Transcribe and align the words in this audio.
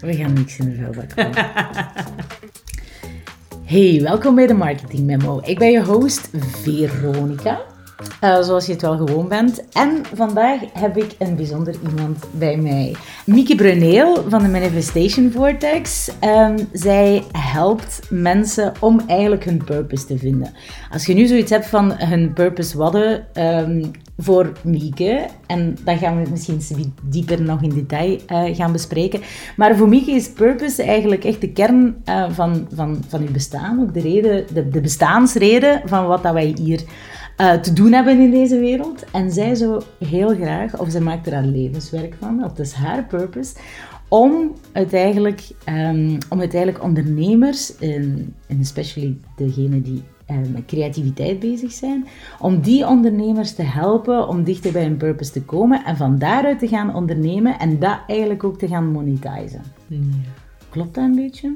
We 0.00 0.14
gaan 0.14 0.32
niks 0.32 0.58
in 0.58 0.70
de 0.70 0.76
vuilbak. 0.76 1.10
Hey, 3.64 4.00
welkom 4.02 4.34
bij 4.34 4.46
de 4.46 4.54
Marketing 4.54 5.06
Memo. 5.06 5.40
Ik 5.44 5.58
ben 5.58 5.70
je 5.70 5.84
host 5.84 6.30
Veronica, 6.62 7.60
uh, 8.24 8.42
zoals 8.42 8.66
je 8.66 8.72
het 8.72 8.82
wel 8.82 8.96
gewoon 8.96 9.28
bent. 9.28 9.68
En 9.72 10.02
vandaag 10.14 10.60
heb 10.72 10.96
ik 10.96 11.14
een 11.18 11.36
bijzonder 11.36 11.74
iemand 11.88 12.24
bij 12.30 12.56
mij. 12.56 12.94
Mieke 13.26 13.54
Bruneel 13.54 14.24
van 14.28 14.42
de 14.42 14.48
Manifestation 14.48 15.30
Vortex. 15.30 16.10
Um, 16.24 16.56
zij 16.72 17.24
helpt 17.32 18.00
mensen 18.10 18.72
om 18.80 19.00
eigenlijk 19.06 19.44
hun 19.44 19.64
purpose 19.64 20.06
te 20.06 20.18
vinden. 20.18 20.54
Als 20.90 21.06
je 21.06 21.14
nu 21.14 21.26
zoiets 21.26 21.50
hebt 21.50 21.66
van 21.66 21.92
hun 21.92 22.32
purpose 22.32 22.78
wadden, 22.78 23.26
um, 23.34 23.90
voor 24.22 24.52
Mieke. 24.62 25.26
En 25.46 25.76
dat 25.84 25.98
gaan 25.98 26.22
we 26.22 26.30
misschien 26.30 26.94
dieper 27.02 27.42
nog 27.42 27.62
in 27.62 27.70
detail 27.70 28.18
uh, 28.28 28.56
gaan 28.56 28.72
bespreken. 28.72 29.20
Maar 29.56 29.76
voor 29.76 29.88
Mieke 29.88 30.10
is 30.10 30.32
purpose 30.32 30.82
eigenlijk 30.82 31.24
echt 31.24 31.40
de 31.40 31.52
kern 31.52 31.96
uh, 32.04 32.30
van, 32.30 32.66
van, 32.74 33.02
van 33.08 33.20
uw 33.20 33.32
bestaan. 33.32 33.80
Ook 33.80 33.94
de, 33.94 34.00
reden, 34.00 34.46
de, 34.54 34.68
de 34.68 34.80
bestaansreden 34.80 35.82
van 35.84 36.06
wat 36.06 36.22
dat 36.22 36.32
wij 36.32 36.54
hier 36.60 36.82
uh, 37.40 37.52
te 37.52 37.72
doen 37.72 37.92
hebben 37.92 38.20
in 38.20 38.30
deze 38.30 38.58
wereld. 38.58 39.04
En 39.12 39.30
zij 39.30 39.54
zou 39.54 39.82
heel 40.04 40.34
graag, 40.34 40.78
of 40.78 40.90
zij 40.90 41.00
maakt 41.00 41.26
er 41.26 41.34
haar 41.34 41.44
levenswerk 41.44 42.14
van, 42.18 42.38
dat 42.38 42.58
is 42.58 42.72
haar 42.72 43.04
purpose, 43.04 43.54
om 44.08 44.52
uiteindelijk, 44.72 45.42
um, 45.68 46.18
om 46.28 46.38
uiteindelijk 46.40 46.82
ondernemers, 46.82 47.76
en, 47.78 48.34
especially 48.60 49.16
degene 49.36 49.82
die 49.82 50.02
met 50.38 50.64
creativiteit 50.66 51.38
bezig 51.38 51.72
zijn, 51.72 52.06
om 52.38 52.60
die 52.60 52.86
ondernemers 52.86 53.54
te 53.54 53.62
helpen 53.62 54.28
om 54.28 54.44
dichter 54.44 54.72
bij 54.72 54.82
hun 54.82 54.96
purpose 54.96 55.32
te 55.32 55.42
komen 55.42 55.84
en 55.84 55.96
van 55.96 56.18
daaruit 56.18 56.58
te 56.58 56.68
gaan 56.68 56.94
ondernemen 56.94 57.58
en 57.58 57.78
dat 57.78 57.98
eigenlijk 58.06 58.44
ook 58.44 58.58
te 58.58 58.68
gaan 58.68 58.90
monetizen. 58.90 59.62
Klopt 60.68 60.94
dat 60.94 61.04
een 61.04 61.14
beetje? 61.14 61.54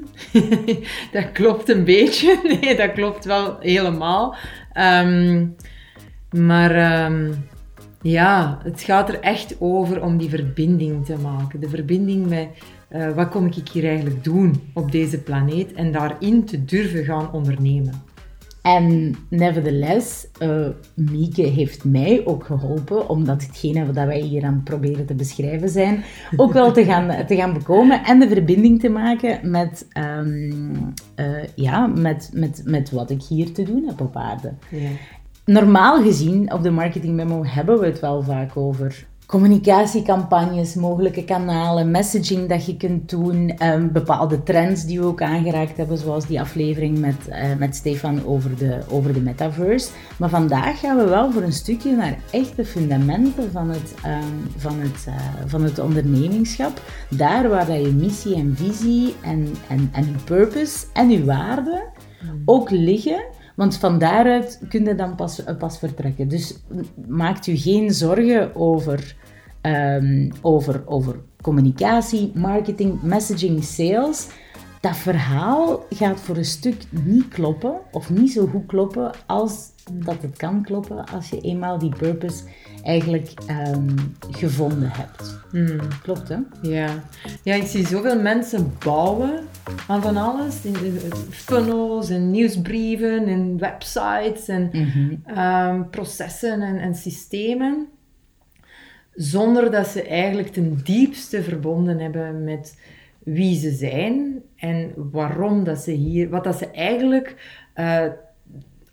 dat 1.11 1.31
klopt 1.31 1.69
een 1.69 1.83
beetje. 1.83 2.39
Nee, 2.61 2.75
dat 2.75 2.91
klopt 2.91 3.25
wel 3.25 3.57
helemaal. 3.59 4.35
Um, 5.03 5.55
maar 6.31 7.03
um, 7.05 7.47
ja, 8.01 8.59
het 8.63 8.81
gaat 8.81 9.09
er 9.09 9.19
echt 9.19 9.55
over 9.59 10.03
om 10.03 10.17
die 10.17 10.29
verbinding 10.29 11.05
te 11.05 11.17
maken. 11.17 11.59
De 11.59 11.69
verbinding 11.69 12.27
met 12.27 12.47
uh, 12.91 13.11
wat 13.11 13.29
kom 13.29 13.45
ik 13.45 13.69
hier 13.69 13.85
eigenlijk 13.85 14.23
doen 14.23 14.61
op 14.73 14.91
deze 14.91 15.19
planeet 15.19 15.73
en 15.73 15.91
daarin 15.91 16.45
te 16.45 16.65
durven 16.65 17.03
gaan 17.03 17.31
ondernemen. 17.31 18.03
En 18.65 19.15
nevertheless, 19.29 20.27
uh, 20.41 20.67
Mieke 20.93 21.41
heeft 21.41 21.83
mij 21.83 22.21
ook 22.25 22.43
geholpen, 22.45 23.09
omdat 23.09 23.45
hetgene 23.45 23.85
wat 23.85 23.95
wij 23.95 24.19
hier 24.19 24.43
aan 24.43 24.61
proberen 24.63 25.05
te 25.05 25.13
beschrijven 25.13 25.69
zijn, 25.69 26.03
ook 26.35 26.53
wel 26.53 26.71
te 26.71 26.85
gaan, 26.85 27.25
te 27.25 27.35
gaan 27.35 27.53
bekomen 27.53 28.03
en 28.03 28.19
de 28.19 28.27
verbinding 28.27 28.79
te 28.79 28.89
maken 28.89 29.49
met, 29.49 29.87
um, 30.19 30.93
uh, 31.15 31.25
ja, 31.55 31.87
met, 31.87 32.29
met, 32.33 32.61
met 32.65 32.91
wat 32.91 33.09
ik 33.09 33.23
hier 33.23 33.53
te 33.53 33.63
doen 33.63 33.83
heb 33.87 34.01
op 34.01 34.15
aarde. 34.15 34.53
Ja. 34.69 34.89
Normaal 35.45 36.03
gezien, 36.03 36.53
op 36.53 36.63
de 36.63 36.71
marketing 36.71 37.13
memo 37.15 37.43
hebben 37.45 37.79
we 37.79 37.85
het 37.85 37.99
wel 37.99 38.21
vaak 38.21 38.57
over 38.57 39.05
communicatiecampagnes, 39.25 40.75
mogelijke 40.75 41.23
kanalen, 41.23 41.91
messaging 41.91 42.49
dat 42.49 42.65
je 42.65 42.77
kunt 42.77 43.09
doen, 43.09 43.63
um, 43.63 43.91
bepaalde 43.91 44.43
trends 44.43 44.85
die 44.85 44.99
we 44.99 45.05
ook 45.05 45.21
aangeraakt 45.21 45.77
hebben, 45.77 45.97
zoals 45.97 46.25
die 46.25 46.41
aflevering 46.41 46.99
met, 46.99 47.15
uh, 47.29 47.35
met 47.57 47.75
Stefan 47.75 48.25
over 48.25 48.57
de, 48.57 48.79
over 48.89 49.13
de 49.13 49.21
metaverse. 49.21 49.89
Maar 50.17 50.29
vandaag 50.29 50.79
gaan 50.79 50.97
we 50.97 51.03
wel 51.03 51.31
voor 51.31 51.41
een 51.41 51.53
stukje 51.53 51.95
naar 51.95 52.17
echte 52.31 52.65
fundamenten 52.65 53.51
van 53.51 53.69
het, 53.69 53.93
um, 54.05 54.51
van 54.57 54.79
het, 54.79 55.05
uh, 55.07 55.15
van 55.45 55.63
het 55.63 55.79
ondernemingschap. 55.79 56.81
Daar 57.09 57.49
waar 57.49 57.65
dat 57.65 57.81
je 57.81 57.91
missie 57.91 58.35
en 58.35 58.55
visie 58.55 59.15
en, 59.21 59.53
en, 59.67 59.89
en 59.91 60.05
je 60.05 60.23
purpose 60.25 60.85
en 60.93 61.09
je 61.09 61.25
waarden 61.25 61.83
mm. 62.21 62.41
ook 62.45 62.69
liggen. 62.69 63.23
Want 63.55 63.77
van 63.77 63.99
daaruit 63.99 64.59
kun 64.69 64.85
je 64.85 64.95
dan 64.95 65.15
pas, 65.15 65.43
pas 65.57 65.77
vertrekken. 65.77 66.27
Dus 66.27 66.55
maakt 67.07 67.47
u 67.47 67.55
geen 67.57 67.91
zorgen 67.91 68.55
over, 68.55 69.15
um, 69.61 70.31
over, 70.41 70.83
over 70.85 71.19
communicatie, 71.41 72.31
marketing, 72.33 73.01
messaging, 73.01 73.63
sales. 73.63 74.27
Dat 74.81 74.97
verhaal 74.97 75.85
gaat 75.89 76.19
voor 76.19 76.37
een 76.37 76.45
stuk 76.45 76.83
niet 76.89 77.27
kloppen, 77.27 77.73
of 77.91 78.09
niet 78.09 78.31
zo 78.31 78.47
goed 78.47 78.65
kloppen 78.65 79.11
als 79.25 79.73
dat 79.93 80.21
het 80.21 80.37
kan 80.37 80.63
kloppen 80.63 81.05
als 81.05 81.29
je 81.29 81.41
eenmaal 81.41 81.77
die 81.77 81.95
purpose 81.97 82.43
eigenlijk 82.85 83.33
um, 83.49 83.95
gevonden 84.31 84.89
hebt. 84.91 85.39
Hmm. 85.51 85.79
Klopt, 86.01 86.29
hè? 86.29 86.37
Ja. 86.61 87.03
ja, 87.43 87.53
ik 87.53 87.65
zie 87.65 87.87
zoveel 87.87 88.21
mensen 88.21 88.73
bouwen 88.83 89.39
aan 89.87 90.01
van 90.01 90.17
alles. 90.17 90.63
In 90.63 90.73
de 90.73 91.09
funnels 91.29 92.09
en 92.09 92.31
nieuwsbrieven 92.31 93.27
en 93.27 93.57
websites 93.57 94.47
en 94.47 94.69
mhm. 94.71 95.39
um, 95.39 95.89
processen 95.89 96.61
en, 96.61 96.77
en 96.77 96.95
systemen. 96.95 97.87
Zonder 99.13 99.71
dat 99.71 99.87
ze 99.87 100.03
eigenlijk 100.03 100.47
ten 100.47 100.79
diepste 100.83 101.43
verbonden 101.43 101.99
hebben 101.99 102.43
met 102.43 102.77
wie 103.23 103.59
ze 103.59 103.71
zijn 103.71 104.41
en 104.55 104.91
waarom 104.95 105.63
dat 105.63 105.79
ze 105.79 105.91
hier, 105.91 106.29
wat 106.29 106.43
dat 106.43 106.57
ze 106.57 106.71
eigenlijk 106.71 107.35
uh, 107.75 108.03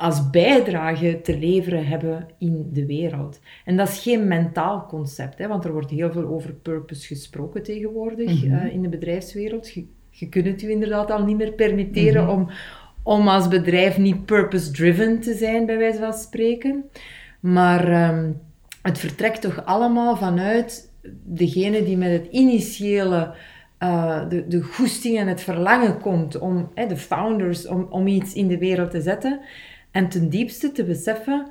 als 0.02 0.30
bijdrage 0.30 1.20
te 1.22 1.38
leveren 1.38 1.86
hebben 1.86 2.28
in 2.38 2.68
de 2.72 2.86
wereld. 2.86 3.40
En 3.64 3.76
dat 3.76 3.88
is 3.88 3.98
geen 3.98 4.28
mentaal 4.28 4.86
concept, 4.86 5.38
hè, 5.38 5.48
want 5.48 5.64
er 5.64 5.72
wordt 5.72 5.90
heel 5.90 6.12
veel 6.12 6.26
over 6.26 6.52
purpose 6.52 7.06
gesproken 7.06 7.62
tegenwoordig 7.62 8.44
mm 8.44 8.50
in 8.52 8.82
de 8.82 8.88
bedrijfswereld. 8.88 9.70
Je, 9.70 9.86
je 10.10 10.28
kunt 10.28 10.46
het 10.46 10.60
je 10.60 10.70
inderdaad 10.70 11.10
al 11.10 11.24
niet 11.24 11.36
meer 11.36 11.52
permitteren 11.52 12.22
mhm. 12.22 12.32
om, 12.32 12.48
om 13.02 13.28
als 13.28 13.48
bedrijf 13.48 13.98
niet 13.98 14.24
purpose-driven 14.24 15.20
te 15.20 15.34
zijn, 15.34 15.66
bij 15.66 15.78
wijze 15.78 15.98
van 15.98 16.12
spreken. 16.12 16.84
Maar 17.40 17.88
ehm, 17.88 18.30
het 18.82 18.98
vertrekt 18.98 19.40
toch 19.40 19.64
allemaal 19.64 20.16
vanuit 20.16 20.90
degene 21.24 21.84
die 21.84 21.96
met 21.96 22.10
het 22.10 22.26
initiële 22.30 23.34
uh, 23.82 24.28
de, 24.28 24.46
de 24.46 24.62
goesting 24.62 25.18
en 25.18 25.26
het 25.26 25.40
verlangen 25.40 26.00
komt 26.00 26.38
om, 26.38 26.70
de 26.88 26.96
founders, 26.96 27.66
om, 27.66 27.86
om 27.90 28.06
iets 28.06 28.34
in 28.34 28.48
de 28.48 28.58
wereld 28.58 28.90
te 28.90 29.00
zetten. 29.00 29.40
En 29.92 30.08
ten 30.08 30.28
diepste 30.28 30.72
te 30.72 30.84
beseffen 30.84 31.46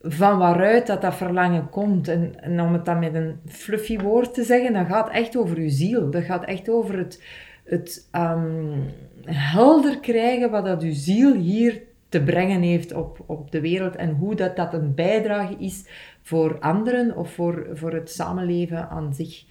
van 0.00 0.38
waaruit 0.38 0.86
dat, 0.86 1.02
dat 1.02 1.14
verlangen 1.14 1.70
komt. 1.70 2.08
En, 2.08 2.40
en 2.40 2.60
om 2.60 2.72
het 2.72 2.84
dan 2.84 2.98
met 2.98 3.14
een 3.14 3.36
fluffy 3.46 3.98
woord 3.98 4.34
te 4.34 4.42
zeggen, 4.42 4.72
dat 4.72 4.86
gaat 4.86 5.10
echt 5.10 5.36
over 5.36 5.60
je 5.60 5.70
ziel. 5.70 6.10
Dat 6.10 6.22
gaat 6.22 6.44
echt 6.44 6.68
over 6.68 6.98
het, 6.98 7.22
het 7.64 8.08
um, 8.12 8.84
helder 9.24 10.00
krijgen 10.00 10.50
wat 10.50 10.64
dat 10.64 10.82
je 10.82 10.92
ziel 10.92 11.34
hier 11.34 11.82
te 12.08 12.22
brengen 12.22 12.62
heeft 12.62 12.92
op, 12.92 13.24
op 13.26 13.50
de 13.50 13.60
wereld 13.60 13.96
en 13.96 14.10
hoe 14.10 14.34
dat, 14.34 14.56
dat 14.56 14.74
een 14.74 14.94
bijdrage 14.94 15.56
is 15.58 15.84
voor 16.22 16.58
anderen 16.58 17.16
of 17.16 17.32
voor, 17.32 17.68
voor 17.72 17.92
het 17.92 18.10
samenleven 18.10 18.88
aan 18.88 19.14
zich. 19.14 19.44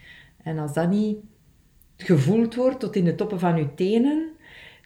En 0.43 0.59
als 0.59 0.73
dat 0.73 0.89
niet 0.89 1.17
gevoeld 1.97 2.55
wordt 2.55 2.79
tot 2.79 2.95
in 2.95 3.05
de 3.05 3.15
toppen 3.15 3.39
van 3.39 3.57
je 3.57 3.73
tenen, 3.73 4.29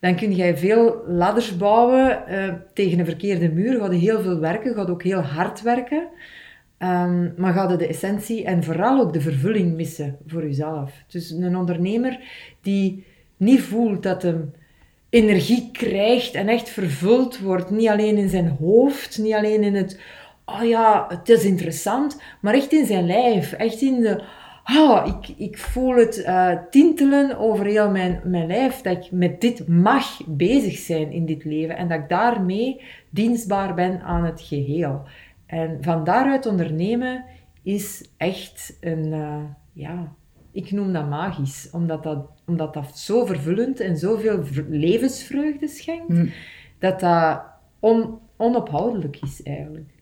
dan 0.04 0.16
kun 0.16 0.36
je 0.36 0.58
veel 0.58 1.04
ladders 1.08 1.58
bouwen 1.58 2.24
uh, 2.30 2.54
tegen 2.74 3.00
een 3.00 3.06
verkeerde 3.06 3.50
muur. 3.50 3.80
Ga 3.80 3.92
je 3.92 3.98
heel 3.98 4.22
veel 4.22 4.40
werken, 4.40 4.76
gaat 4.76 4.90
ook 4.90 5.04
heel 5.04 5.22
hard 5.22 5.62
werken. 5.62 6.08
Um, 6.80 7.34
maar 7.38 7.54
ga 7.54 7.72
je 7.72 7.78
de 7.78 7.88
essentie 7.88 8.46
en 8.46 8.64
vooral 8.64 9.00
ook 9.00 9.14
de 9.14 9.22
vervulling 9.22 9.76
missen 9.76 10.18
voor 10.28 10.44
jezelf. 10.44 10.92
Dus 11.08 11.30
een 11.30 11.58
ondernemer 11.58 12.20
die 12.62 13.06
niet 13.38 13.62
voelt 13.62 14.04
dat 14.04 14.22
hem 14.22 14.52
energie 15.10 15.70
krijgt 15.72 16.34
en 16.34 16.48
echt 16.48 16.70
vervuld 16.70 17.40
wordt, 17.40 17.70
niet 17.70 17.90
alleen 17.90 18.18
in 18.18 18.30
zijn 18.30 18.58
hoofd, 18.60 19.18
niet 19.18 19.34
alleen 19.34 19.64
in 19.64 19.76
het, 19.76 20.00
oh 20.46 20.64
ja, 20.64 21.06
het 21.10 21.30
is 21.30 21.46
interessant, 21.46 22.22
maar 22.42 22.54
echt 22.54 22.72
in 22.72 22.86
zijn 22.86 23.06
lijf, 23.06 23.52
echt 23.52 23.82
in 23.82 24.02
de, 24.02 24.24
oh, 24.64 25.04
ik, 25.06 25.38
ik 25.38 25.58
voel 25.58 25.96
het 25.96 26.18
uh, 26.18 26.58
tintelen 26.70 27.38
over 27.38 27.66
heel 27.66 27.92
mijn, 27.92 28.22
mijn 28.24 28.48
lijf, 28.48 28.82
dat 28.82 29.06
ik 29.06 29.12
met 29.12 29.42
dit 29.42 29.68
mag 29.68 30.22
bezig 30.26 30.78
zijn 30.78 31.12
in 31.12 31.26
dit 31.26 31.44
leven 31.44 31.78
en 31.78 31.88
dat 31.88 32.00
ik 32.00 32.10
daarmee 32.10 32.82
dienstbaar 33.10 33.74
ben 33.74 34.02
aan 34.02 34.24
het 34.24 34.42
geheel. 34.42 35.02
En 35.46 35.78
van 35.82 36.04
daaruit 36.04 36.46
ondernemen 36.46 37.26
is 37.64 38.10
echt 38.18 38.78
een, 38.80 39.06
uh, 39.06 39.44
ja, 39.74 40.14
ik 40.52 40.72
noem 40.72 40.94
dat 40.94 41.10
magisch, 41.10 41.70
omdat 41.72 42.04
dat, 42.04 42.26
omdat 42.46 42.74
dat 42.74 42.98
zo 42.98 43.26
vervullend 43.26 43.80
en 43.80 43.98
zoveel 43.98 44.44
levensvreugde 44.70 45.68
schenkt, 45.68 46.10
mm. 46.10 46.30
dat 46.80 47.00
dat 47.00 47.42
on, 47.80 48.20
onophoudelijk 48.38 49.18
is 49.22 49.44
eigenlijk. 49.44 49.93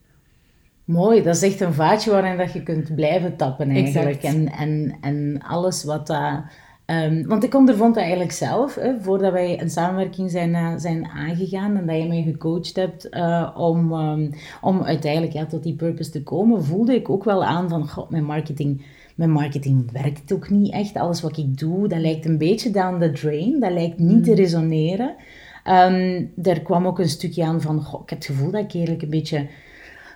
Mooi, 0.91 1.23
dat 1.23 1.35
is 1.35 1.41
echt 1.41 1.61
een 1.61 1.73
vaatje 1.73 2.11
waarin 2.11 2.37
dat 2.37 2.53
je 2.53 2.63
kunt 2.63 2.95
blijven 2.95 3.35
tappen 3.35 3.69
eigenlijk. 3.69 4.23
En, 4.23 4.51
en, 4.51 4.97
en 5.01 5.41
alles 5.47 5.83
wat 5.83 6.07
dat... 6.07 6.41
Um, 6.85 7.27
want 7.27 7.43
ik 7.43 7.55
ondervond 7.55 7.93
dat 7.93 8.03
eigenlijk 8.03 8.31
zelf, 8.31 8.75
hè, 8.75 8.99
voordat 8.99 9.31
wij 9.31 9.61
een 9.61 9.69
samenwerking 9.69 10.31
zijn, 10.31 10.49
uh, 10.49 10.73
zijn 10.77 11.05
aangegaan 11.05 11.77
en 11.77 11.85
dat 11.85 11.97
je 11.97 12.07
mij 12.07 12.21
gecoacht 12.21 12.75
hebt 12.75 13.07
uh, 13.11 13.49
om, 13.57 13.93
um, 13.93 14.29
om 14.61 14.83
uiteindelijk 14.83 15.33
ja, 15.33 15.45
tot 15.45 15.63
die 15.63 15.75
purpose 15.75 16.11
te 16.11 16.23
komen, 16.23 16.63
voelde 16.63 16.95
ik 16.95 17.09
ook 17.09 17.23
wel 17.23 17.43
aan 17.43 17.69
van, 17.69 17.89
god, 17.89 18.09
mijn 18.09 18.25
marketing 18.25 18.85
mijn 19.15 19.31
marketing 19.31 19.91
werkt 19.91 20.33
ook 20.33 20.49
niet 20.49 20.73
echt. 20.73 20.95
Alles 20.95 21.21
wat 21.21 21.37
ik 21.37 21.57
doe, 21.57 21.87
dat 21.87 21.99
lijkt 21.99 22.25
een 22.25 22.37
beetje 22.37 22.71
down 22.71 22.99
the 22.99 23.11
drain. 23.11 23.59
Dat 23.59 23.71
lijkt 23.71 23.99
niet 23.99 24.23
te 24.23 24.29
Mm. 24.29 24.35
resoneren. 24.35 25.15
Ehm, 25.63 26.25
er 26.43 26.61
kwam 26.61 26.87
ook 26.87 26.99
een 26.99 27.09
stukje 27.09 27.45
aan 27.45 27.61
van, 27.61 27.81
goh, 27.83 28.01
ik 28.01 28.09
heb 28.09 28.17
het 28.17 28.27
gevoel 28.27 28.51
dat 28.51 28.63
ik 28.63 28.73
eigenlijk 28.73 29.03
een 29.03 29.09
beetje 29.09 29.47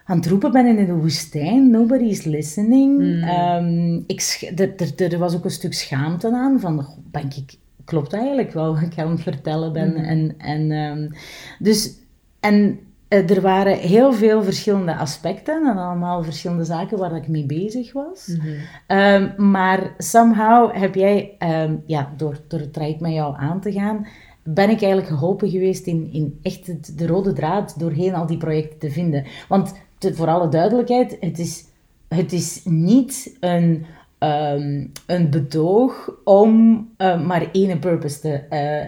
aan 0.05 0.17
het 0.17 0.27
roepen 0.27 0.51
ben 0.51 0.65
in 0.65 0.85
de 0.85 0.93
woestijn. 0.93 1.69
Nobody 1.69 2.03
is 2.03 2.23
listening. 2.23 2.99
Mm. 2.99 3.23
Ehm, 3.23 3.95
ik 4.07 4.51
er, 4.55 4.73
er, 4.75 5.13
er 5.13 5.19
was 5.19 5.35
ook 5.35 5.43
een 5.43 5.51
stuk 5.51 5.73
schaamte 5.73 6.31
aan 6.31 6.59
van, 6.59 6.85
ben 7.11 7.25
ik, 7.35 7.55
klopt 7.83 8.13
eigenlijk 8.13 8.51
wel 8.51 8.73
wat 8.73 8.81
ik 8.81 8.97
aan 8.97 9.11
het 9.11 9.21
vertellen 9.21 9.73
ben. 9.73 9.89
Mm. 9.89 9.95
En, 9.95 10.35
en, 10.37 10.71
ehm, 10.71 11.09
dus, 11.59 11.93
en 12.39 12.79
eh, 13.07 13.29
er 13.29 13.41
waren 13.41 13.77
heel 13.77 14.13
veel 14.13 14.43
verschillende 14.43 14.95
aspecten 14.95 15.67
en 15.67 15.77
allemaal 15.77 16.23
verschillende 16.23 16.65
zaken 16.65 16.97
waar 16.97 17.15
ik 17.15 17.27
mee 17.27 17.45
bezig 17.45 17.93
was. 17.93 18.27
Mhm. 18.27 18.47
Ehm, 18.87 19.51
maar 19.51 19.93
somehow 19.97 20.75
heb 20.75 20.95
jij, 20.95 21.37
ja, 21.85 22.13
door, 22.17 22.37
door 22.47 22.59
het 22.59 22.73
traject 22.73 22.99
met 22.99 23.13
jou 23.13 23.35
aan 23.37 23.61
te 23.61 23.71
gaan, 23.71 24.07
ben 24.43 24.69
ik 24.69 24.81
eigenlijk 24.81 25.07
geholpen 25.07 25.49
geweest 25.49 25.85
in, 25.85 26.09
in 26.11 26.39
echt 26.41 26.67
het, 26.67 26.93
de 26.97 27.07
rode 27.07 27.33
draad 27.33 27.79
doorheen 27.79 28.15
al 28.15 28.25
die 28.25 28.37
projecten 28.37 28.79
te 28.79 28.91
vinden. 28.91 29.25
Want 29.47 29.73
te- 29.97 30.13
voor 30.15 30.27
alle 30.27 30.49
duidelijkheid, 30.49 31.17
het 31.19 31.39
is, 31.39 31.63
het 32.07 32.33
is 32.33 32.61
niet 32.63 33.37
een, 33.39 33.85
ehm, 34.17 34.85
een 35.05 35.29
bedoog 35.29 36.11
om 36.23 36.87
eh, 36.97 37.25
maar 37.25 37.45
één 37.51 37.79
purpose 37.79 38.19
te... 38.19 38.33
eh, 38.49 38.85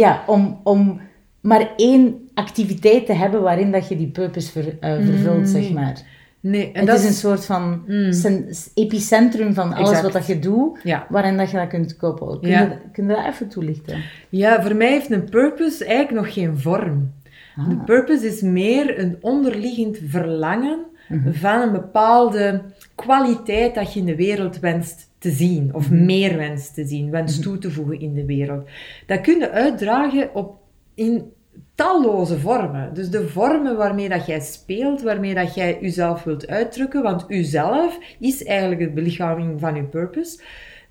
ja, 0.00 0.22
om, 0.26 0.60
om 0.64 1.00
maar 1.40 1.70
één 1.76 2.28
activiteit 2.34 3.06
te 3.06 3.12
hebben 3.12 3.42
waarin 3.42 3.70
dat 3.72 3.88
je 3.88 3.96
die 3.96 4.06
purpose 4.10 4.50
ver, 4.50 4.76
eh, 4.80 4.94
vervult, 5.06 5.48
zeg 5.48 5.72
maar. 5.72 6.16
Nee, 6.40 6.72
en 6.72 6.78
Het 6.78 6.86
dat 6.86 6.98
is 6.98 7.04
een 7.04 7.12
soort 7.12 7.44
van 7.44 7.82
Mm. 7.86 8.12
cen- 8.12 8.48
epicentrum 8.74 9.54
van 9.54 9.72
alles 9.72 9.88
Exact. 9.88 10.02
wat 10.02 10.12
dat 10.12 10.26
je 10.26 10.38
doet, 10.38 10.78
Ja. 10.84 11.06
waarin 11.08 11.36
dat 11.36 11.50
je 11.50 11.56
dat 11.56 11.68
kunt 11.68 11.96
koppelen. 11.96 12.40
Kun, 12.40 12.48
Ja. 12.50 12.60
je, 12.60 12.76
kun 12.92 13.06
je 13.06 13.14
dat 13.14 13.26
even 13.26 13.48
toelichten? 13.48 14.02
Ja, 14.28 14.62
voor 14.62 14.74
mij 14.76 14.88
heeft 14.90 15.10
een 15.10 15.24
purpose 15.24 15.84
eigenlijk 15.84 16.24
nog 16.24 16.34
geen 16.34 16.58
vorm. 16.58 17.12
Ah. 17.58 17.68
De 17.68 17.76
purpose 17.76 18.26
is 18.26 18.40
meer 18.40 18.98
een 18.98 19.16
onderliggend 19.20 19.98
verlangen 20.06 20.86
Mhm. 21.08 21.32
van 21.32 21.60
een 21.60 21.72
bepaalde 21.72 22.62
kwaliteit 22.94 23.74
dat 23.74 23.92
je 23.92 24.00
in 24.00 24.06
de 24.06 24.16
wereld 24.16 24.58
wenst 24.60 25.10
te 25.18 25.30
zien, 25.30 25.74
of 25.74 25.90
Mhm. 25.90 26.04
meer 26.04 26.36
wenst 26.36 26.74
te 26.74 26.86
zien, 26.86 27.10
wenst 27.10 27.42
toe 27.42 27.58
te 27.58 27.70
voegen 27.70 28.00
in 28.00 28.14
de 28.14 28.24
wereld. 28.24 28.68
Dat 29.06 29.20
kun 29.20 29.38
je 29.38 29.50
uitdragen 29.50 30.34
op, 30.34 30.56
in 30.94 31.32
talloze 31.74 32.38
vormen. 32.38 32.94
Dus 32.94 33.10
de 33.10 33.28
vormen 33.28 33.76
waarmee 33.76 34.08
dat 34.08 34.26
jij 34.26 34.40
speelt, 34.40 35.02
waarmee 35.02 35.34
dat 35.34 35.54
jij 35.54 35.78
jezelf 35.80 36.22
wilt 36.24 36.46
uitdrukken, 36.46 37.02
want 37.02 37.24
uzelf 37.28 37.98
is 38.18 38.44
eigenlijk 38.44 38.80
de 38.80 38.90
belichaming 38.90 39.60
van 39.60 39.74
je 39.74 39.82
purpose. 39.82 40.40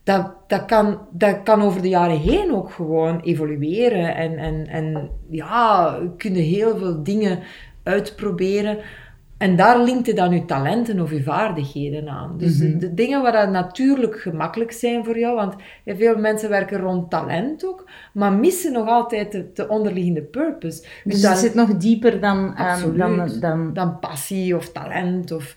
Dat, 0.07 0.31
dat, 0.47 0.65
kan, 0.65 0.99
dat 1.11 1.43
kan 1.43 1.61
over 1.61 1.81
de 1.81 1.89
jaren 1.89 2.19
heen 2.19 2.53
ook 2.53 2.71
gewoon 2.71 3.19
evolueren. 3.19 4.15
En, 4.15 4.37
en, 4.37 4.67
en 4.67 5.09
ja, 5.29 5.97
kunnen 6.17 6.41
heel 6.41 6.77
veel 6.77 7.03
dingen 7.03 7.39
uitproberen. 7.83 8.77
En 9.37 9.55
daar 9.55 9.83
linkt 9.83 10.05
je 10.05 10.13
dan 10.13 10.31
je 10.31 10.45
talenten 10.45 10.99
of 10.99 11.11
je 11.11 11.23
vaardigheden 11.23 12.09
aan. 12.09 12.35
Dus 12.37 12.57
de, 12.57 12.77
de 12.77 12.93
dingen 12.93 13.21
waar 13.21 13.31
dat 13.31 13.49
natuurlijk 13.49 14.19
gemakkelijk 14.19 14.71
zijn 14.71 15.05
voor 15.05 15.19
jou, 15.19 15.35
want 15.35 15.55
veel 15.85 16.17
mensen 16.17 16.49
werken 16.49 16.79
rond 16.79 17.09
talent 17.09 17.65
ook, 17.65 17.89
maar 18.13 18.33
missen 18.33 18.71
nog 18.73 18.87
altijd 18.87 19.31
de, 19.31 19.51
de 19.53 19.67
onderliggende 19.67 20.21
purpose. 20.21 20.83
Dus 21.03 21.21
dat- 21.21 21.31
het 21.31 21.39
zit 21.39 21.53
nog 21.53 21.77
dieper 21.77 22.19
dan, 22.21 22.55
ehm, 22.55 22.67
Absoluut. 22.67 22.97
dan, 22.97 23.29
dan... 23.39 23.73
dan 23.73 23.99
passie 23.99 24.55
of 24.55 24.71
talent. 24.71 25.31
Of, 25.31 25.55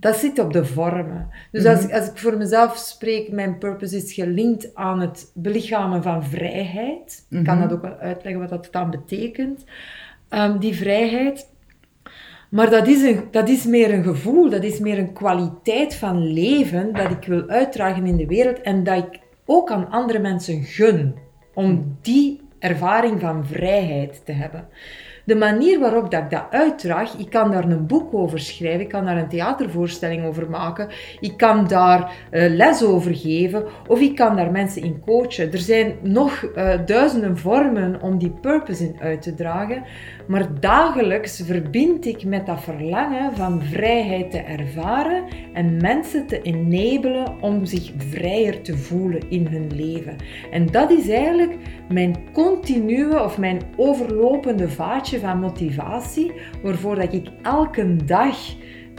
dat 0.00 0.16
zit 0.16 0.38
op 0.38 0.52
de 0.52 0.64
vormen. 0.64 1.28
Dus 1.52 1.64
als, 1.66 1.86
Mhm. 1.86 1.94
als 1.94 2.08
ik 2.08 2.18
voor 2.18 2.36
mezelf 2.36 2.76
spreek, 2.76 3.30
mijn 3.32 3.58
purpose 3.58 3.96
is 3.96 4.12
gelinkt 4.12 4.74
aan 4.74 5.00
het 5.00 5.30
belichamen 5.34 6.02
van 6.02 6.24
vrijheid. 6.24 7.26
Ik 7.30 7.44
kan 7.44 7.58
Mhm. 7.58 7.68
dat 7.68 7.76
ook 7.76 7.82
wel 7.82 7.96
uitleggen 7.96 8.40
wat 8.40 8.50
dat 8.50 8.68
dan 8.70 8.90
betekent. 8.90 9.64
Ehm, 10.28 10.58
die 10.58 10.74
vrijheid. 10.74 11.48
Maar 12.50 12.70
dat 12.70 12.86
is, 12.88 13.02
een, 13.02 13.24
dat 13.30 13.48
is 13.48 13.64
meer 13.64 13.94
een 13.94 14.02
gevoel, 14.04 14.50
dat 14.50 14.64
is 14.64 14.78
meer 14.78 14.98
een 14.98 15.12
kwaliteit 15.12 15.94
van 15.94 16.32
leven 16.32 16.92
dat 16.92 17.10
ik 17.10 17.24
wil 17.24 17.48
uitdragen 17.48 18.06
in 18.06 18.16
de 18.16 18.26
wereld 18.26 18.60
en 18.60 18.84
dat 18.84 18.98
ik 18.98 19.20
ook 19.44 19.70
aan 19.70 19.90
andere 19.90 20.18
mensen 20.18 20.62
gun 20.62 21.14
om 21.54 21.96
die 22.02 22.40
ervaring 22.58 23.20
van 23.20 23.46
vrijheid 23.46 24.22
te 24.24 24.32
hebben. 24.32 24.68
De 25.24 25.36
manier 25.36 25.80
waarop 25.80 26.10
dat 26.10 26.22
ik 26.22 26.30
dat 26.30 26.46
uitdraag, 26.50 27.14
ik 27.18 27.30
kan 27.30 27.50
daar 27.50 27.64
een 27.64 27.86
boek 27.86 28.14
over 28.14 28.40
schrijven, 28.40 28.80
ik 28.80 28.88
kan 28.88 29.04
daar 29.04 29.16
een 29.16 29.28
theatervoorstelling 29.28 30.24
over 30.24 30.50
maken, 30.50 30.88
ik 31.20 31.36
kan 31.36 31.68
daar 31.68 32.12
eh, 32.30 32.50
les 32.50 32.82
over 32.82 33.14
geven 33.14 33.64
of 33.86 34.00
ik 34.00 34.16
kan 34.16 34.36
daar 34.36 34.50
mensen 34.50 34.82
in 34.82 35.00
coachen. 35.00 35.52
Er 35.52 35.58
zijn 35.58 35.94
nog 36.02 36.44
eh, 36.44 36.78
duizenden 36.86 37.38
vormen 37.38 38.02
om 38.02 38.18
die 38.18 38.30
purpose 38.30 38.84
in 38.84 38.96
uit 39.00 39.22
te 39.22 39.34
dragen, 39.34 39.82
maar 40.26 40.60
dagelijks 40.60 41.42
verbind 41.44 42.06
ik 42.06 42.24
met 42.24 42.46
dat 42.46 42.62
verlangen 42.62 43.36
van 43.36 43.62
vrijheid 43.62 44.30
te 44.30 44.38
ervaren 44.38 45.24
en 45.52 45.76
mensen 45.76 46.26
te 46.26 46.42
enablen 46.42 47.34
om 47.40 47.64
zich 47.64 47.92
vrijer 47.96 48.62
te 48.62 48.76
voelen 48.76 49.22
in 49.28 49.46
hun 49.46 49.70
leven. 49.74 50.16
En 50.50 50.66
dat 50.66 50.90
is 50.90 51.08
eigenlijk 51.08 51.56
mijn 51.88 52.16
continue 52.32 53.22
of 53.22 53.38
mijn 53.38 53.60
overlopende 53.76 54.68
vaatje 54.68 55.09
van 55.18 55.40
motivatie, 55.40 56.32
waarvoor 56.62 56.94
dat 56.94 57.12
ik 57.12 57.28
elke 57.42 57.96
dag 58.04 58.36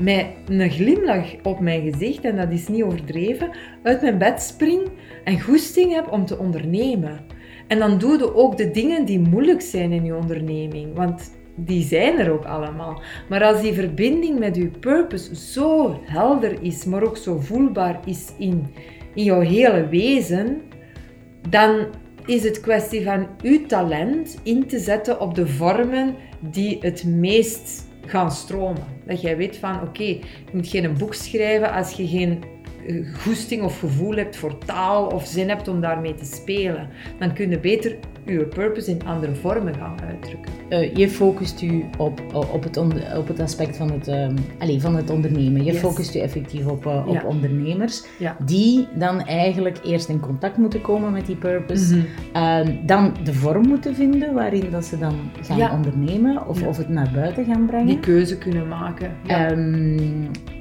met 0.01 0.25
een 0.47 0.69
glimlach 0.69 1.27
op 1.43 1.59
mijn 1.59 1.91
gezicht, 1.91 2.23
en 2.23 2.35
dat 2.35 2.51
is 2.51 2.67
niet 2.67 2.83
overdreven, 2.83 3.49
uit 3.83 4.01
mijn 4.01 4.17
bed 4.17 4.41
spring 4.41 4.89
en 5.23 5.41
goesting 5.41 5.93
heb 5.93 6.11
om 6.11 6.25
te 6.25 6.37
ondernemen. 6.37 7.19
En 7.67 7.79
dan 7.79 7.97
doe 7.97 8.17
je 8.17 8.35
ook 8.35 8.57
de 8.57 8.71
dingen 8.71 9.05
die 9.05 9.19
moeilijk 9.19 9.61
zijn 9.61 9.91
in 9.91 10.05
je 10.05 10.15
onderneming, 10.15 10.95
want 10.95 11.31
die 11.55 11.83
zijn 11.83 12.19
er 12.19 12.31
ook 12.31 12.45
allemaal. 12.45 13.01
Maar 13.29 13.43
als 13.43 13.61
die 13.61 13.73
verbinding 13.73 14.39
met 14.39 14.55
je 14.55 14.67
purpose 14.67 15.35
zo 15.35 15.99
helder 16.03 16.61
is, 16.61 16.85
maar 16.85 17.03
ook 17.03 17.17
zo 17.17 17.39
voelbaar 17.39 17.99
is 18.05 18.31
in, 18.37 18.67
in 19.13 19.23
jouw 19.23 19.39
hele 19.39 19.87
wezen, 19.87 20.61
dan 21.49 21.85
is 22.25 22.43
het 22.43 22.59
kwestie 22.59 23.03
van 23.03 23.27
uw 23.43 23.65
talent 23.65 24.39
in 24.43 24.67
te 24.67 24.79
zetten 24.79 25.19
op 25.19 25.35
de 25.35 25.47
vormen 25.47 26.15
die 26.39 26.77
het 26.79 27.03
meest 27.03 27.89
gaan 28.05 28.31
stromen. 28.31 28.83
Dat 29.05 29.21
jij 29.21 29.37
weet 29.37 29.57
van, 29.57 29.81
oké, 29.81 30.03
je 30.03 30.21
moet 30.51 30.67
geen 30.67 30.97
boek 30.97 31.13
schrijven 31.13 31.71
als 31.71 31.91
je 31.91 32.07
geen 32.07 32.43
eh, 32.87 33.15
goesting 33.15 33.63
of 33.63 33.79
gevoel 33.79 34.15
hebt 34.15 34.35
voor 34.35 34.57
taal 34.57 35.07
of 35.07 35.25
zin 35.25 35.49
hebt 35.49 35.67
om 35.67 35.81
daarmee 35.81 36.13
te 36.13 36.25
spelen. 36.25 36.89
Dan 37.19 37.33
kun 37.33 37.49
je 37.49 37.59
beter 37.59 37.97
je 38.25 38.45
purpose 38.45 38.91
in 38.91 39.05
andere 39.05 39.35
vormen 39.35 39.75
gaan 39.75 39.95
uitdrukken. 40.07 40.51
Eh, 40.69 40.95
je 40.95 41.09
focust 41.09 41.61
u 41.61 41.85
op, 41.97 42.21
op, 42.53 42.63
het, 42.63 42.77
op 43.17 43.27
het 43.27 43.39
aspect 43.39 43.77
van 43.77 43.91
het, 43.91 44.07
allee, 44.59 44.81
van 44.81 44.95
het 44.95 45.09
ondernemen. 45.09 45.63
Je 45.63 45.71
Yes. 45.71 45.81
focust 45.81 46.15
u 46.15 46.19
effectief 46.19 46.65
op, 46.65 46.85
eh, 46.85 47.07
op 47.07 47.13
Ja. 47.13 47.23
ondernemers 47.25 48.03
Ja. 48.19 48.35
die 48.45 48.87
dan 48.95 49.21
eigenlijk 49.21 49.79
eerst 49.85 50.09
in 50.09 50.19
contact 50.19 50.57
moeten 50.57 50.81
komen 50.81 51.11
met 51.11 51.25
die 51.25 51.35
purpose. 51.35 51.95
Mhm. 51.95 52.05
Ehm, 52.33 52.75
dan 52.85 53.13
de 53.23 53.33
vorm 53.33 53.67
moeten 53.67 53.95
vinden 53.95 54.33
waarin 54.33 54.65
dat 54.71 54.85
ze 54.85 54.97
dan 54.97 55.13
gaan 55.41 55.57
Ja. 55.57 55.73
ondernemen 55.73 56.47
of, 56.47 56.63
of 56.67 56.77
het 56.77 56.89
naar 56.89 57.11
buiten 57.13 57.45
gaan 57.45 57.65
brengen. 57.65 57.85
Die 57.87 57.99
keuze 57.99 58.37
kunnen 58.37 58.67
maken. 58.67 59.11
Ehm, 59.27 59.99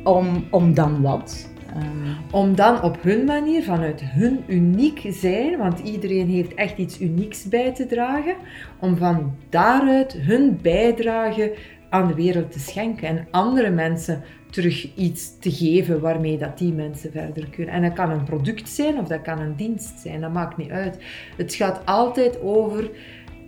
om, 0.05 0.45
om 0.51 0.75
dan 0.75 1.03
wat? 1.03 1.50
Ehm, 1.75 1.85
Om 2.31 2.55
dan 2.55 2.83
op 2.83 3.03
hun 3.03 3.25
manier, 3.25 3.63
vanuit 3.63 4.01
hun 4.05 4.45
uniek 4.47 5.01
zijn, 5.09 5.59
want 5.59 5.79
iedereen 5.79 6.29
heeft 6.29 6.55
echt 6.55 6.79
iets 6.79 7.01
unieks 7.01 7.49
bij 7.49 7.75
te 7.75 7.87
dragen, 7.87 8.35
om 8.81 8.97
van 8.97 9.37
daaruit 9.49 10.13
hun 10.13 10.59
bijdrage 10.63 11.55
aan 11.91 12.09
de 12.09 12.15
wereld 12.15 12.53
te 12.53 12.59
schenken 12.59 13.09
en 13.09 13.27
andere 13.31 13.71
mensen 13.71 14.23
terug 14.51 14.95
iets 14.95 15.39
te 15.39 15.51
geven 15.51 16.01
waarmee 16.01 16.39
dat 16.39 16.59
die 16.59 16.73
mensen 16.73 17.13
verder 17.13 17.49
kunnen. 17.51 17.75
En 17.75 17.83
dat 17.83 17.93
kan 17.93 18.11
een 18.11 18.25
product 18.25 18.69
zijn 18.69 18.99
of 18.99 19.09
dat 19.09 19.23
kan 19.23 19.41
een 19.41 19.57
dienst 19.57 19.99
zijn, 19.99 20.21
dat 20.21 20.33
maakt 20.33 20.57
niet 20.57 20.71
uit. 20.71 20.99
Het 21.37 21.55
gaat 21.55 21.81
altijd 21.85 22.41
over 22.43 22.91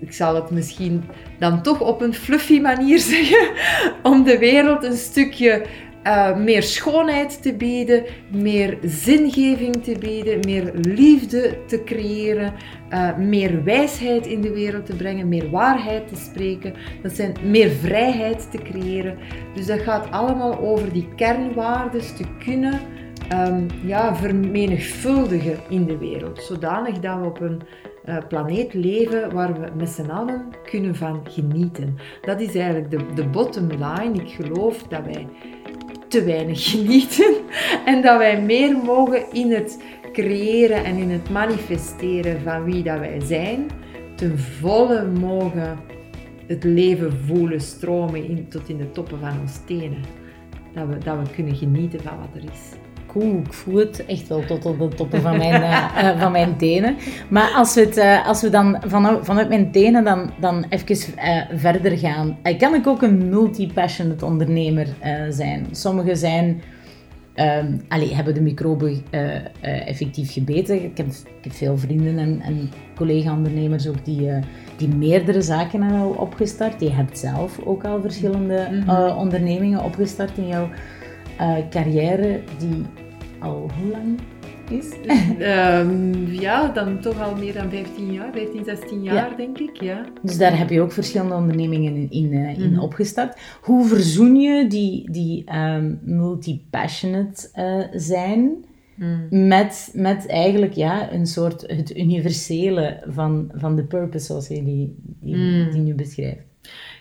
ik 0.01 0.13
zal 0.13 0.35
het 0.35 0.51
misschien 0.51 1.05
dan 1.39 1.63
toch 1.63 1.81
op 1.81 2.01
een 2.01 2.15
fluffy 2.15 2.61
manier 2.61 2.99
zeggen, 3.15 3.51
om 4.03 4.25
de 4.25 4.39
wereld 4.39 4.85
een 4.85 4.97
stukje 4.97 5.63
eh, 6.03 6.37
meer 6.37 6.63
schoonheid 6.63 7.43
te 7.43 7.55
bieden, 7.55 8.05
meer 8.31 8.79
zingeving 8.83 9.83
te 9.83 9.97
bieden, 9.99 10.41
meer 10.41 10.71
liefde 10.75 11.59
te 11.67 11.85
creëren, 11.85 12.53
eh, 12.89 13.17
meer 13.17 13.65
wijsheid 13.65 14.27
in 14.27 14.41
de 14.41 14.53
wereld 14.53 14.87
te 14.87 14.97
brengen, 14.97 15.29
meer 15.29 15.51
waarheid 15.51 16.09
te 16.09 16.17
spreken, 16.17 16.75
dat 17.03 17.13
zijn 17.13 17.37
meer 17.45 17.71
vrijheid 17.71 18.51
te 18.51 18.59
creëren. 18.59 19.19
Dus 19.55 19.67
dat 19.67 19.81
gaat 19.81 20.11
allemaal 20.11 20.59
over 20.59 20.93
die 20.93 21.09
kernwaarden 21.17 22.01
te 22.01 22.25
kunnen 22.45 22.81
ehm, 23.29 23.69
ja, 23.85 24.17
vermenigvuldigen 24.17 25.59
in 25.69 25.85
de 25.85 25.99
wereld, 25.99 26.43
zodanig 26.43 26.99
dat 26.99 27.19
we 27.19 27.25
op 27.25 27.41
een 27.41 27.63
eh, 28.05 28.17
planeet 28.29 28.75
leven 28.75 29.33
waar 29.33 29.61
we 29.61 29.69
met 29.77 29.89
z'n 29.89 30.11
allen 30.11 30.49
kunnen 30.65 30.95
van 30.95 31.21
genieten. 31.29 31.97
Dat 32.21 32.41
is 32.41 32.55
eigenlijk 32.55 32.91
de, 32.91 33.15
de 33.15 33.27
bottom 33.27 33.69
line. 33.69 34.13
Ik 34.13 34.31
geloof 34.31 34.83
dat 34.83 35.05
wij 35.05 35.27
te 36.13 36.25
weinig 36.25 36.71
genieten 36.71 37.35
en 37.85 38.03
dat 38.03 38.19
wij 38.19 38.43
meer 38.43 38.77
mogen 38.77 39.33
in 39.33 39.53
het 39.53 39.79
creëren 40.13 40.85
en 40.85 40.97
in 40.97 41.11
het 41.11 41.31
manifesteren 41.31 42.41
van 42.43 42.65
wie 42.65 42.83
dat 42.83 42.99
wij 42.99 43.21
zijn, 43.21 43.67
ten 44.17 44.39
volle 44.39 45.05
mogen 45.05 45.79
het 46.47 46.65
leven 46.65 47.13
voelen 47.27 47.61
stromen 47.61 48.25
in, 48.25 48.49
tot 48.49 48.69
in 48.69 48.77
de 48.77 48.91
toppen 48.91 49.19
van 49.19 49.41
ons 49.41 49.59
tenen. 49.65 50.05
Dat 50.75 50.89
we, 50.89 50.99
dat 50.99 51.17
we 51.19 51.35
kunnen 51.35 51.57
genieten 51.57 52.01
van 52.01 52.19
wat 52.19 52.43
er 52.43 52.51
is. 52.53 52.92
Cool, 53.13 53.43
ik 53.47 53.53
voel 53.53 53.77
het 53.77 54.07
echt 54.07 54.29
wel 54.29 54.45
tot 54.45 54.67
op 54.67 54.79
de 54.79 54.89
toppen 54.89 55.21
van 55.21 55.37
mijn, 55.37 55.63
uh, 55.63 56.21
van 56.21 56.33
mijn 56.33 56.57
tenen. 56.57 56.97
Maar 57.29 57.51
als 57.51 57.75
we, 57.75 57.81
het, 57.81 57.97
uh, 57.97 58.27
als 58.27 58.43
we 58.43 58.51
dan 58.51 58.83
vanuit, 58.87 59.25
vanuit 59.25 59.49
mijn 59.49 59.71
tenen 59.71 60.05
dan, 60.05 60.31
dan 60.41 60.65
even 60.69 61.15
uh, 61.17 61.43
verder 61.55 61.99
gaan. 61.99 62.37
kan 62.59 62.75
ik 62.75 62.87
ook 62.87 63.03
een 63.03 63.29
multi-passionate 63.29 64.25
ondernemer 64.25 64.87
zijn? 65.31 65.67
Sommigen 65.71 66.17
zijn 66.17 66.63
Um, 67.37 67.81
allee, 67.89 68.15
hebben 68.15 68.35
de 68.35 68.41
microben 68.41 69.03
effectief 69.61 70.33
gebeten. 70.33 70.75
Ik 70.85 70.97
heb, 70.97 71.07
ik 71.07 71.45
heb, 71.45 71.53
veel 71.53 71.79
vrienden 71.79 72.19
en, 72.19 72.41
en 72.41 72.71
collega-ondernemers 72.95 73.89
ook 73.89 74.05
die, 74.05 74.31
die 74.77 74.89
meerdere 74.89 75.43
zaken 75.43 75.83
hebben 75.83 76.01
al 76.01 76.11
opgestart. 76.11 76.81
Je 76.81 76.91
hebt 76.91 77.19
zelf 77.19 77.59
ook 77.65 77.85
al 77.85 78.01
verschillende 78.01 78.69
mm 78.71 78.81
-hmm. 78.81 79.17
ondernemingen 79.17 79.85
opgestart 79.85 80.39
in 80.39 80.47
jouw 80.47 80.69
carrière, 81.71 82.41
die 82.59 82.85
al 83.41 83.71
hoe 83.79 83.91
lang 83.91 84.19
is? 84.71 84.93
um, 85.41 86.27
ja, 86.47 86.69
dan 86.69 87.01
toch 87.01 87.21
al 87.21 87.37
meer 87.37 87.53
dan 87.53 87.71
15 87.71 88.13
jaar, 88.13 88.33
15, 88.33 88.65
16 88.65 89.03
jaar 89.03 89.31
ja. 89.31 89.37
denk 89.37 89.59
ik. 89.59 89.83
Ja. 89.83 90.05
Dus 90.23 90.39
daar 90.39 90.59
heb 90.59 90.71
je 90.71 90.81
ook 90.81 90.93
verschillende 90.93 91.35
ondernemingen 91.35 91.95
in, 91.95 92.11
in, 92.11 92.33
uh, 92.33 92.59
in 92.59 92.69
mm 92.69 92.75
-hmm. 92.75 92.83
opgestart. 92.83 93.39
Hoe 93.61 93.87
verzoen 93.87 94.37
je 94.37 94.67
die, 94.67 95.11
die 95.11 95.57
um, 95.57 96.01
multi-passionate 96.03 97.49
uh, 97.57 98.01
zijn 98.01 98.65
mm. 98.95 99.49
met, 99.49 99.91
met 99.95 100.27
eigenlijk 100.27 100.73
ja, 100.73 101.13
een 101.13 101.27
soort 101.27 101.65
het 101.67 101.97
universele 101.97 103.03
van, 103.07 103.51
van 103.55 103.77
de 103.77 103.85
purpose 103.85 104.27
zoals 104.27 104.49
je 104.49 104.63
die, 104.63 104.95
die, 105.21 105.37
mm. 105.37 105.71
die 105.71 105.81
nu 105.81 105.95
beschrijft? 105.95 106.52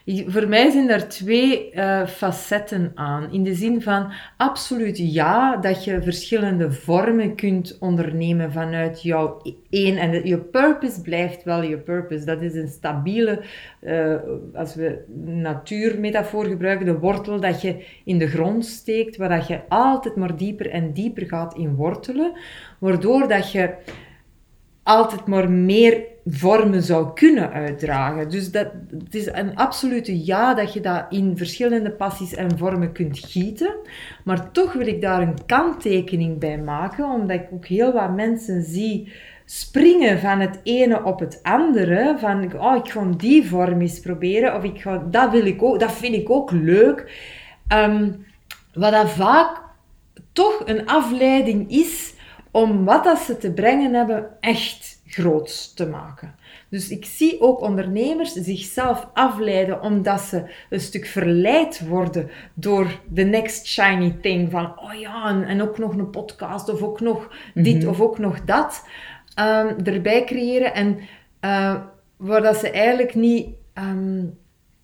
Voor 0.05 0.47
mij 0.47 0.69
zijn 0.71 0.89
er 0.89 1.07
twee 1.07 1.73
uh, 1.73 2.07
facetten 2.07 2.91
aan. 2.95 3.31
In 3.31 3.43
de 3.43 3.53
zin 3.53 3.81
van 3.81 4.11
absoluut 4.37 4.97
ja, 4.97 5.57
dat 5.57 5.83
je 5.83 6.01
verschillende 6.01 6.71
vormen 6.71 7.35
kunt 7.35 7.77
ondernemen 7.79 8.51
vanuit 8.51 9.01
jouw 9.01 9.41
één. 9.69 9.97
En 9.97 10.27
je 10.27 10.37
purpose 10.37 11.01
blijft 11.01 11.43
wel 11.43 11.61
je 11.61 11.77
purpose. 11.77 12.25
Dat 12.25 12.41
is 12.41 12.55
een 12.55 12.67
stabiele, 12.67 13.41
uh, 13.81 14.15
als 14.53 14.75
we 14.75 15.03
natuurmetafoor 15.25 16.45
gebruiken, 16.45 16.85
de 16.85 16.99
wortel 16.99 17.39
dat 17.39 17.61
je 17.61 17.85
in 18.05 18.17
de 18.17 18.27
grond 18.27 18.65
steekt, 18.65 19.17
waar 19.17 19.29
dat 19.29 19.47
je 19.47 19.59
altijd 19.67 20.15
maar 20.15 20.37
dieper 20.37 20.69
en 20.69 20.93
dieper 20.93 21.25
gaat 21.27 21.57
in 21.57 21.75
wortelen. 21.75 22.31
Waardoor 22.79 23.27
dat 23.27 23.51
je 23.51 23.73
altijd 24.83 25.27
maar 25.27 25.51
meer 25.51 26.03
vormen 26.25 26.83
zou 26.83 27.13
kunnen 27.13 27.51
uitdragen. 27.51 28.29
Dus 28.29 28.51
dat, 28.51 28.67
het 29.03 29.15
is 29.15 29.25
een 29.25 29.55
absolute 29.55 30.25
ja 30.25 30.53
dat 30.53 30.73
je 30.73 30.81
dat 30.81 31.05
in 31.09 31.37
verschillende 31.37 31.91
passies 31.91 32.33
en 32.33 32.57
vormen 32.57 32.91
kunt 32.91 33.19
gieten. 33.19 33.75
Maar 34.23 34.51
toch 34.51 34.73
wil 34.73 34.87
ik 34.87 35.01
daar 35.01 35.21
een 35.21 35.45
kanttekening 35.45 36.39
bij 36.39 36.57
maken, 36.57 37.05
omdat 37.05 37.39
ik 37.39 37.47
ook 37.51 37.65
heel 37.65 37.93
wat 37.93 38.15
mensen 38.15 38.63
zie 38.63 39.11
springen 39.45 40.19
van 40.19 40.39
het 40.39 40.59
ene 40.63 41.03
op 41.03 41.19
het 41.19 41.39
andere. 41.43 42.15
Van, 42.17 42.59
oh, 42.59 42.75
ik 42.75 42.91
ga 42.91 43.05
die 43.17 43.47
vorm 43.47 43.81
eens 43.81 43.99
proberen, 43.99 44.55
of 44.55 44.63
ik 44.63 44.81
ga, 44.81 45.03
dat, 45.09 45.31
wil 45.31 45.45
ik 45.45 45.63
ook, 45.63 45.79
dat 45.79 45.91
vind 45.91 46.15
ik 46.15 46.29
ook 46.29 46.51
leuk. 46.51 47.11
Um, 47.73 48.25
wat 48.73 48.91
dat 48.91 49.09
vaak 49.09 49.61
toch 50.31 50.61
een 50.65 50.87
afleiding 50.87 51.71
is 51.71 52.13
om 52.51 52.85
wat 52.85 53.03
dat 53.03 53.19
ze 53.19 53.37
te 53.37 53.51
brengen 53.51 53.93
hebben 53.93 54.29
echt 54.39 55.01
groot 55.05 55.75
te 55.75 55.87
maken. 55.87 56.35
Dus 56.69 56.89
ik 56.89 57.05
zie 57.05 57.41
ook 57.41 57.61
ondernemers 57.61 58.33
zichzelf 58.33 59.09
afleiden 59.13 59.81
omdat 59.81 60.21
ze 60.21 60.43
een 60.69 60.79
stuk 60.79 61.05
verleid 61.05 61.87
worden 61.87 62.29
door 62.53 62.99
de 63.09 63.23
next 63.23 63.67
shiny 63.67 64.17
thing. 64.21 64.51
Van, 64.51 64.79
oh 64.79 64.93
ja, 64.93 65.43
en, 65.47 65.61
ook 65.61 65.77
nog 65.77 65.97
een 65.97 66.09
podcast, 66.09 66.69
of 66.69 66.81
ook 66.81 66.99
nog 66.99 67.29
dit, 67.53 67.77
mhm. 67.77 67.87
of 67.87 68.01
ook 68.01 68.17
nog 68.17 68.45
dat. 68.45 68.85
Um, 69.39 69.85
erbij 69.85 70.23
creëren. 70.23 70.73
En 70.73 70.99
uh, 71.41 71.81
waar 72.17 72.41
dat 72.41 72.57
ze 72.57 72.69
eigenlijk 72.69 73.15
niet 73.15 73.47
um, 73.73 74.37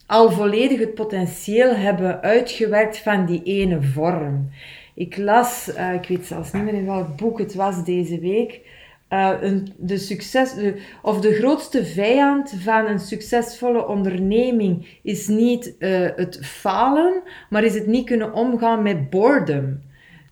al 0.06 0.32
volledig 0.32 0.80
het 0.80 0.94
potentieel 0.94 1.76
hebben 1.76 2.22
uitgewerkt 2.22 2.98
van 2.98 3.26
die 3.26 3.44
ene 3.44 3.82
vorm. 3.82 4.50
Ik 4.98 5.18
las, 5.18 5.70
uh, 5.78 5.94
ik 5.94 6.08
weet 6.08 6.26
zelfs 6.26 6.52
niet 6.52 6.64
meer 6.64 6.74
in 6.74 6.86
welk 6.86 7.16
boek 7.16 7.40
het 7.40 7.56
was 7.56 7.84
deze 7.84 8.20
week, 8.20 8.62
uh, 9.10 9.34
een, 9.42 9.74
de, 9.78 9.98
succes, 9.98 10.54
of 11.02 11.20
de 11.20 11.34
grootste 11.34 11.86
vijand 11.86 12.56
van 12.64 12.88
een 12.88 13.00
succesvolle 13.00 13.88
onderneming 13.88 15.00
is 15.04 15.28
niet 15.28 15.76
uh, 15.80 16.08
het 16.16 16.40
falen, 16.46 17.22
maar 17.50 17.64
is 17.64 17.74
het 17.74 17.88
niet 17.88 18.06
kunnen 18.06 18.34
omgaan 18.34 18.82
met 18.82 19.10
boredom. 19.10 19.82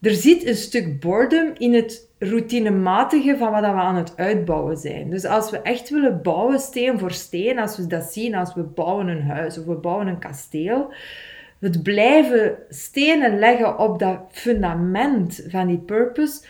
Er 0.02 0.14
zit 0.14 0.46
een 0.46 0.56
stuk 0.56 1.00
boredom 1.00 1.52
in 1.58 1.74
het 1.74 2.10
routinematige 2.20 3.38
van 3.38 3.52
wat 3.52 3.62
we 3.62 3.68
aan 3.68 3.96
het 3.96 4.18
uitbouwen 4.18 4.78
zijn. 4.78 5.10
Dus 5.10 5.26
als 5.26 5.52
we 5.52 5.62
echt 5.62 5.90
willen 5.90 6.22
bouwen, 6.22 6.60
steen 6.60 7.00
voor 7.00 7.12
steen, 7.12 7.60
als 7.60 7.78
we 7.78 7.88
dat 7.88 8.04
zien, 8.04 8.36
als 8.36 8.54
we 8.54 8.62
bouwen 8.62 9.08
een 9.08 9.24
huis 9.24 9.58
of 9.58 9.66
we 9.66 9.76
bouwen 9.76 10.08
een 10.08 10.20
kasteel, 10.20 10.94
het 11.66 11.84
blijven 11.84 12.58
stenen 12.70 13.40
leggen 13.40 13.80
op 13.80 14.00
dat 14.00 14.20
fundament 14.32 15.46
van 15.48 15.68
die 15.68 15.78
purpose, 15.78 16.42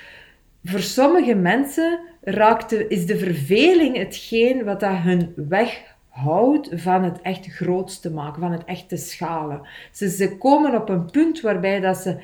voor 0.64 0.80
sommige 0.80 1.36
mensen 1.36 2.00
raakt 2.22 2.70
de, 2.70 2.88
is 2.88 3.06
de 3.06 3.18
verveling 3.18 3.98
hetgeen 3.98 4.64
wat 4.64 4.80
dat 4.80 4.98
hun 4.98 5.34
weghoudt 5.36 6.70
van 6.72 7.04
het 7.04 7.22
echt 7.22 7.46
grootste 7.46 8.12
maken, 8.12 8.42
van 8.42 8.52
het 8.52 8.66
echte 8.66 8.98
schalen. 8.98 9.62
Ze, 9.92 10.10
ze 10.10 10.38
komen 10.38 10.76
op 10.82 10.90
een 10.90 11.12
punt 11.12 11.42
waarbij 11.42 11.80
dat 11.80 11.98
ze 11.98 12.16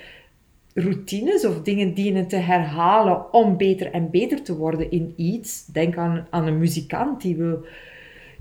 routines 0.73 1.45
of 1.45 1.61
dingen 1.61 1.93
dienen 1.93 2.27
te 2.27 2.35
herhalen 2.35 3.33
om 3.33 3.57
beter 3.57 3.91
en 3.91 4.09
beter 4.09 4.41
te 4.41 4.57
worden 4.57 4.91
in 4.91 5.13
iets. 5.15 5.65
Denk 5.65 5.97
aan, 5.97 6.27
aan 6.29 6.47
een 6.47 6.57
muzikant 6.57 7.21
die 7.21 7.35
wil 7.35 7.65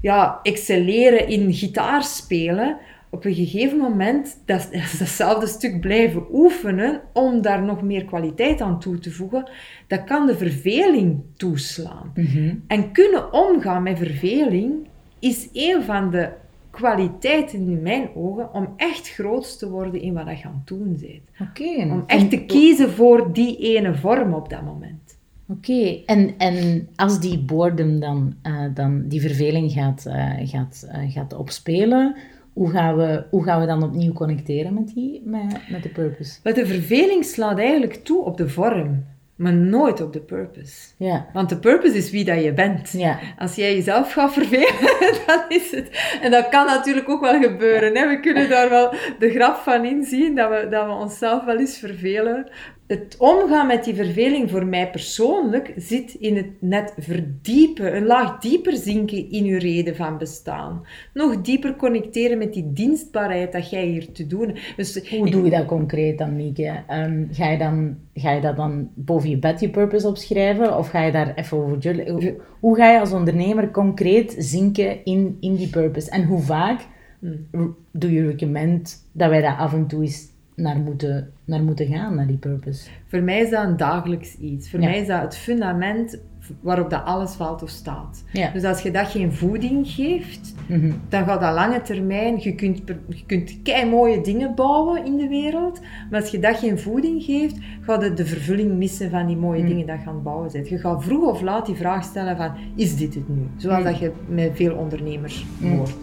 ja, 0.01 0.41
excelleren 0.43 1.29
in 1.29 1.53
gitaar 1.55 2.03
spelen 2.03 2.79
op 3.11 3.25
een 3.25 3.35
gegeven 3.35 3.79
moment 3.79 4.43
dat, 4.45 4.69
datzelfde 4.99 5.47
stuk 5.47 5.81
blijven 5.81 6.25
oefenen 6.33 7.01
om 7.13 7.43
daar 7.43 7.63
nog 7.63 7.83
meer 7.83 8.05
kwaliteit 8.05 8.61
aan 8.61 8.81
toe 8.81 8.99
te 8.99 9.11
voegen, 9.11 9.51
dat 9.87 10.05
kan 10.05 10.27
de 10.27 10.37
verveling 10.37 11.21
toeslaan. 11.37 12.13
Mhm. 12.15 12.55
En 12.67 12.93
kunnen 12.93 13.33
omgaan 13.33 13.83
met 13.83 13.99
verveling 13.99 14.73
is 15.19 15.49
een 15.53 15.83
van 15.83 16.11
de 16.11 16.29
kwaliteiten 16.71 17.59
in 17.59 17.83
mijn 17.83 18.09
ogen 18.15 18.55
om 18.55 18.69
echt 18.77 19.09
groot 19.09 19.59
te 19.59 19.71
worden 19.71 20.01
in 20.01 20.15
wat 20.15 20.39
je 20.39 20.45
aan 20.45 20.55
het 20.55 20.67
doen 20.67 20.99
bent. 21.01 21.51
Okay. 21.51 21.91
Om 21.91 22.05
echt 22.07 22.31
te 22.31 22.45
kiezen 22.45 22.91
voor 22.91 23.33
die 23.33 23.57
ene 23.57 23.95
vorm 23.95 24.35
op 24.35 24.49
dat 24.49 24.63
moment. 24.63 25.19
Oké, 25.49 26.03
en, 26.07 26.35
en 26.39 26.89
als 26.97 27.21
die 27.21 27.39
boredom 27.39 28.01
dan, 28.01 28.35
uh, 28.43 28.65
dan 28.75 29.09
die 29.09 29.21
verveling 29.21 29.73
gaat, 29.73 30.05
uh, 30.07 30.33
gaat, 30.43 30.89
uh, 30.93 31.13
gaat 31.13 31.35
opspelen, 31.35 32.17
hoe 32.53 32.71
gaan 32.71 32.97
we, 32.97 33.25
hoe 33.31 33.45
gaan 33.45 33.61
we 33.61 33.67
dan 33.67 33.83
opnieuw 33.83 34.13
connecteren 34.13 34.75
met, 34.75 34.95
die, 34.95 35.23
met, 35.25 35.71
met 35.71 35.83
de 35.83 35.89
purpose? 35.89 36.39
Maar 36.43 36.55
de 36.55 36.67
verveling 36.67 37.25
slaat 37.25 37.59
eigenlijk 37.59 37.95
toe 37.95 38.25
op 38.25 38.37
de 38.37 38.49
vorm, 38.49 39.05
maar 39.37 39.55
nooit 39.55 40.01
op 40.01 40.13
de 40.13 40.21
purpose. 40.21 40.93
Ja. 40.97 41.27
Want 41.33 41.49
de 41.49 41.59
purpose 41.59 41.97
is 41.97 42.11
wie 42.11 42.25
dat 42.25 42.45
je 42.45 42.53
bent. 42.53 42.93
Ja. 42.93 43.19
Als 43.39 43.55
jij 43.55 43.75
jezelf 43.75 44.13
gaat 44.13 44.33
vervelen, 44.33 44.99
dan 45.27 45.43
is 45.49 45.71
het... 45.71 46.19
En 46.23 46.31
dat 46.31 46.49
kan 46.49 46.67
natuurlijk 46.67 47.09
ook 47.09 47.21
wel 47.21 47.41
gebeuren. 47.41 47.97
Hè? 47.97 48.09
We 48.09 48.21
kunnen 48.21 48.49
daar 48.49 48.69
wel 48.69 48.91
de 49.19 49.31
grap 49.31 49.57
van 49.57 49.85
inzien, 49.85 50.35
dat 50.35 50.49
we, 50.51 50.69
dat 50.71 50.87
we 50.87 50.93
onszelf 50.93 51.45
wel 51.45 51.59
eens 51.59 51.79
vervelen 51.79 52.51
het 52.91 53.17
omgaan 53.19 53.67
met 53.67 53.85
die 53.85 53.95
verveling 53.95 54.51
voor 54.51 54.67
mij 54.67 54.91
persoonlijk 54.91 55.73
zit 55.77 56.15
in 56.15 56.37
het 56.37 56.47
net 56.61 56.95
verdiepen, 56.99 57.97
een 57.97 58.07
laag 58.07 58.39
dieper 58.39 58.77
zinken 58.77 59.31
in 59.31 59.45
uw 59.45 59.59
reden 59.59 59.97
van 59.97 60.19
bestaan. 60.19 60.83
Nog 61.15 61.41
dieper 61.41 61.77
connecteren 61.77 62.39
met 62.39 62.53
die 62.53 62.73
dienstbaarheid 62.73 63.53
dat 63.53 63.71
jij 63.71 63.87
hier 63.87 64.13
te 64.13 64.27
doen 64.27 64.57
dus, 64.77 65.09
Hoe 65.11 65.31
doe 65.31 65.45
je 65.45 65.51
dat 65.51 65.67
concreet 65.67 66.19
dan, 66.19 66.37
Mieke? 66.37 66.83
Um, 66.89 67.29
ga, 67.33 67.51
je 67.51 67.59
dan, 67.59 67.97
ga 68.15 68.31
je 68.31 68.41
dat 68.41 68.57
dan 68.57 68.91
boven 68.95 69.31
je 69.31 69.39
bed 69.39 69.61
je 69.61 69.71
purpose 69.71 70.09
opschrijven? 70.09 70.77
Of 70.77 70.89
ga 70.89 71.05
je 71.05 71.13
daar 71.13 71.35
even 71.35 71.59
over... 71.59 72.11
Hoe, 72.11 72.41
hoe 72.61 72.77
ga 72.77 72.93
je 72.93 73.01
als 73.01 73.13
ondernemer 73.13 73.71
concreet 73.71 74.35
zinken 74.39 75.05
in, 75.05 75.37
in 75.41 75.55
die 75.55 75.69
purpose? 75.69 76.11
En 76.11 76.25
hoe 76.25 76.41
vaak 76.41 76.87
hmm. 77.21 77.77
doe 77.93 78.13
je 78.13 78.27
recommend 78.27 79.09
dat 79.13 79.29
wij 79.29 79.41
dat 79.41 79.57
af 79.57 79.73
en 79.73 79.87
toe 79.87 80.03
eens 80.03 80.30
naar 80.61 80.77
moeten, 80.79 81.31
naar 81.45 81.63
moeten 81.63 81.87
gaan, 81.87 82.15
naar 82.15 82.27
die 82.27 82.37
purpose. 82.37 82.89
Voor 83.07 83.23
mij 83.23 83.41
is 83.41 83.51
dat 83.51 83.65
een 83.65 83.77
dagelijks 83.77 84.37
iets. 84.37 84.71
Voor 84.71 84.79
mij 84.79 84.99
is 85.01 85.07
dat 85.07 85.21
het 85.23 85.37
fundament 85.37 86.19
waarop 86.61 86.91
dat 86.91 87.05
alles 87.05 87.33
valt 87.33 87.63
of 87.63 87.69
staat. 87.69 88.25
Ja. 88.33 88.51
Dus 88.51 88.65
als 88.65 88.81
je 88.83 88.91
dat 88.91 89.07
geen 89.09 89.33
voeding 89.33 89.89
geeft, 89.89 90.55
Mhm. 90.67 90.93
dan 91.09 91.25
gaat 91.25 91.41
dat 91.41 91.55
lange 91.55 91.83
termijn, 91.83 92.37
je 92.41 92.55
kunt, 92.55 92.81
je 93.09 93.25
kunt 93.27 93.63
kei 93.63 93.91
mooie 93.91 94.21
dingen 94.21 94.55
bouwen 94.55 95.05
in 95.05 95.17
de 95.17 95.29
wereld, 95.29 95.81
maar 96.11 96.21
als 96.21 96.31
je 96.31 96.39
dat 96.39 96.57
geen 96.57 96.79
voeding 96.79 97.23
geeft, 97.23 97.57
gaat 97.81 98.03
je 98.03 98.13
de 98.15 98.27
vervulling 98.27 98.77
missen 98.77 99.11
van 99.11 99.27
die 99.27 99.37
mooie 99.37 99.63
Mm. 99.63 99.69
dingen 99.69 99.87
dat 99.87 100.01
je 100.03 100.09
aan 100.09 100.15
het 100.15 100.23
bouwen 100.23 100.53
bent. 100.53 100.69
Je 100.69 100.79
gaat 100.79 101.05
vroeg 101.05 101.25
of 101.29 101.41
laat 101.41 101.67
die 101.67 101.75
vraag 101.75 102.05
stellen 102.05 102.37
van, 102.37 102.53
is 102.75 102.97
dit 102.97 103.15
het 103.15 103.29
nu? 103.29 103.43
Zoals 103.57 103.79
Mm. 103.79 103.85
dat 103.85 103.99
je 103.99 104.13
met 104.29 104.51
veel 104.55 104.75
ondernemers 104.75 105.47
hoort. 105.63 105.95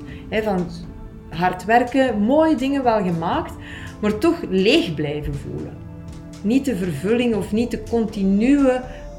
Van 0.43 0.65
hard 1.29 1.65
werken, 1.65 2.19
mooie 2.21 2.55
dingen 2.55 2.83
wel 2.83 3.03
gemaakt, 3.03 3.53
maar 3.99 4.17
toch 4.17 4.35
leeg 4.49 4.93
blijven 4.93 5.33
voelen. 5.35 5.73
Niet 6.41 6.65
de 6.65 6.75
vervulling 6.75 7.35
of 7.35 7.51
niet 7.51 7.71
de 7.71 7.83
continue 7.89 8.71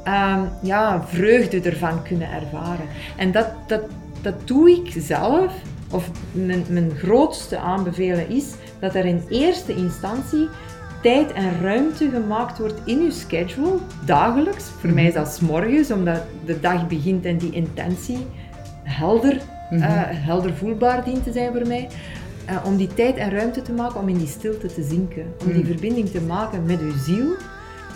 ehm, 0.03 0.41
ja, 0.61 1.03
vreugde 1.07 1.61
ervan 1.61 2.03
kunnen 2.03 2.27
ervaren. 2.31 2.85
En 3.17 3.31
dat, 3.31 3.47
dat, 3.67 3.81
dat 4.21 4.47
doe 4.47 4.69
ik 4.71 5.01
zelf, 5.01 5.53
of 5.91 6.09
mijn, 6.31 6.63
mijn 6.69 6.91
grootste 6.97 7.57
aanbevelen 7.57 8.29
is 8.29 8.45
dat 8.79 8.95
er 8.95 9.05
in 9.05 9.23
eerste 9.29 9.75
instantie 9.75 10.47
tijd 11.01 11.31
en 11.31 11.61
ruimte 11.61 12.09
gemaakt 12.09 12.57
wordt 12.59 12.81
in 12.85 12.99
uw 12.99 13.11
schedule, 13.11 13.77
dagelijks. 14.05 14.63
Voor 14.79 14.89
mij 14.89 15.05
is 15.05 15.13
dat 15.13 15.27
's 15.27 15.39
morgens, 15.39 15.91
omdat 15.91 16.21
de 16.45 16.59
dag 16.59 16.87
begint 16.87 17.25
en 17.25 17.37
die 17.37 17.51
intentie 17.51 18.25
helder, 18.83 19.37
Mhm. 19.69 19.81
eh, 19.81 19.89
helder 20.09 20.53
voelbaar 20.53 21.03
dient 21.03 21.23
te 21.23 21.31
zijn 21.31 21.51
voor 21.53 21.67
mij. 21.67 21.87
Eh, 22.49 22.65
om 22.65 22.77
die 22.77 22.87
tijd 22.93 23.15
en 23.17 23.29
ruimte 23.29 23.61
te 23.61 23.71
maken 23.71 23.99
om 23.99 24.07
in 24.09 24.17
die 24.17 24.27
stilte 24.27 24.67
te 24.67 24.83
zinken. 24.83 25.23
Om 25.41 25.47
die 25.47 25.63
Mhm. 25.63 25.65
verbinding 25.71 26.09
te 26.09 26.21
maken 26.21 26.65
met 26.65 26.79
uw 26.81 26.97
ziel. 26.97 27.25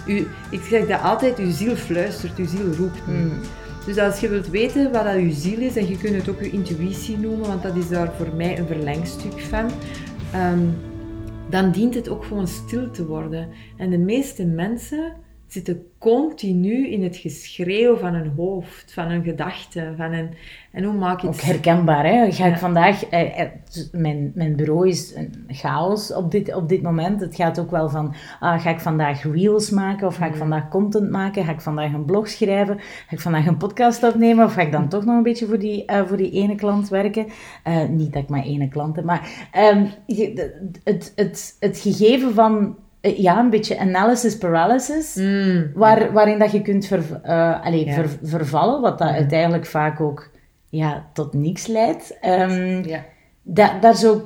U, 0.07 0.27
ik 0.49 0.61
zeg 0.69 0.87
dat 0.87 1.01
altijd, 1.01 1.37
uw 1.39 1.51
ziel 1.51 1.75
fluistert, 1.75 2.37
uw 2.37 2.47
ziel 2.47 2.73
roept. 2.77 3.07
Mm. 3.07 3.31
Dus 3.85 3.97
als 3.97 4.19
je 4.19 4.29
wilt 4.29 4.47
weten 4.49 4.91
wat 4.91 5.03
dat 5.03 5.15
uw 5.15 5.31
ziel 5.31 5.59
is, 5.59 5.75
en 5.75 5.87
je 5.87 5.97
kunt 5.97 6.15
het 6.15 6.29
ook 6.29 6.39
uw 6.39 6.51
intuïtie 6.51 7.17
noemen, 7.17 7.47
want 7.47 7.63
dat 7.63 7.75
is 7.75 7.89
daar 7.89 8.11
voor 8.17 8.35
mij 8.35 8.59
een 8.59 8.67
verlengstuk 8.67 9.39
van, 9.39 9.69
ehm, 10.33 10.59
dan 11.49 11.71
dient 11.71 11.95
het 11.95 12.09
ook 12.09 12.23
gewoon 12.25 12.47
stil 12.47 12.91
te 12.91 13.05
worden. 13.05 13.47
En 13.77 13.89
de 13.89 13.97
meeste 13.97 14.45
mensen 14.45 15.13
zitten 15.53 15.85
continu 15.97 16.87
in 16.87 17.03
het 17.03 17.17
geschreeuw 17.17 17.97
van 17.97 18.13
hun 18.13 18.33
hoofd, 18.35 18.93
van 18.93 19.05
hun 19.05 19.23
gedachten, 19.23 19.95
van 19.97 20.13
een... 20.13 20.29
En 20.71 20.83
hoe 20.83 20.93
maak 20.93 21.23
Ook 21.23 21.31
het... 21.31 21.41
herkenbaar, 21.41 22.05
hè? 22.05 22.31
Ga 22.31 22.45
ik 22.45 22.57
vandaag... 22.57 23.05
eh, 23.05 23.39
eh, 23.39 23.49
mijn, 23.91 24.31
mijn 24.35 24.55
bureau 24.55 24.87
is 24.87 25.15
een 25.15 25.45
chaos 25.47 26.13
op 26.13 26.31
dit, 26.31 26.55
op 26.55 26.69
dit 26.69 26.81
moment. 26.81 27.19
Het 27.21 27.35
gaat 27.35 27.59
ook 27.59 27.71
wel 27.71 27.89
van... 27.89 28.15
ah, 28.39 28.61
ga 28.61 28.69
ik 28.69 28.79
vandaag 28.79 29.23
reels 29.23 29.69
maken? 29.69 30.07
Of 30.07 30.15
ga 30.15 30.25
ik 30.25 30.35
vandaag 30.35 30.69
content 30.69 31.09
maken? 31.09 31.45
Ga 31.45 31.51
ik 31.51 31.61
vandaag 31.61 31.93
een 31.93 32.05
blog 32.05 32.27
schrijven? 32.27 32.77
Ga 32.79 33.15
ik 33.15 33.19
vandaag 33.19 33.45
een 33.47 33.57
podcast 33.57 34.03
opnemen? 34.03 34.45
Of 34.45 34.53
ga 34.53 34.61
ik 34.61 34.71
dan 34.71 34.89
toch 34.89 35.05
nog 35.05 35.15
een 35.15 35.23
beetje 35.23 35.45
voor 35.45 35.59
die, 35.59 35.85
eh, 35.85 36.05
voor 36.05 36.17
die 36.17 36.31
ene 36.31 36.55
klant 36.55 36.89
werken? 36.89 37.25
Eh, 37.63 37.87
niet 37.89 38.13
dat 38.13 38.23
ik 38.23 38.29
maar 38.29 38.43
ene 38.43 38.67
klant 38.67 38.95
heb, 38.95 39.05
maar... 39.05 39.47
ehm, 39.51 39.85
het, 40.83 41.11
het, 41.15 41.55
het 41.59 41.79
gegeven 41.79 42.33
van... 42.33 42.75
eh, 43.03 43.17
ja, 43.17 43.39
een 43.39 43.49
beetje 43.49 43.79
analysis 43.79 44.37
paralysis. 44.37 45.15
Mm, 45.15 45.71
Waar, 45.73 46.11
Waarin 46.13 46.39
dat 46.39 46.51
je 46.51 46.61
kunt 46.61 46.85
ver, 46.85 47.21
allee, 47.63 47.85
Ja. 47.85 47.93
ver- 47.93 48.17
vervallen, 48.23 48.81
wat 48.81 48.97
dat 48.97 49.09
uiteindelijk 49.09 49.65
vaak 49.65 49.99
ook 50.01 50.29
ja, 50.69 51.05
tot 51.13 51.33
niks 51.33 51.67
leidt. 51.67 52.17
Ehm, 52.21 52.83
ja. 52.87 53.03
da- 53.41 53.79
daar 53.79 53.95
zou 53.95 54.21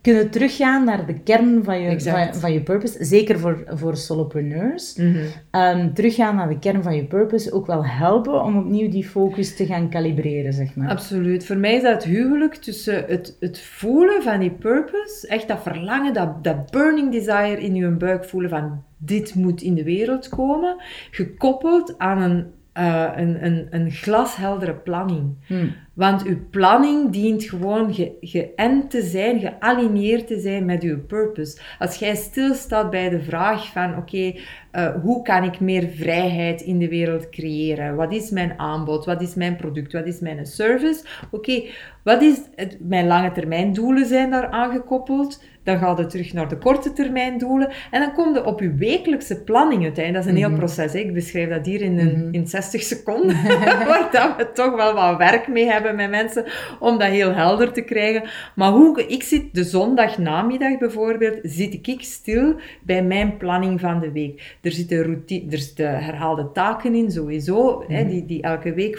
kunnen 0.00 0.30
teruggaan 0.30 0.84
naar 0.84 1.06
de 1.06 1.18
kern 1.18 1.64
van 1.64 1.80
je, 1.80 2.30
van 2.32 2.52
je 2.52 2.60
purpose. 2.60 3.04
Zeker 3.04 3.38
voor, 3.38 3.64
voor 3.66 3.96
solopreneurs. 3.96 4.96
Mhm. 4.96 5.16
Ehm, 5.50 5.92
teruggaan 5.92 6.34
naar 6.34 6.48
de 6.48 6.58
kern 6.58 6.82
van 6.82 6.96
je 6.96 7.04
purpose 7.04 7.52
ook 7.52 7.66
wel 7.66 7.86
helpen 7.86 8.42
om 8.42 8.58
opnieuw 8.58 8.90
die 8.90 9.04
focus 9.04 9.56
te 9.56 9.66
gaan 9.66 9.88
kalibreren, 9.88 10.52
zeg 10.52 10.74
maar. 10.74 10.88
Absoluut. 10.88 11.46
Voor 11.46 11.56
mij 11.56 11.74
is 11.74 11.82
dat 11.82 11.92
het 11.92 12.04
huwelijk 12.04 12.54
tussen 12.54 13.04
het, 13.06 13.36
het 13.40 13.60
voelen 13.60 14.22
van 14.22 14.40
die 14.40 14.50
purpose, 14.50 15.26
echt 15.26 15.48
dat 15.48 15.62
verlangen, 15.62 16.14
dat, 16.14 16.44
dat 16.44 16.70
burning 16.70 17.12
desire 17.12 17.60
in 17.60 17.74
je 17.74 17.88
buik 17.88 18.24
voelen 18.24 18.50
van 18.50 18.82
dit 18.96 19.34
moet 19.34 19.62
in 19.62 19.74
de 19.74 19.84
wereld 19.84 20.28
komen, 20.28 20.76
gekoppeld 21.10 21.98
aan 21.98 22.22
een, 22.22 22.46
eh, 22.72 23.10
een, 23.16 23.44
een, 23.44 23.66
een 23.70 23.90
glasheldere 23.90 24.74
planning. 24.74 25.34
Hmm. 25.46 25.74
Want 25.94 26.24
uw 26.24 26.38
planning 26.50 27.10
dient 27.10 27.44
gewoon 27.44 27.94
ge, 27.94 28.12
geënt 28.20 28.90
te 28.90 29.02
zijn, 29.02 29.40
gealigneerd 29.40 30.26
te 30.26 30.40
zijn 30.40 30.64
met 30.64 30.82
uw 30.82 31.06
purpose. 31.06 31.58
Als 31.78 31.96
jij 31.96 32.14
stilstaat 32.14 32.90
bij 32.90 33.08
de 33.08 33.22
vraag 33.22 33.66
van, 33.66 33.96
oké, 33.96 34.32
eh, 34.70 34.94
hoe 35.02 35.22
kan 35.22 35.44
ik 35.44 35.60
meer 35.60 35.88
vrijheid 35.88 36.60
in 36.60 36.78
de 36.78 36.88
wereld 36.88 37.28
creëren? 37.28 37.96
Wat 37.96 38.12
is 38.12 38.30
mijn 38.30 38.58
aanbod? 38.58 39.04
Wat 39.04 39.22
is 39.22 39.34
mijn 39.34 39.56
product? 39.56 39.92
Wat 39.92 40.06
is 40.06 40.20
mijn 40.20 40.46
service? 40.46 41.04
Oké, 41.30 41.62
wat 42.04 42.22
is 42.22 42.40
het, 42.54 42.76
mijn 42.80 43.06
lange 43.06 43.32
termijn 43.32 43.72
doelen 43.72 44.06
zijn 44.06 44.30
daar 44.30 44.50
aangekoppeld? 44.50 45.42
Dan 45.64 45.78
gaat 45.78 45.98
het 45.98 46.10
terug 46.10 46.32
naar 46.32 46.48
de 46.48 46.58
korte 46.58 46.92
termijn 46.92 47.38
doelen. 47.38 47.70
En 47.90 48.00
dan 48.00 48.12
komt 48.12 48.36
het 48.36 48.44
op 48.44 48.60
uw 48.60 48.76
wekelijkse 48.76 49.42
planning 49.42 49.82
uiteindelijk. 49.82 50.24
Dat 50.24 50.34
is 50.34 50.40
een 50.40 50.48
heel 50.48 50.58
proces. 50.58 50.92
Hè? 50.92 50.98
Ik 50.98 51.14
beschrijf 51.14 51.48
dat 51.48 51.66
hier 51.66 51.80
in, 51.80 51.98
een, 51.98 52.28
in 52.30 52.46
60 52.46 52.82
seconden. 52.82 53.42
waar 53.88 54.08
dat 54.12 54.36
we 54.36 54.50
toch 54.52 54.74
wel 54.74 54.94
wat 54.94 55.16
werk 55.16 55.48
mee 55.48 55.66
hebben 55.66 55.81
met 55.82 56.10
mensen. 56.10 56.44
Om 56.80 56.98
dat 56.98 57.08
heel 57.08 57.32
helder 57.32 57.72
te 57.72 57.80
krijgen. 57.82 58.22
Maar 58.54 58.70
hoe 58.70 59.06
ik 59.06 59.22
zit, 59.22 59.54
de 59.54 59.64
zondagnamiddag 59.64 60.78
bijvoorbeeld, 60.78 61.38
zit 61.42 61.86
ik 61.86 62.02
stil 62.02 62.54
bij 62.82 63.02
mijn 63.02 63.36
planning 63.36 63.80
van 63.80 64.00
de 64.00 64.12
week. 64.12 64.56
Er 64.60 64.72
zitten, 64.72 65.02
routine, 65.02 65.50
er 65.50 65.58
zitten 65.58 66.04
herhaalde 66.04 66.52
taken 66.52 66.94
in, 66.94 67.10
sowieso. 67.10 67.84
Hè, 67.88 68.06
die, 68.08 68.26
die 68.26 68.42
elke 68.42 68.74
week 68.74 68.98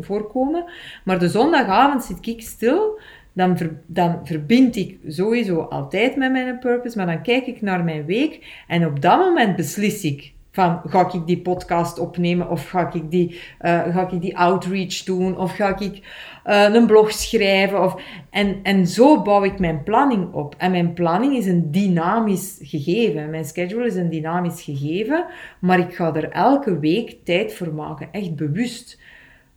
voorkomen. 0.00 0.64
Maar 1.04 1.18
de 1.18 1.28
zondagavond 1.28 2.04
zit 2.04 2.26
ik 2.26 2.42
stil 2.42 2.98
dan, 3.32 3.56
ver- 3.56 3.80
dan 3.86 4.20
verbind 4.24 4.76
ik 4.76 4.98
sowieso 5.06 5.60
altijd 5.60 6.16
met 6.16 6.32
mijn 6.32 6.58
purpose, 6.58 6.96
maar 6.96 7.06
dan 7.06 7.22
kijk 7.22 7.46
ik 7.46 7.60
naar 7.60 7.84
mijn 7.84 8.04
week 8.04 8.64
en 8.68 8.86
op 8.86 9.00
dat 9.00 9.18
moment 9.18 9.56
beslis 9.56 10.04
ik 10.04 10.32
van 10.50 10.80
ga 10.86 11.12
ik 11.12 11.26
die 11.26 11.40
podcast 11.40 11.98
opnemen 11.98 12.50
of 12.50 12.68
ga 12.68 12.92
ik 12.92 13.10
die, 13.10 13.40
eh, 13.58 13.94
ga 13.94 14.08
ik 14.10 14.20
die 14.20 14.38
outreach 14.38 15.02
doen 15.02 15.38
of 15.38 15.54
ga 15.54 15.78
ik 15.78 16.00
eh, 16.44 16.74
een 16.74 16.86
blog 16.86 17.12
schrijven. 17.12 17.82
Of, 17.82 18.02
en, 18.30 18.60
en 18.62 18.86
zo 18.86 19.22
bouw 19.22 19.44
ik 19.44 19.58
mijn 19.58 19.82
planning 19.82 20.32
op. 20.32 20.54
En 20.58 20.70
mijn 20.70 20.92
planning 20.92 21.36
is 21.36 21.46
een 21.46 21.70
dynamisch 21.70 22.58
gegeven. 22.62 23.30
Mijn 23.30 23.44
schedule 23.44 23.86
is 23.86 23.94
een 23.94 24.10
dynamisch 24.10 24.62
gegeven, 24.62 25.26
maar 25.60 25.78
ik 25.78 25.94
ga 25.94 26.14
er 26.14 26.30
elke 26.30 26.78
week 26.78 27.16
tijd 27.24 27.54
voor 27.54 27.74
maken, 27.74 28.08
echt 28.12 28.36
bewust. 28.36 29.00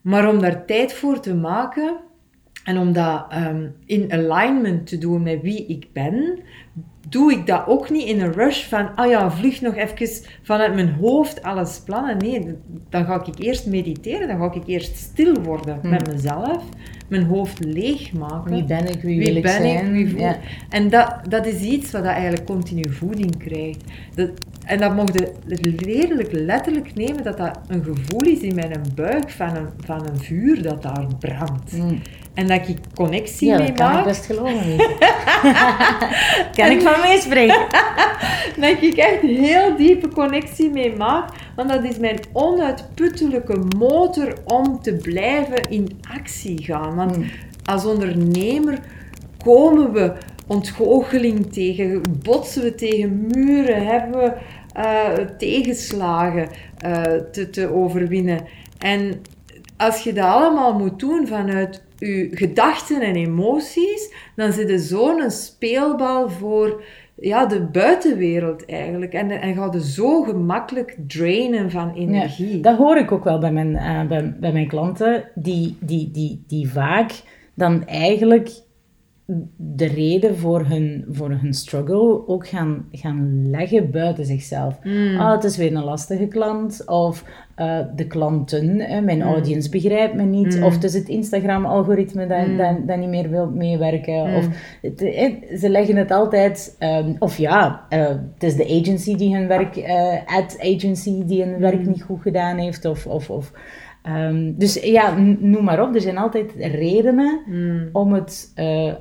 Maar 0.02 0.30
om 0.30 0.40
daar 0.40 0.66
tijd 0.66 0.94
voor 0.94 1.20
te 1.20 1.36
maken, 1.36 1.98
en 2.64 2.78
om 2.78 2.94
dat 2.94 3.26
ehm, 3.30 3.68
in 3.86 4.12
alignment 4.14 4.88
te 4.88 4.98
doen 4.98 5.24
met 5.24 5.42
wie 5.42 5.66
ik 5.66 5.88
ben, 5.94 6.40
doe 7.10 7.32
ik 7.32 7.46
dat 7.48 7.64
ook 7.68 7.90
niet 7.90 8.08
in 8.08 8.22
een 8.22 8.34
rush 8.34 8.64
van, 8.68 8.96
ah 8.96 9.10
ja, 9.10 9.32
vlug 9.32 9.62
nog 9.62 9.76
even 9.76 10.26
vanuit 10.42 10.74
mijn 10.74 10.94
hoofd 10.94 11.44
alles 11.44 11.82
plannen. 11.86 12.18
Nee, 12.18 12.56
dan 12.90 13.06
ga 13.06 13.26
ik 13.26 13.40
eerst 13.40 13.66
mediteren, 13.68 14.28
dan 14.28 14.38
ga 14.38 14.54
ik 14.54 14.64
eerst 14.66 14.96
stil 14.98 15.42
worden 15.42 15.80
met 15.84 16.12
mezelf, 16.14 16.64
mijn 17.10 17.24
hoofd 17.24 17.64
leegmaken. 17.66 18.52
Wie 18.52 18.64
ben 18.64 18.88
ik? 18.88 19.02
Wie, 19.02 19.18
Wie 19.18 19.28
wil 19.28 19.36
ik 19.36 19.48
zijn? 19.48 19.86
ik? 19.86 19.92
Wie 19.92 20.10
voel- 20.10 20.20
Ja. 20.20 20.38
En 20.70 20.90
dat, 20.90 21.16
dat 21.30 21.46
is 21.46 21.62
iets 21.62 21.92
wat 21.92 22.04
dat 22.04 22.12
eigenlijk 22.14 22.46
continu 22.46 22.90
voeding 22.90 23.38
krijgt. 23.38 23.84
Dat, 24.16 24.30
en 24.66 24.80
dat 24.80 24.96
mocht 24.96 25.14
je 25.14 25.32
leerlijk 25.86 26.32
letterlijk 26.32 26.96
nemen 26.96 27.24
dat 27.24 27.38
dat 27.38 27.60
een 27.68 27.84
gevoel 27.84 28.22
is 28.22 28.40
in 28.40 28.56
mijn 28.56 28.82
buik 28.96 29.30
van 29.30 29.56
een, 29.56 29.68
van 29.86 30.08
een 30.08 30.20
vuur 30.20 30.62
dat 30.62 30.82
daar 30.82 31.06
brandt. 31.20 31.72
Mm. 31.78 32.02
En 32.34 32.48
dat 32.48 32.68
ik 32.68 32.78
connectie 32.96 33.48
Ja, 33.48 33.58
mee 33.58 33.68
dat 33.68 33.76
kan 33.76 33.88
ik 33.90 33.94
maak. 33.94 34.04
best 34.06 34.26
geloven. 34.26 34.78
kan 36.58 36.72
ik 36.72 36.82
van 36.82 37.02
meespreken. 37.02 37.66
Dat 38.58 38.82
ik 38.82 38.96
echt 38.96 39.22
heel 39.22 39.76
diepe 39.78 40.08
connectie 40.08 40.70
mee 40.70 40.96
maak. 40.96 41.30
Want 41.56 41.70
dat 41.70 41.84
is 41.84 41.98
mijn 41.98 42.20
onuitputtelijke 42.34 43.60
motor 43.78 44.34
om 44.46 44.82
te 44.82 44.94
blijven 44.94 45.70
in 45.70 46.00
actie 46.16 46.64
gaan. 46.64 46.96
Want 46.96 47.18
Mm. 47.18 47.26
als 47.66 47.86
ondernemer 47.86 48.80
komen 49.44 49.92
we 49.94 50.14
ontgoocheling 50.48 51.54
tegen, 51.54 52.02
botsen 52.24 52.64
we 52.64 52.76
tegen 52.76 53.28
muren, 53.28 53.86
hebben 53.86 54.20
we 54.20 54.34
eh, 54.74 55.26
tegenslagen 55.38 56.48
eh, 56.78 57.02
te, 57.32 57.50
te 57.50 57.74
overwinnen. 57.74 58.40
En 58.78 59.22
als 59.78 60.02
je 60.04 60.14
dat 60.14 60.26
allemaal 60.26 60.74
moet 60.74 61.00
doen 61.00 61.28
vanuit 61.28 61.82
je 62.08 62.30
gedachten 62.32 63.02
en 63.02 63.16
emoties, 63.16 64.14
dan 64.36 64.54
zit 64.54 64.70
er 64.70 64.80
zo'n 64.80 65.32
speelbal 65.32 66.30
voor 66.30 66.84
ja, 67.16 67.46
de 67.46 67.62
buitenwereld 67.62 68.66
eigenlijk. 68.66 69.14
En, 69.14 69.32
en 69.32 69.56
gaat 69.56 69.74
je 69.74 69.84
zo 69.84 70.24
gemakkelijk 70.24 70.98
drainen 71.08 71.72
van 71.72 71.94
energie. 71.94 72.56
Ja, 72.56 72.62
dat 72.62 72.78
hoor 72.78 72.98
ik 72.98 73.12
ook 73.12 73.24
wel 73.24 73.40
bij 73.40 73.52
mijn, 73.52 73.76
eh, 73.76 74.08
bij, 74.08 74.36
bij 74.40 74.52
mijn 74.52 74.68
klanten, 74.68 75.24
die, 75.36 75.78
die, 75.80 76.12
die, 76.12 76.44
die 76.48 76.70
vaak 76.70 77.12
dan 77.54 77.86
eigenlijk 77.88 78.50
de 79.56 79.86
reden 79.86 80.38
voor 80.38 80.66
hun, 80.66 81.06
voor 81.10 81.30
hun 81.30 81.54
struggle 81.54 82.28
ook 82.28 82.48
gaan, 82.48 82.86
gaan 82.92 83.50
leggen 83.50 83.92
buiten 83.92 84.26
zichzelf. 84.26 84.80
Mm. 84.84 85.18
Ah, 85.20 85.32
het 85.32 85.44
is 85.44 85.58
weer 85.58 85.76
een 85.76 85.84
lastige 85.84 86.28
klant. 86.28 86.88
Of 86.88 87.24
eh, 87.56 87.80
de 87.96 88.08
klanten, 88.08 88.80
eh, 88.80 89.02
mijn 89.02 89.18
Mm. 89.18 89.24
audience 89.24 89.70
begrijpt 89.70 90.16
me 90.16 90.24
niet. 90.24 90.62
Of 90.64 90.74
het 90.74 90.84
is 90.84 90.94
het 90.94 91.08
Instagram-algoritme 91.08 92.28
dat, 92.28 92.58
dat, 92.58 92.88
dat 92.88 92.98
niet 92.98 93.10
meer 93.10 93.30
wil 93.30 93.50
meewerken. 93.50 94.36
Of 94.36 94.48
het, 94.82 95.00
ze 95.60 95.70
leggen 95.70 95.96
het 95.96 96.12
altijd... 96.12 96.76
ehm, 96.80 97.14
of 97.20 97.38
ja, 97.38 97.86
eh, 97.90 98.08
het 98.08 98.44
is 98.44 98.56
de 98.56 98.80
agency 98.82 99.16
die 99.16 99.36
hun 99.36 99.48
werk... 99.48 99.76
eh 99.76 100.26
ad 100.26 100.58
agency 100.60 101.26
die 101.26 101.44
hun 101.44 101.60
werk 101.60 101.86
niet 101.86 102.02
goed 102.04 102.22
gedaan 102.22 102.58
heeft. 102.58 102.86
Of... 102.86 103.08
of, 103.08 103.30
of 103.30 103.52
Ehm, 104.02 104.52
dus 104.56 104.74
ja, 104.84 105.16
noem 105.40 105.64
maar 105.64 105.82
op. 105.88 105.96
Er 105.96 106.02
zijn 106.02 106.18
altijd 106.18 106.52
redenen 106.58 107.40
om, 107.94 108.14
het, 108.14 108.54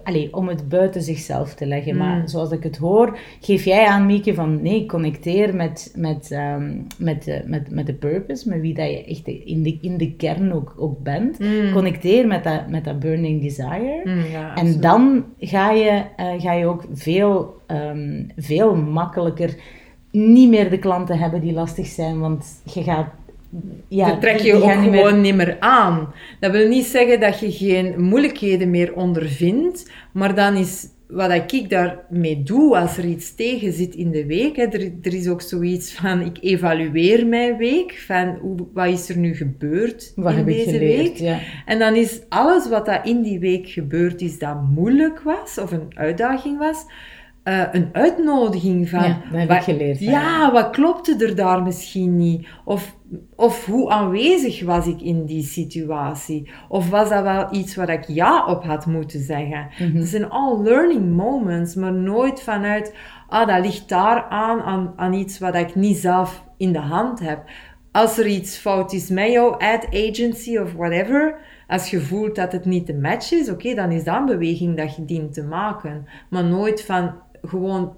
allee, 0.04 0.34
om 0.36 0.48
het 0.48 0.68
buiten 0.68 1.02
zichzelf 1.02 1.54
te 1.54 1.66
leggen. 1.66 1.96
Maar 1.96 2.28
zoals 2.28 2.50
ik 2.50 2.62
het 2.62 2.76
hoor, 2.76 3.18
geef 3.40 3.64
jij 3.64 3.86
aan, 3.86 4.06
Mieke, 4.06 4.34
van 4.34 4.62
nee, 4.62 4.86
connecteer 4.86 5.54
met, 5.56 5.92
met, 5.96 6.30
ehm, 6.30 6.72
met, 6.98 7.24
de- 7.24 7.42
met, 7.46 7.70
met 7.70 7.86
de 7.86 7.92
purpose, 7.94 8.48
met 8.48 8.60
wie 8.60 8.74
dat 8.74 8.90
je 8.90 9.04
echt 9.04 9.26
in 9.26 9.62
de, 9.62 9.78
in 9.80 9.96
de 9.96 10.12
kern 10.12 10.52
ook, 10.52 10.74
ook 10.78 11.02
bent. 11.02 11.38
Connecteer 11.72 12.26
met 12.26 12.44
dat, 12.44 12.68
met 12.68 12.84
dat 12.84 12.98
burning 12.98 13.42
desire. 13.42 14.02
Ja, 14.32 14.56
En 14.56 14.80
dan 14.80 15.24
ga 15.38 15.70
je, 15.70 16.02
eh, 16.16 16.26
ga 16.38 16.52
je 16.52 16.66
ook 16.66 16.84
veel, 16.92 17.54
ehm, 17.66 18.22
veel 18.36 18.76
makkelijker 18.76 19.54
niet 20.12 20.48
meer 20.48 20.70
de 20.70 20.78
klanten 20.78 21.18
hebben 21.18 21.40
die 21.40 21.52
lastig 21.52 21.86
zijn, 21.86 22.18
want 22.20 22.46
je 22.74 22.82
gaat... 22.82 23.06
Ja, 23.88 24.08
dat 24.08 24.20
trek 24.20 24.38
je 24.40 24.54
ook 24.54 24.62
gaan 24.62 24.80
niet 24.80 24.90
meer- 24.90 25.04
gewoon 25.04 25.20
niet 25.20 25.34
meer 25.34 25.56
aan. 25.60 26.12
Dat 26.40 26.52
wil 26.52 26.68
niet 26.68 26.84
zeggen 26.84 27.20
dat 27.20 27.40
je 27.40 27.52
geen 27.52 28.02
moeilijkheden 28.04 28.70
meer 28.70 28.94
ondervindt, 28.94 29.90
maar 30.12 30.34
dan 30.34 30.56
is 30.56 30.86
wat 31.08 31.52
ik 31.52 31.70
daarmee 31.70 32.42
doe 32.42 32.76
als 32.78 32.96
er 32.96 33.04
iets 33.04 33.34
tegen 33.34 33.72
zit 33.72 33.94
in 33.94 34.10
de 34.10 34.26
week. 34.26 34.56
Hè, 34.56 34.62
er, 34.64 34.92
er 35.02 35.14
is 35.14 35.28
ook 35.28 35.40
zoiets 35.42 35.92
van, 35.92 36.20
ik 36.20 36.38
evalueer 36.40 37.26
mijn 37.26 37.56
week, 37.56 38.02
van 38.06 38.38
hoe, 38.40 38.56
wat 38.74 38.86
is 38.88 39.08
er 39.08 39.16
nu 39.16 39.34
gebeurd 39.34 40.12
Wat 40.16 40.32
in 40.32 40.38
heb 40.38 40.48
ik 40.48 40.54
deze 40.56 40.70
geleerd, 40.70 41.02
week. 41.02 41.16
ja. 41.16 41.38
En 41.66 41.78
dan 41.78 41.94
is 41.94 42.20
alles 42.28 42.68
wat 42.68 42.86
dat 42.86 43.00
in 43.06 43.22
die 43.22 43.38
week 43.38 43.68
gebeurd 43.68 44.20
is, 44.20 44.38
dat 44.38 44.62
moeilijk 44.74 45.20
was 45.20 45.58
of 45.58 45.72
een 45.72 45.86
uitdaging 45.94 46.58
was, 46.58 46.84
eh, 47.42 47.62
een 47.72 47.88
uitnodiging 47.92 48.88
van... 48.88 49.02
Ja, 49.02 49.08
dat 49.30 49.38
heb 49.40 49.48
wat- 49.48 49.56
ik 49.56 49.62
geleerd, 49.62 50.00
ja. 50.00 50.52
Wat 50.52 50.70
klopte 50.70 51.26
er 51.26 51.34
daar 51.34 51.62
misschien 51.62 52.16
niet? 52.16 52.48
Of, 52.64 52.96
of 53.36 53.66
hoe 53.66 53.90
aanwezig 53.90 54.64
was 54.64 54.86
ik 54.86 55.00
in 55.00 55.24
die 55.24 55.42
situatie? 55.44 56.50
Of 56.68 56.90
was 56.90 57.08
dat 57.08 57.22
wel 57.22 57.46
iets 57.50 57.74
waar 57.74 57.88
ik 57.88 58.04
ja 58.06 58.46
op 58.46 58.64
had 58.64 58.86
moeten 58.86 59.20
zeggen? 59.20 59.68
Mhm. 59.78 59.96
Het 59.96 60.08
zijn 60.08 60.28
all 60.30 60.62
learning 60.62 61.16
moments, 61.16 61.74
maar 61.74 61.92
nooit 61.92 62.42
vanuit... 62.42 62.94
Ah, 63.28 63.48
dat 63.48 63.64
ligt 63.64 63.88
daar 63.88 64.26
aan, 64.28 64.60
aan, 64.60 64.92
aan 64.96 65.12
iets 65.12 65.38
wat 65.38 65.54
ik 65.54 65.74
niet 65.74 65.96
zelf 65.96 66.44
in 66.56 66.72
de 66.72 66.78
hand 66.78 67.20
heb. 67.20 67.44
Als 67.92 68.18
er 68.18 68.26
iets 68.26 68.56
fout 68.56 68.92
is 68.92 69.08
met 69.08 69.32
jouw 69.32 69.50
ad 69.50 69.86
agency 69.86 70.58
of 70.58 70.72
whatever... 70.72 71.48
Als 71.70 71.90
je 71.90 72.00
voelt 72.00 72.34
dat 72.36 72.52
het 72.52 72.64
niet 72.64 72.86
de 72.86 72.94
match 72.94 73.32
is, 73.32 73.50
oké, 73.50 73.74
dan 73.74 73.90
is 73.90 74.04
dat 74.04 74.16
een 74.16 74.26
beweging 74.26 74.76
dat 74.76 74.96
je 74.96 75.04
dient 75.04 75.32
te 75.32 75.42
maken. 75.42 76.06
Maar 76.30 76.44
nooit 76.44 76.84
van 76.84 77.14
gewoon 77.42 77.92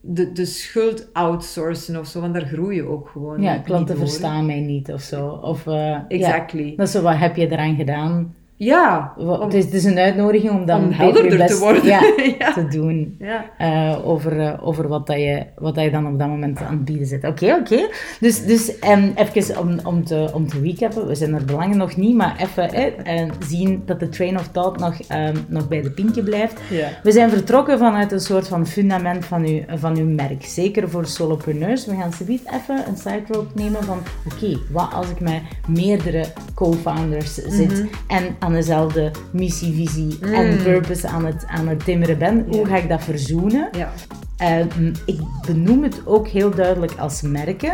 de, 0.00 0.32
de 0.32 0.44
schuld 0.44 1.08
outsourcen 1.12 1.98
of 1.98 2.06
zo, 2.06 2.20
want 2.20 2.34
daar 2.34 2.46
groei 2.46 2.76
je 2.76 2.86
ook 2.88 3.08
gewoon 3.08 3.42
Ja, 3.42 3.58
klanten 3.58 3.96
verstaan 3.96 4.46
mij 4.46 4.60
niet 4.60 4.92
of 4.92 5.00
zo. 5.00 5.28
Of, 5.28 5.66
eh, 5.66 5.74
ja, 5.74 6.04
Exactly. 6.08 6.74
dat 6.76 6.86
is 6.86 6.92
zo, 6.92 7.02
wat 7.02 7.16
heb 7.16 7.36
je 7.36 7.50
eraan 7.50 7.76
gedaan? 7.76 8.34
Ja, 8.58 9.12
om- 9.16 9.28
het, 9.40 9.54
is, 9.54 9.64
het 9.64 9.74
is 9.74 9.84
een 9.84 9.98
uitnodiging 9.98 10.52
om 10.52 10.66
dan 10.66 10.84
Om 10.84 10.90
helderder 10.92 11.46
te 11.46 11.58
worden. 11.58 11.84
Ja, 11.84 12.00
Ja. 12.38 12.52
te 12.52 12.68
doen. 12.68 13.16
ja. 13.18 13.44
eh, 13.58 14.08
over, 14.08 14.40
eh, 14.40 14.66
over 14.66 14.88
wat, 14.88 15.06
dat 15.06 15.16
je, 15.16 15.42
wat 15.56 15.74
dat 15.74 15.84
je 15.84 15.90
dan 15.90 16.06
op 16.06 16.18
dat 16.18 16.28
moment 16.28 16.58
aan 16.60 16.72
het 16.72 16.84
bieden 16.84 17.06
zit. 17.06 17.24
Oké, 17.24 17.54
oké. 17.60 17.88
Dus, 18.20 18.44
dus 18.44 18.72
um, 18.90 19.12
even 19.14 19.58
om, 19.60 19.78
om, 19.84 20.04
te, 20.04 20.30
om 20.34 20.48
te 20.48 20.60
recappen, 20.60 21.06
we 21.06 21.14
zijn 21.14 21.34
er 21.34 21.44
belangen 21.44 21.76
nog 21.76 21.96
niet, 21.96 22.14
maar 22.16 22.36
even 22.40 22.72
eh, 23.04 23.28
zien 23.48 23.82
dat 23.86 24.00
de 24.00 24.08
train 24.08 24.38
of 24.38 24.48
thought 24.48 24.80
nog, 24.80 24.94
ehm, 25.08 25.36
nog 25.48 25.68
bij 25.68 25.82
de 25.82 25.90
pinkje 25.90 26.22
blijft. 26.22 26.60
We 27.02 27.12
zijn 27.12 27.30
vertrokken 27.30 27.78
vanuit 27.78 28.12
een 28.12 28.20
soort 28.20 28.48
van 28.48 28.66
fundament 28.66 29.24
van 29.24 29.44
uw, 29.44 29.60
van 29.76 29.96
uw 29.96 30.06
merk. 30.08 30.44
Zeker 30.44 30.90
voor 30.90 31.06
solopreneurs. 31.06 31.86
We 31.86 31.94
gaan 31.94 32.12
zoiets 32.12 32.42
even 32.44 32.84
een 32.88 32.96
side 32.96 33.22
rope 33.28 33.50
nemen 33.54 33.84
van... 33.84 33.98
Oké, 34.32 34.58
wat 34.72 34.92
als 34.94 35.10
ik 35.10 35.20
met 35.20 35.40
meerdere 35.68 36.24
co-founders 36.54 37.34
zit 37.34 37.84
en 38.06 38.36
aan 38.48 38.54
dezelfde 38.54 39.10
missie, 39.30 39.74
visie 39.74 40.18
en 40.32 40.62
purpose 40.62 41.08
aan 41.08 41.24
het, 41.26 41.44
aan 41.46 41.68
het 41.68 41.84
timmeren 41.84 42.18
ben? 42.18 42.44
Hoe 42.48 42.66
ga 42.66 42.76
ik 42.76 42.88
dat 42.88 43.04
verzoenen? 43.04 43.68
Ja. 43.72 43.92
Ehm, 44.36 44.92
ik 45.06 45.20
benoem 45.46 45.82
het 45.82 46.00
ook 46.04 46.28
heel 46.28 46.50
duidelijk 46.50 46.92
als 46.98 47.22
merken. 47.22 47.72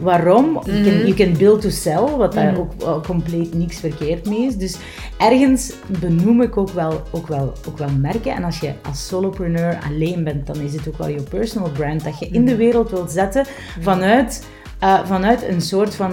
Waarom? 0.00 0.60
You, 0.64 0.82
can, 0.82 0.98
you 0.98 1.14
can 1.14 1.38
build 1.38 1.60
to 1.60 1.70
sell, 1.70 2.16
wat 2.16 2.32
daar 2.32 2.58
ook 2.58 2.72
wel 2.78 3.00
compleet 3.00 3.54
niks 3.54 3.80
verkeerd 3.80 4.28
mee 4.28 4.46
is. 4.46 4.56
Dus 4.56 4.76
ergens 5.18 5.72
benoem 6.00 6.42
ik 6.42 6.56
ook 6.56 6.70
wel, 6.70 7.02
ook, 7.10 7.26
wel, 7.26 7.52
ook 7.68 7.78
wel 7.78 7.90
merken. 8.00 8.34
En 8.34 8.44
als 8.44 8.60
je 8.60 8.72
als 8.82 9.06
solopreneur 9.06 9.78
alleen 9.88 10.24
bent, 10.24 10.46
dan 10.46 10.56
is 10.56 10.72
het 10.72 10.88
ook 10.88 10.98
wel 10.98 11.08
je 11.08 11.22
personal 11.22 11.70
brand 11.70 12.04
dat 12.04 12.18
je 12.18 12.28
in 12.28 12.44
de 12.44 12.56
wereld 12.56 12.90
wilt 12.90 13.10
zetten 13.10 13.46
vanuit... 13.80 14.44
eh, 14.84 15.04
vanuit 15.04 15.48
een 15.48 15.60
soort 15.60 15.94
van 15.94 16.12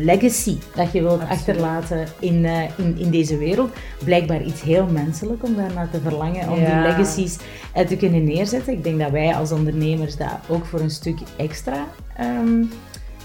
legacy 0.00 0.56
dat 0.74 0.92
je 0.92 1.02
wilt 1.02 1.20
achterlaten 1.28 2.04
in, 2.18 2.44
eh, 2.44 2.62
in, 2.76 2.98
in 2.98 3.10
deze 3.10 3.38
wereld. 3.38 3.70
Blijkbaar 4.04 4.42
iets 4.42 4.62
heel 4.62 4.86
menselijk 4.86 5.42
om 5.44 5.56
daarnaar 5.56 5.90
te 5.90 6.00
verlangen, 6.00 6.48
om 6.50 6.60
Ja. 6.60 6.64
die 6.82 6.90
legacies 6.90 7.36
te 7.88 7.96
kunnen 7.96 8.24
neerzetten. 8.24 8.72
Ik 8.72 8.84
denk 8.84 8.98
dat 9.00 9.10
wij 9.10 9.34
als 9.34 9.52
ondernemers 9.52 10.16
dat 10.16 10.28
ook 10.48 10.64
voor 10.66 10.80
een 10.80 10.90
stuk 10.90 11.18
extra, 11.36 11.86
ehm, 12.16 12.62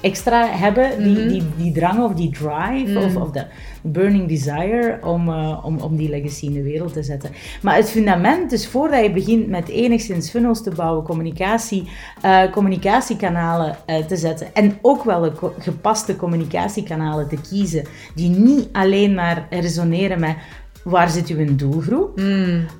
extra 0.01 0.47
hebben. 0.47 1.03
Die, 1.03 1.27
die, 1.27 1.43
die 1.57 1.71
drang 1.71 2.03
of 2.03 2.13
die 2.13 2.31
drive 2.31 2.99
of, 2.99 3.15
of 3.15 3.31
de 3.31 3.45
burning 3.81 4.27
desire 4.27 4.99
om, 5.03 5.29
eh, 5.29 5.59
om, 5.63 5.79
om 5.79 5.95
die 5.95 6.09
legacy 6.09 6.45
in 6.45 6.53
de 6.53 6.63
wereld 6.63 6.93
te 6.93 7.03
zetten. 7.03 7.29
Maar 7.61 7.75
het 7.75 7.89
fundament, 7.89 8.49
dus 8.49 8.67
voordat 8.67 9.03
je 9.03 9.11
begint 9.11 9.47
met 9.47 9.67
enigszins 9.67 10.29
funnels 10.29 10.63
te 10.63 10.71
bouwen, 10.75 11.03
communicatie, 11.03 11.89
eh, 12.21 12.51
communicatiekanalen 12.51 13.75
eh, 13.85 14.05
te 14.05 14.15
zetten 14.15 14.47
en 14.53 14.77
ook 14.81 15.03
wel 15.03 15.31
gepaste 15.59 16.15
communicatiekanalen 16.15 17.27
te 17.27 17.37
kiezen 17.49 17.85
die 18.15 18.29
niet 18.29 18.69
alleen 18.71 19.13
maar 19.13 19.47
resoneren 19.49 20.19
met 20.19 20.35
waar 20.83 21.09
zit 21.09 21.27
uw 21.27 21.55
doelgroep, 21.55 22.17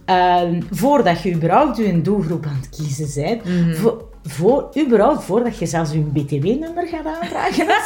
Ehm, 0.05 0.61
voordat 0.71 1.21
je 1.21 1.33
überhaupt 1.33 1.77
je 1.77 2.01
doelgroep 2.01 2.45
aan 2.45 2.59
het 2.61 2.69
kiezen 2.69 3.23
bent, 3.23 3.41
voor, 3.77 4.08
voor, 4.23 4.69
überhaupt 4.85 5.23
voordat 5.23 5.59
je 5.59 5.65
zelfs 5.65 5.91
je 5.91 5.99
btw-nummer 5.99 6.87
gaat 6.87 7.05
aanvragen. 7.05 7.67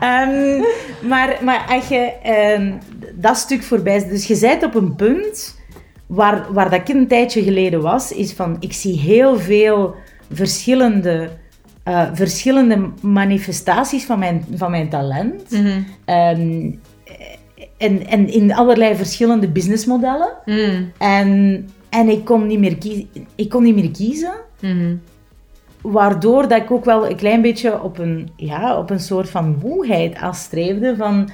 Ehm, 0.00 0.62
maar, 1.08 1.38
maar 1.42 1.66
als 1.68 1.88
je 1.88 2.12
ehm, 2.22 2.72
dat 3.14 3.36
stuk 3.36 3.62
voorbij 3.62 3.96
is, 3.96 4.08
dus 4.08 4.26
je 4.26 4.38
bent 4.38 4.64
op 4.64 4.74
een 4.74 4.94
punt 4.94 5.58
waar, 6.06 6.52
waar 6.52 6.70
dat 6.70 6.80
ik 6.80 6.88
een 6.88 7.08
tijdje 7.08 7.42
geleden 7.42 7.82
was, 7.82 8.12
is 8.12 8.32
van 8.32 8.56
ik 8.60 8.72
zie 8.72 8.98
heel 8.98 9.38
veel 9.38 9.94
verschillende, 10.32 11.30
eh, 11.82 12.08
verschillende 12.12 12.90
manifestaties 13.02 14.04
van 14.04 14.18
mijn, 14.18 14.44
van 14.54 14.70
mijn 14.70 14.88
talent. 14.88 15.42
Ehm, 16.04 16.70
en, 17.80 18.06
en 18.06 18.28
in 18.28 18.54
allerlei 18.54 18.96
verschillende 18.96 19.48
businessmodellen. 19.48 20.32
Mm. 20.44 20.92
En, 20.98 21.68
en 21.88 22.08
ik, 22.08 22.24
kon 22.24 22.46
niet 22.46 22.58
meer 22.58 22.78
kiezen, 22.78 23.08
ik 23.34 23.48
kon 23.48 23.62
niet 23.62 23.74
meer 23.74 23.90
kiezen. 23.90 24.34
Mhm. 24.60 24.94
Waardoor 25.82 26.48
dat 26.48 26.60
ik 26.60 26.70
ook 26.70 26.84
wel 26.84 27.08
een 27.08 27.16
klein 27.16 27.42
beetje 27.42 27.82
op 27.82 27.98
een, 27.98 28.30
ja, 28.36 28.78
op 28.78 28.90
een 28.90 29.00
soort 29.00 29.30
van 29.30 29.58
moeheid 29.62 30.16
afstreefde 30.16 30.96
van... 30.96 31.30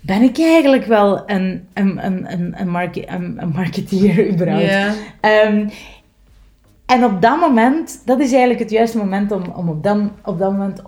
Ben 0.00 0.22
ik 0.22 0.38
eigenlijk 0.38 0.84
wel 0.84 1.22
een, 1.26 1.68
een, 1.74 2.04
een, 2.06 2.32
een, 2.32 2.54
een, 2.62 3.04
een, 3.06 3.36
een 3.42 3.52
marketeer 3.54 4.26
überhaupt? 4.32 4.98
Ehm, 5.20 5.68
en 6.86 7.04
op 7.04 7.22
dat 7.22 7.40
moment, 7.40 8.02
dat 8.04 8.20
is 8.20 8.30
eigenlijk 8.30 8.60
het 8.60 8.70
juiste 8.70 8.98
moment 8.98 9.32
om, 9.32 9.42
om 9.56 9.68
op, 9.68 9.82
dan, 9.82 10.12
op 10.24 10.38
dat 10.38 10.52
moment 10.52 10.82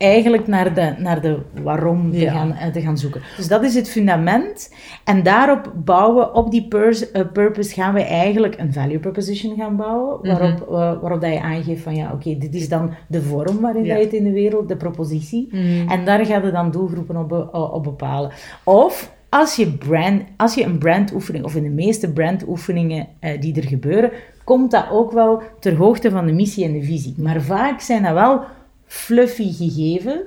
eigenlijk 0.00 0.46
naar 0.46 0.74
de, 0.74 0.94
naar 0.98 1.20
de 1.20 1.38
waarom 1.62 2.10
te, 2.12 2.18
Ja. 2.18 2.32
gaan, 2.32 2.52
eh, 2.52 2.68
te 2.72 2.80
gaan 2.80 2.98
zoeken. 2.98 3.20
Dus 3.36 3.48
dat 3.48 3.62
is 3.64 3.74
het 3.74 3.90
fundament. 3.90 4.74
En 5.04 5.22
daarop 5.22 5.72
bouwen, 5.84 6.34
op 6.34 6.50
die 6.50 6.68
pers- 6.68 7.10
eh, 7.10 7.22
purpose, 7.32 7.74
gaan 7.74 7.94
we 7.94 8.02
eigenlijk 8.04 8.54
een 8.58 8.72
value 8.72 8.98
proposition 8.98 9.56
gaan 9.56 9.76
bouwen. 9.76 10.18
Mhm. 10.22 10.28
Waarop, 10.38 10.60
eh, 10.60 11.00
waarop 11.00 11.20
dat 11.20 11.32
je 11.32 11.40
aangeeft 11.40 11.82
van 11.82 11.94
ja, 11.94 12.10
oké, 12.12 12.36
dit 12.38 12.54
is 12.54 12.68
dan 12.68 12.90
de 13.08 13.22
vorm 13.22 13.60
waarin 13.60 13.84
Ja. 13.84 13.88
Mhm. 13.92 13.98
je 13.98 14.04
het 14.04 14.14
in 14.14 14.24
de 14.24 14.32
wereld, 14.32 14.68
de 14.68 14.76
propositie. 14.76 15.48
En 15.88 16.04
daar 16.04 16.26
gaan 16.26 16.42
we 16.42 16.50
dan 16.50 16.70
doelgroepen 16.70 17.16
op, 17.16 17.54
op 17.74 17.82
bepalen. 17.82 18.30
Of 18.64 19.12
als 19.28 19.56
je, 19.56 19.68
brand, 19.72 20.22
als 20.36 20.54
je 20.54 20.64
een 20.64 20.78
brandoefening, 20.78 21.44
of 21.44 21.54
in 21.54 21.62
de 21.62 21.68
meeste 21.68 22.12
brandoefeningen 22.12 23.06
die 23.40 23.56
er 23.56 23.66
gebeuren, 23.68 24.10
komt 24.44 24.70
dat 24.70 24.86
ook 24.90 25.12
wel 25.12 25.42
ter 25.60 25.76
hoogte 25.76 26.10
van 26.10 26.26
de 26.26 26.32
missie 26.32 26.64
en 26.64 26.72
de 26.72 26.82
visie. 26.82 27.14
Maar 27.18 27.40
vaak 27.42 27.80
zijn 27.80 28.02
dat 28.02 28.12
wel 28.12 28.40
fluffy 28.90 29.52
gegeven, 29.52 30.26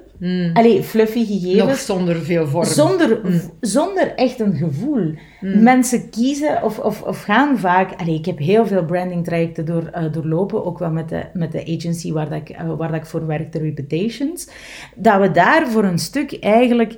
Allee, 0.54 0.84
fluffy 0.84 1.26
gegevens. 1.26 1.68
Nog 1.68 1.78
zonder 1.78 2.16
veel 2.22 2.48
vorm. 2.48 2.66
Zonder, 2.66 3.22
zonder 3.60 4.16
echt 4.16 4.40
een 4.40 4.56
gevoel. 4.56 5.14
Mensen 5.42 6.10
kiezen 6.10 6.64
of, 6.64 6.80
of, 6.80 7.02
of 7.02 7.24
gaan 7.24 7.58
vaak... 7.58 8.00
Allee, 8.00 8.16
ik 8.16 8.26
heb 8.26 8.38
heel 8.38 8.66
veel 8.68 8.86
branding 8.86 9.24
trajecten 9.24 9.66
door, 9.66 9.88
eh, 9.88 10.12
doorlopen, 10.12 10.66
ook 10.66 10.80
wel 10.80 10.92
met 10.92 11.10
de, 11.10 11.24
met 11.34 11.52
de 11.52 11.76
agency 11.78 12.12
waar, 12.12 12.30
dat 12.30 12.40
ik, 12.40 12.50
eh, 12.50 12.76
waar 12.78 12.92
dat 12.92 13.00
ik 13.00 13.06
voor 13.06 13.28
werk, 13.28 13.52
de 13.52 13.60
Reputations. 13.60 14.50
Dat 14.96 15.20
we 15.20 15.32
daar 15.32 15.68
voor 15.68 15.84
een 15.84 16.00
stuk 16.00 16.40
eigenlijk... 16.40 16.98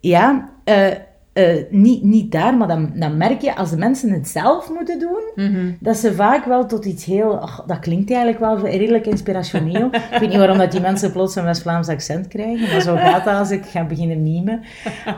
Ja, 0.00 0.52
eh, 0.64 0.86
eh, 1.36 1.62
niet, 1.70 2.02
niet 2.02 2.32
daar, 2.32 2.56
maar 2.56 2.68
dan, 2.68 2.90
dan 2.94 3.16
merk 3.16 3.40
je 3.40 3.56
als 3.56 3.70
de 3.70 3.76
mensen 3.76 4.10
het 4.10 4.28
zelf 4.28 4.70
moeten 4.70 4.98
doen, 4.98 5.22
dat 5.80 5.96
ze 5.96 6.14
vaak 6.14 6.44
wel 6.44 6.66
tot 6.66 6.84
iets 6.84 7.04
heel. 7.04 7.38
ach, 7.38 7.64
dat 7.66 7.78
klinkt 7.78 8.10
eigenlijk 8.10 8.40
wel 8.40 8.66
redelijk 8.70 9.06
inspirationeel. 9.06 9.86
ik 10.12 10.18
weet 10.20 10.28
niet 10.28 10.36
waarom 10.38 10.58
dat 10.58 10.70
die 10.70 10.80
mensen 10.80 11.12
plots 11.12 11.34
een 11.36 11.44
West-Vlaams 11.44 11.88
accent 11.88 12.28
krijgen, 12.28 12.70
maar 12.70 12.80
zo 12.80 12.96
gaat 12.96 13.24
dat 13.24 13.38
als 13.38 13.50
ik 13.50 13.64
ga 13.64 13.84
beginnen 13.84 14.22
mimen. 14.22 14.60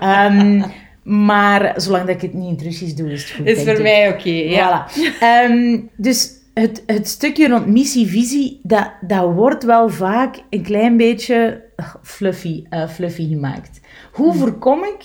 Ehm, 0.00 0.62
maar 1.02 1.72
zolang 1.76 2.07
dat 2.07 2.14
ik 2.14 2.22
het 2.22 2.35
niet 2.35 2.44
in 2.46 2.52
het 2.52 2.62
Russisch 2.62 2.94
doe, 2.94 3.12
is 3.12 3.22
het 3.22 3.31
goed. 3.37 3.46
Is 3.46 3.62
voor 3.62 3.72
ik. 3.72 3.83
mij 3.83 4.09
oké, 4.09 4.31
ja. 4.31 4.88
Voilà. 4.90 5.18
Ehm, 5.20 5.78
dus 5.96 6.31
het, 6.54 6.83
het 6.87 7.09
stukje 7.09 7.48
rond 7.48 7.66
missie-visie, 7.66 8.61
dat, 8.62 8.90
dat 9.00 9.33
wordt 9.35 9.64
wel 9.64 9.88
vaak 9.88 10.37
een 10.50 10.62
klein 10.62 10.96
beetje 10.96 11.64
fluffy, 12.02 12.64
eh, 12.68 12.88
fluffy 12.88 13.28
gemaakt. 13.28 13.81
Hoe 14.12 14.31
Hmm. 14.31 14.38
voorkom 14.40 14.85
ik 14.85 15.04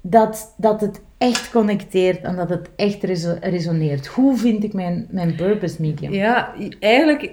dat, 0.00 0.54
dat 0.56 0.80
het 0.80 1.02
echt 1.18 1.50
connecteert 1.50 2.22
en 2.22 2.36
dat 2.36 2.48
het 2.48 2.70
echt 2.76 3.02
reso- 3.02 3.38
resoneert? 3.40 4.06
Hoe 4.06 4.36
vind 4.36 4.64
ik 4.64 4.72
mijn, 4.72 5.06
mijn 5.10 5.34
purpose 5.34 5.80
medium? 5.80 6.12
Ja, 6.12 6.54
eigenlijk, 6.78 7.30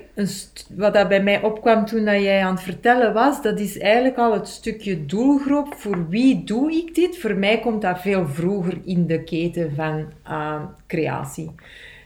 wat 0.75 0.93
dat 0.93 1.07
bij 1.07 1.23
mij 1.23 1.41
opkwam 1.41 1.85
toen 1.85 2.05
dat 2.05 2.21
jij 2.21 2.43
aan 2.43 2.53
het 2.53 2.63
vertellen 2.63 3.13
was, 3.13 3.41
dat 3.41 3.59
is 3.59 3.77
eigenlijk 3.77 4.17
al 4.17 4.33
het 4.33 4.47
stukje 4.47 5.05
doelgroep. 5.05 5.73
Voor 5.73 6.09
wie 6.09 6.43
doe 6.43 6.71
ik 6.71 6.95
dit? 6.95 7.17
Voor 7.17 7.35
mij 7.35 7.59
komt 7.59 7.81
dat 7.81 8.01
veel 8.01 8.27
vroeger 8.27 8.79
in 8.85 9.07
de 9.07 9.23
keten 9.23 9.75
van 9.75 10.05
ah, 10.23 10.63
creatie. 10.87 11.51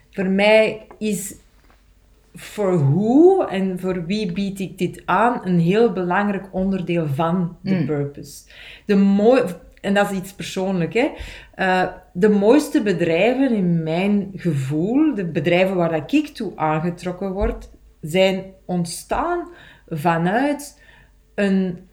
Voor 0.10 0.30
mij 0.30 0.88
is 0.98 1.36
voor 2.36 2.74
hoe 2.74 3.48
en 3.48 3.80
voor 3.80 4.06
wie 4.06 4.32
bied 4.32 4.60
ik 4.60 4.78
dit 4.78 5.02
aan 5.06 5.42
een 5.44 5.60
heel 5.60 5.92
belangrijk 5.92 6.48
onderdeel 6.52 7.08
van 7.08 7.58
de 7.62 7.84
purpose. 7.86 8.44
De 8.86 8.96
mooi, 8.96 9.44
en 9.82 9.94
dat 9.94 10.12
is 10.12 10.18
iets 10.18 10.34
persoonlijk, 10.34 10.94
hè. 10.94 11.12
Eh, 11.56 11.88
de 12.14 12.30
mooiste 12.30 12.82
bedrijven 12.82 13.56
in 13.56 13.84
mijn 13.84 14.32
gevoel, 14.36 15.16
de 15.16 15.26
bedrijven 15.26 15.76
waar 15.76 15.92
dat 15.92 16.14
ik 16.14 16.28
toe 16.28 16.52
aangetrokken 16.56 17.32
word, 17.32 17.70
zijn 18.02 18.44
ontstaan 18.66 19.50
vanuit 19.88 20.82
een, 21.36 21.90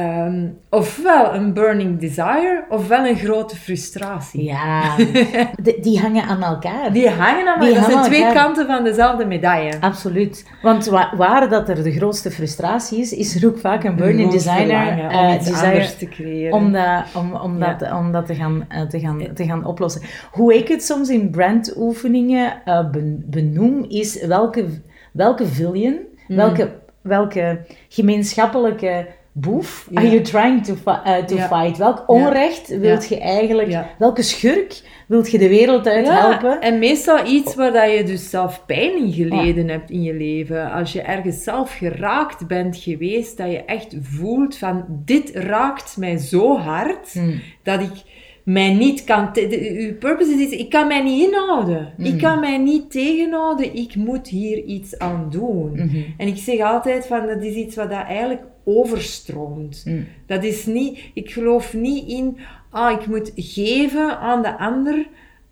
ehm, 0.00 0.46
ofwel 0.70 1.34
een 1.34 1.52
burning 1.52 2.00
desire, 2.00 2.64
ofwel 2.68 3.06
een 3.06 3.16
grote 3.16 3.56
frustratie. 3.56 4.42
Ja, 4.44 4.96
de- 5.62 5.78
die 5.80 6.00
hangen 6.00 6.22
aan 6.24 6.42
elkaar. 6.42 6.92
Die 6.92 7.08
hangen 7.08 7.48
aan 7.48 7.60
Die 7.60 7.68
elkaar. 7.68 7.82
Dat 7.84 7.92
zijn 7.92 8.04
twee 8.04 8.24
elkaar. 8.24 8.44
kanten 8.44 8.66
van 8.66 8.84
dezelfde 8.84 9.24
medaille. 9.26 9.72
Absoluut. 9.80 10.46
Want 10.62 10.86
wa- 10.86 11.12
waar 11.16 11.48
dat 11.48 11.68
er 11.68 11.82
de 11.82 11.92
grootste 11.92 12.30
frustratie 12.30 12.98
is, 13.00 13.12
is 13.12 13.42
er 13.42 13.48
ook 13.48 13.58
vaak 13.58 13.84
een 13.84 13.96
burning 13.96 14.30
designer 14.30 14.66
verlangen 14.84 15.10
eh, 15.10 15.18
om 15.28 15.34
iets 15.34 15.48
desire 15.48 15.66
anders 15.66 15.96
te 15.96 16.08
creëren. 16.08 16.52
om 16.52 16.72
dat, 16.72 17.04
om, 17.14 17.34
om 17.34 17.58
Ja. 17.58 17.74
dat, 17.74 17.92
om 17.92 18.12
dat 18.12 18.26
te, 18.26 18.34
gaan, 18.34 18.64
eh, 18.68 18.82
te, 18.82 19.00
gaan, 19.00 19.22
te 19.34 19.44
gaan 19.44 19.64
oplossen. 19.66 20.02
Hoe 20.32 20.54
ik 20.56 20.68
het 20.68 20.84
soms 20.84 21.08
in 21.08 21.30
brandoefeningen 21.30 22.52
eh, 22.64 22.90
ben- 22.90 23.22
benoem, 23.26 23.84
is 23.88 24.24
welke, 24.26 24.64
welke 25.12 25.46
villain, 25.46 25.96
Mm. 26.28 26.36
welke, 26.36 26.70
welke 27.02 27.60
gemeenschappelijke 27.88 29.06
boef 29.36 29.88
are 29.94 30.08
you 30.08 30.20
trying 30.20 30.64
to, 30.64 30.74
fi- 30.74 31.00
eh, 31.04 31.24
to 31.24 31.36
fight? 31.36 31.76
Welk 31.78 32.04
onrecht 32.06 32.78
wilt 32.78 33.08
je 33.08 33.18
eigenlijk, 33.20 33.76
welke 33.98 34.22
schurk 34.22 34.80
wilt 35.08 35.30
je 35.30 35.38
de 35.38 35.48
wereld 35.48 35.86
uit 35.86 36.08
helpen? 36.08 36.60
en 36.60 36.78
meestal 36.78 37.26
iets 37.26 37.54
waar 37.54 37.72
dat 37.72 37.92
je 37.96 38.04
dus 38.04 38.30
zelf 38.30 38.62
pijn 38.66 38.96
in 38.96 39.12
geleden 39.12 39.68
hebt 39.68 39.90
in 39.90 40.02
je 40.02 40.14
leven. 40.14 40.70
Als 40.72 40.92
je 40.92 41.02
ergens 41.02 41.42
zelf 41.42 41.76
geraakt 41.76 42.46
bent 42.46 42.76
geweest, 42.76 43.36
dat 43.36 43.50
je 43.50 43.64
echt 43.64 43.96
voelt 44.00 44.56
van 44.56 44.84
dit 45.04 45.30
raakt 45.34 45.96
mij 45.98 46.16
zo 46.16 46.56
hard, 46.58 47.12
Hmm. 47.12 47.40
dat 47.62 47.80
ik 47.80 48.12
mij 48.44 48.72
niet 48.72 49.04
kan... 49.04 49.28
Uw 49.60 49.94
purpose 49.98 50.30
is 50.32 50.38
iets, 50.40 50.52
ik 50.52 50.70
kan 50.70 50.86
mij 50.86 51.02
niet 51.02 51.26
inhouden. 51.26 51.92
Hmm. 51.96 52.04
Ik 52.04 52.18
kan 52.18 52.40
mij 52.40 52.58
niet 52.58 52.90
tegenhouden. 52.90 53.74
Ik 53.76 53.94
moet 53.94 54.28
hier 54.28 54.64
iets 54.64 54.98
aan 54.98 55.26
doen. 55.30 55.70
Mhm. 55.72 55.96
En 56.16 56.26
ik 56.26 56.36
zeg 56.36 56.60
altijd 56.60 57.06
van, 57.06 57.26
dat 57.26 57.42
is 57.42 57.54
iets 57.54 57.76
wat 57.76 57.90
dat 57.90 58.04
eigenlijk 58.06 58.42
overstroomt. 58.64 59.82
Mm. 59.86 60.06
Dat 60.26 60.44
is 60.44 60.66
niet, 60.66 61.10
ik 61.14 61.30
geloof 61.30 61.74
niet 61.74 62.08
in, 62.08 62.38
ah, 62.70 63.00
ik 63.00 63.06
moet 63.06 63.32
geven 63.34 64.18
aan 64.18 64.42
de 64.42 64.58
ander, 64.58 65.08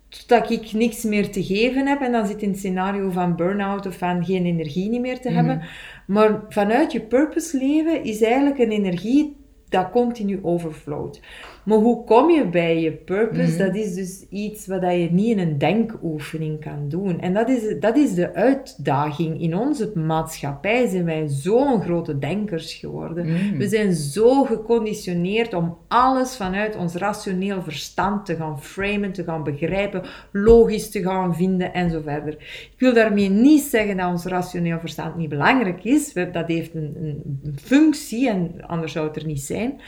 totdat 0.09 0.49
ik 0.49 0.71
niks 0.71 1.03
meer 1.03 1.31
te 1.31 1.43
geven 1.43 1.87
heb. 1.87 2.01
En 2.01 2.11
dan 2.11 2.27
zit 2.27 2.41
in 2.41 2.49
het 2.49 2.57
scenario 2.57 3.09
van 3.09 3.35
burn-out 3.35 3.85
of 3.85 3.97
van 3.97 4.25
geen 4.25 4.45
energie 4.45 4.89
niet 4.89 5.01
meer 5.01 5.19
te 5.19 5.31
hebben. 5.31 5.61
Maar 6.07 6.41
vanuit 6.49 6.91
je 6.91 7.01
purpose 7.01 7.57
leven 7.57 8.03
is 8.03 8.21
eigenlijk 8.21 8.59
een 8.59 8.71
energie 8.71 9.35
dat 9.69 9.89
continu 9.91 10.39
overflowt. 10.41 11.21
Maar 11.65 11.77
hoe 11.77 12.03
kom 12.03 12.29
je 12.29 12.47
bij 12.47 12.81
je 12.81 12.91
purpose? 12.91 13.57
Dat 13.57 13.75
is 13.75 13.93
dus 13.93 14.25
iets 14.29 14.67
wat 14.67 14.81
je 14.81 15.07
niet 15.11 15.27
in 15.27 15.39
een 15.39 15.57
denkoefening 15.57 16.59
kan 16.59 16.89
doen. 16.89 17.19
En 17.19 17.33
dat 17.33 17.49
is, 17.49 17.79
dat 17.79 17.97
is 17.97 18.13
de 18.13 18.33
uitdaging. 18.33 19.41
In 19.41 19.57
onze 19.57 19.91
maatschappij 19.95 20.87
zijn 20.87 21.05
wij 21.05 21.27
zo'n 21.27 21.81
grote 21.81 22.19
denkers 22.19 22.73
geworden. 22.73 23.25
We 23.57 23.67
zijn 23.67 23.93
zo 23.93 24.43
geconditioneerd 24.43 25.53
om 25.53 25.77
alles 25.87 26.35
vanuit 26.35 26.75
ons 26.75 26.95
rationeel 26.95 27.61
verstand 27.61 28.25
te 28.25 28.35
gaan 28.35 28.61
framen, 28.61 29.11
te 29.11 29.23
gaan 29.23 29.43
begrijpen, 29.43 30.03
logisch 30.31 30.89
te 30.89 31.01
gaan 31.01 31.35
vinden 31.35 31.73
en 31.73 31.89
zo 31.89 32.01
verder. 32.01 32.33
Ik 32.73 32.79
wil 32.79 32.93
daarmee 32.93 33.29
niet 33.29 33.61
zeggen 33.61 33.97
dat 33.97 34.11
ons 34.11 34.25
rationeel 34.25 34.79
verstand 34.79 35.15
niet 35.15 35.29
belangrijk 35.29 35.83
is. 35.83 36.13
Dat 36.13 36.47
heeft 36.47 36.75
een, 36.75 36.95
een 37.43 37.57
functie 37.61 38.29
en 38.29 38.51
anders 38.67 38.91
zou 38.91 39.07
het 39.07 39.15
er 39.15 39.25
niet 39.25 39.41
zijn. 39.41 39.81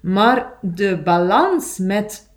Maar 0.00 0.52
de 0.60 1.00
balans 1.04 1.78
met 1.78 2.30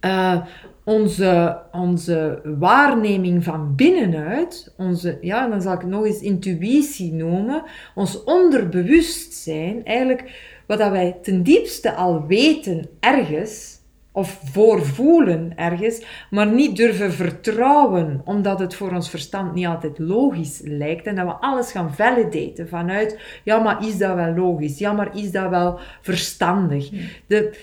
eh, 0.00 0.46
onze, 0.84 1.62
onze 1.72 2.40
waarneming 2.58 3.44
van 3.44 3.74
binnenuit, 3.74 4.74
onze, 4.76 5.18
ja, 5.20 5.48
dan 5.48 5.62
zal 5.62 5.72
ik 5.72 5.80
het 5.80 5.88
nog 5.88 6.04
eens 6.04 6.20
intuïtie 6.20 7.12
noemen, 7.12 7.62
ons 7.94 8.24
onderbewustzijn, 8.24 9.84
eigenlijk 9.84 10.54
wat 10.66 10.78
dat 10.78 10.90
wij 10.90 11.18
ten 11.22 11.42
diepste 11.42 11.94
al 11.94 12.26
weten 12.26 12.88
ergens, 13.00 13.75
of 14.16 14.40
voorvoelen 14.52 15.52
ergens, 15.56 16.04
maar 16.30 16.46
niet 16.46 16.76
durven 16.76 17.12
vertrouwen, 17.12 18.20
omdat 18.24 18.58
het 18.58 18.74
voor 18.74 18.92
ons 18.92 19.10
verstand 19.10 19.54
niet 19.54 19.66
altijd 19.66 19.98
logisch 19.98 20.60
lijkt. 20.64 21.06
En 21.06 21.14
dat 21.14 21.26
we 21.26 21.32
alles 21.32 21.70
gaan 21.70 21.94
validaten 21.94 22.68
vanuit, 22.68 23.40
ja, 23.44 23.58
maar 23.58 23.86
is 23.86 23.98
dat 23.98 24.14
wel 24.14 24.34
logisch? 24.34 24.78
Ja, 24.78 24.92
maar 24.92 25.16
is 25.16 25.30
dat 25.30 25.50
wel 25.50 25.78
verstandig? 26.00 26.90
De, 27.26 27.58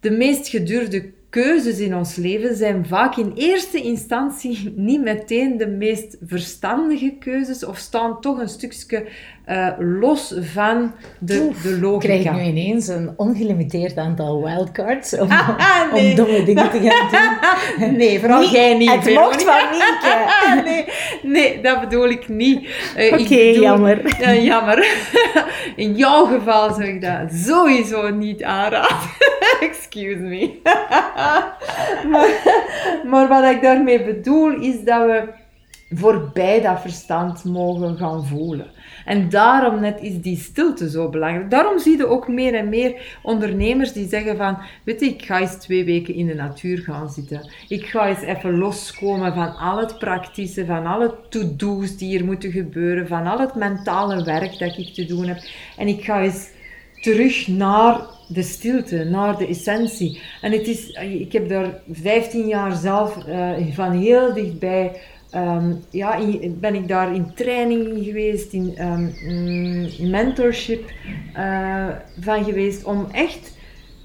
de 0.00 0.10
meest 0.10 0.48
gedurfde 0.48 1.12
keuzes 1.42 1.78
in 1.78 1.94
ons 1.96 2.14
leven 2.16 2.56
zijn 2.56 2.86
vaak 2.88 3.16
in 3.16 3.32
eerste 3.34 3.82
instantie 3.82 4.72
niet 4.76 5.02
meteen 5.02 5.56
de 5.56 5.66
meest 5.66 6.16
verstandige 6.26 7.14
keuzes, 7.20 7.64
of 7.64 7.78
staan 7.78 8.20
toch 8.20 8.38
een 8.40 8.48
stukje 8.48 9.04
eh, 9.44 9.68
los 9.78 10.34
van 10.40 10.94
de, 11.18 11.40
Oef, 11.48 11.62
de 11.62 11.78
logica. 11.80 11.98
Krijg 12.14 12.24
ik 12.24 12.32
nu 12.32 12.40
ineens 12.48 12.88
een 12.88 13.10
ongelimiteerd 13.16 13.96
aantal 13.96 14.44
wildcards 14.44 15.18
om, 15.18 15.30
Ah, 15.58 15.92
nee. 15.92 16.10
om 16.10 16.14
domme 16.16 16.44
dingen 16.44 16.70
te 16.70 16.78
gaan 16.80 17.08
doen? 17.78 17.96
Nee, 17.96 18.20
vooral 18.20 18.40
Niet- 18.40 18.50
jij 18.50 18.74
niet. 18.78 18.90
Het 18.90 19.14
mocht 19.14 19.42
van 19.42 19.60
Mieke. 19.70 20.62
nee, 20.64 20.84
nee, 21.22 21.60
dat 21.62 21.80
bedoel 21.80 22.08
ik 22.08 22.28
niet. 22.28 22.68
Eh, 22.96 23.20
Oké, 23.20 23.34
jammer. 23.40 24.16
Ja, 24.20 24.34
jammer. 24.34 24.86
In 25.76 25.94
jouw 25.94 26.24
geval 26.24 26.74
zou 26.74 26.84
ik 26.84 27.00
dat 27.00 27.32
sowieso 27.34 28.08
niet 28.10 28.42
aanraden. 28.42 28.96
Excuse 29.68 30.20
me. 30.20 30.60
maar, 32.10 32.42
maar 33.04 33.28
wat 33.28 33.44
ik 33.44 33.62
daarmee 33.62 34.04
bedoel 34.04 34.60
is 34.60 34.84
dat 34.84 35.06
we 35.06 35.44
voorbij 35.90 36.60
dat 36.60 36.80
verstand 36.80 37.44
mogen 37.44 37.96
gaan 37.96 38.26
voelen. 38.26 38.70
En 39.04 39.28
daarom 39.28 39.80
net 39.80 40.00
is 40.00 40.20
die 40.20 40.36
stilte 40.36 40.90
zo 40.90 41.08
belangrijk. 41.08 41.50
Daarom 41.50 41.78
zie 41.78 41.96
je 41.96 42.06
ook 42.06 42.28
meer 42.28 42.54
en 42.54 42.68
meer 42.68 43.18
ondernemers 43.22 43.92
die 43.92 44.08
zeggen 44.08 44.36
van, 44.36 44.58
weet 44.84 45.00
je, 45.00 45.06
ik 45.06 45.24
ga 45.24 45.40
eens 45.40 45.56
twee 45.56 45.84
weken 45.84 46.14
in 46.14 46.26
de 46.26 46.34
natuur 46.34 46.78
gaan 46.78 47.10
zitten. 47.10 47.50
Ik 47.68 47.86
ga 47.86 48.08
eens 48.08 48.20
even 48.20 48.58
loskomen 48.58 49.34
van 49.34 49.56
al 49.56 49.78
het 49.78 49.98
praktische, 49.98 50.66
van 50.66 50.86
alle 50.86 51.14
to-do's 51.28 51.96
die 51.96 52.08
hier 52.08 52.24
moeten 52.24 52.50
gebeuren, 52.50 53.06
van 53.08 53.26
al 53.26 53.38
het 53.38 53.54
mentale 53.54 54.24
werk 54.24 54.58
dat 54.58 54.78
ik 54.78 54.94
te 54.94 55.04
doen 55.04 55.26
heb. 55.26 55.38
En 55.76 55.88
ik 55.88 56.04
ga 56.04 56.22
eens 56.22 56.50
terug 57.00 57.46
naar 57.48 58.00
de 58.28 58.42
stilte, 58.42 59.04
naar 59.04 59.38
de 59.38 59.46
essentie. 59.46 60.20
En 60.40 60.52
het 60.52 60.66
is, 60.66 60.88
ik 61.18 61.32
heb 61.32 61.48
daar 61.48 61.80
15 61.90 62.46
jaar 62.46 62.76
zelf 62.76 63.26
eh, 63.26 63.50
van 63.72 63.92
heel 63.92 64.32
dichtbij 64.32 64.92
ehm, 65.30 65.72
ja, 65.90 66.18
ben 66.48 66.74
ik 66.74 66.88
daar 66.88 67.14
in 67.14 67.34
training 67.34 68.04
geweest, 68.04 68.52
in 68.52 68.72
ehm, 68.76 69.08
mm, 69.26 70.10
mentorship 70.10 70.90
eh, 71.34 71.88
van 72.20 72.44
geweest, 72.44 72.84
om 72.84 73.06
echt 73.12 73.54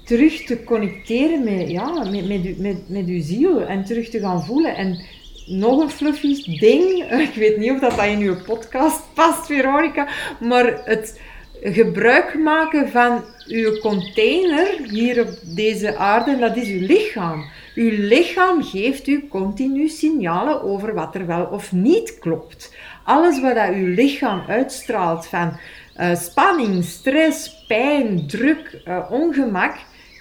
terug 0.04 0.44
te 0.44 0.64
connecteren 0.64 1.44
met, 1.44 1.70
ja, 1.70 2.10
met, 2.10 2.58
met, 2.58 2.88
met 2.88 3.06
uw 3.06 3.22
ziel 3.22 3.66
en 3.66 3.84
terug 3.84 4.08
te 4.08 4.18
gaan 4.18 4.44
voelen. 4.44 4.76
En 4.76 5.00
nog 5.46 5.80
een 5.80 5.90
fluffy 5.90 6.58
ding, 6.58 7.04
ik 7.28 7.34
weet 7.34 7.56
niet 7.56 7.70
of 7.70 7.80
dat, 7.80 7.96
dat 7.96 8.06
in 8.06 8.20
uw 8.20 8.42
podcast 8.46 9.02
past, 9.14 9.46
Veronica, 9.46 10.08
maar 10.40 10.80
het 10.84 11.20
gebruik 11.62 12.38
maken 12.38 12.88
van 12.88 13.24
uw 13.46 13.78
container 13.78 14.78
hier 14.90 15.20
op 15.20 15.38
deze 15.42 15.96
aarde, 15.96 16.38
dat 16.38 16.56
is 16.56 16.68
uw 16.68 16.86
lichaam. 16.86 17.44
Uw 17.74 17.90
lichaam 17.90 18.62
geeft 18.62 19.06
u 19.06 19.28
continu 19.28 19.88
signalen 19.88 20.62
over 20.62 20.94
wat 20.94 21.14
er 21.14 21.26
wel 21.26 21.44
of 21.44 21.72
niet 21.72 22.18
klopt. 22.18 22.74
Alles 23.04 23.40
wat 23.40 23.54
dat 23.54 23.74
uw 23.74 23.94
lichaam 23.94 24.44
uitstraalt 24.48 25.26
van 25.26 25.56
eh, 25.94 26.14
spanning, 26.16 26.84
stress, 26.84 27.64
pijn, 27.66 28.26
druk, 28.26 28.80
eh, 28.84 29.10
ongemak, 29.10 29.76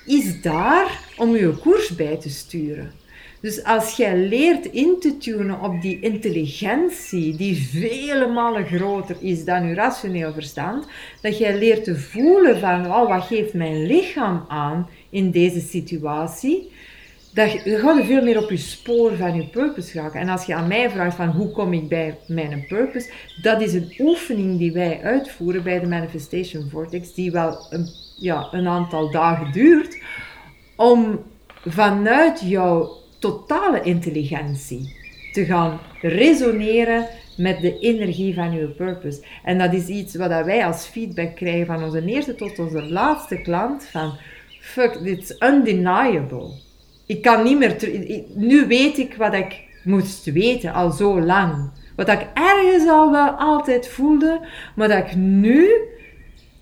is 0.06 0.42
daar 0.42 1.00
om 1.18 1.34
uw 1.34 1.58
koers 1.58 1.96
bij 1.96 2.18
te 2.18 2.30
sturen. 2.30 3.01
Dus 3.42 3.64
als 3.64 3.96
jij 3.96 4.18
leert 4.18 4.66
in 4.66 4.96
te 5.00 5.18
tunen 5.18 5.62
op 5.62 5.82
die 5.82 6.00
intelligentie, 6.00 7.36
die 7.36 7.56
vele 7.56 8.28
malen 8.28 8.66
groter 8.66 9.16
is 9.20 9.46
dan 9.46 9.68
je 9.68 9.74
rationeel 9.74 10.34
verstand, 10.34 10.88
dat 11.22 11.38
jij 11.38 11.58
leert 11.58 11.84
te 11.84 12.00
voelen 12.00 12.60
van, 12.60 12.86
oh, 12.86 13.10
wat 13.10 13.24
geeft 13.24 13.54
mijn 13.54 13.86
lichaam 13.86 14.46
aan 14.48 14.90
in 15.10 15.32
deze 15.32 15.60
situatie, 15.60 16.72
dat 17.34 17.52
je, 17.52 17.70
dan 17.70 17.80
ga 17.80 17.98
je 17.98 18.06
veel 18.06 18.24
meer 18.24 18.44
op 18.44 18.50
je 18.50 18.58
spoor 18.58 19.16
van 19.16 19.36
je 19.36 19.48
purpose 19.48 19.92
geraken. 19.92 20.20
En 20.20 20.30
als 20.30 20.46
je 20.46 20.56
aan 20.56 20.68
mij 20.68 20.90
vraagt 20.90 21.16
van 21.16 21.30
hoe 21.30 21.52
kom 21.52 21.74
ik 21.74 21.88
bij 21.90 22.18
mijn 22.28 22.66
purpose, 22.68 23.12
dat 23.42 23.62
is 23.62 23.74
een 23.74 23.94
oefening 24.00 24.58
die 24.58 24.72
wij 24.72 25.00
uitvoeren 25.04 25.64
bij 25.64 25.80
de 25.80 25.88
Manifestation 25.88 26.70
Vortex, 26.70 27.14
die 27.14 27.32
wel 27.32 27.66
een, 27.70 27.88
ja, 28.18 28.48
een 28.52 28.68
aantal 28.68 29.12
dagen 29.12 29.52
duurt, 29.52 29.98
om 30.76 31.24
vanuit 31.66 32.42
jouw 32.42 33.01
totale 33.22 33.82
intelligentie 33.82 34.96
te 35.34 35.46
gaan 35.46 35.80
resoneren 36.02 37.08
met 37.38 37.62
de 37.62 37.80
energie 37.80 38.34
van 38.34 38.52
je 38.52 38.68
purpose. 38.68 39.24
En 39.44 39.58
dat 39.58 39.74
is 39.74 39.88
iets 39.88 40.16
wat 40.16 40.30
wij 40.30 40.66
als 40.66 40.86
feedback 40.86 41.36
krijgen 41.36 41.66
van 41.66 41.84
onze 41.84 42.06
eerste 42.06 42.36
tot 42.36 42.60
onze 42.60 42.84
laatste 42.84 43.42
klant, 43.42 43.86
van 43.86 44.14
fuck, 44.62 44.96
it's 45.04 45.36
undeniable. 45.40 46.54
Ik 47.06 47.22
kan 47.22 47.44
niet 47.44 47.58
meer 47.58 47.78
terug. 47.78 48.22
Nu 48.36 48.68
weet 48.68 48.98
ik 48.98 49.16
wat 49.16 49.34
ik 49.34 49.64
moest 49.84 50.26
weten, 50.26 50.74
al 50.74 50.92
zo 50.92 51.22
lang. 51.22 51.70
Wat 51.96 52.10
ik 52.10 52.28
ergens 52.34 52.90
al 52.90 53.12
wel 53.12 53.30
altijd 53.30 53.88
voelde, 53.88 54.48
maar 54.76 54.88
dat 54.88 54.98
ik 54.98 55.16
nu 55.16 55.70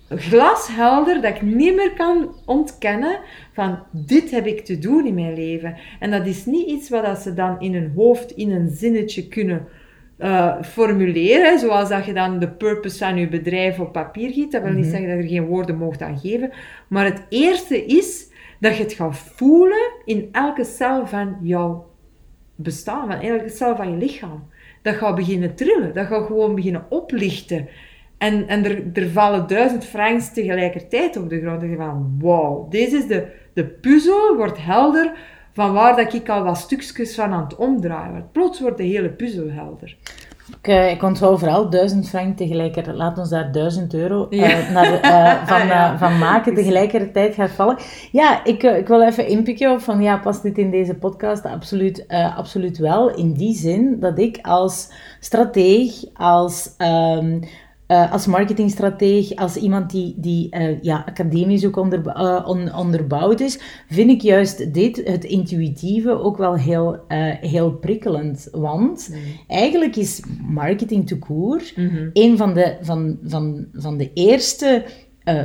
glashelder, 0.10 1.22
dat 1.22 1.36
ik 1.36 1.42
niet 1.42 1.76
meer 1.76 1.94
kan 1.94 2.36
ontkennen 2.46 3.20
van 3.54 3.80
dit 3.92 4.32
heb 4.32 4.46
ik 4.46 4.66
te 4.66 4.80
doen 4.80 5.06
in 5.06 5.14
mijn 5.14 5.34
leven. 5.34 5.76
En 6.00 6.12
dat 6.12 6.26
is 6.26 6.46
niet 6.46 6.68
iets 6.68 6.90
wat 6.90 7.06
dat 7.06 7.20
ze 7.20 7.34
dan 7.34 7.60
in 7.60 7.74
hun 7.74 7.92
hoofd 7.96 8.32
in 8.32 8.52
een 8.52 8.70
zinnetje 8.70 9.28
kunnen 9.28 9.68
eh, 10.18 10.62
formuleren, 10.62 11.60
zoals 11.60 11.90
dat 11.90 12.06
je 12.06 12.14
dan 12.14 12.40
de 12.40 12.50
purpose 12.50 12.98
van 12.98 13.18
je 13.18 13.28
bedrijf 13.28 13.80
op 13.80 13.92
papier 13.92 14.32
giet. 14.32 14.52
Dat 14.52 14.64
wil 14.64 14.72
niet 14.72 14.86
zeggen 14.86 15.08
dat 15.08 15.18
je 15.18 15.24
er 15.24 15.30
geen 15.30 15.46
woorden 15.46 15.78
mocht 15.78 16.02
aan 16.02 16.20
geven, 16.20 16.52
maar 16.88 17.06
het 17.06 17.26
eerste 17.30 17.86
is 17.86 18.28
dat 18.60 18.78
je 18.78 18.84
het 18.84 18.94
gaat 18.94 19.18
voelen 19.18 19.92
in 20.06 20.30
elke 20.32 20.64
cel 20.64 21.08
van 21.08 21.38
jouw 21.42 21.90
bestaan, 22.56 23.08
van 23.08 23.20
elke 23.20 23.50
cel 23.50 23.76
van 23.76 23.92
je 23.92 23.98
lichaam. 23.98 24.48
Dat 24.82 24.96
gaat 24.96 25.16
beginnen 25.16 25.56
trillen, 25.56 25.94
dat 25.94 26.08
gaat 26.08 26.26
gewoon 26.26 26.56
beginnen 26.56 26.86
oplichten. 26.90 27.68
En, 28.20 28.48
en 28.48 28.66
er, 28.66 28.84
er 28.94 29.10
vallen 29.10 29.48
duizend 29.48 29.86
francs 29.86 30.34
tegelijkertijd 30.34 31.18
op 31.18 31.30
de 31.30 31.42
grond. 31.42 31.62
En 31.62 31.70
je 31.70 31.76
van, 31.76 32.18
wauw, 32.22 32.68
deze 32.70 32.98
is 32.98 33.08
de, 33.08 33.28
de 33.54 33.66
puzzel, 33.66 34.36
wordt 34.36 34.58
helder, 34.66 35.12
van 35.54 35.74
waar 35.74 35.96
dat 35.96 36.14
ik 36.14 36.30
al 36.30 36.44
wat 36.44 36.58
stukjes 36.58 37.16
van 37.16 37.32
aan 37.32 37.44
het 37.44 37.56
omdraaien 37.56 38.12
word. 38.12 38.32
Plots 38.32 38.60
wordt 38.60 38.78
de 38.78 38.84
hele 38.84 39.10
puzzel 39.10 39.50
helder. 39.50 39.98
Ik, 40.62 40.68
eh, 40.68 40.92
ik 40.92 41.04
onthoud 41.04 41.40
vooral 41.40 41.70
1000 41.70 42.10
frank 42.10 42.38
tegelijkertijd. 42.38 42.96
Laat 42.96 43.18
ons 43.18 43.30
daar 43.30 43.52
1000 43.52 43.94
euro 43.94 44.28
eh, 44.30 44.40
Ja. 44.40 44.72
naar, 44.72 44.94
eh, 45.02 45.46
van, 45.58 45.68
Ja. 45.68 45.94
eh, 45.94 46.00
van 46.00 46.18
maken 46.18 46.54
tegelijkertijd 46.64 47.34
gaat 47.36 47.50
vallen. 47.52 47.78
Ja, 48.12 48.44
ik, 48.46 48.64
ik 48.64 48.88
wil 48.88 49.02
even 49.02 49.28
inpikken 49.28 49.72
op 49.72 49.82
van 49.82 50.02
ja, 50.02 50.18
past 50.18 50.44
dit 50.44 50.58
in 50.58 50.72
deze 50.72 50.96
podcast? 50.96 51.46
Absoluut, 51.46 52.06
absoluut 52.36 52.78
wel. 52.78 53.16
In 53.16 53.34
die 53.34 53.56
zin 53.56 54.00
dat 54.00 54.20
ik 54.20 54.40
als 54.42 54.92
strateeg, 55.20 55.94
als, 56.14 56.74
ehm, 56.78 57.40
eh, 57.90 58.12
als 58.12 58.26
marketingstrateeg, 58.26 59.36
als 59.36 59.56
iemand 59.56 59.92
die, 59.92 60.14
die 60.18 60.50
eh, 60.50 60.82
ja, 60.82 61.04
academisch 61.08 61.66
ook 61.66 61.76
onder, 61.78 62.08
eh, 62.08 62.44
on- 62.46 62.74
onderbouwd 62.76 63.40
is, 63.40 63.60
vind 63.90 64.10
ik 64.10 64.22
juist 64.22 64.74
dit, 64.74 65.02
het 65.06 65.24
intuïtieve, 65.24 66.10
ook 66.24 66.38
wel 66.38 66.56
heel, 66.56 66.98
heel 67.42 67.72
prikkelend. 67.72 68.48
Want 68.52 69.16
eigenlijk 69.48 69.96
is 69.96 70.22
marketing 70.48 71.08
to 71.08 71.18
court 71.18 71.74
een 72.14 72.38
van 72.38 72.54
de, 72.54 72.78
van, 72.82 73.18
van, 73.24 73.66
van 73.74 73.98
de 73.98 74.12
eerste, 74.14 74.86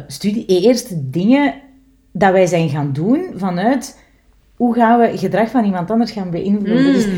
studie, 0.07 0.47
eerste 0.47 1.11
dingen 1.11 1.55
dat 2.13 2.33
wij 2.33 2.47
zijn 2.47 2.69
gaan 2.69 2.93
doen 2.93 3.25
vanuit 3.35 4.03
hoe 4.57 4.75
gaan 4.75 5.01
we 5.01 5.19
gedrag 5.19 5.51
van 5.51 5.65
iemand 5.65 5.91
anders 5.91 6.11
gaan 6.11 6.31
beïnvloeden. 6.31 6.93
Dus 6.93 7.05
eh, 7.05 7.13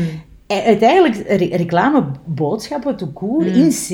uiteindelijk 0.47 1.15
re- 1.27 1.55
reclameboodschappen 1.57 2.95
to 2.97 3.11
court 3.13 3.45
in 3.45 3.69
C, 3.69 3.89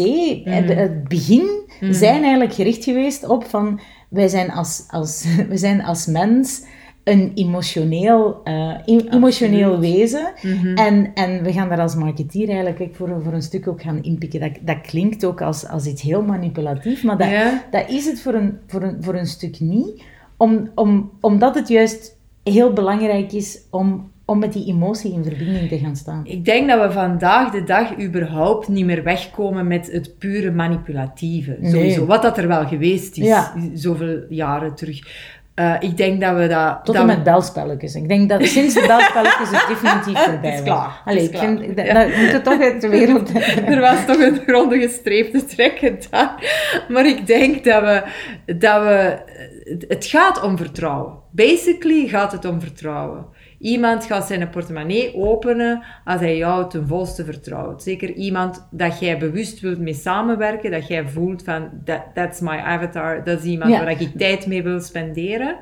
eh, 0.48 0.68
de- 0.68 0.74
het 0.74 1.08
begin, 1.08 1.62
zijn 1.90 2.22
eigenlijk 2.22 2.54
gericht 2.54 2.84
geweest 2.84 3.28
op 3.28 3.44
van 3.46 3.80
wij 4.10 4.28
zijn 4.28 4.52
als, 4.52 4.84
als, 4.90 5.26
wij 5.50 5.58
zijn 5.58 5.84
als 5.84 6.06
mens 6.06 6.64
een 7.04 7.32
emotioneel, 7.36 8.42
eh, 8.44 8.70
em- 8.88 9.08
emotioneel 9.12 9.80
wezen. 9.80 10.34
en, 10.76 11.12
en 11.14 11.44
we 11.44 11.52
gaan 11.52 11.70
daar 11.70 11.80
als 11.80 11.96
marketeer 11.96 12.50
eigenlijk 12.50 12.96
voor, 12.96 13.22
voor 13.24 13.34
een 13.34 13.42
stuk 13.42 13.68
ook 13.68 13.82
gaan 13.82 14.04
inpikken. 14.04 14.40
Dat, 14.40 14.52
dat 14.62 14.82
klinkt 14.82 15.26
ook 15.26 15.42
als, 15.42 15.68
als 15.68 15.86
iets 15.86 16.02
heel 16.02 16.22
manipulatief, 16.22 17.04
maar 17.04 17.18
dat, 17.18 17.30
Ja. 17.30 17.64
dat 17.72 17.90
is 17.90 18.06
het 18.06 18.22
voor 18.22 18.34
een, 18.34 18.58
voor 18.68 18.82
een, 18.84 18.98
voor 19.00 19.16
een 19.16 19.26
stuk 19.28 19.60
niet. 19.60 20.04
Om, 20.38 20.70
om, 20.76 21.12
omdat 21.22 21.56
het 21.56 21.68
juist 21.68 22.18
heel 22.44 22.74
belangrijk 22.74 23.32
is 23.32 23.60
om, 23.70 24.12
om 24.26 24.40
met 24.40 24.54
die 24.54 24.68
emotie 24.68 25.14
in 25.14 25.24
verbinding 25.24 25.70
te 25.70 25.78
gaan 25.78 25.96
staan. 25.96 26.22
Ik 26.26 26.46
denk 26.46 26.68
dat 26.70 26.82
we 26.88 26.92
vandaag 26.92 27.52
de 27.52 27.64
dag 27.64 28.00
überhaupt 28.00 28.68
niet 28.68 28.86
meer 28.86 29.04
wegkomen 29.04 29.68
met 29.68 29.92
het 29.92 30.18
pure 30.18 30.52
manipulatieve. 30.52 31.58
Nee. 31.60 31.72
Sowieso, 31.72 32.06
wat 32.06 32.22
dat 32.22 32.38
er 32.38 32.48
wel 32.48 32.66
geweest 32.68 33.18
is, 33.18 33.26
Ja. 33.26 33.54
zoveel 33.74 34.24
jaren 34.30 34.76
terug. 34.76 35.00
Eh, 35.54 35.74
ik 35.80 35.98
denk 35.98 36.22
dat 36.22 36.36
we 36.36 36.48
dat... 36.48 36.80
Tot 36.86 36.96
en 36.96 37.02
we- 37.02 37.08
met 37.08 37.24
belspelletjes. 37.24 37.96
Ik 37.96 38.08
denk 38.08 38.30
dat 38.30 38.46
sinds 38.46 38.74
de 38.74 38.84
belspelletjes 38.88 39.50
het 39.60 39.66
definitief 39.68 40.24
voorbij 40.24 40.54
is 40.54 40.64
klaar. 40.64 41.02
Allee, 41.06 41.24
is 41.24 41.30
ik 41.30 41.38
vind, 41.38 41.60
klaar. 41.60 41.76
dat, 41.76 41.86
Ja. 41.86 41.94
dat 41.94 42.08
moet 42.18 42.32
het 42.32 42.44
toch 42.50 42.62
uit 42.62 42.82
de 42.82 42.90
wereld 42.90 43.32
er 43.66 43.80
was 43.80 44.06
toch 44.06 44.20
een 44.20 44.40
grondige 44.46 44.90
streep 44.90 45.32
te 45.34 45.46
trekken 45.46 45.98
daar. 46.10 46.36
Maar 46.90 47.06
ik 47.06 47.28
denk 47.28 47.64
dat 47.64 47.82
we, 47.82 48.04
dat 48.56 48.82
we... 48.84 49.18
Het 49.88 50.06
gaat 50.06 50.42
om 50.44 50.58
vertrouwen. 50.58 51.14
Basically 51.32 52.08
gaat 52.08 52.32
het 52.32 52.46
om 52.46 52.62
vertrouwen. 52.62 53.26
Iemand 53.64 54.06
gaat 54.06 54.28
zijn 54.28 54.50
portemonnee 54.50 55.16
openen 55.16 55.84
als 56.06 56.20
hij 56.20 56.38
jou 56.38 56.70
ten 56.70 56.88
volste 56.88 57.26
vertrouwt. 57.26 57.84
Zeker 57.84 58.12
iemand 58.14 58.68
dat 58.72 59.00
jij 59.00 59.18
bewust 59.18 59.60
wilt 59.60 59.80
mee 59.80 59.94
samenwerken, 59.94 60.72
dat 60.72 60.88
jij 60.88 61.08
voelt 61.08 61.44
van, 61.44 61.70
that, 61.86 62.02
that's 62.14 62.40
my 62.40 62.58
avatar, 62.58 63.24
dat 63.24 63.40
is 63.40 63.46
iemand 63.46 63.72
Ja. 63.72 63.80
waar 63.80 64.02
ik 64.02 64.12
tijd 64.18 64.46
mee 64.48 64.64
wil 64.64 64.80
spenderen. 64.80 65.56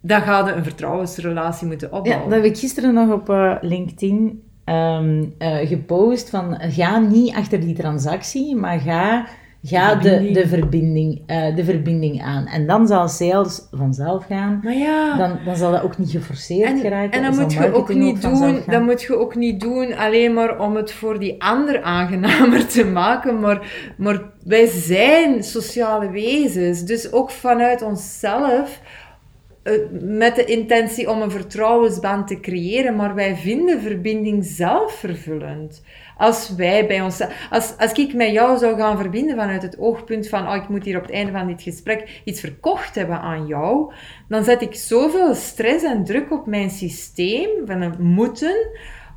Dan 0.00 0.20
ga 0.20 0.46
je 0.46 0.52
een 0.52 0.64
vertrouwensrelatie 0.64 1.66
moeten 1.66 1.88
Ja, 1.92 1.96
opbouwen. 1.96 2.30
dat 2.30 2.42
heb 2.42 2.52
ik 2.52 2.58
gisteren 2.58 2.94
nog 2.94 3.12
op 3.12 3.30
eh, 3.30 3.56
LinkedIn 3.60 4.42
ehm, 4.64 5.24
eh, 5.38 5.56
gepost 5.68 6.30
van 6.30 6.56
ga 6.60 6.98
niet 6.98 7.34
achter 7.34 7.60
die 7.60 7.74
transactie, 7.74 8.56
maar 8.56 8.80
ga, 8.80 9.26
ga 9.62 9.94
de, 9.94 10.08
Verbinding. 10.08 10.34
de, 10.34 10.48
verbinding, 10.48 11.22
eh, 11.26 11.56
de 11.56 11.64
verbinding 11.64 12.22
aan. 12.22 12.46
En 12.46 12.66
dan 12.66 12.86
zal 12.86 13.08
sales 13.08 13.68
vanzelf 13.70 14.24
gaan. 14.24 14.60
Maar 14.62 14.76
ja... 14.76 15.16
Dan, 15.16 15.38
dan 15.44 15.56
zal 15.56 15.72
dat 15.72 15.82
ook 15.82 15.98
niet 15.98 16.10
geforceerd 16.10 16.68
En, 16.68 16.78
geraken. 16.78 17.10
en 17.10 17.22
dan 17.22 17.34
zal 17.34 17.42
moet 17.42 17.52
je 17.52 17.72
ook 17.72 17.94
niet 17.94 18.22
doen, 18.22 18.62
dat 18.66 18.82
moet 18.82 19.02
je 19.02 19.16
ook 19.16 19.34
niet 19.34 19.60
doen 19.60 19.96
alleen 19.96 20.34
maar 20.34 20.58
om 20.60 20.76
het 20.76 20.92
voor 20.92 21.18
die 21.18 21.42
ander 21.42 21.82
aangenamer 21.82 22.66
te 22.66 22.84
maken, 22.84 23.40
maar, 23.40 23.92
maar 23.96 24.22
wij 24.44 24.66
zijn 24.66 25.42
sociale 25.42 26.10
wezens, 26.10 26.84
dus 26.84 27.12
ook 27.12 27.30
vanuit 27.30 27.82
onszelf 27.82 28.80
eh, 29.62 29.74
met 30.00 30.36
de 30.36 30.44
intentie 30.44 31.10
om 31.10 31.22
een 31.22 31.30
vertrouwensband 31.30 32.26
te 32.26 32.40
creëren, 32.40 32.96
maar 32.96 33.14
wij 33.14 33.36
vinden 33.36 33.80
verbinding 33.80 34.44
zelf 34.44 34.92
vervullend. 34.92 35.82
Als 36.18 36.54
wij 36.56 36.86
bij 36.86 37.00
ons, 37.00 37.20
als, 37.50 37.74
als 37.78 37.92
ik 37.92 38.14
met 38.14 38.30
jou 38.30 38.58
zou 38.58 38.76
gaan 38.76 38.98
verbinden 38.98 39.36
vanuit 39.36 39.62
het 39.62 39.78
oogpunt 39.78 40.28
van, 40.28 40.48
oh, 40.48 40.54
ik 40.54 40.68
moet 40.68 40.84
hier 40.84 40.96
op 40.96 41.02
het 41.02 41.12
einde 41.12 41.32
van 41.32 41.46
dit 41.46 41.62
gesprek 41.62 42.20
iets 42.24 42.40
verkocht 42.40 42.94
hebben 42.94 43.20
aan 43.20 43.46
jou, 43.46 43.92
dan 44.28 44.44
zet 44.44 44.62
ik 44.62 44.74
zoveel 44.74 45.34
stress 45.34 45.84
en 45.84 46.04
druk 46.04 46.32
op 46.32 46.46
mijn 46.46 46.70
systeem 46.70 47.48
van 47.64 47.80
een 47.80 47.94
moeten, 47.98 48.68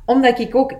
omdat 0.04 0.38
ik 0.38 0.54
ook 0.54 0.74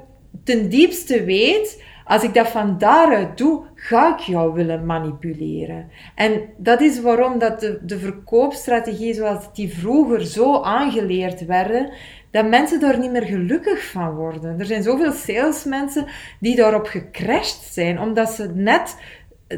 ten 0.44 0.68
diepste 0.68 1.24
weet, 1.24 1.82
als 2.04 2.22
ik 2.22 2.34
dat 2.34 2.48
van 2.48 2.78
daaruit 2.78 3.38
doe, 3.38 3.64
ga 3.74 4.14
ik 4.14 4.20
jou 4.20 4.52
willen 4.52 4.86
manipuleren. 4.86 5.90
En 6.14 6.40
dat 6.56 6.80
is 6.80 7.00
waarom 7.00 7.38
dat 7.38 7.60
de, 7.60 7.78
de 7.82 7.98
verkoopstrategie 7.98 9.14
zoals 9.14 9.52
die 9.52 9.74
vroeger 9.74 10.26
zo 10.26 10.62
aangeleerd 10.62 11.46
werden, 11.46 11.92
dat 12.32 12.48
mensen 12.48 12.80
daar 12.80 12.98
niet 12.98 13.10
meer 13.10 13.24
gelukkig 13.24 13.84
van 13.90 14.14
worden. 14.14 14.58
Er 14.58 14.66
zijn 14.66 14.82
zoveel 14.82 15.12
salesmensen 15.12 16.06
die 16.40 16.56
daarop 16.56 16.86
gecrashed 16.86 17.62
zijn, 17.72 18.00
omdat 18.00 18.30
ze 18.30 18.50
net 18.54 18.96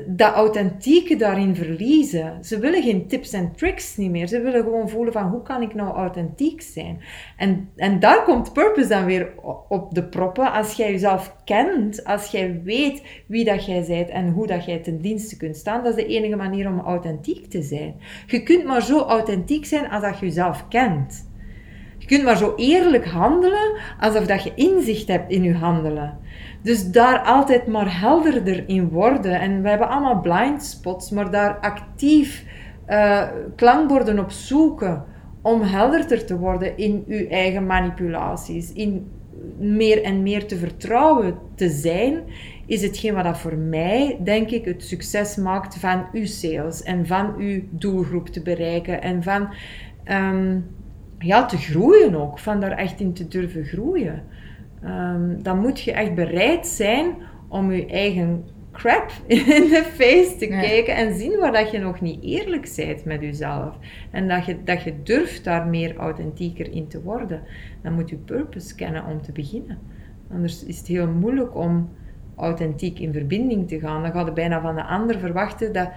dat 0.06 0.34
authentieke 0.34 1.16
daarin 1.16 1.54
verliezen. 1.54 2.44
Ze 2.44 2.58
willen 2.58 2.82
geen 2.82 3.06
tips 3.06 3.32
en 3.32 3.52
tricks 3.56 3.96
niet 3.96 4.10
meer. 4.10 4.28
Ze 4.28 4.40
willen 4.40 4.62
gewoon 4.62 4.88
voelen 4.88 5.12
van 5.12 5.28
hoe 5.28 5.42
kan 5.42 5.62
ik 5.62 5.74
nou 5.74 5.94
authentiek 5.94 6.62
zijn. 6.62 7.00
En, 7.36 7.68
en 7.76 8.00
daar 8.00 8.24
komt 8.24 8.52
purpose 8.52 8.88
dan 8.88 9.04
weer 9.04 9.32
op 9.68 9.94
de 9.94 10.04
proppen. 10.04 10.52
Als 10.52 10.72
jij 10.72 10.90
jezelf 10.90 11.36
kent, 11.44 12.04
als 12.04 12.26
jij 12.26 12.60
weet 12.64 13.02
wie 13.26 13.44
dat 13.44 13.66
jij 13.66 13.84
bent 13.88 14.08
en 14.08 14.30
hoe 14.30 14.46
dat 14.46 14.64
jij 14.64 14.78
ten 14.78 15.00
dienste 15.00 15.36
kunt 15.36 15.56
staan, 15.56 15.84
dat 15.84 15.96
is 15.98 16.04
de 16.04 16.10
enige 16.10 16.36
manier 16.36 16.68
om 16.68 16.80
authentiek 16.80 17.46
te 17.46 17.62
zijn. 17.62 17.94
Je 18.26 18.42
kunt 18.42 18.64
maar 18.64 18.82
zo 18.82 18.98
authentiek 18.98 19.64
zijn 19.66 19.90
als 19.90 20.02
dat 20.02 20.18
je 20.18 20.26
jezelf 20.26 20.68
kent. 20.68 21.32
Je 22.04 22.10
kunt 22.10 22.24
maar 22.24 22.36
zo 22.36 22.52
eerlijk 22.56 23.06
handelen 23.06 23.76
alsof 24.00 24.26
dat 24.26 24.42
je 24.42 24.52
inzicht 24.54 25.08
hebt 25.08 25.30
in 25.30 25.42
je 25.42 25.54
handelen. 25.54 26.18
Dus 26.62 26.90
daar 26.90 27.18
altijd 27.18 27.66
maar 27.66 28.00
helderder 28.00 28.68
in 28.68 28.88
worden. 28.88 29.40
En 29.40 29.62
we 29.62 29.68
hebben 29.68 29.88
allemaal 29.88 30.20
blind 30.20 30.64
spots, 30.64 31.10
maar 31.10 31.30
daar 31.30 31.58
actief 31.58 32.44
uh, 32.88 33.22
klankborden 33.56 34.18
op 34.18 34.30
zoeken 34.30 35.04
om 35.42 35.62
helderder 35.62 36.24
te 36.26 36.38
worden 36.38 36.76
in 36.76 37.04
uw 37.08 37.28
eigen 37.28 37.66
manipulaties, 37.66 38.72
in 38.72 39.10
meer 39.58 40.02
en 40.02 40.22
meer 40.22 40.46
te 40.46 40.56
vertrouwen 40.56 41.38
te 41.54 41.68
zijn, 41.68 42.22
is 42.66 42.82
hetgeen 42.82 43.14
wat 43.14 43.24
dat 43.24 43.38
voor 43.38 43.56
mij, 43.56 44.18
denk 44.24 44.50
ik, 44.50 44.64
het 44.64 44.84
succes 44.84 45.36
maakt 45.36 45.76
van 45.76 46.06
uw 46.12 46.26
sales 46.26 46.82
en 46.82 47.06
van 47.06 47.34
uw 47.38 47.62
doelgroep 47.70 48.28
te 48.28 48.42
bereiken 48.42 49.02
en 49.02 49.22
van 49.22 49.54
um, 50.10 50.66
ja, 51.24 51.46
te 51.46 51.56
groeien 51.56 52.14
ook, 52.14 52.38
van 52.38 52.60
daar 52.60 52.70
echt 52.70 53.00
in 53.00 53.12
te 53.12 53.28
durven 53.28 53.64
groeien. 53.64 54.22
Um, 54.84 55.42
dan 55.42 55.58
moet 55.58 55.80
je 55.80 55.92
echt 55.92 56.14
bereid 56.14 56.66
zijn 56.66 57.14
om 57.48 57.72
je 57.72 57.86
eigen 57.86 58.44
crap 58.72 59.12
in 59.26 59.44
de 59.44 59.84
face 59.94 60.36
te 60.38 60.46
kijken 60.46 60.96
en 60.96 61.14
zien 61.14 61.38
waar 61.38 61.52
dat 61.52 61.70
je 61.70 61.78
nog 61.78 62.00
niet 62.00 62.22
eerlijk 62.22 62.72
bent 62.76 63.04
met 63.04 63.20
jezelf. 63.20 63.76
En 64.10 64.28
dat 64.28 64.44
je, 64.44 64.56
dat 64.64 64.82
je 64.82 65.02
durft 65.02 65.44
daar 65.44 65.66
meer 65.66 65.96
authentieker 65.96 66.72
in 66.72 66.88
te 66.88 67.02
worden. 67.02 67.42
Dan 67.82 67.92
moet 67.92 68.10
je 68.10 68.16
purpose 68.16 68.74
kennen 68.74 69.06
om 69.06 69.22
te 69.22 69.32
beginnen. 69.32 69.78
Anders 70.32 70.64
is 70.64 70.78
het 70.78 70.86
heel 70.86 71.08
moeilijk 71.08 71.56
om 71.56 71.88
authentiek 72.36 72.98
in 72.98 73.12
verbinding 73.12 73.68
te 73.68 73.78
gaan. 73.78 74.02
Dan 74.02 74.12
gaat 74.12 74.26
je 74.26 74.32
bijna 74.32 74.60
van 74.60 74.74
de 74.74 74.84
ander 74.84 75.18
verwachten 75.18 75.72
dat, 75.72 75.90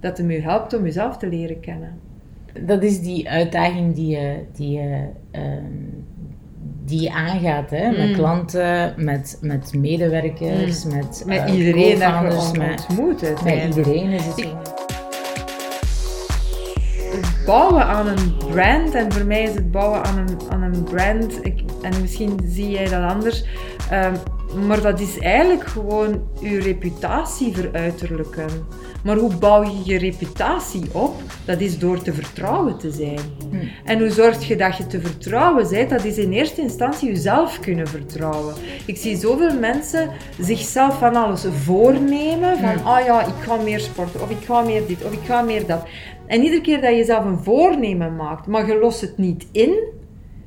dat 0.00 0.18
hem 0.18 0.30
je 0.30 0.40
helpt 0.40 0.74
om 0.74 0.84
jezelf 0.84 1.16
te 1.16 1.28
leren 1.28 1.60
kennen. 1.60 2.09
Dat 2.60 2.82
is 2.82 3.00
die 3.00 3.30
uitdaging 3.30 3.94
die 3.94 4.16
je, 4.16 4.44
die 4.52 4.70
je 4.70 5.08
ehm, 5.30 6.00
die 6.90 7.00
je 7.00 7.12
aangaat 7.12 7.70
hè? 7.70 7.90
met 7.90 8.08
mm. 8.08 8.14
klanten, 8.14 8.94
met, 8.96 9.38
met 9.40 9.74
medewerkers, 9.74 10.84
mm. 10.84 10.96
met, 10.96 11.22
met 11.26 11.48
uh, 11.48 11.54
iedereen 11.54 11.98
dat 11.98 12.14
je 12.52 12.58
met, 12.58 12.86
ontmoet. 12.88 13.44
Met 13.44 13.64
iedereen 13.64 14.10
is 14.10 14.24
het 14.24 14.46
Het 17.12 17.44
bouwen 17.46 17.84
aan 17.84 18.06
een 18.06 18.36
brand, 18.50 18.94
en 18.94 19.12
voor 19.12 19.26
mij 19.26 19.42
is 19.42 19.54
het 19.54 19.70
bouwen 19.70 20.04
aan 20.04 20.18
een, 20.18 20.38
aan 20.48 20.62
een 20.62 20.84
brand, 20.84 21.44
ik, 21.44 21.60
en 21.82 22.00
misschien 22.00 22.40
zie 22.44 22.70
jij 22.70 22.88
dat 22.88 23.02
anders, 23.02 23.44
um, 23.92 24.66
maar 24.66 24.80
dat 24.80 25.00
is 25.00 25.18
eigenlijk 25.18 25.66
gewoon 25.66 26.22
je 26.40 26.60
reputatie 26.60 27.54
veruiterlijken. 27.54 28.48
Maar 29.04 29.16
hoe 29.16 29.36
bouw 29.36 29.62
je 29.62 29.80
je 29.84 29.98
reputatie 29.98 30.84
op? 30.92 31.14
Dat 31.44 31.60
is 31.60 31.78
door 31.78 32.02
te 32.02 32.12
vertrouwen 32.12 32.78
te 32.78 32.90
zijn. 32.90 33.18
Hm. 33.50 33.56
En 33.84 33.98
hoe 33.98 34.10
zorg 34.10 34.48
je 34.48 34.56
dat 34.56 34.76
je 34.76 34.86
te 34.86 35.00
vertrouwen 35.00 35.68
bent? 35.68 35.90
Dat 35.90 36.04
is 36.04 36.18
in 36.18 36.32
eerste 36.32 36.60
instantie 36.60 37.08
jezelf 37.08 37.60
kunnen 37.60 37.86
vertrouwen. 37.86 38.54
Ik 38.86 38.96
zie 38.96 39.16
zoveel 39.16 39.58
mensen 39.58 40.10
zichzelf 40.40 40.98
van 40.98 41.16
alles 41.16 41.44
voornemen. 41.64 42.58
Van, 42.58 42.68
hm. 42.68 42.86
ah 42.86 42.98
oh 42.98 43.04
ja, 43.04 43.26
ik 43.26 43.42
ga 43.42 43.56
meer 43.56 43.80
sporten, 43.80 44.22
of 44.22 44.30
ik 44.30 44.44
ga 44.44 44.60
meer 44.60 44.86
dit, 44.86 45.04
of 45.04 45.12
ik 45.12 45.24
ga 45.24 45.42
meer 45.42 45.66
dat. 45.66 45.86
En 46.26 46.42
iedere 46.42 46.62
keer 46.62 46.80
dat 46.80 46.96
je 46.96 47.04
zelf 47.04 47.24
een 47.24 47.38
voornemen 47.38 48.16
maakt, 48.16 48.46
maar 48.46 48.66
je 48.66 48.78
lost 48.78 49.00
het 49.00 49.18
niet 49.18 49.46
in, 49.52 49.78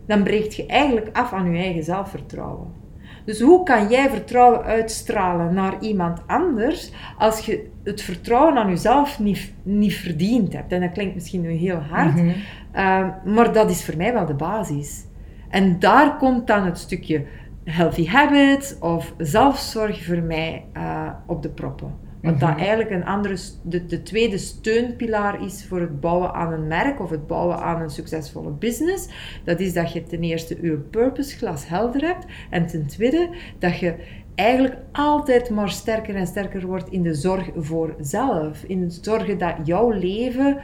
dan 0.08 0.24
breekt 0.24 0.56
je 0.56 0.66
eigenlijk 0.66 1.10
af 1.14 1.34
aan 1.34 1.52
je 1.52 1.58
eigen 1.58 1.84
zelfvertrouwen. 1.84 2.83
Dus 3.26 3.42
hoe 3.42 3.64
kan 3.64 3.90
jij 3.90 4.10
vertrouwen 4.10 4.64
uitstralen 4.64 5.54
naar 5.54 5.80
iemand 5.80 6.20
anders 6.28 6.92
als 7.18 7.46
je 7.46 7.70
het 7.84 8.02
vertrouwen 8.02 8.58
aan 8.58 8.70
jezelf 8.70 9.20
niet, 9.20 9.54
niet 9.64 9.94
verdiend 9.94 10.54
hebt? 10.54 10.72
En 10.72 10.82
dat 10.82 10.92
klinkt 10.92 11.14
misschien 11.14 11.42
nu 11.42 11.52
heel 11.52 11.80
hard, 11.80 12.16
mhm. 12.16 12.30
ehm, 12.72 13.10
maar 13.26 13.54
dat 13.54 13.70
is 13.70 13.86
voor 13.86 13.98
mij 13.98 14.14
wel 14.14 14.26
de 14.26 14.34
basis. 14.34 15.06
En 15.50 15.80
daar 15.80 16.18
komt 16.18 16.48
dan 16.48 16.66
het 16.66 16.78
stukje 16.78 17.26
healthy 17.64 18.08
habits 18.08 18.80
of 18.80 19.14
zelfzorg 19.18 20.06
voor 20.06 20.22
mij 20.22 20.66
uh, 20.78 21.10
op 21.26 21.42
de 21.42 21.50
proppen. 21.50 21.96
Wat 22.24 22.40
dat 22.40 22.50
mhm. 22.50 22.60
eigenlijk 22.60 22.90
een 22.90 23.06
andere, 23.06 23.38
de, 23.62 23.86
de 23.86 24.04
tweede 24.04 24.38
steunpilaar 24.38 25.46
is 25.46 25.66
voor 25.68 25.80
het 25.80 26.00
bouwen 26.00 26.34
aan 26.34 26.54
een 26.54 26.68
merk 26.68 27.00
of 27.00 27.10
het 27.10 27.28
bouwen 27.28 27.58
aan 27.58 27.82
een 27.82 27.90
succesvolle 27.90 28.52
business. 28.52 29.08
Dat 29.44 29.60
is 29.60 29.74
dat 29.74 29.94
je 29.94 30.04
ten 30.04 30.22
eerste 30.22 30.58
je 30.62 30.78
purpose 30.78 31.38
glas 31.38 31.68
helder 31.68 32.02
hebt. 32.02 32.26
En 32.50 32.68
ten 32.68 32.88
tweede 32.88 33.30
dat 33.60 33.80
je 33.80 33.96
eigenlijk 34.36 34.78
altijd 34.92 35.50
maar 35.50 35.70
sterker 35.70 36.16
en 36.16 36.28
sterker 36.28 36.66
wordt 36.66 36.90
in 36.90 37.04
de 37.04 37.14
zorg 37.14 37.50
voor 37.56 37.96
zelf. 38.00 38.64
In 38.64 38.82
het 38.82 39.00
zorgen 39.02 39.38
dat 39.38 39.56
jouw 39.64 39.90
leven 39.90 40.58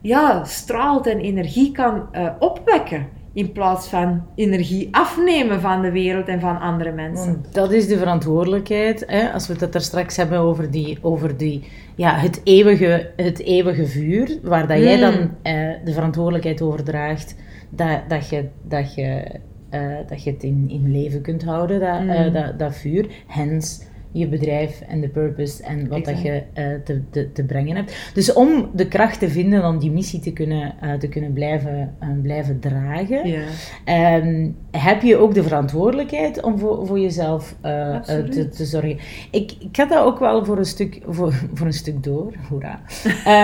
ja, 0.00 0.44
straalt 0.44 1.06
en 1.06 1.18
energie 1.18 1.72
kan 1.72 2.08
uh, 2.12 2.30
opwekken. 2.38 3.08
In 3.32 3.52
plaats 3.52 3.88
van 3.88 4.22
energie 4.34 4.88
afnemen 4.90 5.60
van 5.60 5.82
de 5.82 5.90
wereld 5.90 6.28
en 6.28 6.40
van 6.40 6.60
andere 6.60 6.92
mensen. 6.92 7.44
dat 7.52 7.72
is 7.72 7.88
de 7.88 7.98
verantwoordelijkheid. 7.98 9.04
Hè? 9.06 9.32
Als 9.32 9.46
we 9.46 9.54
het 9.58 9.74
er 9.74 9.80
straks 9.80 10.16
hebben 10.16 10.38
over, 10.38 10.70
die, 10.70 10.98
over 11.02 11.36
die, 11.36 11.64
ja, 11.94 12.14
het, 12.14 12.40
eeuwige, 12.44 13.10
het 13.16 13.38
eeuwige 13.38 13.86
vuur, 13.86 14.38
waar 14.42 14.66
dat 14.66 14.78
jij 14.78 15.00
dan 15.00 15.14
hmm. 15.14 15.36
eh, 15.42 15.54
de 15.84 15.92
verantwoordelijkheid 15.92 16.62
over 16.62 16.84
draagt, 16.84 17.36
dat, 17.68 18.00
dat, 18.08 18.28
je, 18.28 18.48
dat, 18.62 18.94
je, 18.94 19.40
uh, 19.70 19.96
dat 20.08 20.22
je 20.22 20.30
het 20.30 20.42
in, 20.42 20.66
in 20.68 20.90
leven 20.92 21.22
kunt 21.22 21.44
houden, 21.44 21.80
dat, 21.80 22.02
uh, 22.02 22.32
dat, 22.32 22.58
dat 22.58 22.76
vuur. 22.76 23.06
Hens 23.26 23.88
je 24.12 24.28
bedrijf 24.28 24.80
en 24.80 25.00
de 25.00 25.08
purpose 25.08 25.62
en 25.62 25.88
wat 25.88 26.04
dat 26.04 26.22
je 26.22 26.42
uh, 26.58 26.64
te, 26.84 27.02
te, 27.10 27.32
te, 27.32 27.44
brengen 27.44 27.76
hebt. 27.76 28.10
Dus 28.14 28.32
om 28.32 28.70
de 28.74 28.88
kracht 28.88 29.18
te 29.18 29.28
vinden 29.28 29.64
om 29.64 29.78
die 29.78 29.90
missie 29.90 30.20
te 30.20 30.32
kunnen, 30.32 30.74
uh, 30.84 30.92
te 30.92 31.08
kunnen 31.08 31.32
blijven, 31.32 31.94
uh, 32.02 32.08
blijven 32.22 32.60
dragen, 32.60 33.28
ja. 33.28 34.16
um, 34.16 34.56
heb 34.70 35.02
je 35.02 35.16
ook 35.16 35.34
de 35.34 35.42
verantwoordelijkheid 35.42 36.42
om 36.42 36.58
voor, 36.58 36.86
voor 36.86 36.98
jezelf 36.98 37.56
te, 37.62 38.48
te, 38.52 38.64
zorgen. 38.64 38.98
Ik, 39.30 39.52
ik 39.58 39.76
had 39.76 39.88
dat 39.88 40.04
ook 40.04 40.18
wel 40.18 40.44
voor 40.44 40.58
een 40.58 40.64
stuk, 40.64 41.00
voor, 41.06 41.32
voor 41.54 41.66
een 41.66 41.72
stuk 41.72 42.02
door, 42.02 42.32
hoera. 42.48 42.80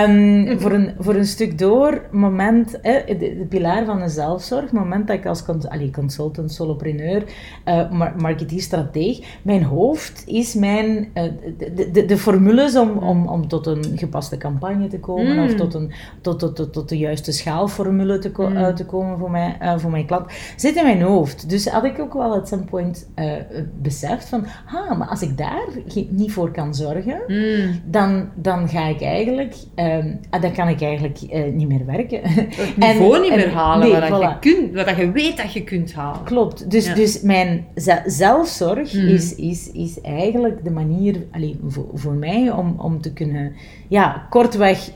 Um, 0.07 0.45
voor, 0.61 0.71
een, 0.71 0.93
voor 0.99 1.15
een 1.15 1.25
stuk 1.25 1.57
door, 1.57 2.01
moment, 2.11 2.71
de, 2.71 3.03
de, 3.19 3.45
pilaar 3.49 3.85
van 3.85 3.99
de 3.99 4.09
zelfzorg, 4.09 4.71
moment 4.71 5.07
dat 5.07 5.17
ik 5.17 5.25
als 5.25 5.43
cons 5.43 5.67
allee, 5.67 5.91
consultant, 5.91 6.51
solopreneur, 6.51 7.23
marketeer, 8.17 8.61
strateeg, 8.61 9.19
mijn 9.41 9.63
hoofd 9.63 10.23
is 10.25 10.55
mijn, 10.57 10.87
uh, 10.87 11.23
de, 11.57 11.91
de, 11.91 12.05
de, 12.05 12.17
formules 12.17 12.75
om, 12.75 12.97
om, 12.97 13.27
om 13.27 13.47
tot 13.47 13.65
een 13.67 13.83
gepaste 13.95 14.37
campagne 14.37 14.87
te 14.87 14.99
komen 14.99 15.43
of 15.43 15.51
mm. 15.51 15.57
tot, 15.57 15.73
een, 15.73 15.91
tot, 16.21 16.39
tot, 16.39 16.55
tot, 16.55 16.73
tot 16.73 16.89
de 16.89 16.97
juiste 16.97 17.31
schaalformule 17.31 18.19
te, 18.19 18.31
ko 18.31 18.49
mm. 18.49 18.57
uit 18.57 18.75
te 18.75 18.85
komen 18.85 19.17
voor, 19.17 19.31
mij, 19.31 19.57
uh, 19.61 19.77
voor 19.77 19.91
mijn 19.91 20.05
klant, 20.05 20.25
zit 20.55 20.75
in 20.75 20.83
mijn 20.83 21.01
hoofd. 21.01 21.49
Dus 21.49 21.67
had 21.67 21.83
ik 21.83 21.99
ook 21.99 22.13
wel 22.13 22.33
at 22.33 22.47
some 22.47 22.63
point 22.63 23.09
uh, 23.15 23.31
beseft 23.81 24.29
van, 24.29 24.45
ah, 24.65 24.97
maar 24.97 25.07
als 25.07 25.21
ik 25.21 25.37
daar 25.37 25.67
niet 26.09 26.31
voor 26.31 26.51
kan 26.51 26.75
zorgen, 26.75 27.21
mm. 27.27 27.81
dan, 27.85 28.29
dan 28.35 28.69
ga 28.69 28.85
ik 28.85 29.01
eigenlijk, 29.01 29.55
um, 29.75 30.19
dan 30.41 30.51
kan 30.51 30.67
ik 30.67 30.81
eigenlijk 30.81 31.19
niet 31.53 31.67
meer 31.67 31.85
werken. 31.85 32.19
Het 32.23 32.77
niveau 32.93 33.15
en, 33.15 33.21
niet 33.21 33.35
meer 33.35 33.51
halen, 33.51 33.89
nee, 33.89 34.09
wat, 34.09 34.19
voilà. 34.19 34.39
je 34.41 34.55
kunt, 34.55 34.85
wat 34.85 34.97
je 34.97 35.11
weet 35.11 35.37
dat 35.37 35.53
je 35.53 35.63
kunt 35.63 35.93
halen. 35.93 36.23
Klopt. 36.23 36.71
Dus, 36.71 36.93
dus 36.93 37.21
mijn 37.21 37.65
zelfzorg 38.05 38.93
is, 38.93 39.35
is, 39.35 39.71
is 39.71 40.01
eigenlijk 40.01 40.46
de 40.63 40.71
manier 40.71 41.23
allee, 41.31 41.59
voor, 41.67 41.85
voor 41.93 42.13
mij 42.13 42.51
om, 42.51 42.75
om 42.77 43.01
te 43.01 43.13
kunnen, 43.13 43.53
ja, 43.87 44.27
kortweg, 44.29 44.89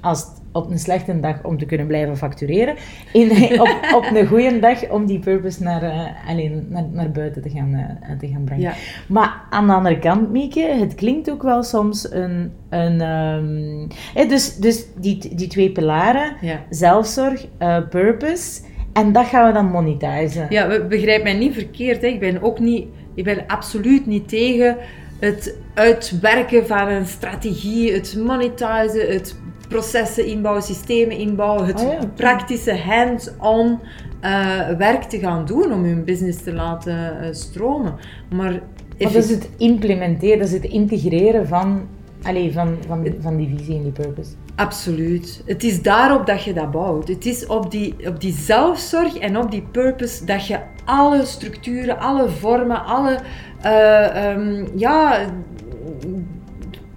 als 0.00 0.26
op 0.52 0.70
een 0.70 0.78
slechte 0.78 1.20
dag 1.20 1.44
om 1.44 1.58
te 1.58 1.66
kunnen 1.66 1.86
blijven 1.86 2.16
factureren. 2.16 2.74
In, 3.12 3.30
op, 3.60 3.78
op 3.94 4.10
een 4.14 4.26
goede 4.26 4.58
dag 4.58 4.90
om 4.90 5.06
die 5.06 5.18
purpose 5.18 5.62
naar, 5.62 5.82
uh, 5.82 6.28
alleen, 6.28 6.66
naar, 6.68 6.84
naar 6.92 7.10
buiten 7.10 7.42
te 7.42 7.50
gaan, 7.50 7.74
uh, 7.74 8.18
te 8.18 8.28
gaan 8.28 8.44
brengen. 8.44 8.74
Maar 9.08 9.42
aan 9.50 9.66
de 9.66 9.72
andere 9.72 9.98
kant, 9.98 10.30
Mieke, 10.30 10.60
het 10.60 10.94
klinkt 10.94 11.30
ook 11.30 11.42
wel 11.42 11.62
soms 11.62 12.12
een... 12.12 12.52
een 12.68 13.00
um, 13.00 13.88
dus 14.28 14.56
dus 14.56 14.86
die, 15.00 15.34
die 15.34 15.48
twee 15.48 15.70
pilaren, 15.70 16.36
zelfzorg, 16.70 17.46
uh, 17.58 17.78
purpose 17.88 18.60
En 18.92 19.12
dat 19.12 19.26
gaan 19.26 19.46
we 19.46 19.52
dan 19.52 19.70
monetizen. 19.70 20.46
Ja, 20.48 20.84
begrijp 20.88 21.22
mij 21.22 21.34
niet 21.34 21.54
verkeerd. 21.54 22.02
Hè. 22.02 22.08
Ik 22.08 22.20
ben 22.20 22.42
ook 22.42 22.58
niet, 22.58 22.86
ik 23.14 23.24
ben 23.24 23.44
absoluut 23.46 24.06
niet 24.06 24.28
tegen 24.28 24.76
het 25.18 25.56
uitwerken 25.74 26.66
van 26.66 26.88
een 26.88 27.06
strategie, 27.06 27.92
het 27.92 28.16
monetizen, 28.16 29.12
het 29.12 29.36
processen 29.68 30.26
inbouwen, 30.26 30.62
systemen 30.62 31.16
inbouwen, 31.16 31.66
het 31.66 31.80
Oh 31.80 31.92
ja, 31.92 31.94
oké. 31.94 32.06
praktische 32.06 32.76
hands-on 32.76 33.78
eh, 34.20 34.68
werk 34.78 35.02
te 35.02 35.18
gaan 35.18 35.46
doen 35.46 35.72
om 35.72 35.84
hun 35.84 36.04
business 36.04 36.42
te 36.42 36.52
laten 36.52 37.20
eh, 37.20 37.28
stromen. 37.32 37.94
Maar, 38.30 38.50
Maar 38.52 38.60
dat 38.98 39.14
is 39.14 39.30
het 39.30 39.48
implementeren, 39.56 40.38
dat 40.38 40.46
is 40.46 40.52
het 40.52 40.64
integreren 40.64 41.46
van, 41.46 41.88
allee, 42.22 42.52
van, 42.52 42.76
van, 42.86 43.06
van 43.20 43.36
die 43.36 43.54
visie 43.56 43.76
en 43.76 43.82
die 43.82 43.92
purpose. 43.92 44.30
Absoluut. 44.54 45.42
Het 45.46 45.64
is 45.64 45.82
daarop 45.82 46.26
dat 46.26 46.42
je 46.42 46.52
dat 46.52 46.70
bouwt. 46.70 47.08
Het 47.08 47.26
is 47.26 47.46
op 47.46 47.70
die, 47.70 47.94
op 48.06 48.20
die 48.20 48.32
zelfzorg 48.32 49.18
en 49.18 49.38
op 49.38 49.50
die 49.50 49.62
purpose 49.70 50.24
dat 50.24 50.46
je 50.46 50.58
alle 50.84 51.24
structuren, 51.24 51.98
alle 51.98 52.28
vormen, 52.28 52.84
alle 52.84 53.18
eh, 53.60 54.30
ehm, 54.30 54.66
ja, 54.74 55.18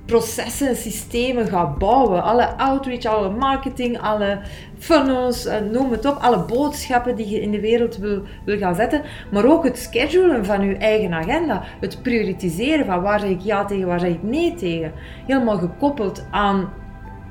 processen, 0.06 0.76
systemen 0.76 1.48
gaat 1.48 1.78
bouwen. 1.78 2.24
Alle 2.24 2.58
outreach, 2.58 3.06
alle 3.06 3.30
marketing, 3.30 4.00
alle 4.00 4.40
funnels, 4.78 5.46
eh, 5.46 5.62
noem 5.72 5.92
het 5.92 6.06
op. 6.06 6.18
Alle 6.22 6.46
boodschappen 6.46 7.16
die 7.16 7.30
je 7.30 7.42
in 7.42 7.52
de 7.52 7.60
wereld 7.60 7.98
wil, 7.98 8.22
wil 8.46 8.58
gaan 8.58 8.76
zetten. 8.76 9.02
Maar 9.32 9.46
ook 9.46 9.64
het 9.64 9.78
schedulen 9.78 10.46
van 10.46 10.62
je 10.62 10.78
eigen 10.78 11.14
agenda. 11.14 11.64
Het 11.80 12.02
prioritiseren 12.02 12.86
van 12.86 13.02
waar 13.02 13.20
zeg 13.20 13.30
ik 13.30 13.42
ja 13.42 13.66
tegen, 13.66 13.88
waar 13.88 14.00
zeg 14.00 14.10
ik 14.10 14.24
nee 14.24 14.56
tegen. 14.56 14.92
Helemaal 15.26 15.58
gekoppeld 15.58 16.26
aan 16.32 16.70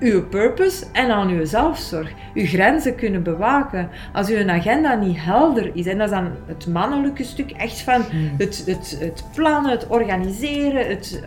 uw 0.02 0.28
purpose 0.28 0.84
en 0.92 1.10
aan 1.10 1.28
uw 1.28 1.44
zelfzorg. 1.44 2.12
Uw 2.34 2.46
grenzen 2.46 2.94
kunnen 2.94 3.22
bewaken. 3.22 3.88
Als 4.12 4.28
uw 4.28 4.50
agenda 4.50 4.94
niet 4.94 5.16
helder 5.24 5.70
is, 5.74 5.86
en 5.86 5.98
dat 5.98 6.08
is 6.08 6.14
dan 6.14 6.30
het 6.46 6.66
mannelijke 6.66 7.24
stuk, 7.24 7.50
echt 7.50 7.80
van 7.80 8.02
het, 8.38 8.62
het, 8.66 8.96
het 9.00 9.24
plannen, 9.34 9.70
het 9.70 9.86
organiseren, 9.86 10.86
het 10.86 11.22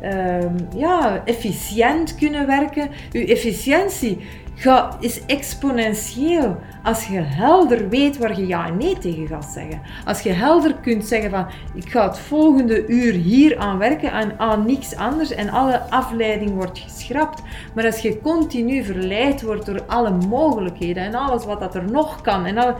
eh, 0.00 0.38
ehm, 0.38 0.54
ja, 0.76 1.22
efficiënt 1.24 2.14
kunnen 2.14 2.46
werken. 2.46 2.88
Uw 3.12 3.26
efficiëntie 3.26 4.18
ga, 4.60 4.96
is 5.00 5.26
exponentieel 5.26 6.56
als 6.82 7.06
je 7.06 7.20
helder 7.20 7.88
weet 7.88 8.18
waar 8.18 8.40
je 8.40 8.46
ja 8.46 8.66
en 8.66 8.76
nee 8.76 8.98
tegen 8.98 9.26
gaat 9.26 9.50
zeggen. 9.54 9.80
Als 10.04 10.20
je 10.20 10.30
helder 10.30 10.74
kunt 10.74 11.04
zeggen 11.04 11.30
van 11.30 11.46
ik 11.74 11.90
ga 11.90 12.08
het 12.08 12.18
volgende 12.18 12.86
uur 12.86 13.12
hier 13.12 13.58
aan 13.58 13.78
werken 13.78 14.12
en 14.12 14.38
aan 14.38 14.66
niks 14.66 14.96
anders 14.96 15.30
en 15.30 15.50
alle 15.50 15.80
afleiding 15.90 16.54
wordt 16.54 16.78
geschrapt. 16.78 17.42
Maar 17.74 17.84
als 17.84 17.98
je 17.98 18.20
continu 18.20 18.84
verleid 18.84 19.42
wordt 19.42 19.66
door 19.66 19.82
alle 19.86 20.10
mogelijkheden 20.10 21.02
en 21.02 21.14
alles 21.14 21.44
wat 21.44 21.60
dat 21.60 21.74
er 21.74 21.90
nog 21.90 22.20
kan, 22.20 22.44
en 22.46 22.76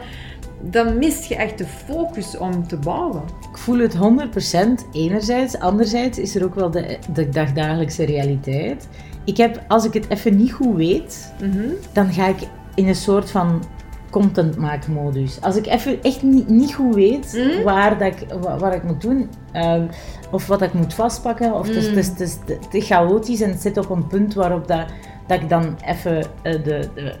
dan 0.61 0.97
mist 0.97 1.25
je 1.25 1.35
echt 1.35 1.57
de 1.57 1.65
focus 1.65 2.37
om 2.37 2.67
te 2.67 2.77
bouwen. 2.77 3.23
Ik 3.51 3.57
voel 3.57 3.79
het 3.79 3.95
100% 3.95 4.91
enerzijds. 4.91 5.59
Anderzijds 5.59 6.19
is 6.19 6.35
er 6.35 6.43
ook 6.43 6.55
wel 6.55 6.71
de, 6.71 6.97
de 7.13 7.29
dagdagelijkse 7.29 8.05
realiteit. 8.05 8.87
Ik 9.25 9.37
heb, 9.37 9.63
als 9.67 9.85
ik 9.85 9.93
het 9.93 10.09
even 10.09 10.37
niet 10.37 10.51
goed 10.51 10.75
weet, 10.75 11.33
Mhm. 11.41 11.59
dan 11.93 12.13
ga 12.13 12.27
ik 12.27 12.37
in 12.75 12.87
een 12.87 12.95
soort 12.95 13.31
van 13.31 13.63
content 14.09 14.55
maakmodus. 14.57 15.41
Als 15.41 15.55
ik 15.55 15.65
even 15.67 16.01
echt 16.03 16.23
niet, 16.23 16.49
niet 16.49 16.73
goed 16.73 16.95
weet 16.95 17.33
Mm. 17.57 17.63
waar, 17.63 17.97
dat 17.97 18.07
ik, 18.07 18.25
wa- 18.41 18.57
wat 18.57 18.73
ik 18.73 18.83
moet 18.83 19.01
doen, 19.01 19.29
ehm, 19.51 19.85
of 20.31 20.47
wat 20.47 20.61
ik 20.61 20.73
moet 20.73 20.93
vastpakken, 20.93 21.53
of 21.53 21.67
het, 21.67 21.75
is, 21.75 21.89
Mm. 21.89 21.95
het, 21.95 21.97
is, 21.97 22.07
het, 22.07 22.19
is, 22.49 22.55
het 22.65 22.73
is 22.73 22.85
chaotisch 22.87 23.41
en 23.41 23.49
het 23.49 23.61
zit 23.61 23.77
op 23.77 23.89
een 23.89 24.07
punt 24.07 24.33
waarop 24.33 24.67
dat, 24.67 24.85
dat 25.27 25.41
ik 25.41 25.49
dan 25.49 25.75
even 25.85 26.17
eh, 26.41 26.53
de, 26.63 26.89
de 26.95 27.13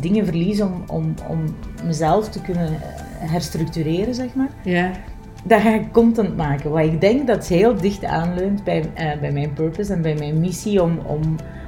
dingen 0.00 0.24
verlies 0.24 0.60
om, 0.60 0.84
om, 0.86 1.14
om 1.28 1.38
mezelf 1.84 2.28
te 2.28 2.40
kunnen 2.40 2.68
herstructureren, 3.18 4.14
zeg 4.14 4.34
maar. 4.34 4.48
Ja. 4.64 4.90
Dan 5.46 5.60
ga 5.60 5.74
ik 5.74 5.92
content 5.92 6.36
maken, 6.36 6.70
wat 6.70 6.84
ik 6.84 7.00
denk 7.00 7.26
dat 7.26 7.46
heel 7.46 7.76
dicht 7.76 8.04
aanleunt 8.04 8.64
bij, 8.64 8.90
eh, 8.94 9.18
bij 9.20 9.32
mijn 9.32 9.52
purpose 9.52 9.92
en 9.92 10.02
bij 10.02 10.14
mijn 10.14 10.40
missie 10.40 10.82
om, 10.82 10.98
om, 11.06 11.20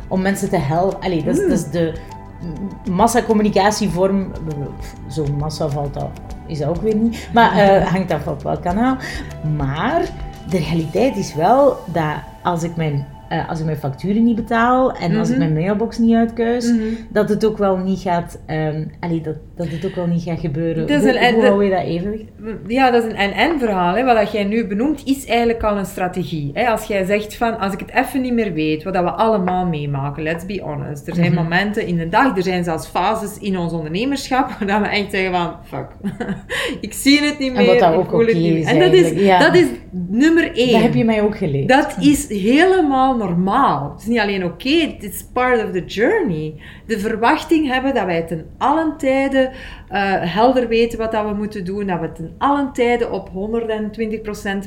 om 0.09 0.22
mensen 0.22 0.49
te 0.49 0.59
helpen. 0.59 1.01
Allee, 1.01 1.24
dat 1.24 1.39
is, 1.39 1.43
dat 1.43 1.59
is 1.59 1.70
de 1.70 1.95
massacommunicatievorm. 2.91 4.33
Zo'n 5.09 5.37
massa 5.39 5.68
valt 5.68 5.95
dat, 5.95 6.11
is 6.47 6.59
dat 6.59 6.68
ook 6.68 6.83
weer 6.83 6.97
niet. 6.97 7.29
Maar 7.33 7.53
eh, 7.53 7.87
hangt 7.87 8.11
af 8.11 8.26
op 8.26 8.43
welk 8.43 8.62
kanaal. 8.62 8.97
Maar 9.57 10.03
de 10.51 10.59
realiteit 10.59 11.16
is 11.16 11.35
wel 11.35 11.76
dat 11.87 12.14
als 12.43 12.62
ik 12.62 12.76
mijn, 12.76 13.07
eh, 13.29 13.49
als 13.49 13.59
ik 13.59 13.64
mijn 13.64 13.76
facturen 13.76 14.24
niet 14.24 14.37
betaal 14.37 14.93
en 14.93 15.16
als 15.16 15.29
ik 15.31 15.37
Mhm. 15.39 15.53
mijn 15.53 15.64
mailbox 15.64 15.99
niet 15.99 16.14
uitkuis, 16.14 16.72
Mhm. 16.72 16.81
dat 17.11 17.29
het 17.29 17.47
ook 17.47 17.59
wel 17.59 17.76
niet 17.76 18.01
gaat, 18.01 18.41
allee, 19.01 19.20
dat, 19.20 19.35
dat 19.57 19.68
het 19.68 19.87
ook 19.87 19.95
wel 19.95 20.07
niet 20.07 20.22
gaat 20.22 20.41
gebeuren. 20.41 20.87
Dat 20.87 21.01
hoe 21.01 21.12
en 21.18 21.41
hou 21.41 21.64
je 21.64 21.70
dat 21.70 21.83
evenwicht? 21.85 22.24
Ja, 22.66 22.91
dat 22.91 23.05
is 23.05 23.11
een 23.11 23.16
en-en 23.16 23.59
verhaal. 23.59 23.95
Hè. 23.95 24.05
Wat 24.05 24.16
dat 24.16 24.33
jij 24.33 24.45
nu 24.45 24.66
benoemt, 24.66 25.03
is 25.05 25.26
eigenlijk 25.26 25.62
al 25.62 25.76
een 25.79 25.87
strategie. 25.87 26.51
Hè. 26.55 26.68
Als 26.68 26.85
jij 26.85 27.05
zegt 27.05 27.37
van, 27.37 27.59
als 27.59 27.72
ik 27.72 27.81
het 27.81 27.91
even 27.95 28.20
niet 28.20 28.33
meer 28.33 28.53
weet, 28.53 28.83
wat 28.83 28.95
dat 28.95 29.05
we 29.05 29.11
allemaal 29.11 29.66
meemaken, 29.66 30.22
let's 30.22 30.47
be 30.47 30.61
honest. 30.64 31.09
Er 31.09 31.14
zijn 31.14 31.33
Mhm. 31.33 31.43
momenten 31.43 31.87
in 31.87 31.97
de 31.97 32.09
dag, 32.09 32.37
er 32.37 32.43
zijn 32.43 32.64
zelfs 32.64 32.87
fases 32.87 33.39
in 33.39 33.59
ons 33.59 33.72
ondernemerschap, 33.72 34.51
waar 34.51 34.68
dat 34.68 34.81
we 34.81 34.87
echt 34.87 35.11
zeggen 35.11 35.33
van, 35.35 35.53
fuck, 35.64 35.87
ik 36.81 36.93
zie 36.93 37.20
het 37.20 37.39
niet 37.39 37.49
En 37.49 37.55
meer, 37.57 37.66
wat 37.66 37.79
dat 37.79 37.93
ik 37.93 37.99
ook 38.12 38.20
het 38.26 38.35
niet 38.35 38.43
meer. 38.53 38.59
is 38.59 38.66
En 38.66 38.79
dat 38.79 38.93
is, 38.93 39.11
ja. 39.11 39.39
dat 39.39 39.55
is 39.55 39.66
nummer 40.09 40.57
één. 40.57 40.72
Dat 40.72 40.83
heb 40.83 40.95
je 40.95 41.05
mij 41.05 41.22
ook 41.22 41.37
geleerd. 41.37 41.68
Dat 41.68 41.97
is 42.01 42.29
helemaal 42.29 43.16
normaal. 43.18 43.90
Het 43.90 44.00
is 44.00 44.06
niet 44.06 44.18
alleen 44.18 44.44
oké, 44.44 44.68
het 44.68 45.02
is 45.02 45.24
part 45.32 45.64
of 45.64 45.70
the 45.70 45.84
journey. 45.84 46.54
De 46.86 46.98
verwachting 46.98 47.66
hebben 47.66 47.94
dat 47.94 48.04
wij 48.04 48.22
ten 48.22 48.50
allen 48.58 48.96
tijde 48.96 49.52
eh, 49.89 50.12
helder 50.34 50.68
weten 50.68 50.99
wat 50.99 51.12
dat 51.12 51.24
we 51.24 51.34
moeten 51.34 51.64
doen, 51.64 51.86
dat 51.86 52.01
we 52.01 52.12
ten 52.12 52.34
allen 52.39 52.72
tijde 52.72 53.11
op 53.11 53.30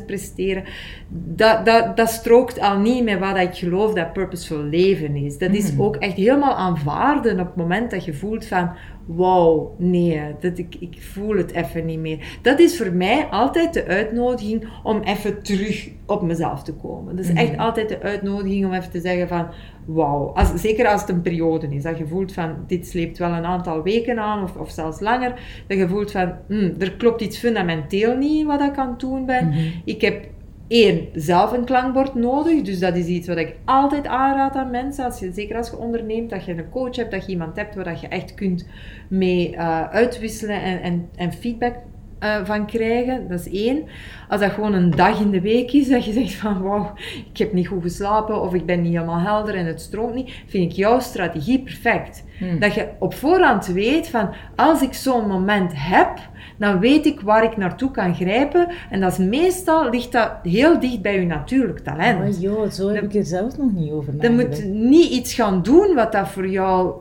120% 0.02 0.06
presteren. 0.06 0.64
Dat, 1.10 1.66
dat, 1.66 1.98
dat 1.98 2.10
strookt 2.10 2.60
al 2.60 2.78
niet 2.78 3.04
met 3.04 3.20
wat 3.20 3.38
ik 3.38 3.54
geloof 3.56 3.94
dat 3.94 4.14
purposeful 4.14 4.64
leven 4.64 5.16
is. 5.16 5.38
Dat 5.38 5.54
is 5.54 5.74
ook 5.78 5.96
echt 5.96 6.16
helemaal 6.16 6.56
aanvaarden 6.56 7.40
op 7.40 7.46
het 7.46 7.56
moment 7.56 7.92
dat 7.92 8.06
je 8.06 8.14
voelt 8.14 8.46
van 8.46 8.72
wauw, 9.06 9.76
nee, 9.78 10.22
dat 10.40 10.58
ik, 10.58 10.76
ik 10.80 10.98
voel 11.00 11.38
het 11.38 11.52
even 11.52 11.86
niet 11.86 12.00
meer. 12.00 12.40
Dat 12.42 12.60
is 12.60 12.78
voor 12.78 12.92
mij 12.92 13.26
altijd 13.26 13.74
de 13.74 13.86
uitnodiging 13.86 14.68
om 14.84 15.02
even 15.02 15.44
terug 15.44 15.90
op 16.06 16.22
mezelf 16.22 16.64
te 16.64 16.74
komen. 16.74 17.16
Dat 17.16 17.26
is 17.26 17.34
echt 17.34 17.58
altijd 17.58 17.90
de 17.90 18.02
uitnodiging 18.02 18.66
om 18.66 18.74
even 18.74 18.92
te 18.92 19.00
zeggen 19.00 19.28
van 19.28 19.48
wauw. 19.86 20.32
Als, 20.36 20.62
zeker 20.62 20.88
als 20.88 21.02
het 21.02 21.10
een 21.10 21.22
periode 21.22 21.68
is, 21.76 21.84
dat 21.84 21.98
je 21.98 22.08
voelt 22.08 22.34
van 22.34 22.56
dit 22.68 22.88
sleept 22.88 23.18
wel 23.18 23.32
een 23.32 23.46
aantal 23.46 23.84
weken 23.84 24.20
aan 24.20 24.44
of, 24.44 24.56
of 24.56 24.72
zelfs 24.72 25.00
langer. 25.00 25.64
Dat 25.68 25.78
je 25.78 25.88
voelt 25.88 26.12
van 26.12 26.34
hmm, 26.48 26.76
er 26.80 26.92
klopt 26.92 27.22
iets 27.22 27.38
fundamenteel 27.38 28.18
niet 28.18 28.46
wat 28.46 28.62
ik 28.62 28.78
aan 28.78 28.90
het 28.90 29.00
doen 29.00 29.26
ben. 29.26 29.54
Ik 29.86 30.02
heb 30.02 30.26
één, 30.68 31.08
zelf 31.14 31.52
een 31.52 31.66
klankbord 31.66 32.16
nodig. 32.16 32.62
Dus 32.62 32.80
dat 32.80 32.96
is 32.96 33.06
iets 33.06 33.28
wat 33.28 33.38
ik 33.38 33.56
altijd 33.66 34.08
aanraad 34.08 34.56
aan 34.56 34.72
mensen. 34.72 35.06
Als 35.06 35.20
je, 35.20 35.32
zeker 35.32 35.58
als 35.58 35.70
je 35.70 35.78
onderneemt, 35.78 36.30
dat 36.30 36.46
je 36.46 36.52
een 36.52 36.70
coach 36.70 36.96
hebt, 36.96 37.12
dat 37.12 37.26
je 37.26 37.32
iemand 37.32 37.56
hebt 37.56 37.76
waar 37.76 37.84
dat 37.84 38.02
je 38.02 38.08
echt 38.08 38.34
kunt 38.34 38.68
mee 39.10 39.56
eh, 39.56 39.90
uitwisselen 39.90 40.62
en, 40.62 40.82
en, 40.82 41.10
en 41.16 41.34
feedback 41.34 41.76
eh, 42.22 42.36
van 42.44 42.66
krijgen. 42.66 43.28
Dat 43.28 43.40
is 43.40 43.50
één. 43.50 43.84
Als 44.30 44.42
dat 44.42 44.52
gewoon 44.52 44.74
een 44.74 44.92
dag 44.92 45.20
in 45.20 45.32
de 45.32 45.42
week 45.42 45.72
is, 45.72 45.90
dat 45.90 46.06
je 46.06 46.12
zegt 46.12 46.34
van 46.34 46.62
wauw, 46.62 46.94
ik 47.32 47.38
heb 47.38 47.54
niet 47.54 47.68
goed 47.68 47.82
geslapen 47.82 48.42
of 48.42 48.54
ik 48.54 48.66
ben 48.66 48.82
niet 48.82 48.94
helemaal 48.94 49.20
helder 49.20 49.56
en 49.56 49.66
het 49.66 49.82
stroomt 49.82 50.14
niet, 50.14 50.32
vind 50.48 50.72
ik 50.72 50.78
jouw 50.78 51.00
strategie 51.00 51.60
perfect. 51.60 52.24
Dat 52.60 52.74
je 52.74 52.88
op 53.00 53.14
voorhand 53.14 53.68
weet 53.68 54.10
van 54.10 54.30
als 54.56 54.82
ik 54.82 54.94
zo'n 54.94 55.28
moment 55.28 55.72
heb, 55.76 56.18
dan 56.58 56.80
weet 56.80 57.06
ik 57.06 57.22
waar 57.22 57.44
ik 57.44 57.58
naartoe 57.58 57.92
kan 57.92 58.16
grijpen. 58.16 58.68
En 58.90 59.02
dat 59.02 59.12
is 59.12 59.18
meestal 59.18 59.90
ligt 59.90 60.12
dat 60.12 60.32
heel 60.44 60.80
dicht 60.80 61.02
bij 61.02 61.20
je 61.20 61.26
natuurlijk 61.26 61.80
talent. 61.80 62.36
Oh 62.36 62.42
joh, 62.42 62.70
zo 62.70 62.90
heb 62.90 63.04
ik 63.04 63.14
er 63.14 63.26
zelfs 63.26 63.58
nog 63.58 63.72
niet 63.72 63.92
over 63.92 64.16
nagedacht. 64.16 64.64
moet 64.64 64.74
niet 64.74 65.12
iets 65.12 65.34
gaan 65.34 65.62
doen 65.62 65.96
wat 65.96 66.12
dat 66.12 66.28
voor 66.28 66.48
jou 66.48 66.94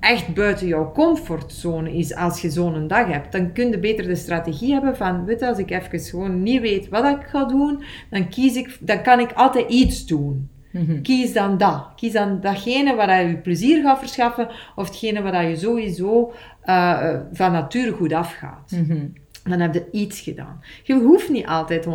echt 0.00 0.34
buiten 0.34 0.66
jouw 0.66 0.92
comfortzone 0.92 1.96
is 1.96 2.14
als 2.14 2.40
je 2.40 2.50
zo'n 2.50 2.86
dag 2.86 3.06
hebt. 3.06 3.32
Dan 3.32 3.52
kun 3.52 3.70
je 3.70 3.78
beter 3.78 4.06
de 4.06 4.14
strategie 4.14 4.72
hebben 4.72 4.96
van, 4.96 5.24
weet 5.24 5.40
je, 5.40 5.46
als 5.46 5.58
ik 5.58 5.70
even 5.70 6.00
gewoon 6.00 6.42
niet 6.42 6.60
weet 6.60 6.88
wat 6.88 7.04
ik 7.04 7.26
ga 7.26 7.44
doen, 7.44 7.82
dan, 8.10 8.28
kies 8.28 8.56
ik, 8.56 8.78
dan 8.80 9.02
kan 9.02 9.20
ik 9.20 9.32
altijd 9.32 9.68
iets 9.70 10.06
doen. 10.06 10.48
Mhm. 10.72 11.02
Kies 11.02 11.32
dan 11.32 11.58
dat. 11.58 11.88
Kies 11.96 12.12
dan 12.12 12.40
datgene 12.40 12.94
waar 12.94 13.26
je 13.28 13.36
plezier 13.36 13.82
gaat 13.82 13.98
verschaffen, 13.98 14.48
of 14.76 14.86
hetgene 14.86 15.22
waar 15.22 15.48
je 15.48 15.56
sowieso 15.56 16.32
eh, 16.62 17.14
van 17.32 17.52
nature 17.52 17.92
goed 17.92 18.12
afgaat. 18.12 18.70
Mhm. 18.70 19.06
Dan 19.48 19.60
heb 19.60 19.74
je 19.74 19.88
iets 19.92 20.20
gedaan. 20.20 20.60
Je 20.82 20.94
hoeft 20.94 21.28
niet 21.28 21.46
altijd 21.46 21.86
100% 21.86 21.88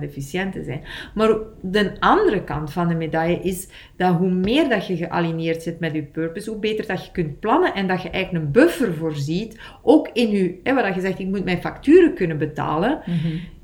efficiënt 0.00 0.52
te 0.52 0.62
zijn. 0.62 0.82
Maar 1.14 1.36
de 1.60 1.92
andere 1.98 2.44
kant 2.44 2.72
van 2.72 2.88
de 2.88 2.94
medaille 2.94 3.40
is 3.40 3.68
dat 3.96 4.16
hoe 4.16 4.30
meer 4.30 4.68
dat 4.68 4.86
je 4.86 4.96
gealigneerd 4.96 5.62
zit 5.62 5.80
met 5.80 5.92
je 5.92 6.02
purpose, 6.02 6.50
hoe 6.50 6.58
beter 6.58 6.86
dat 6.86 7.04
je 7.04 7.10
kunt 7.12 7.40
plannen 7.40 7.74
en 7.74 7.86
dat 7.86 8.02
je 8.02 8.10
eigenlijk 8.10 8.44
een 8.44 8.52
buffer 8.52 8.94
voorziet, 8.94 9.60
ook 9.82 10.08
in 10.12 10.30
je, 10.30 10.60
hè, 10.62 10.74
waar 10.74 10.94
je 10.94 11.00
zegt, 11.00 11.18
ik 11.18 11.26
moet 11.26 11.44
mijn 11.44 11.60
facturen 11.60 12.14
kunnen 12.14 12.38
betalen. 12.38 13.00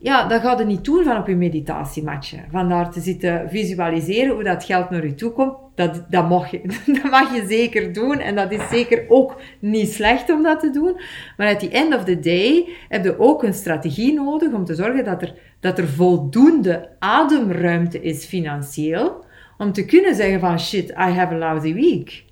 Ja, 0.05 0.29
dat 0.29 0.41
gaat 0.41 0.59
je 0.59 0.65
niet 0.65 0.85
doen 0.85 1.05
van 1.05 1.17
op 1.17 1.27
je 1.27 1.37
meditatiematje. 1.37 2.39
Van 2.51 2.69
daar 2.69 2.91
te 2.91 3.01
zitten 3.01 3.49
visualiseren 3.51 4.35
hoe 4.35 4.43
dat 4.43 4.65
geld 4.65 4.91
naar 4.91 5.07
je 5.07 5.15
toe 5.15 5.33
komt. 5.33 5.57
Dat, 5.75 6.05
dat, 6.09 6.29
mag 6.29 6.51
je, 6.51 6.61
dat 7.03 7.11
mag 7.11 7.35
je 7.35 7.47
zeker 7.49 7.93
doen. 7.93 8.19
En 8.19 8.35
dat 8.35 8.53
is 8.53 8.69
zeker 8.69 9.05
ook 9.09 9.41
niet 9.59 9.93
slecht 9.93 10.31
om 10.31 10.43
dat 10.43 10.61
te 10.61 10.71
doen. 10.71 11.01
Maar 11.37 11.49
at 11.49 11.61
the 11.61 11.69
end 11.69 11.95
of 11.95 12.05
the 12.05 12.21
day 12.21 12.69
heb 12.89 13.05
je 13.05 13.19
ook 13.19 13.43
een 13.43 13.55
strategie 13.55 14.13
nodig 14.13 14.53
om 14.53 14.65
te 14.65 14.75
zorgen 14.75 15.05
dat 15.05 15.23
er, 15.23 15.35
dat 15.61 15.79
er 15.79 15.89
voldoende 15.89 16.89
ademruimte 16.99 18.01
is 18.01 18.25
financieel. 18.25 19.25
Om 19.59 19.73
te 19.73 19.85
kunnen 19.85 20.15
zeggen 20.15 20.41
van 20.41 20.61
shit, 20.61 20.91
I 20.91 20.95
have 20.95 21.35
a 21.35 21.39
lousy 21.39 21.75
week. 21.75 22.25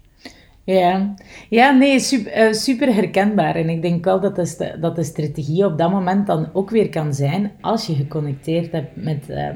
Ja, 0.64 1.14
ja 1.48 1.70
nee, 1.70 2.00
super, 2.00 2.48
uh, 2.48 2.52
super 2.52 2.94
herkenbaar. 2.94 3.54
En 3.54 3.68
ik 3.68 3.82
denk 3.82 4.04
wel 4.04 4.20
dat 4.20 4.36
de, 4.36 4.76
dat 4.80 4.96
de 4.96 5.04
strategie 5.04 5.64
op 5.64 5.78
dat 5.78 5.90
moment 5.90 6.26
dan 6.26 6.48
ook 6.52 6.70
weer 6.70 6.88
kan 6.88 7.14
zijn, 7.14 7.52
als 7.60 7.86
je 7.86 7.94
geconnecteerd 7.94 8.72
hebt 8.72 8.96
met, 8.96 9.28
uh, 9.28 9.48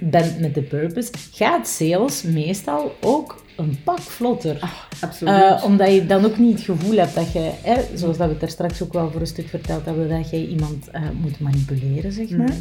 bent 0.00 0.40
met 0.40 0.54
de 0.54 0.62
purpose, 0.62 1.12
gaat 1.32 1.68
sales 1.68 2.22
meestal 2.22 2.92
ook 3.00 3.41
een 3.56 3.78
pak 3.84 4.00
vlotter. 4.00 4.56
Ah, 4.60 4.70
absoluut. 5.00 5.34
Uh, 5.34 5.62
omdat 5.64 5.92
je 5.92 6.06
dan 6.06 6.24
ook 6.24 6.38
niet 6.38 6.52
het 6.52 6.64
gevoel 6.64 6.96
hebt 6.96 7.14
dat 7.14 7.32
je, 7.32 7.50
hè, 7.62 7.74
zoals 7.94 8.16
dat 8.16 8.26
we 8.26 8.32
het 8.32 8.42
er 8.42 8.48
straks 8.48 8.82
ook 8.82 8.92
wel 8.92 9.10
voor 9.10 9.20
een 9.20 9.26
stuk 9.26 9.48
verteld 9.48 9.84
hebben, 9.84 10.08
dat 10.08 10.30
je 10.30 10.48
iemand 10.48 10.88
uh, 10.94 11.00
moet 11.20 11.40
manipuleren, 11.40 12.12
zeg 12.12 12.30
maar. 12.30 12.54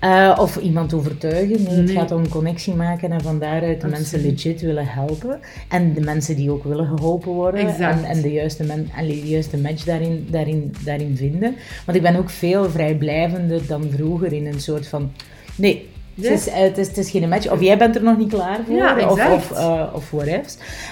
Uh, 0.00 0.38
of 0.40 0.56
iemand 0.56 0.94
overtuigen. 0.94 1.62
Nee, 1.62 1.80
het 1.80 1.90
gaat 1.90 2.12
om 2.12 2.28
connectie 2.28 2.74
maken 2.74 3.12
en 3.12 3.22
van 3.22 3.38
daaruit 3.38 3.80
de 3.80 3.86
mensen 3.86 4.20
legit 4.20 4.60
willen 4.60 4.86
helpen. 4.86 5.40
En 5.68 5.92
de 5.92 6.00
mensen 6.00 6.36
die 6.36 6.50
ook 6.50 6.64
willen 6.64 6.86
geholpen 6.86 7.32
worden. 7.32 7.76
En, 7.76 8.04
en, 8.04 8.22
de, 8.22 8.32
juiste 8.32 8.64
men, 8.64 8.90
en 8.96 9.06
de 9.06 9.28
juiste 9.28 9.56
match 9.58 9.84
daarin, 9.84 10.26
daarin, 10.30 10.74
daarin 10.84 11.16
vinden. 11.16 11.56
Want 11.84 11.96
ik 11.96 12.02
ben 12.02 12.16
ook 12.16 12.30
veel 12.30 12.70
vrijblijvender 12.70 13.66
dan 13.66 13.90
vroeger 13.90 14.32
in 14.32 14.46
een 14.46 14.60
soort 14.60 14.88
van... 14.88 15.12
Nee, 15.54 15.88
het, 16.16 16.24
is, 16.24 16.48
eh, 16.48 16.60
het, 16.60 16.78
is, 16.78 16.86
het 16.88 16.98
is 16.98 17.10
geen 17.10 17.28
match. 17.28 17.50
Of 17.50 17.60
jij 17.60 17.78
bent 17.78 17.96
er 17.96 18.02
nog 18.02 18.18
niet 18.18 18.28
klaar 18.28 18.58
voor. 18.66 18.74
Ja, 18.74 19.08
of, 19.08 19.30
of, 19.30 19.50
uh, 19.50 19.82
of. 19.92 20.12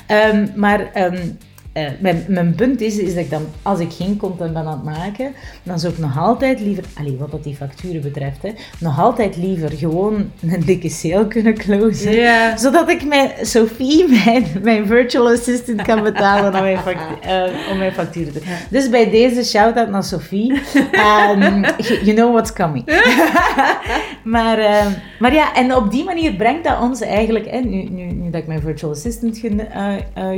Um, 0.09 0.53
maar 0.55 0.91
um, 1.13 1.39
uh, 1.75 1.89
mijn, 1.99 2.25
mijn 2.29 2.55
punt 2.55 2.81
is, 2.81 2.99
is 2.99 3.15
dat 3.15 3.25
ik 3.25 3.31
dan, 3.31 3.47
als 3.63 3.81
ik 3.81 3.93
geen 3.93 4.17
content 4.17 4.53
ben 4.53 4.67
aan 4.67 4.71
het 4.71 4.83
maken, 4.85 5.35
dan 5.63 5.79
zou 5.79 5.93
ik 5.93 5.99
nog 5.99 6.19
altijd 6.19 6.61
liever, 6.61 6.85
allee, 6.99 7.17
wat 7.17 7.31
dat 7.31 7.45
die 7.45 7.55
facturen 7.55 8.03
betreft, 8.03 8.43
hè, 8.43 8.51
nog 8.79 9.01
altijd 9.01 9.37
liever 9.37 9.71
gewoon 9.71 10.31
een 10.51 10.65
dikke 10.65 10.89
sale 10.89 11.29
kunnen 11.29 11.55
closen. 11.55 12.13
Yeah. 12.13 12.57
Zodat 12.57 12.89
ik 12.89 13.05
mijn 13.05 13.31
Sophie, 13.41 14.09
mijn, 14.25 14.47
mijn 14.63 14.87
virtual 14.87 15.29
assistant, 15.29 15.83
kan 15.83 16.03
betalen 16.03 16.55
om 16.55 16.63
mijn, 16.63 16.79
factuur, 16.79 17.19
uh, 17.49 17.71
om 17.71 17.79
mijn 17.79 17.93
facturen 17.93 18.33
te 18.33 18.41
yeah. 18.45 18.57
Dus 18.71 18.89
bij 18.89 19.11
deze 19.11 19.45
shout-out 19.45 19.89
naar 19.89 20.05
Sophie. 20.05 20.53
Um, 20.53 21.65
you 22.03 22.15
know 22.15 22.33
what's 22.33 22.53
coming. 22.53 22.85
maar, 24.35 24.59
uh, 24.59 24.87
maar 25.19 25.35
ja, 25.35 25.55
en 25.55 25.75
op 25.75 25.91
die 25.91 26.05
manier 26.05 26.35
brengt 26.35 26.65
dat 26.65 26.81
ons 26.81 27.01
eigenlijk, 27.01 27.51
hè, 27.51 27.59
nu, 27.59 27.83
nu, 27.83 28.05
nu 28.05 28.31
dat 28.31 28.41
ik 28.41 28.47
mijn 28.47 28.61
virtual 28.61 28.93
assistant 28.93 29.39
gen, 29.39 29.69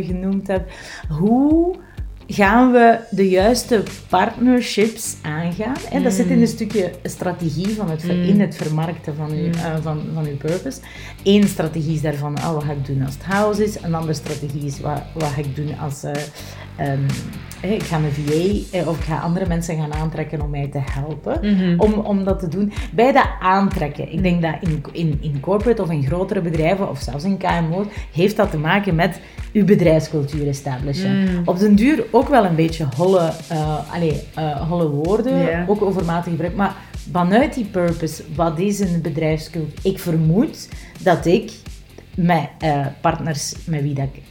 genoemd 0.04 0.46
heb, 0.46 0.68
hoe 1.08 1.25
gaan 2.26 2.72
we 2.72 2.98
de 3.10 3.28
juiste 3.28 3.82
partnerships 4.08 5.16
aangaan? 5.22 5.76
En 5.90 6.02
dat 6.02 6.12
zit 6.12 6.26
in 6.26 6.40
een 6.40 6.46
stukje 6.46 6.90
strategie 7.02 7.68
van 7.68 7.90
het, 7.90 8.04
in 8.04 8.40
het 8.40 8.56
vermarkten 8.56 9.14
van 9.16 9.30
uw, 9.30 9.46
uh, 9.46 9.76
van, 9.82 10.00
van 10.14 10.26
uw 10.26 10.36
purpose. 10.36 10.80
Eén 11.22 11.48
strategie 11.48 11.94
is 11.94 12.02
daarvan, 12.02 12.38
oh, 12.38 12.52
wat 12.52 12.64
ga 12.64 12.72
ik 12.72 12.86
doen 12.86 13.02
als 13.04 13.14
het 13.14 13.24
house 13.24 13.64
is. 13.64 13.82
Een 13.82 13.94
andere 13.94 14.14
strategie 14.14 14.64
is, 14.64 14.80
wat, 14.80 15.02
wat 15.14 15.28
ga 15.28 15.40
ik 15.40 15.56
doen 15.56 15.78
als... 15.78 16.04
Uh, 16.04 16.12
um, 16.80 17.06
ik 17.60 17.82
ga 17.82 17.96
een 17.96 18.12
VA 18.12 18.78
of 18.88 18.98
ik 18.98 19.04
ga 19.04 19.18
andere 19.18 19.46
mensen 19.46 19.76
gaan 19.76 19.94
aantrekken 19.94 20.42
om 20.42 20.50
mij 20.50 20.68
te 20.68 20.80
helpen 20.82 21.38
mm 21.42 21.58
-hmm. 21.58 21.80
om, 21.80 21.92
om 21.92 22.24
dat 22.24 22.38
te 22.38 22.48
doen. 22.48 22.72
Bij 22.92 23.12
dat 23.12 23.28
aantrekken, 23.40 24.12
ik 24.12 24.22
denk 24.22 24.42
dat 24.42 24.54
in, 24.60 24.82
in, 24.92 25.18
in 25.20 25.40
corporate 25.40 25.82
of 25.82 25.90
in 25.90 26.06
grotere 26.06 26.40
bedrijven 26.40 26.90
of 26.90 27.00
zelfs 27.00 27.24
in 27.24 27.36
KMO, 27.36 27.86
heeft 28.12 28.36
dat 28.36 28.50
te 28.50 28.58
maken 28.58 28.94
met 28.94 29.20
uw 29.52 29.64
bedrijfscultuur 29.64 30.48
establishen. 30.48 31.20
Mm. 31.20 31.42
Op 31.44 31.58
den 31.58 31.74
duur 31.74 32.04
ook 32.10 32.28
wel 32.28 32.44
een 32.44 32.54
beetje 32.54 32.86
holle, 32.96 33.32
uh, 33.52 33.92
allez, 33.92 34.22
uh, 34.38 34.68
holle 34.68 34.88
woorden, 34.88 35.38
yeah. 35.38 35.70
ook 35.70 35.82
overmatig 35.82 36.30
gebruik, 36.30 36.54
maar 36.54 36.74
vanuit 37.12 37.54
die 37.54 37.64
purpose, 37.64 38.22
wat 38.34 38.58
is 38.58 38.80
een 38.80 39.00
bedrijfscultuur? 39.02 39.78
Ik 39.82 39.98
vermoed 39.98 40.68
dat 41.02 41.26
ik 41.26 41.52
met 42.14 42.48
uh, 42.64 42.86
partners 43.00 43.54
met 43.66 43.82
wie 43.82 43.94
dat 43.94 44.08
ik 44.12 44.22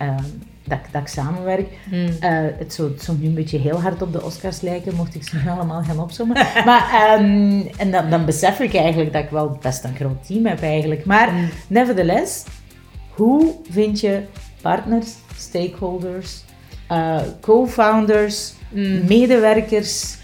dat, 0.68 0.80
dat 0.92 1.02
ik 1.02 1.08
samenwerk. 1.08 1.68
Mm. 1.92 2.06
Uh, 2.06 2.10
het 2.58 2.74
zou, 2.74 3.18
nu 3.20 3.28
een 3.28 3.34
beetje 3.34 3.58
heel 3.58 3.82
hard 3.82 4.02
op 4.02 4.14
de 4.14 4.24
Oscars 4.24 4.62
lijken, 4.62 4.96
mocht 4.96 5.16
ik 5.16 5.24
ze 5.24 5.36
nu 5.36 5.50
allemaal 5.50 5.84
gaan 5.84 6.00
opzommen. 6.00 6.38
maar, 6.66 7.16
um, 7.20 7.68
en 7.78 7.92
dan, 7.92 8.10
dan, 8.10 8.26
besef 8.26 8.60
ik 8.60 8.74
eigenlijk 8.74 9.14
dat 9.14 9.24
ik 9.24 9.30
wel 9.30 9.58
best 9.62 9.84
een 9.84 9.96
groot 9.96 10.28
team 10.28 10.46
heb 10.46 10.62
eigenlijk. 10.62 11.06
Maar 11.06 11.34
mm. 11.34 11.50
nevertheless, 11.68 12.44
hoe 13.10 13.56
vind 13.70 14.00
je 14.00 14.22
partners, 14.62 15.14
stakeholders, 15.36 16.44
uh, 16.92 17.22
co-founders, 17.42 18.54
mm. 18.70 19.06
medewerkers, 19.08 20.18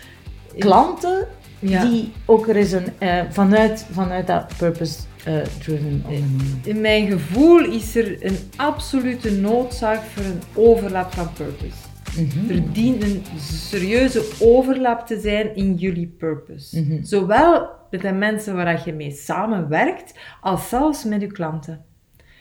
klanten, 0.57 1.27
ja. 1.59 1.85
die 1.85 2.11
ook 2.25 2.47
er 2.47 2.55
is 2.55 2.71
een, 2.71 2.87
uh, 2.99 3.21
vanuit, 3.29 3.85
vanuit 3.91 4.27
dat 4.27 4.53
purpose 4.57 4.99
uh, 5.27 5.41
driven 5.41 6.03
ondernemen. 6.05 6.61
In 6.63 6.81
mijn 6.81 7.07
gevoel 7.07 7.65
is 7.65 7.95
er 7.95 8.25
een 8.25 8.37
absolute 8.55 9.31
noodzaak 9.31 10.01
voor 10.01 10.23
een 10.23 10.41
overlap 10.53 11.13
van 11.13 11.33
purpose. 11.33 11.89
Mm 12.17 12.29
-hmm. 12.29 12.49
Er 12.49 12.73
dient 12.73 13.03
een 13.03 13.23
serieuze 13.39 14.31
overlap 14.39 15.07
te 15.07 15.19
zijn 15.19 15.55
in 15.55 15.75
jullie 15.75 16.07
purpose. 16.07 16.79
Mm 16.79 16.87
-hmm. 16.87 17.03
Zowel 17.03 17.69
met 17.91 18.01
de 18.01 18.11
mensen 18.11 18.55
waar 18.55 18.81
je 18.85 18.93
mee 18.93 19.11
samenwerkt, 19.11 20.19
als 20.41 20.69
zelfs 20.69 21.03
met 21.03 21.21
je 21.21 21.27
klanten. 21.27 21.85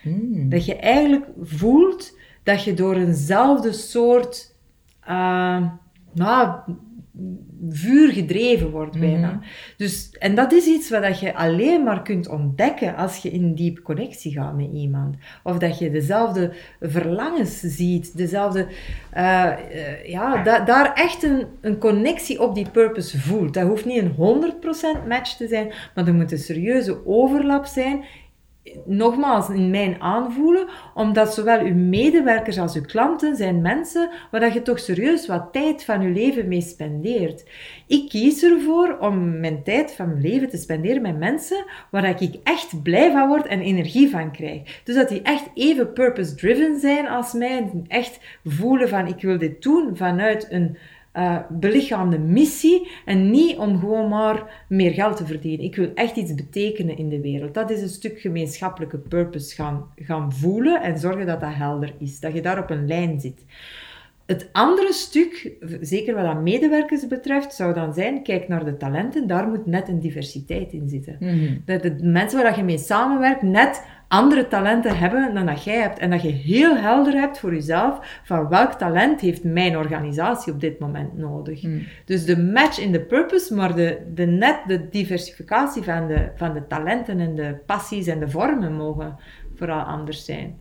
Mm. 0.03 0.49
Dat 0.49 0.65
je 0.65 0.77
eigenlijk 0.77 1.27
voelt 1.43 2.19
dat 2.43 2.65
je 2.65 2.75
door 2.75 2.95
eenzelfde 2.95 3.73
soort 3.73 4.55
uh, 5.09 5.67
nou, 6.13 6.59
vuur 7.69 8.13
gedreven 8.13 8.71
wordt 8.71 8.99
bijna. 8.99 9.31
Mhm. 9.31 9.41
Dus, 9.77 10.11
en 10.19 10.35
dat 10.35 10.53
is 10.53 10.67
iets 10.67 10.91
wat 10.91 11.21
je 11.21 11.35
alleen 11.35 11.85
maar 11.85 12.03
kunt 12.03 12.29
ontdekken 12.29 12.97
als 12.97 13.17
je 13.17 13.31
in 13.31 13.55
diep 13.55 13.83
connectie 13.83 14.33
gaat 14.33 14.57
met 14.57 14.71
iemand. 14.73 15.17
Of 15.43 15.59
dat 15.59 15.79
je 15.79 15.91
dezelfde 15.91 16.53
verlangens 16.81 17.61
ziet, 17.61 18.17
dezelfde... 18.17 18.67
Uh, 19.17 19.53
uh, 19.75 20.05
ja, 20.05 20.43
da 20.43 20.61
daar 20.61 20.95
echt 20.95 21.23
een, 21.23 21.47
een 21.61 21.79
connectie 21.79 22.43
op 22.43 22.55
die 22.55 22.71
purpose 22.71 23.21
voelt. 23.21 23.55
Dat 23.55 23.67
hoeft 23.67 23.85
niet 23.85 24.03
een 24.03 24.53
100% 25.05 25.09
match 25.09 25.37
te 25.37 25.49
zijn, 25.49 25.73
maar 25.95 26.07
er 26.07 26.15
moet 26.15 26.33
een 26.33 26.39
serieuze 26.39 27.07
overlap 27.07 27.65
zijn 27.65 28.05
nogmaals 28.85 29.49
in 29.49 29.71
mijn 29.71 30.01
aanvoelen, 30.01 30.69
omdat 30.95 31.35
zowel 31.35 31.61
uw 31.61 31.75
medewerkers 31.75 32.59
als 32.59 32.75
uw 32.75 32.83
klanten 32.83 33.37
zijn 33.37 33.61
mensen 33.61 34.11
waar 34.31 34.41
dat 34.41 34.53
je 34.53 34.63
toch 34.63 34.79
serieus 34.79 35.27
wat 35.27 35.53
tijd 35.53 35.85
van 35.85 36.03
je 36.03 36.09
leven 36.09 36.49
mee 36.49 36.61
spendeert. 36.61 37.45
Ik 37.87 38.09
kies 38.09 38.43
ervoor 38.43 38.97
om 38.99 39.41
mijn 39.41 39.63
tijd 39.63 39.93
van 39.93 40.09
mijn 40.09 40.21
leven 40.21 40.49
te 40.49 40.57
spenderen 40.57 41.03
met 41.03 41.19
mensen 41.19 41.65
waar 41.91 42.23
ik 42.23 42.35
echt 42.43 42.83
blij 42.83 43.11
van 43.13 43.29
word 43.29 43.47
en 43.47 43.61
energie 43.61 44.11
van 44.11 44.33
krijg. 44.33 44.81
Dus 44.85 44.95
dat 44.95 45.09
die 45.09 45.23
echt 45.23 45.51
even 45.55 45.93
purpose-driven 45.93 46.81
zijn 46.81 47.09
als 47.09 47.33
mij, 47.33 47.71
echt 47.89 48.21
voelen 48.45 48.89
van 48.89 49.07
ik 49.07 49.23
wil 49.23 49.39
dit 49.39 49.63
doen 49.63 49.97
vanuit 49.97 50.47
een 50.51 50.77
uh, 51.15 51.39
belichaamde 51.49 52.19
missie 52.19 52.89
en 53.05 53.31
niet 53.31 53.57
om 53.57 53.79
gewoon 53.79 54.09
maar 54.09 54.65
meer 54.69 54.93
geld 54.93 55.17
te 55.17 55.27
verdienen. 55.27 55.65
Ik 55.65 55.77
wil 55.77 55.91
echt 55.95 56.17
iets 56.17 56.35
betekenen 56.35 56.97
in 56.97 57.09
de 57.09 57.21
wereld. 57.21 57.55
Dat 57.55 57.71
is 57.71 57.83
een 57.83 57.89
stuk 57.89 58.21
gemeenschappelijke 58.21 58.99
purpose 58.99 59.55
gaan, 59.55 59.87
gaan 59.97 60.33
voelen 60.33 60.83
en 60.83 60.99
zorgen 60.99 61.27
dat 61.27 61.41
dat 61.41 61.55
helder 61.55 61.95
is, 61.99 62.21
dat 62.21 62.33
je 62.33 62.43
daar 62.43 62.59
op 62.59 62.71
een 62.71 62.87
lijn 62.87 63.21
zit. 63.21 63.45
Het 64.27 64.49
andere 64.53 64.93
stuk, 64.93 65.53
zeker 65.81 66.15
wat 66.15 66.25
aan 66.25 66.43
medewerkers 66.43 67.07
betreft, 67.07 67.55
zou 67.55 67.75
dan 67.75 67.95
zijn, 67.95 68.23
kijk 68.23 68.49
naar 68.49 68.65
de 68.65 68.77
talenten, 68.77 69.27
daar 69.27 69.49
moet 69.49 69.67
net 69.67 69.89
een 69.89 70.01
diversiteit 70.01 70.73
in 70.73 70.89
zitten. 70.89 71.17
Mm 71.21 71.29
-hmm. 71.29 71.63
Dat 71.65 71.83
de 71.83 71.97
mensen 72.03 72.43
waar 72.43 72.57
je 72.57 72.63
mee 72.63 72.79
samenwerkt 72.79 73.43
net 73.43 73.83
andere 74.11 74.49
talenten 74.49 74.99
hebben 74.99 75.35
dan 75.35 75.47
dat 75.47 75.65
jij 75.65 75.81
hebt. 75.81 75.99
En 75.99 76.11
dat 76.11 76.23
je 76.23 76.29
heel 76.29 76.77
helder 76.77 77.13
hebt 77.13 77.39
voor 77.39 77.55
jezelf 77.55 78.21
van 78.25 78.49
welk 78.49 78.73
talent 78.73 79.21
heeft 79.21 79.45
mijn 79.45 79.77
organisatie 79.77 80.53
op 80.53 80.61
dit 80.61 80.79
moment 80.79 81.17
nodig. 81.17 81.63
Mm. 81.63 81.83
Dus 82.05 82.25
de 82.25 82.39
match 82.43 82.81
in 82.81 82.93
de 82.93 83.01
purpose, 83.01 83.55
maar 83.55 83.75
de, 83.75 83.99
de 84.15 84.27
net 84.27 84.61
de 84.67 84.89
diversificatie 84.89 85.83
van 85.83 86.07
de, 86.07 86.31
van 86.35 86.53
de 86.53 86.67
talenten 86.67 87.21
en 87.21 87.35
de 87.35 87.57
passies 87.67 88.07
en 88.07 88.21
de 88.21 88.29
vormen 88.29 88.73
mogen 88.73 89.17
vooral 89.55 89.81
anders 89.81 90.25
zijn. 90.25 90.59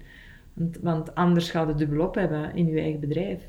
Want, 0.54 0.78
want 0.82 1.16
anders 1.16 1.52
gaat 1.52 1.68
het 1.68 1.78
dubbelop 1.78 2.16
hebben 2.16 2.56
in 2.56 2.68
je 2.68 2.80
eigen 2.80 3.00
bedrijf. 3.00 3.42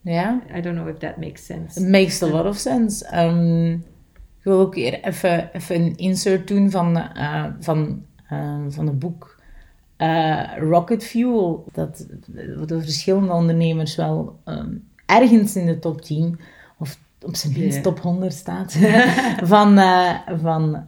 Ja. 0.00 0.40
I 0.56 0.60
don't 0.60 0.76
know 0.76 0.88
if 0.88 0.98
that 0.98 1.16
makes 1.16 1.46
sense. 1.46 1.80
It 1.80 1.88
makes 1.88 2.22
a 2.22 2.26
lot 2.26 2.46
of 2.46 2.56
sense. 2.56 3.24
Um, 3.24 3.72
ik 4.38 4.44
wil 4.44 4.60
ook 4.60 4.74
weer 4.74 5.00
even, 5.00 5.50
even 5.52 5.76
een 5.76 5.96
insert 5.96 6.48
doen 6.48 6.70
van, 6.70 6.96
uh, 7.16 7.44
van 7.60 8.06
van 8.68 8.86
het 8.86 8.98
boek 8.98 9.36
uh, 9.98 10.42
Rocket 10.58 11.04
Fuel, 11.04 11.64
dat 11.72 12.06
de 12.66 12.80
verschillende 12.80 13.32
ondernemers 13.32 13.96
wel 13.96 14.38
um, 14.44 14.84
ergens 15.06 15.56
in 15.56 15.66
de 15.66 15.78
top 15.78 16.00
10 16.00 16.38
of 16.78 16.98
op 17.22 17.36
zijn 17.36 17.52
minst 17.52 17.72
yeah. 17.72 17.82
top 17.82 18.00
100 18.00 18.32
staat 18.32 18.72
van, 19.42 19.78
uh, 19.78 20.14
van, 20.42 20.84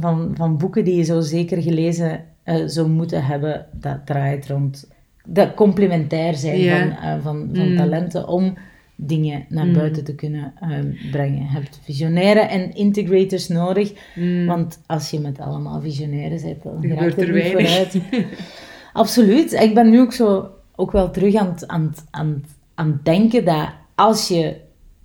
van, 0.00 0.30
van 0.34 0.56
boeken 0.56 0.84
die 0.84 0.96
je 0.96 1.02
zo 1.02 1.20
zeker 1.20 1.62
gelezen 1.62 2.24
zou 2.66 2.88
moeten 2.88 3.24
hebben. 3.24 3.66
Dat 3.72 4.06
draait 4.06 4.46
rond 4.46 4.88
dat 5.28 5.54
complementair 5.54 6.34
zijn 6.34 6.68
van, 6.68 6.96
eh, 6.96 7.12
van, 7.22 7.50
van 7.52 7.70
Mm. 7.70 7.76
talenten 7.76 8.28
om 8.28 8.54
dingen 9.00 9.44
naar 9.48 9.66
Mm. 9.66 9.72
buiten 9.72 10.04
te 10.04 10.14
kunnen 10.14 10.52
ehm, 10.60 10.92
brengen. 11.10 11.38
Je 11.38 11.48
hebt 11.48 11.80
visionaire 11.82 12.40
en 12.40 12.74
integrators 12.74 13.48
nodig, 13.48 13.92
Mm. 14.14 14.46
want 14.46 14.80
als 14.86 15.10
je 15.10 15.20
met 15.20 15.40
allemaal 15.40 15.80
visionairen 15.80 16.40
bent, 16.42 16.62
dan 16.62 16.80
gebeurt 16.80 17.20
er 17.20 17.26
er 17.28 17.32
weinig. 17.32 17.52
vooruit. 17.68 17.98
Absoluut. 18.92 19.52
Ik 19.52 19.74
ben 19.74 19.90
nu 19.90 20.00
ook 20.00 20.12
zo 20.12 20.50
ook 20.76 20.92
wel 20.92 21.10
terug 21.10 21.34
aan 21.34 21.46
het, 21.46 21.66
aan 21.68 21.82
het, 21.82 22.04
aan 22.10 22.26
het, 22.28 22.50
aan 22.74 22.86
het 22.86 23.04
denken 23.04 23.44
dat 23.44 23.68
als 23.94 24.28
je 24.28 24.56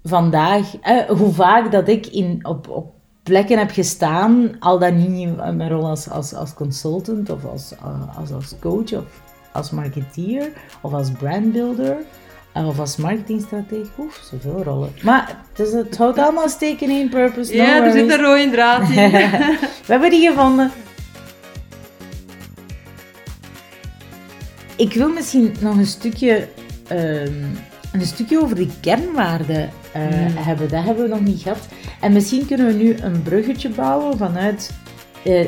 vandaag, 0.04 0.78
eh, 0.82 0.98
hoe 1.10 1.34
vaak 1.34 1.72
dat 1.72 1.88
ik 1.88 2.06
in, 2.08 2.40
op, 2.46 2.70
op 2.70 2.92
plekken 3.24 3.58
heb 3.58 3.70
gestaan, 3.72 4.56
al 4.60 4.80
dan 4.80 4.98
niet 4.98 5.28
in 5.28 5.36
mijn 5.36 5.70
rol 5.70 5.86
als, 5.88 6.10
als, 6.10 6.34
als 6.34 6.54
consultant 6.54 7.30
of 7.30 7.46
als, 7.46 7.74
eh, 7.76 8.18
als, 8.18 8.32
als 8.32 8.56
coach 8.60 8.94
of 8.94 9.22
als 9.52 9.72
marketeer 9.72 10.50
of 10.82 10.94
als 10.94 11.12
brandbuilder 11.12 11.98
of 12.54 12.80
als 12.80 12.96
marketingstratege, 12.98 13.90
oef, 13.98 14.22
zoveel 14.32 14.64
rollen. 14.64 14.92
Maar 15.02 15.38
het, 15.54 15.68
is, 15.68 15.74
het 15.74 15.98
houdt 15.98 16.18
allemaal 16.20 16.50
steken 16.50 16.90
in 16.90 17.10
purpose, 17.10 17.56
no 17.56 17.64
ja, 17.64 17.86
er 17.86 17.92
zit 17.92 18.12
een 18.12 18.22
rode 18.22 18.50
draad 18.52 18.82
in. 18.90 19.12
We 19.86 19.92
hebben 19.92 20.10
die 20.10 20.28
gevonden. 20.30 20.72
Ik 24.76 24.94
wil 24.94 25.10
misschien 25.10 25.56
nog 25.60 25.78
een 25.78 25.86
stukje, 25.86 26.48
ehm, 26.88 27.44
een 27.92 28.06
stukje 28.06 28.42
over 28.42 28.56
die 28.56 28.70
kernwaarden 28.82 29.70
eh, 29.92 30.02
Hmm. 30.08 30.38
hebben. 30.38 30.70
Dat 30.70 30.84
hebben 30.84 31.04
we 31.04 31.10
nog 31.10 31.22
niet 31.22 31.42
gehad. 31.42 31.68
En 32.02 32.14
misschien 32.14 32.46
kunnen 32.46 32.68
we 32.68 32.74
nu 32.74 32.96
een 33.02 33.22
bruggetje 33.22 33.70
bouwen 33.70 34.18
vanuit 34.18 34.72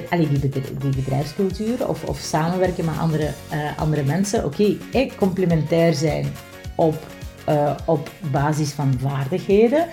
allee, 0.09 0.27
die, 0.29 0.39
bedrijf- 0.39 0.77
die 0.79 0.95
bedrijfscultuur 0.95 1.87
of, 1.87 2.03
of 2.03 2.17
samenwerken 2.19 2.85
met 2.85 2.97
andere, 2.99 3.29
eh, 3.49 3.59
andere 3.77 4.03
mensen. 4.03 4.45
Oké, 4.45 4.75
eh, 4.91 5.11
complementair 5.17 5.93
zijn 5.93 6.31
op, 6.75 7.05
eh, 7.45 7.75
op 7.85 8.09
basis 8.31 8.71
van 8.71 8.93
vaardigheden 8.99 9.87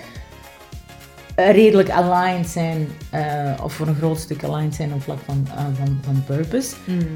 eh, 1.35 1.51
redelijk 1.51 1.89
aligned 1.89 2.47
zijn, 2.47 2.87
eh, 3.09 3.53
of 3.63 3.73
voor 3.73 3.87
een 3.87 3.95
groot 3.95 4.19
stuk 4.19 4.43
aligned 4.43 4.75
zijn 4.75 4.93
op 4.93 5.01
vlak 5.01 5.19
van, 5.25 5.47
van, 5.75 5.99
van 6.01 6.23
purpose. 6.25 6.75
Mm. 6.87 7.07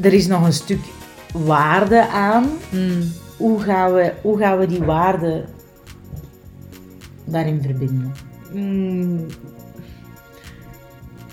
Er 0.00 0.12
is 0.12 0.26
nog 0.26 0.44
een 0.44 0.52
stuk 0.52 0.84
waarde 1.32 2.08
aan. 2.08 2.48
Mm. 2.70 3.12
Hoe 3.36 3.60
gaan 3.60 3.92
we, 3.92 4.12
hoe 4.22 4.38
gaan 4.38 4.58
we 4.58 4.66
die 4.66 4.82
waarde 4.82 5.44
daarin 7.24 7.62
verbinden? 7.62 8.14
Mm. 8.52 9.26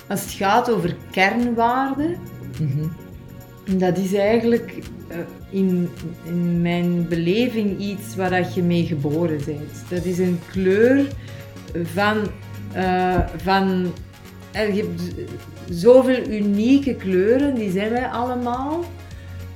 Als 0.07 0.21
het 0.21 0.31
gaat 0.31 0.71
over 0.71 0.95
kernwaarden, 1.11 2.17
Mhm. 2.59 2.87
dat 3.77 3.97
is 3.97 4.13
eigenlijk 4.13 4.73
in, 5.53 5.89
in 6.23 6.61
mijn 6.61 7.07
beleving 7.07 7.79
iets 7.79 8.15
waar 8.15 8.29
dat 8.29 8.53
je 8.53 8.63
mee 8.63 8.85
geboren 8.85 9.39
bent. 9.45 9.83
Dat 9.89 10.05
is 10.05 10.19
een 10.19 10.39
kleur 10.51 11.07
van... 11.93 12.17
eh, 12.73 13.19
van 13.37 13.93
er, 14.51 14.73
je 14.73 14.81
hebt 14.81 15.01
zoveel 15.69 16.27
unieke 16.29 16.95
kleuren, 16.95 17.55
die 17.55 17.71
zijn 17.71 17.89
wij 17.89 18.07
allemaal. 18.07 18.83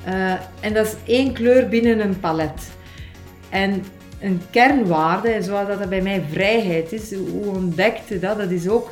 Eh, 0.03 0.31
en 0.59 0.73
dat 0.73 0.85
is 0.85 0.95
één 1.05 1.33
kleur 1.33 1.69
binnen 1.69 1.99
een 1.99 2.19
palet. 2.19 2.71
En 3.49 3.83
een 4.19 4.41
kernwaarde, 4.49 5.41
zoals 5.41 5.67
dat 5.67 5.89
bij 5.89 6.01
mij 6.01 6.23
vrijheid 6.31 6.91
is, 6.91 7.13
hoe 7.13 7.45
ontdekte 7.45 8.19
dat? 8.19 8.37
Dat 8.37 8.49
is 8.49 8.67
ook 8.67 8.89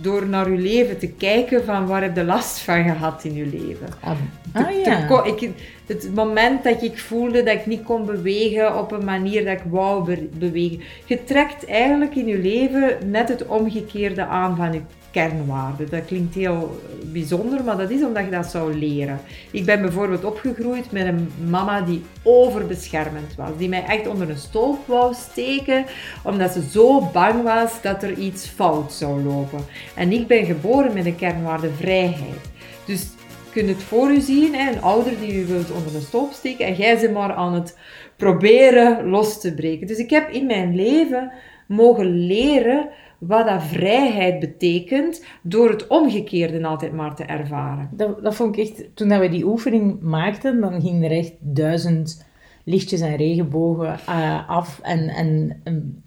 door 0.00 0.26
naar 0.28 0.50
je 0.50 0.58
leven 0.58 0.98
te 0.98 1.08
kijken 1.08 1.64
van 1.64 1.86
waar 1.86 2.02
heb 2.02 2.16
je 2.16 2.24
last 2.24 2.58
van 2.58 2.82
gehad 2.82 3.24
in 3.24 3.34
je 3.34 3.46
leven. 3.46 3.88
Ah, 4.00 4.10
Te- 4.52 4.66
ah, 4.66 4.84
ja. 4.84 5.24
ik, 5.24 5.50
het 5.86 6.14
moment 6.14 6.64
dat 6.64 6.82
ik 6.82 6.98
voelde 6.98 7.42
dat 7.42 7.54
ik 7.54 7.66
niet 7.66 7.82
kon 7.82 8.06
bewegen 8.06 8.78
op 8.78 8.92
een 8.92 9.04
manier 9.04 9.44
dat 9.44 9.54
ik 9.56 9.62
wou 9.70 10.04
be- 10.04 10.28
bewegen. 10.38 10.80
Je 11.04 11.24
trekt 11.24 11.66
eigenlijk 11.66 12.14
in 12.14 12.26
je 12.26 12.38
leven 12.38 12.96
net 13.10 13.28
het 13.28 13.46
omgekeerde 13.46 14.24
aan 14.26 14.56
van 14.56 14.72
je 14.72 14.80
kernwaarden. 15.10 15.90
Dat 15.90 16.04
klinkt 16.04 16.34
heel 16.34 16.80
bijzonder, 17.12 17.64
maar 17.64 17.76
dat 17.76 17.90
is 17.90 18.04
omdat 18.04 18.24
je 18.24 18.30
dat 18.30 18.46
zou 18.46 18.74
leren. 18.78 19.20
Ik 19.50 19.64
ben 19.64 19.80
bijvoorbeeld 19.80 20.24
opgegroeid 20.24 20.92
met 20.92 21.06
een 21.06 21.32
mama 21.48 21.80
die 21.80 22.02
overbeschermend 22.22 23.34
was. 23.36 23.50
Die 23.56 23.68
mij 23.68 23.84
echt 23.84 24.06
onder 24.06 24.30
een 24.30 24.38
stolp 24.38 24.86
wou 24.86 25.14
steken, 25.14 25.84
omdat 26.24 26.52
ze 26.52 26.62
zo 26.70 27.00
bang 27.12 27.42
was 27.42 27.82
dat 27.82 28.02
er 28.02 28.12
iets 28.12 28.46
fout 28.46 28.92
zou 28.92 29.22
lopen. 29.22 29.60
En 29.94 30.12
ik 30.12 30.26
ben 30.26 30.44
geboren 30.44 30.92
met 30.92 31.06
een 31.06 31.16
kernwaarde 31.16 31.70
vrijheid. 31.70 32.50
Dus 32.84 33.00
je 33.00 33.64
kunt 33.64 33.68
het 33.68 33.82
voor 33.82 34.10
u 34.10 34.20
zien, 34.20 34.54
een 34.54 34.82
ouder 34.82 35.12
die 35.20 35.42
u 35.42 35.46
wilt 35.46 35.70
onder 35.70 35.94
een 35.94 36.00
stolp 36.00 36.32
steken 36.32 36.66
en 36.66 36.74
jij 36.74 36.96
ze 36.96 37.10
maar 37.10 37.32
aan 37.32 37.54
het 37.54 37.76
proberen 38.16 39.08
los 39.08 39.40
te 39.40 39.54
breken. 39.54 39.86
Dus 39.86 39.98
ik 39.98 40.10
heb 40.10 40.30
in 40.30 40.46
mijn 40.46 40.74
leven 40.74 41.32
mogen 41.66 42.26
leren 42.26 42.88
wat 43.18 43.46
dat 43.46 43.62
vrijheid 43.62 44.38
betekent 44.40 45.24
door 45.42 45.70
het 45.70 45.86
omgekeerde 45.86 46.66
altijd 46.66 46.92
maar 46.92 47.14
te 47.14 47.24
ervaren. 47.24 47.90
Dat, 47.92 48.22
dat 48.22 48.34
vond 48.34 48.56
ik 48.56 48.62
echt, 48.68 48.96
toen 48.96 49.18
we 49.18 49.28
die 49.28 49.46
oefening 49.46 50.00
maakten, 50.00 50.60
dan 50.60 50.80
ging 50.80 51.04
er 51.04 51.10
echt 51.10 51.34
duizend 51.40 52.26
lichtjes 52.64 53.00
en 53.00 53.16
regenbogen 53.16 53.98
eh, 54.06 54.48
af 54.48 54.80
en, 54.82 55.08
en 55.08 55.60
en 55.64 56.02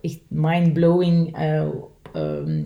echt 0.00 0.20
mind-blowing 0.28 1.36
eh, 1.36 1.66
ehm, 2.12 2.62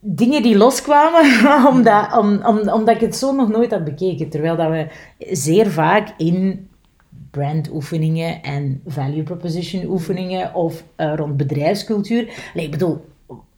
dingen 0.00 0.42
die 0.42 0.56
loskwamen, 0.56 1.24
omdat, 1.72 2.16
om, 2.18 2.44
om, 2.44 2.68
omdat 2.68 2.94
ik 2.94 3.00
het 3.00 3.16
zo 3.16 3.34
nog 3.34 3.48
nooit 3.48 3.70
had 3.70 3.84
bekeken. 3.84 4.28
Terwijl 4.28 4.56
dat 4.56 4.70
we 4.70 4.86
zeer 5.18 5.70
vaak 5.70 6.14
in 6.16 6.68
brandoefeningen 7.32 8.42
en 8.42 8.80
value 8.86 9.22
proposition 9.22 9.84
oefeningen 9.84 10.54
of 10.54 10.84
eh, 10.96 11.12
rond 11.16 11.36
bedrijfscultuur, 11.36 12.50
nee, 12.54 12.64
ik 12.64 12.70
bedoel, 12.70 13.04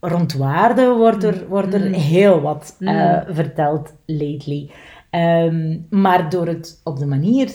rond 0.01 0.33
waarde 0.33 0.95
wordt 0.95 1.25
er, 1.25 1.49
wordt 1.49 1.75
er 1.75 1.93
heel 1.93 2.41
wat 2.41 2.77
eh, 2.79 3.21
verteld 3.29 3.93
lately. 4.07 4.71
Ehm, 5.11 5.79
maar 5.91 6.31
door 6.31 6.47
het 6.47 6.81
op 6.85 6.99
de 6.99 7.07
manier 7.07 7.49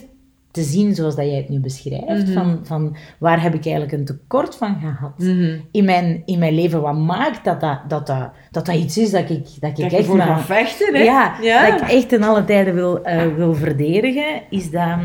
te 0.60 0.66
zien 0.66 0.96
zoals 0.96 1.16
dat 1.16 1.26
jij 1.26 1.36
het 1.36 1.50
nu 1.50 1.60
beschrijft, 1.60 2.30
van, 2.30 2.60
van 2.64 2.96
waar 3.18 3.42
heb 3.42 3.54
ik 3.54 3.66
eigenlijk 3.66 3.92
een 3.94 4.06
tekort 4.06 4.56
van 4.56 4.76
gehad 4.82 5.24
in, 5.72 5.86
mijn, 5.86 6.22
in 6.26 6.40
mijn 6.40 6.54
leven, 6.54 6.82
wat 6.82 6.98
maakt 6.98 7.44
dat 7.46 7.60
dat, 7.62 7.80
dat, 7.88 8.08
dat, 8.08 8.30
dat, 8.52 8.66
dat 8.66 8.76
iets 8.76 8.98
is 8.98 9.12
dat 9.12 9.30
ik, 9.30 9.46
dat 9.60 9.70
ik 9.70 9.76
Dat 9.90 9.92
echt 9.92 10.06
voor 10.06 10.18
maar- 10.18 10.40
vechten, 10.42 10.96
hè? 10.96 11.04
ja, 11.04 11.34
Ja. 11.42 11.70
dat 11.70 11.82
ik 11.82 11.88
echt 11.90 12.10
ten 12.10 12.24
alle 12.24 12.46
tijden 12.46 12.74
wil, 12.74 13.04
eh, 13.04 13.36
wil 13.36 13.54
verdedigen, 13.56 14.42
is 14.50 14.72
dat, 14.72 14.98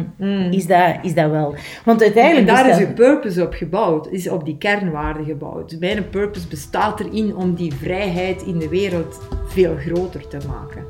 is, 0.51 0.67
dat, 0.67 0.95
is 1.03 1.15
dat 1.15 1.31
wel. 1.31 1.55
Want 1.85 1.99
En 2.01 2.05
uiteindelijk... 2.07 2.47
daar 2.47 2.69
is 2.69 2.79
je 2.79 2.87
purpose 2.93 3.43
op 3.43 3.53
gebouwd, 3.55 4.09
is 4.11 4.29
op 4.29 4.45
die 4.45 4.59
kernwaarden 4.59 5.25
gebouwd. 5.25 5.77
Mijn 5.79 6.09
purpose 6.09 6.49
bestaat 6.49 7.01
erin 7.01 7.37
om 7.37 7.55
die 7.55 7.75
vrijheid 7.75 8.43
in 8.43 8.59
de 8.59 8.69
wereld 8.69 9.21
veel 9.47 9.77
groter 9.77 10.29
te 10.29 10.39
maken. 10.49 10.83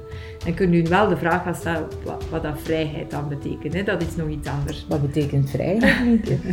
En 0.45 0.55
kun 0.55 0.73
je 0.73 0.83
nu 0.83 0.89
wel 0.89 1.09
de 1.09 1.17
vraag 1.17 1.43
gaan 1.43 1.55
stellen 1.55 1.89
wat, 2.05 2.25
wat 2.31 2.43
dat 2.43 2.61
vrijheid 2.63 3.11
dan 3.11 3.29
betekent. 3.29 3.75
Hè? 3.75 3.83
Dat 3.83 4.03
is 4.03 4.17
nog 4.17 4.29
iets 4.29 4.49
anders. 4.49 4.87
Wat 4.89 5.03
betekent 5.03 5.51
vrijheid? 5.51 6.05
Mieke? 6.05 6.37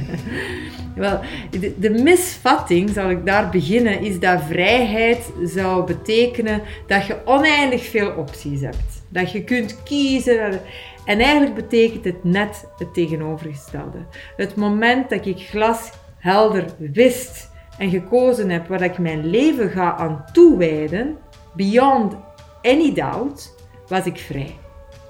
Wel, 0.96 1.20
de, 1.50 1.74
de 1.80 1.89
misvatting, 1.89 2.89
zal 2.89 3.10
ik 3.10 3.26
daar 3.26 3.50
beginnen, 3.50 4.00
is 4.00 4.20
dat 4.20 4.42
vrijheid 4.44 5.32
zou 5.44 5.86
betekenen 5.86 6.62
dat 6.88 7.06
je 7.06 7.18
oneindig 7.26 7.84
veel 7.84 8.12
opties 8.12 8.62
hebt. 8.62 9.04
Dat 9.10 9.32
je 9.32 9.44
kunt 9.44 9.84
kiezen. 9.84 10.60
En 11.06 11.20
eigenlijk 11.20 11.56
betekent 11.56 12.04
het 12.04 12.24
net 12.24 12.68
het 12.78 12.94
tegenovergestelde. 12.94 13.98
Het 14.38 14.56
moment 14.56 15.10
dat 15.10 15.26
ik 15.26 15.39
glashelder 15.39 16.66
wist 16.78 17.50
en 17.78 17.89
gekozen 17.89 18.50
heb 18.50 18.68
waar 18.68 18.82
ik 18.82 18.98
mijn 18.98 19.26
leven 19.26 19.70
ga 19.70 19.96
aan 19.96 20.26
toewijden, 20.34 21.18
beyond 21.54 22.16
any 22.62 22.94
doubt, 22.94 23.60
was 23.92 24.06
ik 24.06 24.18
vrij. 24.18 24.56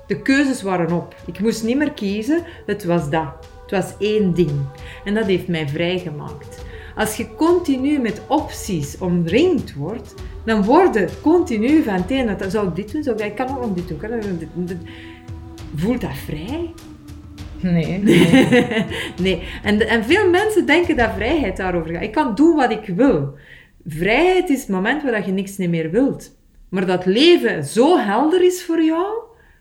De 0.07 0.21
keuzes 0.21 0.61
waren 0.61 0.91
op. 0.91 1.15
Ik 1.25 1.39
moest 1.39 1.63
niet 1.63 1.77
meer 1.77 1.91
kiezen, 1.91 2.43
het 2.65 2.83
was 2.85 3.09
dat. 3.09 3.33
Het 3.61 3.71
was 3.71 3.93
één 3.99 4.33
ding. 4.33 4.51
En 5.05 5.13
dat 5.13 5.25
heeft 5.25 5.47
mij 5.47 5.67
vrijgemaakt. 5.67 6.65
Als 6.95 7.15
je 7.17 7.35
continu 7.35 7.99
met 7.99 8.21
opties 8.27 8.97
omringd 8.97 9.73
wordt, 9.73 10.13
dan 10.45 10.63
word 10.63 10.93
je 10.95 11.07
continu 11.21 11.83
van 11.83 11.93
het 11.93 12.11
een 12.11 12.25
naar 12.25 12.39
het- 12.39 12.51
Zou 12.51 12.67
ik 12.67 12.75
dit 12.75 12.91
doen? 12.91 13.03
Zou 13.03 13.15
ik, 13.15 13.21
dat- 13.21 13.47
ik 13.47 13.47
kan 13.47 13.63
ook 13.63 13.75
dit 13.75 13.87
doen. 13.87 13.97
Kan 13.97 14.09
dit, 14.19 14.47
dit. 14.55 14.77
Voelt 15.75 16.01
dat 16.01 16.17
vrij? 16.25 16.73
Nee. 17.59 17.97
nee. 19.25 19.43
En, 19.63 19.87
en 19.87 20.03
veel 20.03 20.29
mensen 20.29 20.65
denken 20.65 20.97
dat 20.97 21.09
vrijheid 21.15 21.57
daarover 21.57 21.93
gaat. 21.93 22.03
Ik 22.03 22.11
kan 22.11 22.35
doen 22.35 22.55
wat 22.55 22.71
ik 22.71 22.85
wil. 22.95 23.35
Vrijheid 23.87 24.49
is 24.49 24.59
het 24.59 24.69
moment 24.69 25.03
waar 25.03 25.25
je 25.25 25.31
niks 25.31 25.57
meer 25.57 25.91
wilt. 25.91 26.39
Maar 26.71 26.85
dat 26.85 27.05
leven 27.05 27.63
zo 27.63 27.97
helder 27.97 28.45
is 28.45 28.63
voor 28.63 28.83
jou, 28.83 29.13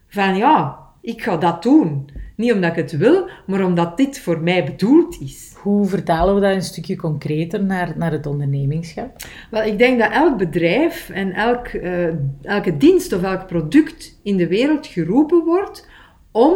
van 0.09 0.37
ja, 0.37 0.79
ik 1.01 1.23
ga 1.23 1.37
dat 1.37 1.63
doen. 1.63 2.09
Niet 2.37 2.53
omdat 2.53 2.71
ik 2.71 2.77
het 2.77 2.97
wil, 2.97 3.29
maar 3.47 3.65
omdat 3.65 3.97
dit 3.97 4.21
voor 4.21 4.41
mij 4.41 4.65
bedoeld 4.65 5.21
is. 5.21 5.55
Hoe 5.57 5.87
vertalen 5.87 6.35
we 6.35 6.41
dat 6.41 6.55
een 6.55 6.63
stukje 6.63 6.97
concreter 6.97 7.65
naar, 7.65 7.93
naar 7.97 8.13
het 8.13 8.27
ondernemingschap? 8.27 9.17
Wel, 9.51 9.63
ik 9.63 9.79
denk 9.79 9.99
dat 9.99 10.11
elk 10.11 10.39
bedrijf 10.39 11.11
en 11.11 11.33
elk, 11.33 11.67
eh, 11.67 12.07
elke 12.43 12.77
dienst 12.77 13.13
of 13.13 13.23
elk 13.23 13.47
product 13.47 14.21
in 14.23 14.37
de 14.37 14.47
wereld 14.47 14.87
geroepen 14.87 15.45
wordt 15.45 15.89
om 16.33 16.55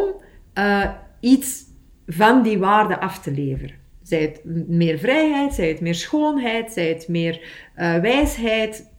uh, 0.58 0.90
iets 1.20 1.62
van 2.06 2.42
die 2.42 2.58
waarde 2.58 3.00
af 3.00 3.20
te 3.20 3.30
leveren. 3.30 3.83
Zij 4.04 4.20
het 4.20 4.40
meer 4.68 4.98
vrijheid, 4.98 5.54
zij 5.54 5.68
het 5.68 5.80
meer 5.80 5.94
schoonheid, 5.94 6.72
zij 6.72 6.88
het 6.88 7.08
meer 7.08 7.40
uh, 7.76 7.96
wijsheid, 7.98 8.90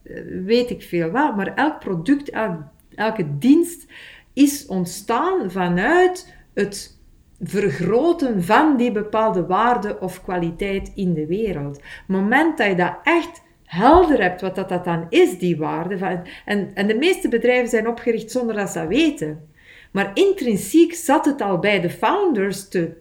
weet 0.44 0.70
ik 0.70 0.82
veel 0.82 1.10
wat. 1.10 1.36
Maar 1.36 1.54
elk 1.54 1.78
product, 1.78 2.30
elk, 2.30 2.60
elke 2.94 3.38
dienst 3.38 3.86
is 4.32 4.66
ontstaan 4.66 5.50
vanuit 5.50 6.34
het 6.54 7.00
vergroten 7.40 8.44
van 8.44 8.76
die 8.76 8.92
bepaalde 8.92 9.46
waarde 9.46 10.00
of 10.00 10.22
kwaliteit 10.22 10.92
in 10.94 11.14
de 11.14 11.26
wereld. 11.26 11.76
Het 11.76 12.06
moment 12.06 12.58
dat 12.58 12.66
je 12.66 12.74
dat 12.74 12.98
echt 13.02 13.42
helder 13.64 14.22
hebt 14.22 14.40
wat 14.40 14.54
dat, 14.54 14.68
dat 14.68 14.84
dan 14.84 15.06
is, 15.08 15.38
die 15.38 15.56
waarde. 15.56 15.98
Van, 15.98 16.26
en, 16.44 16.70
en 16.74 16.86
de 16.86 16.94
meeste 16.94 17.28
bedrijven 17.28 17.68
zijn 17.68 17.88
opgericht 17.88 18.30
zonder 18.30 18.54
dat 18.56 18.70
ze 18.70 18.78
dat 18.78 18.88
weten. 18.88 19.48
Maar 19.92 20.10
intrinsiek 20.14 20.94
zat 20.94 21.24
het 21.24 21.40
al 21.40 21.58
bij 21.58 21.80
de 21.80 21.90
founders 21.90 22.68
te, 22.68 22.96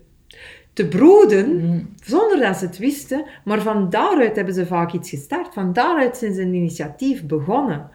te 0.76 0.88
broeden, 0.88 1.56
mm. 1.56 1.90
zonder 2.04 2.40
dat 2.40 2.58
ze 2.58 2.66
het 2.66 2.78
wisten. 2.78 3.26
Maar 3.44 3.62
van 3.62 3.90
daaruit 3.90 4.36
hebben 4.36 4.54
ze 4.54 4.66
vaak 4.66 4.94
iets 4.94 5.10
gestart. 5.10 5.54
Van 5.54 5.74
daaruit 5.74 6.18
zijn 6.18 6.34
ze 6.34 6.42
een 6.42 6.54
initiatief 6.54 7.26
begonnen. 7.26 7.90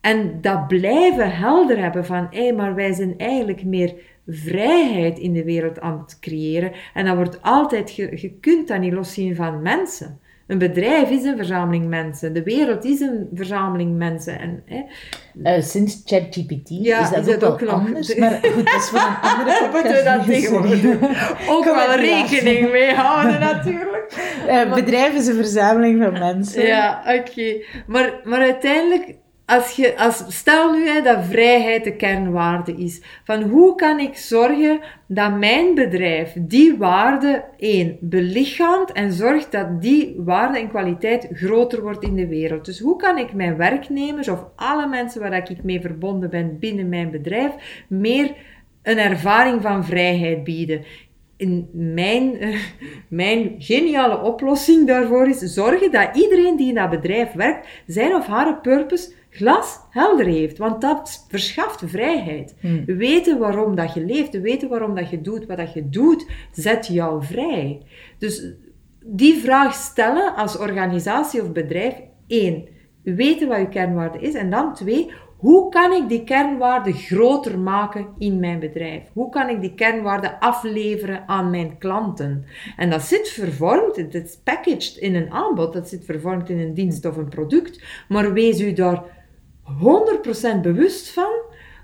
En 0.00 0.40
dat 0.40 0.66
blijven 0.66 1.36
helder 1.36 1.78
hebben 1.78 2.04
van, 2.04 2.26
hé, 2.30 2.52
maar 2.52 2.74
wij 2.74 2.92
zijn 2.92 3.18
eigenlijk 3.18 3.64
meer 3.64 3.94
vrijheid 4.26 5.18
in 5.18 5.32
de 5.32 5.44
wereld 5.44 5.80
aan 5.80 5.98
het 5.98 6.18
creëren. 6.18 6.72
En 6.94 7.04
dat 7.04 7.16
wordt 7.16 7.42
altijd, 7.42 7.94
je, 7.94 8.20
je 8.20 8.32
kunt 8.40 8.68
dat 8.68 8.80
niet 8.80 8.92
loszien 8.92 9.36
van 9.36 9.62
mensen. 9.62 10.20
Een 10.46 10.58
bedrijf 10.58 11.10
is 11.10 11.24
een 11.24 11.36
verzameling 11.36 11.88
mensen. 11.88 12.32
De 12.32 12.42
wereld 12.42 12.84
is 12.84 13.00
een 13.00 13.28
verzameling 13.34 13.96
mensen. 13.96 14.38
En, 14.40 14.62
hè, 14.64 14.82
uh, 15.56 15.62
sinds 15.62 16.02
ChatGPT 16.04 16.68
ja, 16.68 17.00
is 17.00 17.26
dat, 17.26 17.44
ook, 17.44 17.60
wel 17.60 17.70
anders. 17.70 18.14
Maar 18.14 18.40
goed, 18.42 18.64
dat 18.64 18.82
is 18.82 18.90
een 18.92 18.98
andere 19.38 19.68
Moeten 19.72 19.92
we 19.92 20.02
dat 20.04 20.26
tegenwoordig 20.26 21.00
ook 21.54 21.64
wel 21.64 21.94
rekening 21.94 22.70
mee 22.70 22.94
houden, 22.94 23.40
natuurlijk. 23.40 24.34
Uh, 24.48 24.74
bedrijf 24.74 25.14
is 25.14 25.26
een 25.26 25.34
verzameling 25.34 26.02
van 26.02 26.12
mensen. 26.12 26.66
Ja, 26.66 27.02
oké. 27.06 27.64
Maar, 27.86 28.20
maar 28.24 28.40
uiteindelijk 28.40 29.16
als 29.46 29.76
je, 29.76 29.96
als, 29.98 30.24
stel 30.28 30.72
nu 30.72 30.88
hè, 30.88 31.02
dat 31.02 31.24
vrijheid 31.24 31.84
de 31.84 31.96
kernwaarde 31.96 32.72
is. 32.72 33.02
Van 33.24 33.42
hoe 33.42 33.74
kan 33.74 34.00
ik 34.00 34.16
zorgen 34.16 34.80
dat 35.06 35.38
mijn 35.38 35.74
bedrijf 35.74 36.32
die 36.38 36.76
waarde, 36.76 37.44
één, 37.58 37.96
belichaamt 38.00 38.92
en 38.92 39.12
zorgt 39.12 39.52
dat 39.52 39.82
die 39.82 40.14
waarde 40.18 40.58
en 40.58 40.68
kwaliteit 40.68 41.28
groter 41.32 41.82
wordt 41.82 42.02
in 42.02 42.14
de 42.14 42.26
wereld. 42.26 42.64
Dus 42.64 42.78
hoe 42.78 42.96
kan 42.96 43.18
ik 43.18 43.32
mijn 43.32 43.56
werknemers 43.56 44.28
of 44.28 44.44
alle 44.56 44.86
mensen 44.86 45.20
waar 45.20 45.50
ik 45.50 45.62
mee 45.62 45.80
verbonden 45.80 46.30
ben 46.30 46.58
binnen 46.58 46.88
mijn 46.88 47.10
bedrijf 47.10 47.84
meer 47.88 48.34
een 48.82 48.98
ervaring 48.98 49.62
van 49.62 49.84
vrijheid 49.84 50.44
bieden? 50.44 50.84
in 51.36 51.68
mijn, 51.72 52.38
mijn 53.08 53.54
geniale 53.58 54.20
oplossing 54.20 54.86
daarvoor 54.86 55.28
is 55.28 55.38
zorgen 55.38 55.92
dat 55.92 56.16
iedereen 56.16 56.56
die 56.56 56.68
in 56.68 56.74
dat 56.74 56.90
bedrijf 56.90 57.32
werkt, 57.32 57.68
zijn 57.86 58.14
of 58.14 58.26
haar 58.26 58.60
purpose 58.60 59.12
glas 59.36 59.78
helder 59.90 60.26
heeft. 60.26 60.58
Want 60.58 60.80
dat 60.80 61.26
verschaft 61.28 61.82
vrijheid. 61.86 62.54
Hmm. 62.60 62.84
Weten 62.84 63.38
waarom 63.38 63.74
dat 63.74 63.94
je 63.94 64.04
leeft, 64.04 64.40
weten 64.40 64.68
waarom 64.68 64.94
dat 64.94 65.10
je 65.10 65.20
doet 65.20 65.46
wat 65.46 65.56
dat 65.56 65.72
je 65.72 65.88
doet, 65.88 66.26
zet 66.52 66.86
jou 66.86 67.24
vrij. 67.24 67.82
Dus 68.18 68.52
die 69.04 69.34
vraag 69.34 69.74
stellen 69.74 70.34
als 70.34 70.58
organisatie 70.58 71.42
of 71.42 71.52
bedrijf, 71.52 71.94
één, 72.26 72.68
weten 73.02 73.48
wat 73.48 73.58
je 73.58 73.68
kernwaarde 73.68 74.18
is. 74.18 74.34
En 74.34 74.50
dan 74.50 74.74
twee, 74.74 75.10
hoe 75.36 75.68
kan 75.68 75.92
ik 75.92 76.08
die 76.08 76.24
kernwaarde 76.24 76.92
groter 76.92 77.58
maken 77.58 78.06
in 78.18 78.40
mijn 78.40 78.58
bedrijf? 78.58 79.02
Hoe 79.12 79.30
kan 79.30 79.48
ik 79.48 79.60
die 79.60 79.74
kernwaarde 79.74 80.40
afleveren 80.40 81.28
aan 81.28 81.50
mijn 81.50 81.78
klanten? 81.78 82.44
En 82.76 82.90
dat 82.90 83.02
zit 83.02 83.28
vervormd, 83.28 83.96
het 83.96 84.14
is 84.14 84.38
packaged 84.44 84.96
in 84.96 85.14
een 85.14 85.30
aanbod, 85.30 85.72
dat 85.72 85.88
zit 85.88 86.04
vervormd 86.04 86.50
in 86.50 86.58
een 86.58 86.74
dienst 86.74 87.04
of 87.04 87.16
een 87.16 87.28
product. 87.28 87.82
Maar 88.08 88.32
wees 88.32 88.60
u 88.60 88.72
daar 88.72 89.15
100% 90.58 90.60
bewust 90.62 91.10
van 91.10 91.32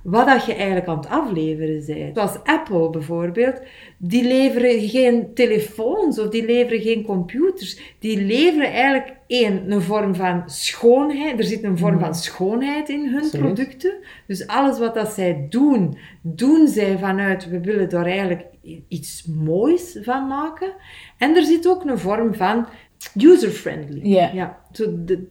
wat 0.03 0.27
dat 0.27 0.45
je 0.45 0.55
eigenlijk 0.55 0.87
aan 0.87 0.97
het 0.97 1.09
afleveren 1.09 1.85
bent. 1.87 2.17
Zoals 2.17 2.45
Apple 2.45 2.91
bijvoorbeeld, 2.91 3.61
die 3.99 4.25
leveren 4.25 4.89
geen 4.89 5.35
telefoons 5.35 6.19
of 6.19 6.29
die 6.29 6.45
leveren 6.45 6.81
geen 6.81 7.05
computers. 7.05 7.97
Die 7.99 8.25
leveren 8.25 8.73
eigenlijk 8.73 9.17
één, 9.27 9.73
een 9.73 9.83
vorm 9.83 10.15
van 10.15 10.43
schoonheid. 10.47 11.39
Er 11.39 11.45
zit 11.45 11.63
een 11.63 11.79
vorm 11.79 11.99
van 11.99 12.15
schoonheid 12.15 12.89
in 12.89 13.09
hun 13.09 13.31
producten. 13.31 13.95
Dus 14.27 14.47
alles 14.47 14.79
wat 14.79 14.95
dat 14.95 15.13
zij 15.13 15.47
doen, 15.49 15.97
doen 16.23 16.69
zij 16.69 16.99
vanuit, 16.99 17.49
we 17.49 17.61
willen 17.61 17.89
daar 17.89 18.07
eigenlijk 18.07 18.45
iets 18.89 19.27
moois 19.27 19.99
van 20.03 20.27
maken. 20.27 20.73
En 21.19 21.37
er 21.37 21.45
zit 21.45 21.69
ook 21.69 21.85
een 21.85 21.99
vorm 21.99 22.35
van 22.35 22.67
user-friendly. 23.21 24.01
Ja. 24.09 24.61
Zo 24.73 25.05
de, 25.05 25.27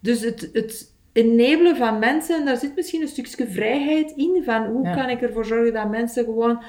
dus 0.00 0.20
het, 0.20 0.50
het 0.52 0.94
enabelen 1.16 1.76
van 1.76 1.98
mensen, 1.98 2.38
en 2.38 2.44
daar 2.44 2.56
zit 2.56 2.76
misschien 2.76 3.02
een 3.02 3.08
stukje 3.08 3.46
vrijheid 3.46 4.10
in, 4.10 4.42
van 4.44 4.66
hoe 4.66 4.90
kan 4.94 5.08
ik 5.08 5.22
ervoor 5.22 5.44
zorgen 5.44 5.72
dat 5.72 5.90
mensen 5.90 6.24
gewoon 6.24 6.62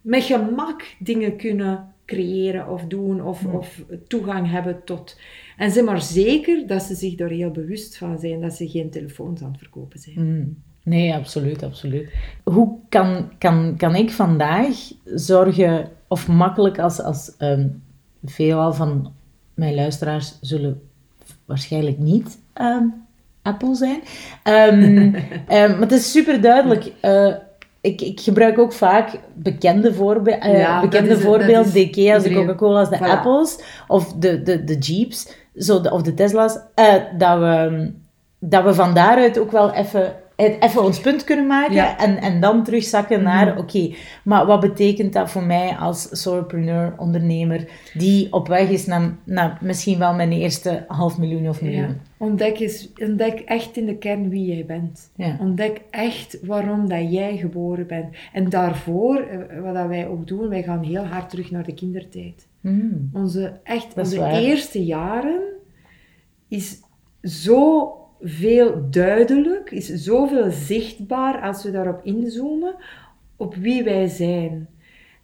met 0.00 0.22
gemak 0.22 0.94
dingen 0.98 1.36
kunnen 1.36 1.92
creëren 2.06 2.68
of 2.68 2.84
doen 2.84 3.22
of, 3.22 3.46
of 3.46 3.84
toegang 4.08 4.50
hebben 4.50 4.84
tot. 4.84 5.20
En 5.56 5.70
zeg 5.70 5.84
maar 5.84 6.02
zeker 6.02 6.66
dat 6.66 6.82
ze 6.82 6.94
zich 6.94 7.14
daar 7.14 7.28
heel 7.28 7.50
bewust 7.50 7.96
van 7.96 8.18
zijn, 8.18 8.40
dat 8.40 8.52
ze 8.52 8.68
geen 8.68 8.90
telefoons 8.90 9.42
aan 9.42 9.50
het 9.50 9.58
verkopen 9.58 9.98
zijn. 9.98 10.36
Mm. 10.36 10.62
Nee, 10.82 11.14
absoluut, 11.14 11.62
absoluut. 11.62 12.12
Hoe 12.42 12.78
kan, 12.88 13.28
kan, 13.38 13.76
kan 13.76 13.94
ik 13.94 14.10
vandaag 14.10 14.76
zorgen, 15.04 15.90
of 16.08 16.28
makkelijk 16.28 16.78
als, 16.78 17.00
als 17.00 17.34
um, 17.38 17.82
veelal 18.24 18.72
van 18.72 19.12
mijn 19.54 19.74
luisteraars 19.74 20.38
zullen 20.40 20.82
waarschijnlijk 21.44 21.98
niet 21.98 22.38
ehm, 22.52 22.86
Apple 23.44 23.74
zijn. 23.74 24.02
Um, 24.44 25.10
maar 25.48 25.80
het 25.80 25.92
is 25.92 26.10
super 26.10 26.40
duidelijk. 26.40 26.92
Uh, 27.02 27.34
ik, 27.80 28.00
ik, 28.00 28.20
gebruik 28.20 28.58
ook 28.58 28.72
vaak 28.72 29.10
bekende, 29.34 29.94
voorbe 29.94 30.30
uh, 30.30 30.80
bekende 30.80 31.20
voorbeelden, 31.20 31.72
de 31.72 31.80
Ikea's, 31.80 32.22
de 32.22 32.34
Coca-Cola's, 32.34 32.90
de 32.90 32.98
Apples 32.98 33.58
of 33.88 34.12
de, 34.12 34.42
de, 34.42 34.64
de 34.64 34.78
Jeeps 34.78 35.28
zo 35.56 35.80
de, 35.80 35.90
of 35.90 36.02
de 36.02 36.14
Tesla's. 36.14 36.58
dat, 37.18 37.38
we, 37.38 37.92
dat 38.38 38.64
we 38.64 38.74
van 38.74 38.94
daaruit 38.94 39.38
ook 39.38 39.52
wel 39.52 39.72
even 39.72 40.16
even 40.36 40.82
ons 40.82 41.00
punt 41.00 41.24
kunnen 41.24 41.46
maken 41.46 41.98
en, 41.98 42.20
en 42.20 42.40
dan 42.40 42.64
terugzakken 42.64 43.22
naar, 43.22 43.46
mhm. 43.46 43.58
oké, 43.58 43.94
maar 44.24 44.46
wat 44.46 44.60
betekent 44.60 45.12
dat 45.12 45.30
voor 45.30 45.42
mij 45.42 45.76
als 45.76 46.08
solopreneur, 46.10 46.94
ondernemer, 46.96 47.68
die 47.94 48.32
op 48.32 48.48
weg 48.48 48.68
is 48.68 48.86
naar, 48.86 49.16
naar 49.24 49.58
misschien 49.60 49.98
wel 49.98 50.14
mijn 50.14 50.32
eerste 50.32 50.84
half 50.88 51.18
miljoen 51.18 51.48
of 51.48 51.62
miljoen? 51.62 51.88
Ja. 51.88 51.96
Ontdek, 52.16 52.58
eens, 52.58 52.92
ontdek 52.96 53.40
echt 53.40 53.76
in 53.76 53.86
de 53.86 53.96
kern 53.96 54.28
wie 54.28 54.54
jij 54.54 54.66
bent. 54.66 55.10
Ontdek 55.40 55.80
echt 55.90 56.38
waarom 56.42 56.88
dat 56.88 57.12
jij 57.12 57.36
geboren 57.36 57.86
bent. 57.86 58.16
En 58.32 58.48
daarvoor, 58.48 59.16
eh, 59.16 59.60
wat 59.60 59.74
dat 59.74 59.86
wij 59.86 60.06
ook 60.06 60.26
doen, 60.26 60.48
wij 60.48 60.62
gaan 60.62 60.82
heel 60.82 61.04
hard 61.04 61.30
terug 61.30 61.50
naar 61.50 61.64
de 61.64 61.74
kindertijd. 61.74 62.46
Mm. 62.60 63.10
Onze, 63.12 63.52
echt, 63.62 63.94
onze 63.96 64.28
eerste 64.28 64.84
jaren 64.84 65.42
is 66.48 66.80
zo 67.22 67.92
veel 68.24 68.90
duidelijk, 68.90 69.70
is 69.70 69.88
zoveel 69.88 70.50
zichtbaar 70.50 71.40
als 71.40 71.64
we 71.64 71.70
daarop 71.70 72.00
inzoomen, 72.02 72.74
op 73.36 73.54
wie 73.54 73.84
wij 73.84 74.08
zijn. 74.08 74.68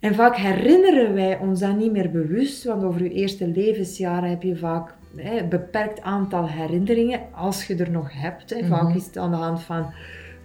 En 0.00 0.14
vaak 0.14 0.36
herinneren 0.36 1.14
wij 1.14 1.38
ons 1.38 1.60
dat 1.60 1.76
niet 1.76 1.92
meer 1.92 2.10
bewust, 2.10 2.64
want 2.64 2.82
over 2.82 3.02
je 3.02 3.10
eerste 3.10 3.48
levensjaren 3.48 4.30
heb 4.30 4.42
je 4.42 4.56
vaak 4.56 4.94
een 5.16 5.48
beperkt 5.48 6.00
aantal 6.00 6.48
herinneringen, 6.48 7.20
als 7.32 7.66
je 7.66 7.76
er 7.76 7.90
nog 7.90 8.12
hebt. 8.12 8.50
Hè. 8.50 8.64
Vaak 8.64 8.88
mhm. 8.88 8.96
is 8.96 9.06
het 9.06 9.16
aan 9.16 9.30
de 9.30 9.36
hand 9.36 9.60
van 9.60 9.92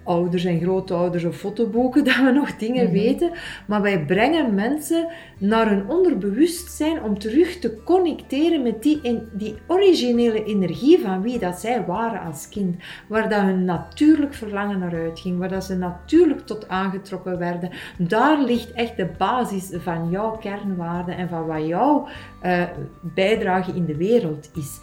ouders 0.06 0.46
en 0.46 0.60
grootouders 0.60 1.24
of 1.24 1.36
fotoboeken 1.36 2.04
dat 2.14 2.16
we 2.16 2.32
nog 2.32 2.56
dingen 2.56 2.84
mhm. 2.84 2.94
weten. 2.94 3.32
Maar 3.68 3.82
wij 3.82 4.06
brengen 4.06 4.54
mensen 4.54 5.08
naar 5.38 5.72
een 5.72 5.90
onderbewustzijn 5.90 7.04
om 7.04 7.20
terug 7.20 7.60
te 7.60 7.84
connecteren 7.84 8.64
met 8.64 8.84
die, 8.84 9.02
die 9.32 9.56
originele 9.68 10.44
energie 10.44 11.00
van 11.00 11.22
wie 11.22 11.40
dat 11.40 11.60
zij 11.60 11.86
waren 11.86 12.22
als 12.22 12.50
kind. 12.50 12.76
Waar 13.08 13.30
dat 13.30 13.42
hun 13.42 13.66
natuurlijk 13.66 14.34
verlangen 14.34 14.80
naar 14.80 14.96
uitging, 14.96 15.40
waar 15.40 15.50
dat 15.50 15.64
ze 15.64 15.76
natuurlijk 15.76 16.46
tot 16.46 16.70
aangetrokken 16.70 17.38
werden. 17.38 17.70
Daar 17.98 18.42
ligt 18.42 18.72
echt 18.72 18.98
de 18.98 19.10
basis 19.18 19.70
van 19.74 20.10
jouw 20.10 20.32
kernwaarden 20.38 21.18
en 21.18 21.30
van 21.30 21.46
wat 21.46 21.68
jouw 21.68 22.08
uh, 22.44 22.64
bijdrage 23.02 23.72
in 23.72 23.86
de 23.86 23.98
wereld 23.98 24.50
is. 24.54 24.80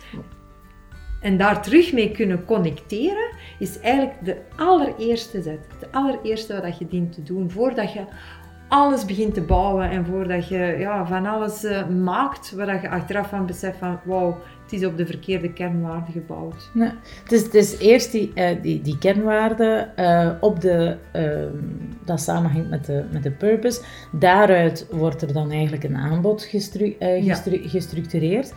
En 1.23 1.37
daar 1.37 1.63
terug 1.63 1.93
mee 1.93 2.11
kunnen 2.11 2.45
connecteren, 2.45 3.31
is 3.59 3.81
eigenlijk 3.81 4.25
de 4.25 4.37
allereerste 4.57 5.43
zet. 5.43 5.67
Het 5.79 5.93
allereerste 5.93 6.61
wat 6.61 6.79
je 6.79 6.89
dient 6.89 7.13
te 7.13 7.23
doen 7.23 7.51
voordat 7.51 7.93
je 7.93 8.05
alles 8.73 9.05
begint 9.05 9.35
te 9.35 9.41
bouwen 9.41 9.91
en 9.91 10.07
voordat 10.07 10.49
je 10.49 10.77
ja, 10.79 11.07
van 11.07 11.27
alles 11.27 11.65
uh, 11.65 11.89
maakt 11.89 12.53
waar 12.53 12.83
je 12.83 12.89
achteraf 12.89 13.29
van 13.29 13.47
beseft 13.47 13.79
van 13.79 14.01
wauw, 14.05 14.39
het 14.63 14.73
is 14.73 14.87
op 14.87 14.97
de 14.97 15.07
verkeerde 15.07 15.53
kernwaarden 15.53 16.13
gebouwd. 16.13 16.71
Is, 17.29 17.43
het 17.43 17.55
is 17.55 17.79
eerst 17.79 18.13
die, 18.13 18.33
uh, 18.35 18.49
die, 18.63 18.81
die 18.81 18.99
kernwaarden 18.99 19.93
uh, 19.99 20.31
op 20.41 20.61
de, 20.61 20.97
dat 22.05 22.21
samenhangt 22.21 22.71
met 22.71 22.85
de, 22.85 23.05
met 23.11 23.23
de 23.23 23.31
purpose. 23.31 23.83
Daaruit 24.13 24.87
wordt 24.91 25.23
er 25.23 25.33
dan 25.33 25.51
eigenlijk 25.51 25.85
een 25.85 25.97
aanbod 25.97 26.43
gestru 26.43 26.97
gestru 26.99 27.63
ja. 27.63 27.69
gestructureerd. 27.69 28.53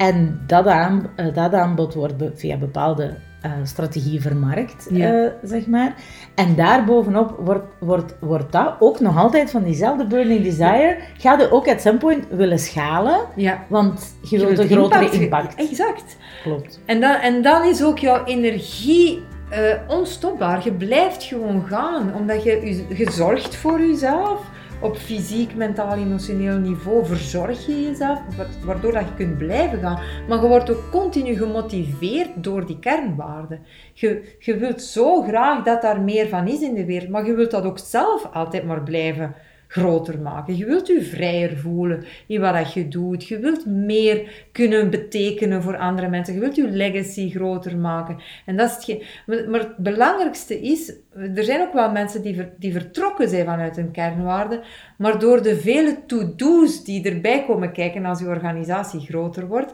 En 0.00 0.40
dat, 0.46 0.66
aan, 0.66 1.10
dat 1.34 1.52
aanbod 1.52 1.94
wordt 1.94 2.16
be 2.16 2.32
via 2.34 2.56
bepaalde 2.56 3.14
uh, 3.46 3.52
strategie 3.62 4.20
vermarkt, 4.20 4.88
ja. 4.90 5.12
uh, 5.12 5.30
zeg 5.42 5.66
maar. 5.66 5.94
En 6.34 6.54
daarbovenop 6.54 7.38
wordt, 7.38 7.66
wordt, 7.80 8.14
wordt 8.20 8.52
dat 8.52 8.76
ook 8.78 9.00
nog 9.00 9.16
altijd 9.16 9.50
van 9.50 9.62
diezelfde 9.62 10.06
burning 10.06 10.42
desire. 10.42 10.96
Ga 11.18 11.38
je 11.38 11.50
ook 11.50 11.68
at 11.68 11.80
some 11.80 11.98
point 11.98 12.26
willen 12.30 12.58
schalen, 12.58 13.20
ja. 13.36 13.64
want 13.68 14.14
je, 14.22 14.38
je 14.38 14.46
wilt 14.46 14.58
een 14.58 14.68
grotere 14.68 15.00
impact. 15.02 15.22
impact. 15.22 15.54
Exact. 15.54 16.16
Klopt. 16.42 16.80
En 16.86 17.00
dan, 17.00 17.14
en 17.14 17.42
dan 17.42 17.64
is 17.64 17.84
ook 17.84 17.98
jouw 17.98 18.24
energie 18.24 19.22
uh, 19.52 19.58
onstopbaar. 19.88 20.64
Je 20.64 20.72
blijft 20.72 21.22
gewoon 21.22 21.64
gaan, 21.66 22.14
omdat 22.14 22.42
je, 22.42 22.84
je 22.96 23.10
zorgt 23.10 23.56
voor 23.56 23.80
jezelf 23.80 24.40
op 24.80 24.96
fysiek, 24.96 25.54
mentaal, 25.54 25.96
emotioneel 25.96 26.58
niveau 26.58 27.06
verzorg 27.06 27.66
je 27.66 27.82
jezelf, 27.82 28.20
waardoor 28.64 28.92
dat 28.92 29.02
je 29.02 29.14
kunt 29.14 29.38
blijven 29.38 29.80
gaan. 29.80 30.00
Maar 30.28 30.40
je 30.42 30.48
wordt 30.48 30.70
ook 30.70 30.90
continu 30.90 31.36
gemotiveerd 31.36 32.28
door 32.36 32.66
die 32.66 32.78
kernwaarden. 32.78 33.60
Je, 33.92 34.36
je 34.38 34.56
wilt 34.56 34.82
zo 34.82 35.22
graag 35.22 35.64
dat 35.64 35.82
daar 35.82 36.00
meer 36.00 36.28
van 36.28 36.48
is 36.48 36.60
in 36.60 36.74
de 36.74 36.84
wereld, 36.84 37.10
maar 37.10 37.26
je 37.26 37.34
wilt 37.34 37.50
dat 37.50 37.64
ook 37.64 37.78
zelf 37.78 38.28
altijd 38.32 38.64
maar 38.64 38.82
blijven 38.82 39.34
groter 39.70 40.20
maken. 40.20 40.56
Je 40.56 40.64
wilt 40.66 40.86
je 40.86 41.02
vrijer 41.02 41.56
voelen 41.56 42.04
in 42.26 42.40
wat 42.40 42.72
je 42.72 42.88
doet. 42.88 43.28
Je 43.28 43.38
wilt 43.38 43.66
meer 43.66 44.46
kunnen 44.52 44.90
betekenen 44.90 45.62
voor 45.62 45.76
andere 45.76 46.08
mensen. 46.08 46.34
Je 46.34 46.40
wilt 46.40 46.56
je 46.56 46.68
legacy 46.68 47.30
groter 47.30 47.76
maken. 47.76 48.16
En 48.46 48.56
dat 48.56 48.68
is 48.68 48.74
hetgeen. 48.74 49.02
Maar, 49.50 49.60
het 49.60 49.76
belangrijkste 49.76 50.60
is, 50.60 50.92
er 51.34 51.44
zijn 51.44 51.60
ook 51.60 51.72
wel 51.72 51.90
mensen 51.90 52.22
die, 52.22 52.48
die 52.58 52.72
vertrokken 52.72 53.28
zijn 53.28 53.44
vanuit 53.44 53.76
hun 53.76 53.90
kernwaarden, 53.90 54.60
maar 54.98 55.18
door 55.18 55.42
de 55.42 55.56
vele 55.56 55.98
to-do's 56.06 56.84
die 56.84 57.10
erbij 57.10 57.44
komen 57.44 57.72
kijken 57.72 58.04
als 58.04 58.20
je 58.20 58.26
organisatie 58.26 59.00
groter 59.00 59.46
wordt, 59.46 59.72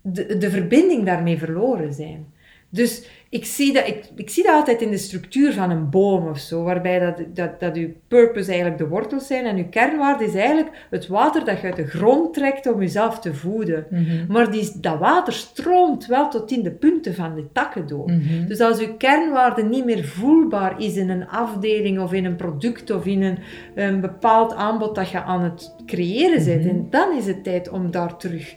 de, 0.00 0.36
de 0.36 0.50
verbinding 0.50 1.04
daarmee 1.04 1.38
verloren 1.38 1.92
zijn. 1.92 2.34
Dus 2.76 3.02
ik 3.28 3.44
zie, 3.44 3.72
dat, 3.72 3.86
ik, 3.86 4.04
ik 4.16 4.30
zie 4.30 4.42
dat 4.42 4.52
altijd 4.52 4.82
in 4.82 4.90
de 4.90 4.98
structuur 4.98 5.52
van 5.52 5.70
een 5.70 5.90
boom 5.90 6.28
of 6.28 6.38
zo, 6.38 6.62
waarbij 6.62 6.98
dat, 6.98 7.22
dat, 7.34 7.60
dat 7.60 7.76
uw 7.76 7.88
purpose 8.08 8.48
eigenlijk 8.48 8.78
de 8.78 8.88
wortels 8.88 9.26
zijn 9.26 9.44
en 9.44 9.56
uw 9.56 9.68
kernwaarde 9.70 10.24
is 10.24 10.34
eigenlijk 10.34 10.86
het 10.90 11.06
water 11.06 11.44
dat 11.44 11.60
je 11.60 11.66
uit 11.66 11.76
de 11.76 11.86
grond 11.86 12.34
trekt 12.34 12.72
om 12.72 12.80
jezelf 12.80 13.18
te 13.18 13.34
voeden. 13.34 13.86
Mhm. 13.90 14.32
Maar 14.32 14.50
die, 14.50 14.72
dat 14.80 14.98
water 14.98 15.32
stroomt 15.32 16.06
wel 16.06 16.28
tot 16.28 16.50
in 16.50 16.62
de 16.62 16.70
punten 16.70 17.14
van 17.14 17.34
de 17.34 17.44
takken 17.52 17.86
door. 17.86 18.10
Mhm. 18.10 18.46
Dus 18.46 18.60
als 18.60 18.78
uw 18.80 18.96
kernwaarde 18.96 19.62
niet 19.64 19.84
meer 19.84 20.04
voelbaar 20.04 20.82
is 20.82 20.96
in 20.96 21.10
een 21.10 21.28
afdeling 21.28 22.00
of 22.00 22.12
in 22.12 22.24
een 22.24 22.36
product 22.36 22.90
of 22.90 23.06
in 23.06 23.22
een, 23.22 23.38
een 23.74 24.00
bepaald 24.00 24.54
aanbod 24.54 24.94
dat 24.94 25.10
je 25.10 25.22
aan 25.22 25.42
het 25.42 25.74
creëren 25.86 26.44
bent, 26.44 26.60
Mhm. 26.64 26.68
en 26.68 26.86
dan 26.90 27.16
is 27.16 27.26
het 27.26 27.44
tijd 27.44 27.68
om 27.68 27.90
daar 27.90 28.16
terug 28.16 28.54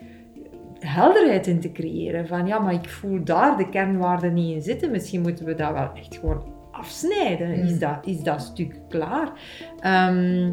helderheid 0.80 1.48
in 1.48 1.60
te 1.60 1.72
creëren. 1.72 2.28
Van 2.28 2.48
ja, 2.48 2.60
maar 2.60 2.74
ik 2.74 2.90
voel 2.90 3.24
daar 3.24 3.58
de 3.58 3.70
kernwaarden 3.70 4.34
niet 4.34 4.56
in 4.56 4.62
zitten. 4.62 4.92
Misschien 4.92 5.22
moeten 5.22 5.46
we 5.46 5.56
dat 5.56 5.72
wel 5.74 5.92
echt 5.96 6.16
gewoon 6.20 6.44
afsnijden. 6.72 7.54
Is, 7.54 7.80
dat, 7.80 7.98
is 8.06 8.20
dat 8.24 8.42
stuk 8.42 8.80
klaar? 8.90 9.32
Ehm, 9.80 10.52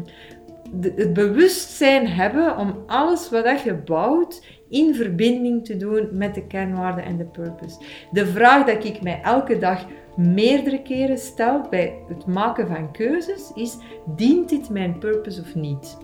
de- 0.73 0.93
het 0.95 1.13
bewustzijn 1.13 2.07
hebben 2.07 2.57
om 2.57 2.83
alles 2.85 3.29
wat 3.29 3.61
je 3.61 3.73
bouwt 3.73 4.45
in 4.69 4.95
verbinding 4.95 5.65
te 5.65 5.77
doen 5.77 6.09
met 6.11 6.35
de 6.35 6.47
kernwaarden 6.47 7.03
en 7.03 7.17
de 7.17 7.25
purpose. 7.25 7.79
De 8.11 8.25
vraag 8.25 8.65
dat 8.65 8.83
ik 8.83 9.01
mij 9.01 9.21
elke 9.23 9.57
dag 9.57 9.85
meerdere 10.15 10.81
keren 10.81 11.17
stel 11.17 11.61
bij 11.69 11.93
het 12.07 12.25
maken 12.25 12.67
van 12.67 12.91
keuzes 12.91 13.51
is: 13.55 13.77
dient 14.15 14.49
dit 14.49 14.69
mijn 14.69 14.97
purpose 14.99 15.41
of 15.41 15.55
niet? 15.55 15.97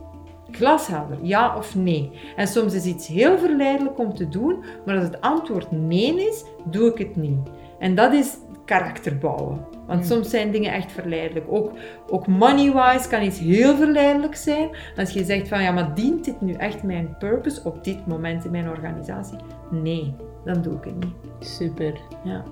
Glashelder, 0.56 1.18
ja 1.22 1.58
of 1.58 1.76
nee. 1.76 2.12
En 2.36 2.48
soms 2.48 2.74
is 2.74 2.86
iets 2.86 3.08
heel 3.08 3.38
verleidelijk 3.38 4.00
om 4.00 4.14
te 4.14 4.30
doen, 4.30 4.64
maar 4.86 4.96
als 4.96 5.04
het 5.04 5.22
antwoord 5.22 5.72
nee 5.72 6.28
is, 6.28 6.44
doe 6.66 6.90
ik 6.92 6.98
het 6.98 7.16
niet. 7.16 7.38
En 7.80 7.96
dat 7.96 8.14
is 8.14 8.38
karakter 8.66 9.18
bouwen. 9.18 9.66
Want 9.88 10.00
Mm. 10.00 10.06
soms 10.06 10.30
zijn 10.30 10.52
dingen 10.52 10.74
echt 10.74 10.92
verleidelijk. 10.92 11.46
Ook, 11.50 11.72
ook 12.10 12.28
money-wise 12.28 13.10
kan 13.10 13.22
iets 13.24 13.40
heel 13.40 13.76
verleidelijk 13.76 14.36
zijn. 14.36 14.70
Als 14.98 15.10
je 15.10 15.24
zegt 15.24 15.48
van 15.48 15.62
ja, 15.64 15.72
maar 15.72 15.96
dient 15.96 16.26
dit 16.26 16.42
nu 16.42 16.54
echt 16.54 16.84
mijn 16.84 17.16
purpose 17.20 17.62
op 17.64 17.84
dit 17.84 18.08
moment 18.08 18.46
in 18.46 18.52
mijn 18.52 18.70
organisatie? 18.70 19.38
Nee, 19.72 20.16
dan 20.46 20.62
doe 20.62 20.74
ik 20.74 20.84
het 20.84 20.96
niet. 20.96 21.14
Super. 21.48 21.94
Ja. 22.24 22.44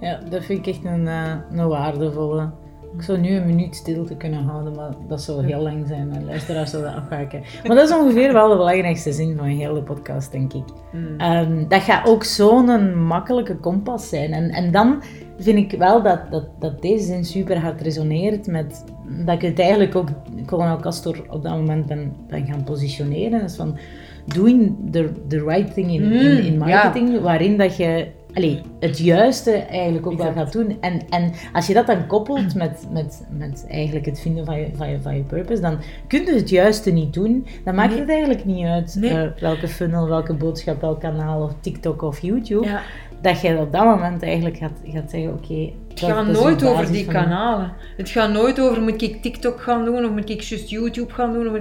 Ja, 0.00 0.20
dat 0.30 0.44
vind 0.44 0.66
ik 0.66 0.74
echt 0.74 0.84
een, 0.84 1.08
eh, 1.08 1.34
een 1.50 1.68
waardevolle. 1.68 2.50
Ik 2.96 3.02
zou 3.02 3.18
nu 3.18 3.28
een 3.28 3.46
minuut 3.46 3.76
stilte 3.76 4.16
kunnen 4.16 4.44
houden, 4.44 4.74
maar 4.74 4.92
dat 5.08 5.22
zou 5.22 5.46
heel 5.46 5.60
lang 5.60 5.86
zijn. 5.86 6.12
En 6.12 6.24
luisteraars 6.24 6.70
zouden 6.70 6.94
afhaken. 6.94 7.42
Maar 7.66 7.76
dat 7.76 7.88
is 7.88 7.96
ongeveer 7.96 8.32
wel 8.32 8.48
de 8.48 8.56
belangrijkste 8.56 9.12
zin 9.12 9.36
van 9.36 9.46
heel 9.46 9.74
de 9.74 9.82
podcast, 9.82 10.32
denk 10.32 10.52
ik. 10.52 10.64
Mm. 10.92 11.20
Ehm, 11.20 11.68
dat 11.68 11.82
gaat 11.82 12.06
ook 12.06 12.24
zo'n 12.24 13.04
makkelijke 13.06 13.56
kompas 13.56 14.08
zijn. 14.08 14.32
En, 14.32 14.50
en 14.50 14.70
dan 14.70 15.02
vind 15.38 15.58
ik 15.58 15.78
wel 15.78 16.02
dat, 16.02 16.20
dat, 16.30 16.44
dat 16.58 16.82
deze 16.82 17.04
zin 17.04 17.24
super 17.24 17.58
hard 17.60 17.80
resoneert 17.80 18.46
met 18.46 18.84
dat 19.24 19.34
ik 19.34 19.42
het 19.42 19.58
eigenlijk 19.58 19.96
ook 19.96 20.08
Colonel 20.46 20.76
Castor 20.76 21.24
op 21.28 21.42
dat 21.42 21.52
moment 21.52 21.86
ben, 21.86 22.12
ben 22.28 22.46
gaan 22.46 22.64
positioneren. 22.64 23.40
Dat 23.40 23.50
is 23.50 23.56
van 23.56 23.78
doing 24.26 24.76
the, 24.90 25.12
the 25.28 25.44
right 25.44 25.74
thing 25.74 25.90
in, 25.90 26.12
in, 26.12 26.44
in 26.44 26.52
Mm, 26.52 26.58
marketing, 26.58 27.20
waarin 27.20 27.56
dat 27.56 27.76
je 27.76 28.06
allee, 28.38 28.60
het 28.80 28.98
juiste 28.98 29.50
eigenlijk 29.52 30.06
ook 30.06 30.18
wel 30.18 30.32
gaat 30.32 30.52
doen. 30.52 30.76
En, 30.80 31.00
en 31.10 31.32
als 31.52 31.66
je 31.66 31.74
dat 31.74 31.86
dan 31.86 32.06
koppelt 32.06 32.54
met, 32.54 32.86
met, 32.92 33.26
met 33.30 33.66
eigenlijk 33.70 34.06
het 34.06 34.20
vinden 34.20 34.44
van 34.44 34.58
je, 34.58 34.68
van, 34.74 34.90
je, 34.90 35.00
van 35.00 35.16
je 35.16 35.22
purpose, 35.22 35.60
dan 35.62 35.78
kun 36.06 36.24
je 36.24 36.32
het 36.32 36.48
juiste 36.48 36.90
niet 36.90 37.14
doen. 37.14 37.46
Dan 37.64 37.74
maakt 37.74 37.90
Nee. 37.90 38.00
het 38.00 38.08
eigenlijk 38.08 38.44
niet 38.44 38.66
uit 38.66 38.96
Nee. 38.98 39.10
eh, 39.10 39.40
welke 39.40 39.68
funnel, 39.68 40.08
welke 40.08 40.34
boodschap, 40.34 40.80
welk 40.80 41.00
kanaal 41.00 41.42
of 41.42 41.52
TikTok 41.60 42.02
of 42.02 42.20
YouTube. 42.20 42.66
Ja. 42.66 42.80
Dat 43.22 43.40
je 43.40 43.58
op 43.58 43.72
dat 43.72 43.84
moment 43.84 44.22
eigenlijk 44.22 44.56
gaat, 44.56 44.80
gaat 44.84 45.10
zeggen, 45.10 45.32
oké... 45.32 45.70
Het 45.88 46.00
gaat 46.00 46.26
nooit 46.26 46.64
over 46.64 46.92
die 46.92 47.06
kanalen. 47.06 47.72
Het 47.96 48.08
gaat 48.08 48.32
nooit 48.32 48.60
over 48.60 48.82
moet 48.82 49.02
ik 49.02 49.22
TikTok 49.22 49.60
gaan 49.60 49.84
doen 49.84 50.04
of 50.04 50.10
moet 50.10 50.30
ik 50.30 50.40
just 50.40 50.70
YouTube 50.70 51.12
gaan 51.12 51.32
doen. 51.32 51.48
Of 51.48 51.56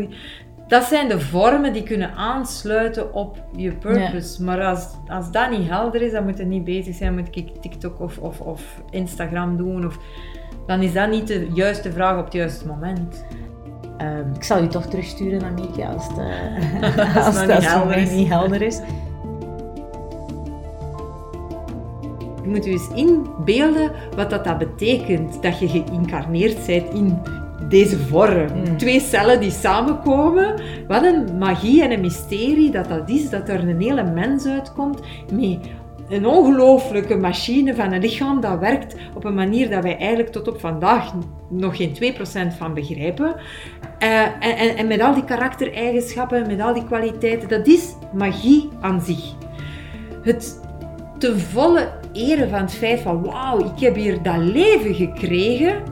Dat 0.67 0.83
zijn 0.83 1.07
de 1.07 1.19
vormen 1.19 1.73
die 1.73 1.83
kunnen 1.83 2.13
aansluiten 2.13 3.13
op 3.13 3.37
je 3.55 3.71
purpose. 3.71 4.43
Maar 4.43 4.61
als, 4.65 4.87
als 5.07 5.31
dat 5.31 5.49
niet 5.49 5.69
helder 5.69 6.01
is, 6.01 6.11
dan 6.11 6.23
moet 6.23 6.37
je 6.37 6.45
niet 6.45 6.63
bezig 6.63 6.95
zijn. 6.95 7.13
Moet 7.13 7.35
ik 7.35 7.61
TikTok 7.61 7.99
of, 7.99 8.17
of, 8.17 8.39
of 8.41 8.81
Instagram 8.89 9.57
doen? 9.57 9.85
Of, 9.85 9.97
dan 10.65 10.81
is 10.81 10.93
dat 10.93 11.09
niet 11.09 11.27
de 11.27 11.47
juiste 11.53 11.91
vraag 11.91 12.17
op 12.17 12.23
het 12.23 12.33
juiste 12.33 12.67
moment. 12.67 13.25
Ehm, 13.97 14.33
ik 14.35 14.43
zal 14.43 14.61
je 14.61 14.67
toch 14.67 14.85
terugsturen 14.85 15.41
naar 15.41 15.87
als 15.93 16.07
het, 16.07 16.17
eh, 16.97 17.15
Als 17.15 17.25
als 17.25 17.39
het 17.39 17.51
het 17.51 17.63
het 17.63 17.71
voor 17.71 17.87
mij 17.87 18.01
is. 18.01 18.11
niet 18.11 18.27
helder 18.27 18.61
is. 18.61 18.79
Je 22.43 22.53
moet 22.53 22.65
je 22.65 22.71
eens 22.71 22.89
inbeelden 22.95 23.91
wat 24.15 24.29
dat, 24.29 24.43
dat 24.43 24.57
betekent. 24.57 25.41
Dat 25.43 25.59
je 25.59 25.67
geïncarneerd 25.67 26.65
bent 26.65 26.93
in 26.93 27.21
deze 27.67 27.97
vorm. 27.97 28.47
Mm. 28.53 28.77
Twee 28.77 28.99
cellen 28.99 29.39
die 29.39 29.51
samenkomen. 29.51 30.61
Wat 30.87 31.03
een 31.03 31.37
magie 31.37 31.83
en 31.83 31.91
een 31.91 32.01
mysterie 32.01 32.71
dat 32.71 32.89
dat 32.89 33.09
is. 33.09 33.29
Dat 33.29 33.49
er 33.49 33.67
een 33.67 33.81
hele 33.81 34.03
mens 34.03 34.45
uitkomt 34.45 34.99
met 35.31 35.59
een 36.09 36.25
ongelooflijke 36.25 37.15
machine 37.15 37.75
van 37.75 37.91
een 37.91 38.01
lichaam 38.01 38.41
dat 38.41 38.59
werkt 38.59 38.95
op 39.13 39.23
een 39.25 39.33
manier 39.33 39.69
dat 39.69 39.83
wij 39.83 39.97
eigenlijk 39.97 40.31
tot 40.31 40.47
op 40.47 40.59
vandaag 40.59 41.13
nog 41.49 41.77
geen 41.77 42.15
2% 42.53 42.57
van 42.57 42.73
begrijpen. 42.73 43.35
Eh, 43.99 44.21
en, 44.21 44.57
en, 44.57 44.77
en 44.77 44.87
met 44.87 45.01
al 45.01 45.13
die 45.13 45.23
karaktereigenschappen, 45.23 46.47
met 46.47 46.61
al 46.61 46.73
die 46.73 46.85
kwaliteiten, 46.85 47.49
dat 47.49 47.67
is 47.67 47.95
magie 48.13 48.69
aan 48.81 49.01
zich. 49.01 49.33
Het 50.23 50.65
ten 51.17 51.39
volle 51.39 51.89
eren 52.13 52.49
van 52.49 52.59
het 52.59 52.73
feit 52.73 52.99
van 52.99 53.23
wauw, 53.23 53.59
ik 53.59 53.79
heb 53.79 53.95
hier 53.95 54.21
dat 54.21 54.37
leven 54.37 54.95
gekregen 54.95 55.83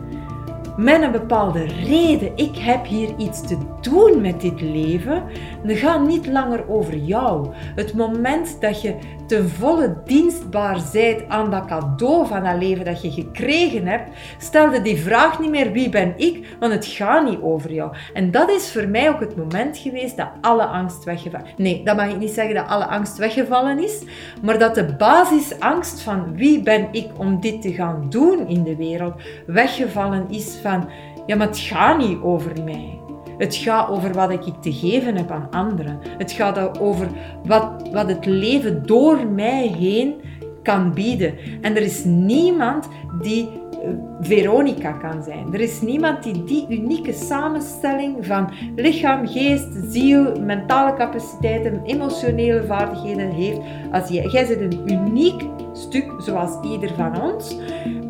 met 0.77 1.01
een 1.01 1.11
bepaalde 1.11 1.65
reden. 1.65 2.31
Ik 2.35 2.57
heb 2.57 2.85
hier 2.85 3.09
iets 3.17 3.41
te 3.41 3.57
doen 3.81 4.21
met 4.21 4.41
dit 4.41 4.61
leven. 4.61 5.23
Dan 5.63 5.75
gaat 5.75 6.07
niet 6.07 6.27
langer 6.27 6.69
over 6.69 6.97
jou. 6.97 7.47
Het 7.75 7.93
moment 7.93 8.61
dat 8.61 8.81
je 8.81 8.95
ten 9.27 9.49
volle 9.49 9.95
dienstbaar 10.05 10.81
bent 10.91 11.23
aan 11.27 11.51
dat 11.51 11.65
cadeau 11.65 12.27
van 12.27 12.43
dat 12.43 12.57
leven 12.57 12.85
dat 12.85 13.01
je 13.01 13.11
gekregen 13.11 13.87
hebt, 13.87 14.09
stelde 14.37 14.81
die 14.81 14.97
vraag 14.97 15.39
niet 15.39 15.49
meer 15.49 15.71
wie 15.71 15.89
ben 15.89 16.13
ik, 16.17 16.55
want 16.59 16.73
het 16.73 16.85
gaat 16.85 17.29
niet 17.29 17.41
over 17.41 17.73
jou. 17.73 17.95
En 18.13 18.31
dat 18.31 18.49
is 18.49 18.71
voor 18.71 18.87
mij 18.87 19.09
ook 19.09 19.19
het 19.19 19.35
moment 19.35 19.77
geweest 19.77 20.17
dat 20.17 20.29
alle 20.41 20.65
angst 20.65 21.03
weggevallen 21.03 21.47
Nee, 21.57 21.83
dat 21.83 21.95
mag 21.95 22.09
ik 22.09 22.17
niet 22.17 22.31
zeggen 22.31 22.55
dat 22.55 22.67
alle 22.67 22.85
angst 22.85 23.17
weggevallen 23.17 23.83
is, 23.83 24.03
maar 24.41 24.59
dat 24.59 24.75
de 24.75 24.95
basisangst 24.95 26.01
van 26.01 26.35
wie 26.35 26.63
ben 26.63 26.87
ik 26.91 27.07
om 27.17 27.41
dit 27.41 27.61
te 27.61 27.73
gaan 27.73 28.05
doen 28.09 28.47
in 28.47 28.63
de 28.63 28.75
wereld 28.75 29.13
weggevallen 29.45 30.25
is 30.29 30.57
van 30.61 30.89
ja, 31.25 31.35
maar 31.35 31.47
het 31.47 31.59
gaat 31.59 31.97
niet 31.97 32.21
over 32.21 32.63
mij. 32.63 33.04
Het 33.37 33.55
gaat 33.55 33.89
over 33.89 34.13
wat 34.13 34.29
ik 34.31 34.41
te 34.61 34.73
geven 34.73 35.15
heb 35.15 35.31
aan 35.31 35.47
anderen. 35.51 35.99
Het 36.17 36.31
gaat 36.31 36.79
over 36.79 37.07
wat, 37.43 37.89
wat 37.91 38.07
het 38.07 38.25
leven 38.25 38.85
door 38.85 39.27
mij 39.27 39.67
heen 39.67 40.15
kan 40.63 40.93
bieden. 40.93 41.33
En 41.61 41.75
er 41.75 41.81
is 41.81 42.03
niemand 42.03 42.87
die 43.21 43.49
eh, 43.71 43.89
Veronica 44.21 44.91
kan 44.91 45.23
zijn. 45.23 45.53
Er 45.53 45.59
is 45.59 45.81
niemand 45.81 46.23
die 46.23 46.43
die 46.43 46.65
unieke 46.69 47.13
samenstelling 47.13 48.25
van 48.25 48.49
lichaam, 48.75 49.27
geest, 49.27 49.67
ziel, 49.89 50.39
mentale 50.39 50.93
capaciteiten, 50.93 51.81
emotionele 51.83 52.63
vaardigheden 52.63 53.31
heeft 53.31 53.59
als 53.91 54.09
jij. 54.09 54.27
Jij 54.27 54.47
bent 54.47 54.73
een 54.73 54.91
uniek 54.91 55.43
stuk 55.73 56.11
zoals 56.17 56.71
ieder 56.71 56.93
van 56.93 57.21
ons. 57.21 57.57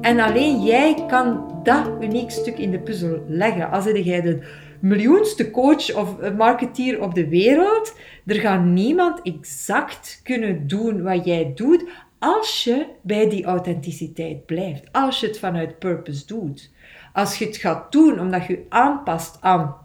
En 0.01 0.19
alleen 0.19 0.63
jij 0.63 1.03
kan 1.07 1.53
dat 1.63 1.89
uniek 2.01 2.31
stuk 2.31 2.57
in 2.57 2.71
de 2.71 2.79
puzzel 2.79 3.19
leggen. 3.27 3.71
Als 3.71 3.85
jij 3.85 4.21
de 4.21 4.39
miljoenste 4.79 5.51
coach 5.51 5.95
of 5.95 6.31
marketeer 6.37 7.01
op 7.01 7.15
de 7.15 7.27
wereld, 7.27 7.97
er 8.25 8.35
gaat 8.35 8.63
niemand 8.63 9.21
exact 9.21 10.19
kunnen 10.23 10.67
doen 10.67 11.03
wat 11.03 11.25
jij 11.25 11.51
doet 11.55 11.85
als 12.19 12.63
je 12.63 12.85
bij 13.01 13.29
die 13.29 13.45
authenticiteit 13.45 14.45
blijft. 14.45 14.83
Als 14.91 15.19
je 15.19 15.27
het 15.27 15.39
vanuit 15.39 15.79
purpose 15.79 16.25
doet. 16.25 16.71
Als 17.13 17.37
je 17.37 17.45
het 17.45 17.57
gaat 17.57 17.91
doen 17.91 18.19
omdat 18.19 18.45
je 18.45 18.65
aanpast 18.69 19.37
aan 19.41 19.75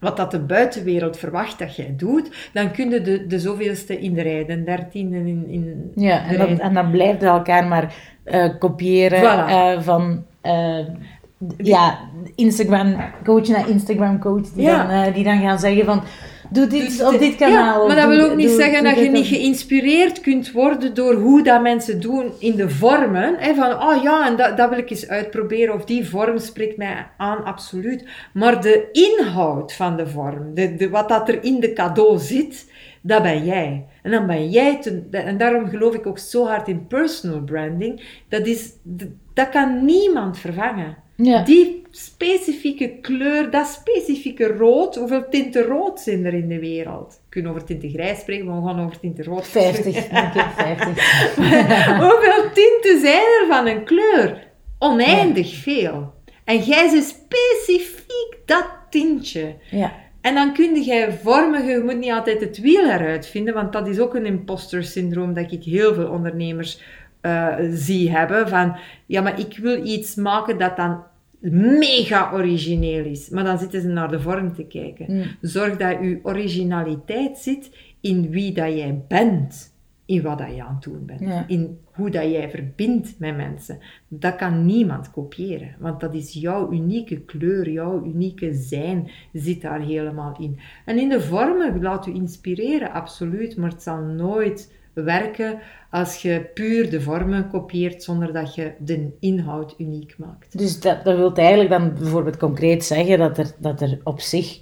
wat 0.00 0.16
dat 0.16 0.30
de 0.30 0.40
buitenwereld 0.40 1.16
verwacht 1.16 1.58
dat 1.58 1.76
jij 1.76 1.94
doet, 1.96 2.50
dan 2.52 2.70
kun 2.70 2.90
je 2.90 3.00
de, 3.00 3.26
de 3.26 3.38
zoveelste 3.38 4.00
in 4.00 4.14
de 4.14 4.22
rij, 4.22 4.44
de 4.44 4.64
dertiende 4.64 5.16
in, 5.16 5.46
in 5.48 5.92
Ja, 5.94 6.26
en, 6.26 6.38
dan, 6.38 6.60
en 6.60 6.74
dan 6.74 6.90
blijft 6.90 7.22
elkaar 7.22 7.66
maar 7.66 7.94
uh, 8.24 8.58
kopiëren 8.58 9.22
uh, 9.22 9.80
van... 9.80 10.24
Uh, 10.42 10.78
ja, 11.56 11.98
Instagram 12.34 12.96
coach 13.24 13.48
naar 13.48 13.68
Instagram 13.68 14.18
coach 14.18 14.48
die, 14.54 14.62
ja. 14.62 15.04
dan, 15.04 15.12
die 15.12 15.24
dan 15.24 15.40
gaan 15.40 15.58
zeggen 15.58 15.84
van 15.84 16.02
doe 16.50 16.66
dit 16.66 17.04
op 17.04 17.18
dit 17.18 17.36
kanaal. 17.36 17.80
Ja, 17.80 17.86
maar 17.86 17.96
dat 17.96 18.16
wil 18.16 18.30
ook 18.30 18.36
niet 18.36 18.50
zeggen 18.50 18.84
dat 18.84 18.98
je 18.98 19.10
niet 19.10 19.26
geïnspireerd 19.26 20.20
kunt 20.20 20.52
worden 20.52 20.94
door 20.94 21.14
hoe 21.14 21.42
dat 21.42 21.62
mensen 21.62 22.00
doen 22.00 22.32
in 22.38 22.56
de 22.56 22.70
vormen. 22.70 23.34
Hè, 23.38 23.54
van, 23.54 23.82
oh 23.82 24.02
ja, 24.02 24.26
en 24.26 24.36
dat, 24.36 24.56
dat 24.56 24.68
wil 24.68 24.78
ik 24.78 24.90
eens 24.90 25.08
uitproberen, 25.08 25.74
of 25.74 25.84
die 25.84 26.08
vorm 26.08 26.38
spreekt 26.38 26.76
mij 26.76 27.06
aan, 27.16 27.44
absoluut. 27.44 28.08
Maar 28.32 28.62
de 28.62 28.88
inhoud 28.92 29.72
van 29.72 29.96
de 29.96 30.06
vorm, 30.06 30.54
de, 30.54 30.76
de, 30.76 30.88
wat 30.88 31.08
dat 31.08 31.28
er 31.28 31.44
in 31.44 31.60
de 31.60 31.72
cadeau 31.72 32.18
zit, 32.18 32.72
dat 33.00 33.22
ben 33.22 33.44
jij. 33.44 33.86
En 34.02 34.10
dan 34.10 34.26
ben 34.26 34.50
jij, 34.50 34.80
en 35.10 35.38
daarom 35.38 35.68
geloof 35.68 35.94
ik 35.94 36.06
ook 36.06 36.18
zo 36.18 36.46
hard 36.46 36.68
in 36.68 36.86
personal 36.86 37.40
branding, 37.40 38.22
dat, 38.28 38.46
is, 38.46 38.70
dat 39.34 39.48
kan 39.48 39.84
niemand 39.84 40.38
vervangen. 40.38 41.04
Ja. 41.16 41.42
Die 41.42 41.82
specifieke 41.90 42.98
kleur, 43.00 43.50
dat 43.50 43.66
specifieke 43.66 44.46
rood, 44.46 44.96
hoeveel 44.96 45.28
tinten 45.30 45.62
rood 45.62 46.00
zijn 46.00 46.24
er 46.24 46.34
in 46.34 46.48
de 46.48 46.58
wereld? 46.58 47.08
We 47.08 47.28
kunnen 47.28 47.50
over 47.50 47.64
tinten 47.64 47.90
grijs 47.90 48.20
spreken, 48.20 48.46
maar 48.46 48.62
we 48.62 48.66
gaan 48.66 48.84
over 48.84 48.98
tinten 48.98 49.24
rood 49.24 49.46
50, 49.46 50.08
denk 50.08 50.34
ik, 50.34 50.46
50. 50.56 50.86
hoeveel 52.10 52.50
tinten 52.54 53.00
zijn 53.00 53.26
er 53.40 53.46
van 53.48 53.66
een 53.66 53.84
kleur? 53.84 54.46
Oneindig 54.78 55.54
veel. 55.54 56.12
En 56.44 56.58
jij 56.58 56.88
ze 56.88 57.00
specifiek 57.00 58.38
dat 58.44 58.66
tintje. 58.90 59.54
Ja. 59.70 59.92
En 60.20 60.34
dan 60.34 60.52
kun 60.52 60.82
je 60.84 61.12
vormen, 61.22 61.66
je 61.66 61.82
moet 61.84 61.98
niet 61.98 62.12
altijd 62.12 62.40
het 62.40 62.60
wiel 62.60 62.90
eruit 62.90 63.26
vinden, 63.26 63.54
want 63.54 63.72
dat 63.72 63.88
is 63.88 63.98
ook 63.98 64.14
een 64.14 64.26
imposter 64.26 64.84
syndroom 64.84 65.34
dat 65.34 65.52
ik 65.52 65.62
heel 65.62 65.94
veel 65.94 66.08
ondernemers 66.08 66.80
uh, 67.26 67.56
zie 67.70 68.10
hebben. 68.10 68.48
Van, 68.48 68.76
ja, 69.06 69.20
maar 69.20 69.40
ik 69.40 69.58
wil 69.58 69.86
iets 69.86 70.14
maken 70.14 70.58
dat 70.58 70.76
dan 70.76 71.02
mega 71.50 72.30
origineel 72.32 73.04
is. 73.04 73.28
Maar 73.28 73.44
dan 73.44 73.58
zitten 73.58 73.80
ze 73.80 73.88
naar 73.88 74.10
de 74.10 74.20
vorm 74.20 74.54
te 74.54 74.64
kijken. 74.64 75.14
Mm. 75.14 75.22
Zorg 75.40 75.76
dat 75.76 75.98
je 76.00 76.20
originaliteit 76.22 77.38
zit 77.38 77.70
in 78.00 78.30
wie 78.30 78.52
dat 78.52 78.68
jij 78.76 79.04
bent. 79.08 79.74
In 80.04 80.22
wat 80.22 80.38
dat 80.38 80.54
je 80.54 80.64
aan 80.64 80.74
het 80.74 80.82
doen 80.82 81.06
bent. 81.06 81.48
In 81.48 81.78
hoe 81.92 82.10
dat 82.10 82.30
jij 82.30 82.50
verbindt 82.50 83.18
met 83.18 83.36
mensen. 83.36 83.78
Dat 84.08 84.36
kan 84.36 84.66
niemand 84.66 85.10
kopiëren. 85.10 85.74
Want 85.78 86.00
dat 86.00 86.14
is 86.14 86.32
jouw 86.32 86.72
unieke 86.72 87.20
kleur, 87.20 87.70
jouw 87.70 88.04
unieke 88.04 88.54
zijn 88.54 89.10
zit 89.32 89.62
daar 89.62 89.80
helemaal 89.80 90.36
in. 90.38 90.58
En 90.84 90.98
in 90.98 91.08
de 91.08 91.20
vormen 91.20 91.82
laat 91.82 92.06
u 92.06 92.14
inspireren, 92.14 92.92
absoluut. 92.92 93.56
Maar 93.56 93.70
het 93.70 93.82
zal 93.82 94.00
nooit 94.00 94.72
werken 95.02 95.58
als 95.90 96.22
je 96.22 96.50
puur 96.54 96.90
de 96.90 97.00
vormen 97.00 97.48
kopieert 97.48 98.02
zonder 98.02 98.32
dat 98.32 98.54
je 98.54 98.72
de 98.78 99.16
inhoud 99.20 99.74
uniek 99.78 100.14
maakt. 100.18 100.58
Dus 100.58 100.80
dat, 100.80 101.04
dat 101.04 101.16
wil 101.16 101.34
eigenlijk 101.34 101.70
dan 101.70 101.94
bijvoorbeeld 101.94 102.36
concreet 102.36 102.84
zeggen 102.84 103.18
dat 103.18 103.38
er, 103.38 103.52
dat 103.58 103.80
er 103.80 104.00
op 104.04 104.20
zich 104.20 104.60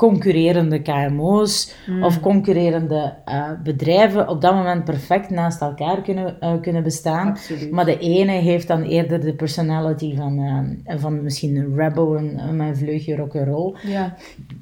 concurrerende 0.00 0.82
KMO's 0.82 1.74
hmm. 1.86 2.04
of 2.04 2.20
concurrerende 2.20 3.14
uh, 3.28 3.50
bedrijven 3.62 4.28
op 4.28 4.40
dat 4.40 4.54
moment 4.54 4.84
perfect 4.84 5.30
naast 5.30 5.60
elkaar 5.60 6.02
kunnen, 6.02 6.36
uh, 6.40 6.52
kunnen 6.60 6.82
bestaan. 6.82 7.28
Absoluut. 7.28 7.70
Maar 7.70 7.84
de 7.84 7.98
ene 7.98 8.32
heeft 8.32 8.68
dan 8.68 8.82
eerder 8.82 9.20
de 9.20 9.34
personality 9.34 10.16
van, 10.16 10.38
uh, 10.38 10.94
van 11.00 11.22
misschien 11.22 11.56
een 11.56 11.76
rebel, 11.76 12.16
een, 12.16 12.38
een 12.38 12.76
vleugje 12.76 13.16
rock'n'roll. 13.16 13.74
Ja. 13.82 14.14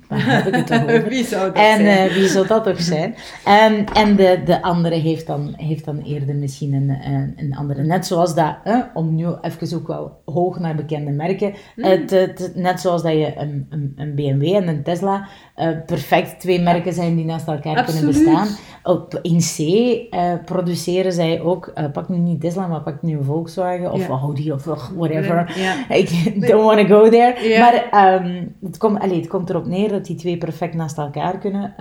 Waar 0.09 0.27
heb 0.27 0.47
ik 0.47 0.55
het 0.55 0.73
over? 0.73 1.09
wie 1.09 1.25
zou 1.25 1.47
dat 1.47 1.65
en, 1.65 1.77
zijn? 1.85 2.13
wie 2.13 2.29
zou 2.29 2.47
dat 2.47 2.65
toch 2.65 2.81
zijn? 2.81 3.15
En, 3.45 3.85
en 3.95 4.17
de, 4.17 4.41
de 4.45 4.63
andere 4.63 4.95
heeft 4.95 5.27
dan, 5.27 5.55
heeft 5.57 5.85
dan 5.85 5.99
eerder 5.99 6.35
misschien 6.35 6.73
een, 6.73 6.89
een, 6.89 7.33
een 7.37 7.57
andere. 7.57 7.83
Net 7.83 8.07
zoals 8.07 8.35
dat, 8.35 8.57
om 8.95 9.15
nu 9.15 9.27
even 9.41 9.77
ook 9.77 9.87
wel 9.87 10.21
hoog 10.25 10.59
naar 10.59 10.75
bekende 10.75 11.11
merken, 11.11 11.55
mm. 11.77 11.85
het, 11.85 12.11
het, 12.11 12.53
net 12.55 12.81
zoals 12.81 13.03
dat 13.03 13.13
je 13.13 13.33
een, 13.37 13.67
een, 13.71 13.93
een 13.97 14.15
BMW 14.15 14.43
en 14.45 14.69
een 14.69 14.83
Tesla 14.83 15.28
uh, 15.57 15.69
perfect 15.87 16.41
twee 16.41 16.61
merken 16.61 16.93
zijn 16.93 17.17
die 17.17 17.25
naast 17.25 17.49
elkaar 17.49 17.85
kunnen 17.85 18.07
bestaan. 18.07 18.49
Op, 18.83 19.19
in 19.23 19.39
C 19.39 19.59
uh, 19.59 20.33
produceren 20.45 21.13
zij 21.13 21.41
ook, 21.41 21.73
uh, 21.75 21.85
pak 21.93 22.09
nu 22.09 22.17
niet 22.17 22.41
Tesla, 22.41 22.67
maar 22.67 22.81
pak 22.81 23.03
nu 23.03 23.17
een 23.17 23.25
Volkswagen 23.25 23.93
of 23.93 24.09
Audi 24.09 24.53
of 24.53 24.65
whatever. 24.97 25.53
Ja. 25.59 25.97
I 25.97 26.05
don't 26.41 26.63
want 26.63 26.89
to 26.89 26.95
go 26.95 27.09
there. 27.09 27.59
Maar 27.59 28.15
um, 28.15 28.57
het, 28.63 28.77
komt, 28.77 29.03
het 29.03 29.27
komt 29.27 29.51
erop 29.51 29.67
neer 29.67 29.89
dat 29.89 30.05
die 30.05 30.17
twee 30.17 30.39
perfect 30.39 30.75
naast 30.75 30.99
elkaar 30.99 31.39
kunnen, 31.39 31.75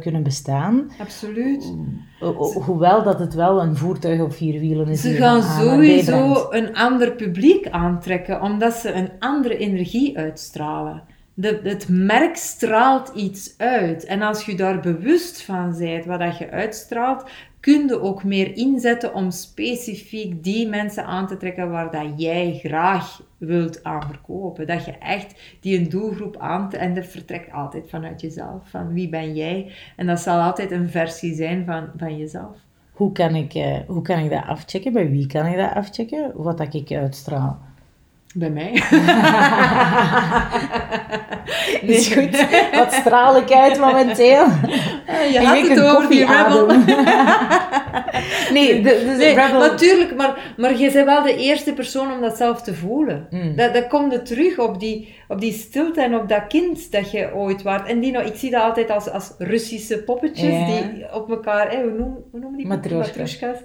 kunnen 0.00 0.22
bestaan. 0.22 0.90
Absoluut. 1.00 1.74
hoewel 2.64 3.02
dat 3.02 3.18
het 3.18 3.34
wel 3.34 3.62
een 3.62 3.76
voertuig 3.76 4.20
op 4.20 4.32
vier 4.32 4.60
wielen 4.60 4.88
is. 4.88 5.00
Ze 5.00 5.10
gaan 5.10 5.42
sowieso 5.42 6.46
een 6.50 6.76
ander 6.76 7.12
publiek 7.12 7.68
aantrekken, 7.70 8.42
omdat 8.42 8.74
ze 8.74 8.92
een 8.92 9.10
andere 9.18 9.56
energie 9.56 10.18
uitstralen 10.18 11.02
de, 11.34 11.60
het 11.62 11.88
merk 11.88 12.36
straalt 12.36 13.12
iets 13.14 13.54
uit. 13.58 14.04
En 14.04 14.22
als 14.22 14.44
je 14.44 14.54
daar 14.54 14.80
bewust 14.80 15.42
van 15.42 15.74
bent, 15.78 16.04
wat 16.04 16.20
dat 16.20 16.38
je 16.38 16.50
uitstraalt, 16.50 17.30
kun 17.60 17.86
je 17.86 18.00
ook 18.00 18.24
meer 18.24 18.56
inzetten 18.56 19.14
om 19.14 19.30
specifiek 19.30 20.44
die 20.44 20.68
mensen 20.68 21.04
aan 21.04 21.26
te 21.26 21.36
trekken 21.36 21.70
waar 21.70 21.90
dat 21.90 22.12
jij 22.16 22.58
graag 22.62 23.22
wilt 23.38 23.84
aan 23.84 24.02
verkopen. 24.02 24.66
Dat 24.66 24.84
je 24.84 24.98
echt 24.98 25.56
die 25.60 25.78
een 25.78 25.88
doelgroep 25.88 26.36
aan 26.36 26.72
en 26.72 26.94
dat 26.94 27.06
vertrekt 27.06 27.52
altijd 27.52 27.88
vanuit 27.88 28.20
jezelf. 28.20 28.70
Van 28.70 28.92
wie 28.92 29.08
ben 29.08 29.34
jij? 29.34 29.72
En 29.96 30.06
dat 30.06 30.20
zal 30.20 30.40
altijd 30.40 30.70
een 30.70 30.88
versie 30.88 31.34
zijn 31.34 31.64
van, 31.64 31.88
van 31.96 32.16
jezelf. 32.16 32.56
Hoe 32.92 33.12
kan, 33.12 33.34
ik, 33.34 33.54
uh, 33.54 33.76
hoe 33.86 34.02
kan 34.02 34.18
ik 34.18 34.30
dat 34.30 34.44
afchecken? 34.46 34.92
Bij 34.92 35.10
wie 35.10 35.26
kan 35.26 35.46
ik 35.46 35.56
dat 35.56 35.74
afchecken? 35.74 36.32
Wat 36.34 36.58
dat 36.58 36.74
ik 36.74 36.92
uitstraal? 36.92 37.58
Bij 38.34 38.50
mij. 38.50 38.72
is 41.82 42.12
goed. 42.12 42.46
Wat 42.72 42.92
straal 42.92 43.36
ik 43.36 43.52
uit 43.52 43.78
momenteel? 43.78 44.46
Je 45.32 45.40
had 45.42 45.68
het 45.68 45.80
over 45.80 46.08
die 46.08 46.26
rebel. 46.26 46.66
nee, 48.56 48.80
nee, 48.80 49.34
rebel... 49.34 49.60
natuurlijk. 49.60 50.16
Maar, 50.16 50.54
maar 50.56 50.78
je 50.78 50.90
bent 50.92 51.06
wel 51.06 51.22
de 51.22 51.36
eerste 51.36 51.72
persoon 51.72 52.12
om 52.12 52.20
dat 52.20 52.36
zelf 52.36 52.62
te 52.62 52.74
voelen. 52.74 53.26
Mm. 53.30 53.56
Dat, 53.56 53.74
dat 53.74 53.86
komt 53.86 54.12
er 54.12 54.22
terug 54.22 54.58
op 54.58 54.80
die, 54.80 55.14
op 55.28 55.40
die 55.40 55.52
stilte 55.52 56.02
en 56.02 56.14
op 56.14 56.28
dat 56.28 56.46
kind 56.48 56.92
dat 56.92 57.10
je 57.10 57.34
ooit 57.34 57.62
waart. 57.62 57.88
En 57.88 58.00
die, 58.00 58.12
nou, 58.12 58.26
ik 58.26 58.36
zie 58.36 58.50
dat 58.50 58.62
altijd 58.62 58.90
als, 58.90 59.10
als 59.10 59.34
Russische 59.38 60.02
poppetjes 60.02 60.66
die 60.66 61.14
op 61.14 61.30
elkaar... 61.30 61.70
Hè, 61.70 61.82
hoe, 61.82 61.90
noem, 61.90 62.24
hoe 62.30 62.40
noemen 62.40 62.58
die 62.58 62.66
matroeskas? 62.66 63.58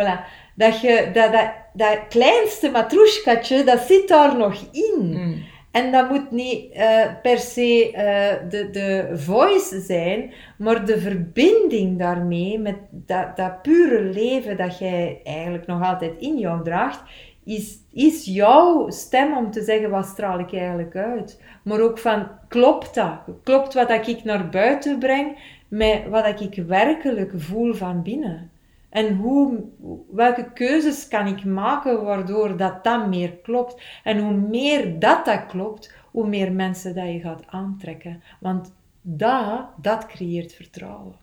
Voilà. 0.00 0.20
Dat, 0.54 0.80
je, 0.80 1.10
dat, 1.12 1.32
dat, 1.32 1.50
dat 1.72 1.98
kleinste 2.08 2.70
matroeskatje, 2.70 3.64
dat 3.64 3.80
zit 3.80 4.08
daar 4.08 4.36
nog 4.36 4.54
in. 4.72 5.00
Mm. 5.00 5.50
En 5.72 5.92
dat 5.92 6.10
moet 6.10 6.30
niet 6.30 6.72
eh, 6.72 7.06
per 7.22 7.38
se 7.38 7.92
eh, 7.92 8.50
de, 8.50 8.70
de 8.70 9.10
voice 9.14 9.80
zijn, 9.80 10.32
maar 10.58 10.86
de 10.86 11.00
verbinding 11.00 11.98
daarmee, 11.98 12.58
met 12.58 12.76
dat, 12.90 13.36
dat 13.36 13.62
pure 13.62 14.02
leven 14.02 14.56
dat 14.56 14.78
jij 14.78 15.20
eigenlijk 15.24 15.66
nog 15.66 15.82
altijd 15.82 16.12
in 16.18 16.38
jou 16.38 16.64
draagt, 16.64 17.02
is, 17.44 17.78
is 17.92 18.24
jouw 18.24 18.90
stem 18.90 19.36
om 19.36 19.50
te 19.50 19.62
zeggen, 19.62 19.90
wat 19.90 20.06
straal 20.06 20.38
ik 20.38 20.52
eigenlijk 20.52 20.96
uit? 20.96 21.40
Maar 21.64 21.80
ook 21.80 21.98
van, 21.98 22.28
klopt 22.48 22.94
dat? 22.94 23.20
Klopt 23.42 23.74
wat 23.74 23.88
dat 23.88 24.06
ik 24.06 24.24
naar 24.24 24.48
buiten 24.48 24.98
breng 24.98 25.38
met 25.68 26.08
wat 26.08 26.24
dat 26.24 26.40
ik 26.40 26.64
werkelijk 26.66 27.32
voel 27.36 27.74
van 27.74 28.02
binnen? 28.02 28.50
En 28.92 29.16
hoe, 29.16 29.64
welke 30.10 30.52
keuzes 30.52 31.08
kan 31.08 31.26
ik 31.26 31.44
maken 31.44 32.04
waardoor 32.04 32.56
dat 32.56 32.84
dan 32.84 33.08
meer 33.08 33.32
klopt? 33.42 33.82
En 34.04 34.18
hoe 34.18 34.32
meer 34.32 34.98
dat 34.98 35.24
dat 35.24 35.46
klopt, 35.46 35.94
hoe 36.10 36.28
meer 36.28 36.52
mensen 36.52 36.94
dat 36.94 37.06
je 37.06 37.20
gaat 37.20 37.46
aantrekken. 37.46 38.22
Want 38.40 38.74
dat, 39.02 39.66
dat 39.76 40.06
creëert 40.06 40.52
vertrouwen. 40.54 41.14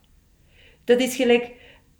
Dat 0.83 0.99
is 0.99 1.15
gelijk 1.15 1.51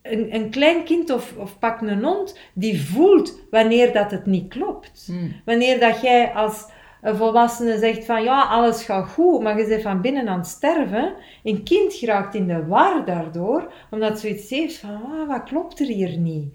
een, 0.02 0.36
een 0.36 0.50
klein 0.50 0.84
kind 0.84 1.10
of, 1.10 1.38
of 1.38 1.60
pak 1.60 1.82
een 1.82 2.04
hond, 2.04 2.40
die 2.54 2.82
voelt 2.82 3.40
wanneer 3.50 3.94
dat 3.94 4.12
het 4.12 4.26
niet 4.26 4.48
klopt. 4.48 5.04
Hmm. 5.06 5.42
Wanneer 5.46 5.80
dat 5.80 6.02
jij 6.02 6.32
als 6.34 6.66
een 7.02 7.16
volwassene 7.16 7.78
zegt 7.78 8.06
van 8.06 8.24
ja, 8.24 8.44
alles 8.44 8.84
gaat 8.84 9.10
goed, 9.10 9.42
maar 9.42 9.60
je 9.60 9.68
bent 9.68 9.82
van 9.82 10.02
binnen 10.02 10.28
aan 10.28 10.38
het 10.40 10.48
sterven. 10.48 11.14
Een 11.44 11.64
kind 11.64 11.94
geraakt 11.94 12.36
in 12.36 12.48
de 12.48 12.66
war 12.66 13.06
daardoor, 13.06 13.74
omdat 13.92 14.20
zoiets 14.20 14.50
heeft 14.50 14.78
van 14.78 14.90
ah, 14.90 15.28
wat 15.28 15.44
klopt 15.44 15.80
er 15.80 15.86
hier 15.86 16.18
niet? 16.18 16.54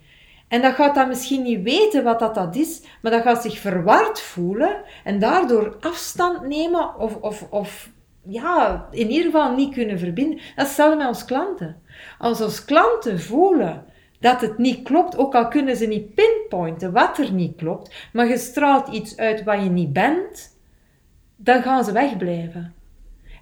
En 0.48 0.62
dat 0.62 0.74
gaat 0.74 0.94
dan 0.94 1.08
misschien 1.08 1.42
niet 1.42 1.62
weten 1.62 2.04
wat 2.04 2.18
dat, 2.18 2.34
dat 2.34 2.56
is, 2.56 2.82
maar 3.02 3.12
dat 3.12 3.22
gaat 3.22 3.42
zich 3.42 3.58
verward 3.58 4.20
voelen 4.20 4.82
en 5.04 5.18
daardoor 5.18 5.76
afstand 5.80 6.48
nemen 6.48 6.98
of, 6.98 7.16
of, 7.16 7.46
of 7.50 7.90
ja, 8.26 8.86
in 8.90 9.10
ieder 9.10 9.24
geval 9.24 9.54
niet 9.54 9.74
kunnen 9.74 9.98
verbinden. 9.98 10.36
Dat 10.36 10.44
is 10.46 10.54
hetzelfde 10.56 10.96
met 10.96 11.06
onze 11.06 11.24
klanten. 11.24 11.82
Als 12.18 12.40
onze 12.40 12.64
klanten 12.64 13.20
voelen 13.20 13.84
dat 14.24 14.40
het 14.40 14.58
niet 14.58 14.82
klopt, 14.82 15.16
ook 15.16 15.34
al 15.34 15.48
kunnen 15.48 15.76
ze 15.76 15.86
niet 15.86 16.14
pinpointen 16.14 16.92
wat 16.92 17.18
er 17.18 17.32
niet 17.32 17.56
klopt, 17.56 18.08
maar 18.12 18.28
je 18.28 18.38
straalt 18.38 18.88
iets 18.88 19.16
uit 19.16 19.42
wat 19.42 19.62
je 19.62 19.70
niet 19.70 19.92
bent, 19.92 20.58
dan 21.36 21.62
gaan 21.62 21.84
ze 21.84 21.92
wegblijven. 21.92 22.74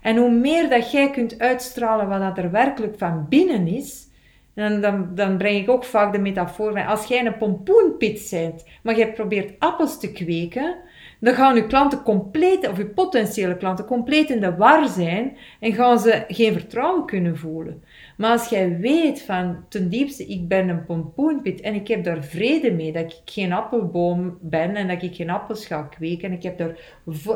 En 0.01 0.17
hoe 0.17 0.31
meer 0.31 0.69
dat 0.69 0.91
jij 0.91 1.11
kunt 1.11 1.39
uitstralen 1.39 2.09
wat 2.09 2.21
dat 2.21 2.39
er 2.39 2.51
werkelijk 2.51 2.99
van 2.99 3.27
binnen 3.29 3.67
is, 3.67 4.09
dan, 4.55 5.11
dan 5.15 5.37
breng 5.37 5.63
ik 5.63 5.71
ook 5.71 5.85
vaak 5.85 6.13
de 6.13 6.19
metafoor 6.19 6.73
van 6.73 6.87
als 6.87 7.07
jij 7.07 7.27
een 7.27 7.37
pompoenpit 7.37 8.29
bent, 8.31 8.65
maar 8.83 8.97
jij 8.97 9.13
probeert 9.13 9.59
appels 9.59 9.99
te 9.99 10.13
kweken, 10.13 10.77
dan 11.21 11.35
gaan 11.35 11.57
uw 11.57 11.67
klanten 11.67 12.03
compleet, 12.03 12.69
of 12.69 12.79
uw 12.79 12.93
potentiële 12.93 13.57
klanten, 13.57 13.85
compleet 13.85 14.31
in 14.31 14.41
de 14.41 14.57
war 14.57 14.89
zijn 14.89 15.37
en 15.61 15.73
gaan 15.73 15.99
ze 15.99 16.25
geen 16.29 16.53
vertrouwen 16.53 17.07
kunnen 17.07 17.37
voelen. 17.37 17.83
Maar 18.23 18.31
als 18.31 18.49
jij 18.49 18.79
weet 18.79 19.23
van 19.23 19.65
ten 19.69 19.89
diepste, 19.89 20.27
ik 20.27 20.49
ben 20.49 20.69
een 20.69 20.85
pompoenpit 20.85 21.61
en 21.61 21.75
ik 21.75 21.89
heb 21.89 22.05
daar 22.05 22.25
vrede 22.25 22.71
mee 22.71 22.93
dat 22.93 23.03
ik 23.03 23.21
geen 23.25 23.53
appelboom 23.53 24.39
ben 24.41 24.77
en 24.77 24.89
dat 24.89 25.03
ik 25.03 25.15
geen 25.15 25.31
appels 25.31 25.67
ga 25.67 25.83
kweken. 25.83 26.29
En 26.29 26.37
ik, 26.37 26.43
heb 26.43 26.59
daar 26.59 26.77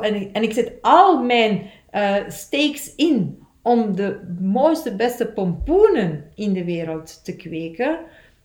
en 0.01 0.15
ik, 0.15 0.37
en 0.37 0.53
zet 0.53 0.73
al 0.81 1.23
mijn 1.23 1.63
uh, 1.93 2.17
stakes 2.29 2.95
in 2.95 3.39
om 3.63 3.97
de 3.97 4.37
mooiste, 4.41 4.97
beste 4.97 5.27
pompoenen 5.27 6.25
in 6.35 6.53
de 6.53 6.65
wereld 6.65 7.25
te 7.25 7.37
kweken, 7.37 7.99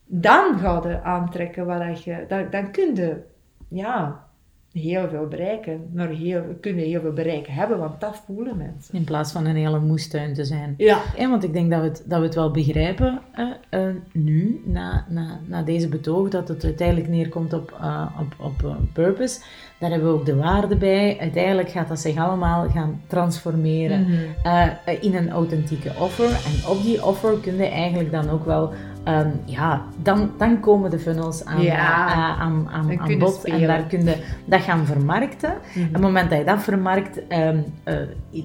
dan 0.05 0.59
ga 0.59 0.81
je 0.87 1.01
aantrekken 1.01 1.65
wat 1.65 2.03
je, 2.03 2.25
dan, 2.27 2.47
dan 2.49 2.71
kun 2.71 2.95
je, 2.95 3.21
ja, 3.67 4.27
heel 4.73 5.09
veel 5.09 5.27
bereiken. 5.27 5.89
Maar 5.93 6.09
heel, 6.09 6.43
kunnen 6.61 6.85
heel 6.85 7.01
veel 7.01 7.13
bereiken 7.13 7.53
hebben, 7.53 7.79
want 7.79 8.01
dat 8.01 8.21
voelen 8.25 8.57
mensen. 8.57 8.95
In 8.95 9.03
plaats 9.03 9.31
van 9.31 9.45
een 9.45 9.55
hele 9.55 9.79
moestuin 9.79 10.33
te 10.33 10.45
zijn. 10.45 10.73
Ja. 10.77 11.01
En 11.17 11.29
want 11.29 11.43
ik 11.43 11.53
denk 11.53 11.71
dat 11.71 11.81
we 11.81 11.87
het, 11.87 12.03
dat 12.05 12.19
we 12.19 12.25
het 12.25 12.35
wel 12.35 12.51
begrijpen 12.51 13.21
uh, 13.69 13.87
nu, 14.11 14.61
na, 14.65 15.05
na, 15.09 15.39
na 15.47 15.61
deze 15.61 15.87
betoog, 15.87 16.29
dat 16.29 16.47
het 16.47 16.63
uiteindelijk 16.63 17.07
neerkomt 17.07 17.53
op, 17.53 17.77
uh, 17.81 18.05
op, 18.19 18.45
op 18.45 18.75
purpose. 18.93 19.39
Daar 19.79 19.89
hebben 19.89 20.13
we 20.13 20.19
ook 20.19 20.25
de 20.25 20.35
waarde 20.35 20.75
bij. 20.75 21.17
Uiteindelijk 21.19 21.69
gaat 21.69 21.87
dat 21.87 21.99
zich 21.99 22.17
allemaal 22.17 22.69
gaan 22.69 23.01
transformeren 23.07 23.99
mm 23.99 24.05
-hmm. 24.43 24.95
in 24.99 25.15
een 25.15 25.29
authentieke 25.29 25.91
offer. 25.99 26.25
En 26.25 26.69
op 26.69 26.83
die 26.83 27.05
offer 27.05 27.39
kun 27.39 27.55
je 27.55 27.65
eigenlijk 27.65 28.11
dan 28.11 28.29
ook 28.29 28.45
wel 28.45 28.73
Um, 29.07 29.41
ja, 29.45 29.85
dan, 30.01 30.31
dan 30.37 30.59
komen 30.59 30.89
de 30.91 30.99
funnels 30.99 31.45
aan, 31.45 31.61
ja, 31.61 32.07
uh, 32.07 32.41
aan, 32.41 32.69
aan, 32.69 32.99
aan 32.99 33.17
bod 33.17 33.33
spelen. 33.33 33.61
en 33.61 33.67
daar 33.67 33.83
kun 33.83 34.05
je 34.05 34.17
dat 34.45 34.61
gaan 34.61 34.85
vermarkten. 34.85 35.49
Mm 35.49 35.71
-hmm. 35.73 35.85
Op 35.85 35.93
het 35.93 36.01
moment 36.01 36.29
dat 36.29 36.39
je 36.39 36.45
dat 36.45 36.63
vermarkt, 36.63 37.17
um, 37.29 37.65
uh, 37.85 38.43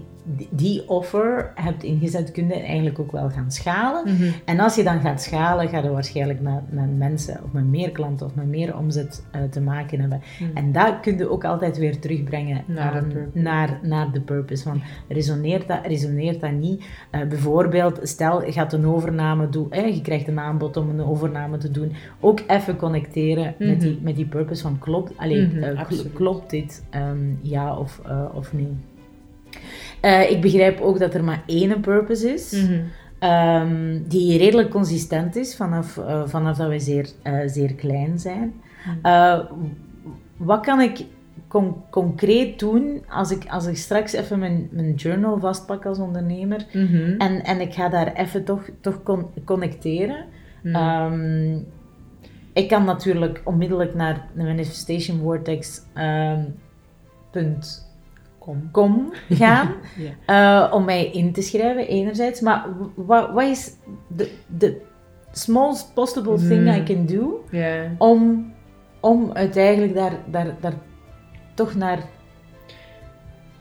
die 0.50 0.88
offer 0.88 1.52
hebt 1.54 1.82
ingezet, 1.82 2.32
kun 2.32 2.46
je 2.46 2.54
eigenlijk 2.54 2.98
ook 2.98 3.12
wel 3.12 3.30
gaan 3.30 3.50
schalen. 3.50 4.02
Mhm. 4.04 4.12
Mm 4.12 4.20
-hmm. 4.20 4.32
En 4.44 4.60
als 4.60 4.74
je 4.74 4.82
dan 4.82 5.00
gaat 5.00 5.22
schalen, 5.22 5.68
ga 5.68 5.82
je 5.82 5.90
waarschijnlijk 5.90 6.40
met, 6.40 6.72
met 6.72 6.98
mensen 6.98 7.40
of 7.44 7.52
met 7.52 7.64
meer 7.64 7.90
klanten 7.90 8.26
of 8.26 8.34
met 8.34 8.46
meer 8.46 8.76
omzet 8.76 9.24
uh, 9.36 9.42
te 9.50 9.60
maken 9.60 10.00
hebben. 10.00 10.18
Mhm. 10.18 10.44
Mm 10.44 10.48
-hmm. 10.48 10.56
En 10.56 10.72
dat 10.72 11.00
kun 11.00 11.18
je 11.18 11.30
ook 11.30 11.44
altijd 11.44 11.78
weer 11.78 11.98
terugbrengen 11.98 12.64
naar, 12.66 12.96
um, 12.96 13.08
de, 13.08 13.14
purpose. 13.14 13.38
naar, 13.38 13.78
naar 13.82 14.12
de 14.12 14.20
purpose. 14.20 14.68
Want 14.68 14.82
resoneert 15.08 15.68
dat, 15.68 15.86
resoneert 15.86 16.40
dat 16.40 16.52
niet? 16.52 16.84
Uh, 17.12 17.26
bijvoorbeeld, 17.28 18.00
stel 18.02 18.44
je 18.44 18.52
gaat 18.52 18.72
een 18.72 18.86
overname 18.86 19.48
doen, 19.48 19.72
eh, 19.72 19.94
je 19.94 20.00
krijgt 20.00 20.28
een 20.28 20.38
aanbod 20.38 20.76
om 20.76 20.88
een 20.88 21.04
overname 21.04 21.58
te 21.58 21.70
doen. 21.70 21.92
Ook 22.20 22.40
even 22.46 22.76
connecteren 22.76 23.14
Mhm. 23.26 23.44
mm 23.44 23.54
-hmm. 23.58 23.68
met, 23.68 23.80
die, 23.80 23.98
met 24.02 24.16
die 24.16 24.26
purpose 24.26 24.62
van 24.62 24.78
klopt, 24.78 25.12
allee, 25.16 25.48
klopt 26.14 26.50
dit 26.50 26.84
um, 26.94 27.38
ja 27.42 27.76
of, 27.76 28.00
of 28.34 28.52
niet? 28.52 28.72
Uh, 30.06 30.30
ik 30.30 30.40
begrijp 30.40 30.80
ook 30.80 30.98
dat 30.98 31.14
er 31.14 31.24
maar 31.24 31.42
één 31.46 31.80
purpose 31.80 32.32
is, 32.32 32.52
mm 32.52 32.66
-hmm. 32.66 33.30
um, 33.30 34.08
die 34.08 34.38
redelijk 34.38 34.70
consistent 34.70 35.36
is 35.36 35.56
vanaf, 35.56 35.96
uh, 35.96 36.22
vanaf 36.26 36.56
dat 36.56 36.68
we 36.68 36.78
zeer, 36.78 37.08
uh, 37.24 37.40
zeer 37.46 37.74
klein 37.74 38.18
zijn. 38.18 38.54
Mhm. 38.86 39.06
Uh, 39.06 39.40
wat 40.36 40.60
kan 40.60 40.80
ik 40.80 41.04
con 41.48 41.76
concreet 41.90 42.58
doen 42.58 43.04
als 43.08 43.30
ik, 43.30 43.46
als 43.48 43.66
ik 43.66 43.76
straks 43.76 44.12
even 44.12 44.38
mijn, 44.38 44.68
mijn 44.70 44.94
journal 44.94 45.38
vastpak 45.38 45.86
als 45.86 45.98
ondernemer 45.98 46.66
mm 46.72 46.86
-hmm. 46.86 47.14
en, 47.18 47.44
en 47.44 47.60
ik 47.60 47.74
ga 47.74 47.88
daar 47.88 48.12
even 48.12 48.44
toch, 48.44 48.68
toch 48.80 49.02
con 49.02 49.26
connecteren? 49.44 50.24
Mhm. 50.62 50.76
Um, 50.76 51.66
ik 52.52 52.68
kan 52.68 52.84
natuurlijk 52.84 53.40
onmiddellijk 53.44 53.94
naar 53.94 54.26
de 54.34 54.42
Manifestation 54.42 55.20
Vortex 55.20 55.82
um, 55.94 56.54
punt 57.30 57.85
Com 58.72 59.12
gaan 59.28 59.74
uh, 60.26 60.70
om 60.74 60.84
mij 60.84 61.06
in 61.06 61.32
te 61.32 61.42
schrijven, 61.42 61.88
enerzijds. 61.88 62.40
Maar 62.40 62.66
wat, 62.94 63.32
wat 63.32 63.44
is 63.44 63.72
de, 64.08 64.30
de 64.46 64.80
smallest 65.32 65.94
possible 65.94 66.36
thing 66.36 66.60
Mm. 66.60 66.68
I 66.68 66.82
can 66.82 67.06
do 67.06 67.44
Yeah. 67.50 67.90
om, 67.98 68.52
om 69.00 69.30
uiteindelijk 69.32 69.94
daar, 69.94 70.12
daar, 70.30 70.56
daar 70.60 70.74
toch 71.54 71.74
naar 71.74 71.98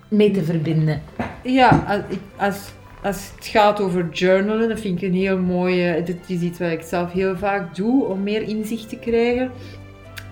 mee 0.07 0.31
te 0.31 0.43
verbinden? 0.43 1.01
Ja, 1.43 1.83
als, 1.87 2.01
als, 2.37 2.71
als 3.03 3.31
het 3.35 3.45
gaat 3.45 3.81
over 3.81 4.09
journalen, 4.09 4.69
dat 4.69 4.79
vind 4.79 5.01
ik 5.01 5.09
een 5.09 5.15
heel 5.15 5.37
mooie. 5.37 6.03
Dat 6.03 6.15
is 6.27 6.41
iets 6.41 6.59
wat 6.59 6.71
ik 6.71 6.81
zelf 6.81 7.11
heel 7.11 7.37
vaak 7.37 7.75
doe 7.75 8.05
om 8.05 8.23
meer 8.23 8.41
inzicht 8.41 8.89
te 8.89 8.99
krijgen. 8.99 9.51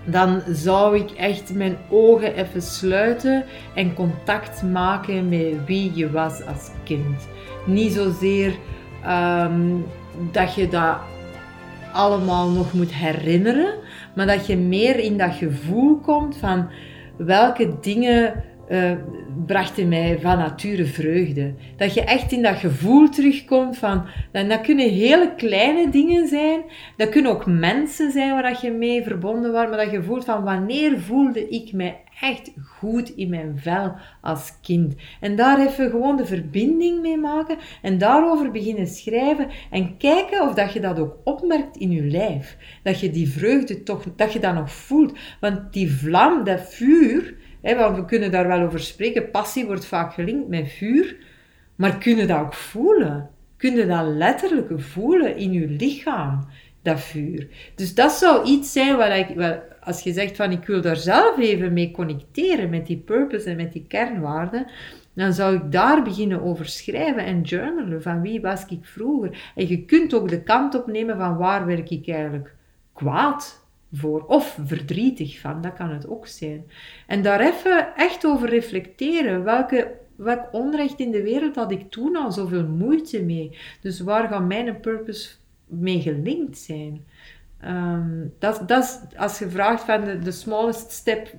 Dan 0.06 0.42
zou 0.50 0.98
ik 0.98 1.12
echt 1.12 1.54
mijn 1.54 1.78
ogen 1.90 2.36
even 2.36 2.62
sluiten 2.62 3.46
en 3.76 3.94
contact 3.94 4.64
maken 4.64 5.30
met 5.30 5.66
wie 5.66 5.92
je 5.96 6.12
was 6.12 6.46
als 6.46 6.70
kind. 6.84 7.28
Niet 7.66 7.94
zozeer 7.94 8.56
um, 9.08 9.86
dat 10.32 10.56
je 10.56 10.68
dat 10.68 10.98
allemaal 11.94 12.50
nog 12.50 12.74
moet 12.74 12.94
herinneren, 12.94 13.74
maar 14.16 14.28
dat 14.28 14.48
je 14.48 14.58
meer 14.58 15.00
in 15.00 15.18
dat 15.18 15.34
gevoel 15.34 15.98
komt 15.98 16.38
van 16.38 16.70
welke 17.18 17.80
dingen 17.82 18.44
uh, 18.70 18.92
brachten 19.46 19.88
mij 19.88 20.20
van 20.22 20.38
nature 20.38 20.86
vreugde. 20.86 21.54
Dat 21.78 21.94
je 21.94 22.04
echt 22.04 22.32
in 22.32 22.44
dat 22.44 22.56
gevoel 22.56 23.10
terugkomt 23.10 23.78
van, 23.78 24.06
en 24.32 24.50
dat 24.50 24.62
kunnen 24.62 24.90
hele 24.90 25.36
kleine 25.36 25.90
dingen 25.90 26.28
zijn, 26.28 26.62
dat 26.98 27.10
kunnen 27.10 27.32
ook 27.32 27.46
mensen 27.46 28.12
zijn 28.12 28.32
waar 28.32 28.44
dat 28.44 28.62
je 28.62 28.72
mee 28.72 29.04
verbonden 29.04 29.52
was, 29.52 29.70
maar 29.70 29.78
dat 29.78 29.92
je 29.92 30.04
voelt 30.04 30.26
van 30.26 30.44
wanneer 30.44 31.00
voelde 31.00 31.50
ik 31.50 31.72
mij 31.72 32.04
echt 32.22 32.52
goed 32.66 33.10
in 33.10 33.30
mijn 33.30 33.58
vel 33.58 33.96
als 34.22 34.60
kind. 34.62 34.96
En 35.20 35.36
daar 35.36 35.60
even 35.60 35.90
gewoon 35.90 36.18
de 36.18 36.26
verbinding 36.26 37.02
mee 37.02 37.18
maken 37.18 37.58
en 37.82 37.98
daarover 37.98 38.52
beginnen 38.52 38.88
schrijven 38.88 39.48
en 39.72 39.98
kijken 39.98 40.42
of 40.42 40.54
dat 40.54 40.74
je 40.74 40.80
dat 40.80 41.00
ook 41.00 41.18
opmerkt 41.24 41.78
in 41.78 41.92
je 41.92 42.04
lijf. 42.04 42.58
Dat 42.84 43.00
je 43.00 43.10
die 43.10 43.30
vreugde 43.30 43.84
toch, 43.84 44.04
dat 44.16 44.34
je 44.34 44.40
dat 44.40 44.54
nog 44.54 44.72
voelt. 44.72 45.18
Want 45.40 45.74
die 45.74 45.92
vlam, 45.92 46.44
dat 46.44 46.74
vuur, 46.74 47.36
Want 47.64 47.96
we 47.96 48.06
kunnen 48.06 48.32
daar 48.32 48.48
wel 48.48 48.62
over 48.62 48.80
spreken. 48.80 49.32
Passie 49.32 49.66
wordt 49.66 49.86
vaak 49.86 50.14
gelinkt 50.14 50.48
met 50.48 50.72
vuur. 50.72 51.16
Maar 51.76 51.98
kunnen 51.98 52.28
dat 52.28 52.40
ook 52.40 52.54
voelen? 52.54 53.30
Kunnen 53.58 53.88
dat 53.88 54.06
letterlijk 54.06 54.82
voelen 54.82 55.38
in 55.38 55.52
je 55.52 55.68
lichaam, 55.68 56.48
dat 56.82 57.00
vuur? 57.00 57.48
Dus 57.76 57.96
dat 57.96 58.12
zou 58.12 58.46
iets 58.46 58.72
zijn 58.72 58.98
waar 58.98 59.18
ik, 59.18 59.36
wel, 59.36 59.60
als 59.84 60.02
je 60.02 60.14
zegt 60.14 60.36
van 60.36 60.52
ik 60.52 60.66
wil 60.66 60.82
daar 60.82 60.96
zelf 60.96 61.40
even 61.40 61.74
mee 61.74 61.92
connecteren 61.92 62.70
met 62.70 62.86
die 62.86 62.98
purpose 62.98 63.50
en 63.50 63.56
met 63.56 63.74
die 63.74 63.86
kernwaarden, 63.88 64.68
dan 65.14 65.34
zou 65.34 65.56
ik 65.56 65.72
daar 65.72 66.04
beginnen 66.04 66.42
over 66.42 66.66
schrijven 66.66 67.26
en 67.26 67.42
journalen 67.42 68.02
van 68.02 68.22
wie 68.22 68.42
was 68.42 68.66
ik 68.66 68.86
vroeger. 68.86 69.52
En 69.56 69.68
je 69.68 69.86
kunt 69.86 70.14
ook 70.14 70.30
de 70.30 70.44
kant 70.44 70.76
opnemen 70.76 71.18
van 71.18 71.38
waar 71.38 71.66
werk 71.66 71.90
ik 71.90 72.08
eigenlijk 72.08 72.56
kwaad 72.94 73.63
voor. 73.94 74.26
Of 74.28 74.60
verdrietig 74.66 75.40
van, 75.40 75.62
dat 75.62 75.74
kan 75.74 75.90
het 75.90 76.08
ook 76.08 76.28
zijn. 76.28 76.64
En 77.08 77.22
daar 77.22 77.40
even 77.40 77.96
echt 77.96 78.26
over 78.26 78.50
reflecteren. 78.50 79.44
Welke, 79.44 79.92
welk 80.16 80.48
onrecht 80.52 81.00
in 81.00 81.12
de 81.12 81.24
wereld 81.24 81.56
had 81.56 81.72
ik 81.72 81.92
toen 81.92 82.16
al 82.16 82.32
zoveel 82.32 82.68
moeite 82.68 83.24
mee? 83.24 83.58
Dus 83.82 84.00
waar 84.00 84.28
gaat 84.28 84.48
mijn 84.48 84.80
purpose 84.80 85.30
mee 85.68 86.02
gelinkt 86.02 86.58
zijn? 86.58 87.06
Um, 87.66 88.34
dat, 88.40 88.64
dat 88.68 88.84
is, 88.84 89.18
als 89.18 89.40
je 89.40 89.50
vraagt 89.50 89.84
van 89.84 90.02
de, 90.24 90.32
smallest 90.32 90.92
step 90.92 91.34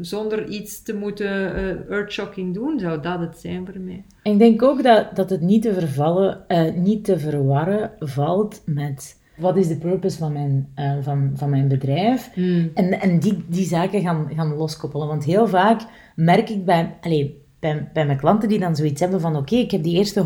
zonder 0.00 0.48
iets 0.48 0.82
te 0.82 0.94
moeten 0.94 1.56
uh, 1.56 1.90
earthshocking 1.90 2.54
doen, 2.54 2.78
zou 2.78 3.00
dat 3.00 3.20
het 3.20 3.38
zijn 3.38 3.66
voor 3.66 3.80
mij. 3.80 4.04
Ik 4.22 4.38
denk 4.38 4.62
ook 4.62 4.82
dat, 4.82 5.16
dat 5.16 5.30
het 5.30 5.40
niet 5.40 5.62
te 5.62 5.74
vervallen, 5.74 6.44
uh, 6.48 6.74
niet 6.74 7.04
te 7.04 7.18
verwarren 7.18 7.92
valt 7.98 8.62
met 8.66 9.22
wat 9.36 9.56
is 9.56 9.68
de 9.68 9.76
purpose 9.76 10.18
van 10.18 10.32
mijn, 10.32 10.68
uh, 10.76 10.92
van, 11.00 11.30
van 11.34 11.50
mijn 11.50 11.68
bedrijf? 11.68 12.30
Hmm. 12.34 12.70
En, 12.74 13.00
en 13.00 13.18
die, 13.18 13.44
die 13.48 13.66
zaken 13.66 14.00
gaan, 14.00 14.28
gaan 14.34 14.54
loskoppelen. 14.54 15.06
Want 15.06 15.24
heel 15.24 15.48
vaak 15.48 15.80
merk 16.16 16.48
ik 16.50 16.64
bij, 16.64 16.94
allez, 17.00 17.26
bij, 17.58 17.90
bij 17.92 18.06
mijn 18.06 18.18
klanten 18.18 18.48
die 18.48 18.58
dan 18.58 18.76
zoiets 18.76 19.00
hebben 19.00 19.20
van 19.20 19.36
oké, 19.36 19.54
ik 19.56 19.70
heb 19.70 19.82
die 19.82 19.96
eerste 19.96 20.24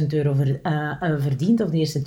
100.000 0.00 0.06
euro 0.08 0.32
ver, 0.32 0.60
uh, 0.62 1.20
verdiend 1.20 1.60
of 1.60 1.70
die 1.70 1.80
eerste 1.80 2.02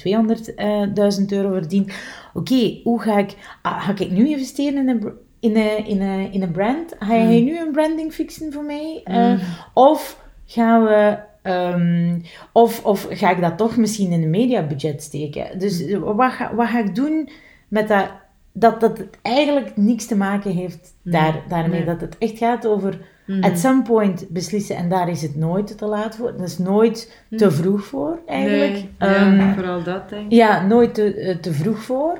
200.000 1.19 1.25
euro 1.27 1.51
verdiend. 1.53 1.91
Oké, 2.33 2.79
hoe 2.83 3.01
ga 3.01 3.17
ik, 3.17 3.35
ah, 3.61 3.83
ga 3.87 3.91
ik 3.97 4.11
nu 4.11 4.29
investeren 4.29 4.79
in 4.79 4.89
een, 4.89 5.11
in 5.39 5.55
een, 5.57 5.85
in 5.85 6.01
een, 6.01 6.31
in 6.31 6.41
een 6.41 6.51
brand? 6.51 6.95
Ga 6.99 7.15
jij 7.15 7.39
Mm. 7.39 7.45
nu 7.45 7.59
een 7.59 7.71
branding 7.71 8.13
fixen 8.13 8.53
voor 8.53 8.63
mij? 8.63 9.01
Uh, 9.05 9.15
Mm. 9.31 9.39
Of 9.73 10.21
gaan 10.45 10.83
we 10.83 11.17
Um, 11.43 12.21
of, 12.51 12.85
of 12.85 13.07
ga 13.09 13.31
ik 13.31 13.41
dat 13.41 13.57
toch 13.57 13.77
misschien 13.77 14.11
in 14.11 14.23
een 14.23 14.29
mediabudget 14.29 15.03
steken? 15.03 15.59
Dus 15.59 15.95
wat 15.99 16.31
ga, 16.31 16.55
wat 16.55 16.67
ga 16.67 16.79
ik 16.79 16.95
doen 16.95 17.29
met 17.67 17.87
dat, 17.87 18.11
dat, 18.53 18.79
dat 18.81 18.97
het 18.97 19.17
eigenlijk 19.21 19.71
niks 19.77 20.05
te 20.05 20.15
maken 20.15 20.51
heeft 20.51 20.93
daar, 21.01 21.41
daarmee? 21.47 21.77
Nee. 21.77 21.85
Dat 21.85 22.01
het 22.01 22.17
echt 22.17 22.37
gaat 22.37 22.67
over 22.67 22.99
Mhm. 23.27 23.43
at 23.43 23.59
some 23.59 23.81
point 23.81 24.25
beslissen 24.29 24.75
en 24.75 24.89
daar 24.89 25.09
is 25.09 25.21
het 25.21 25.35
nooit 25.35 25.77
te 25.77 25.85
laat 25.85 26.15
voor. 26.15 26.31
Dat 26.37 26.47
is 26.47 26.57
nooit 26.57 27.23
te 27.37 27.51
vroeg 27.51 27.85
voor 27.85 28.19
eigenlijk. 28.25 28.71
Nee, 28.73 28.89
ja, 29.09 29.27
Um, 29.27 29.53
vooral 29.53 29.83
dat 29.83 30.09
denk 30.09 30.25
ik. 30.25 30.31
ja, 30.31 30.65
nooit 30.65 30.93
te, 30.93 31.13
eh, 31.15 31.35
te 31.37 31.53
vroeg 31.53 31.77
voor. 31.83 32.17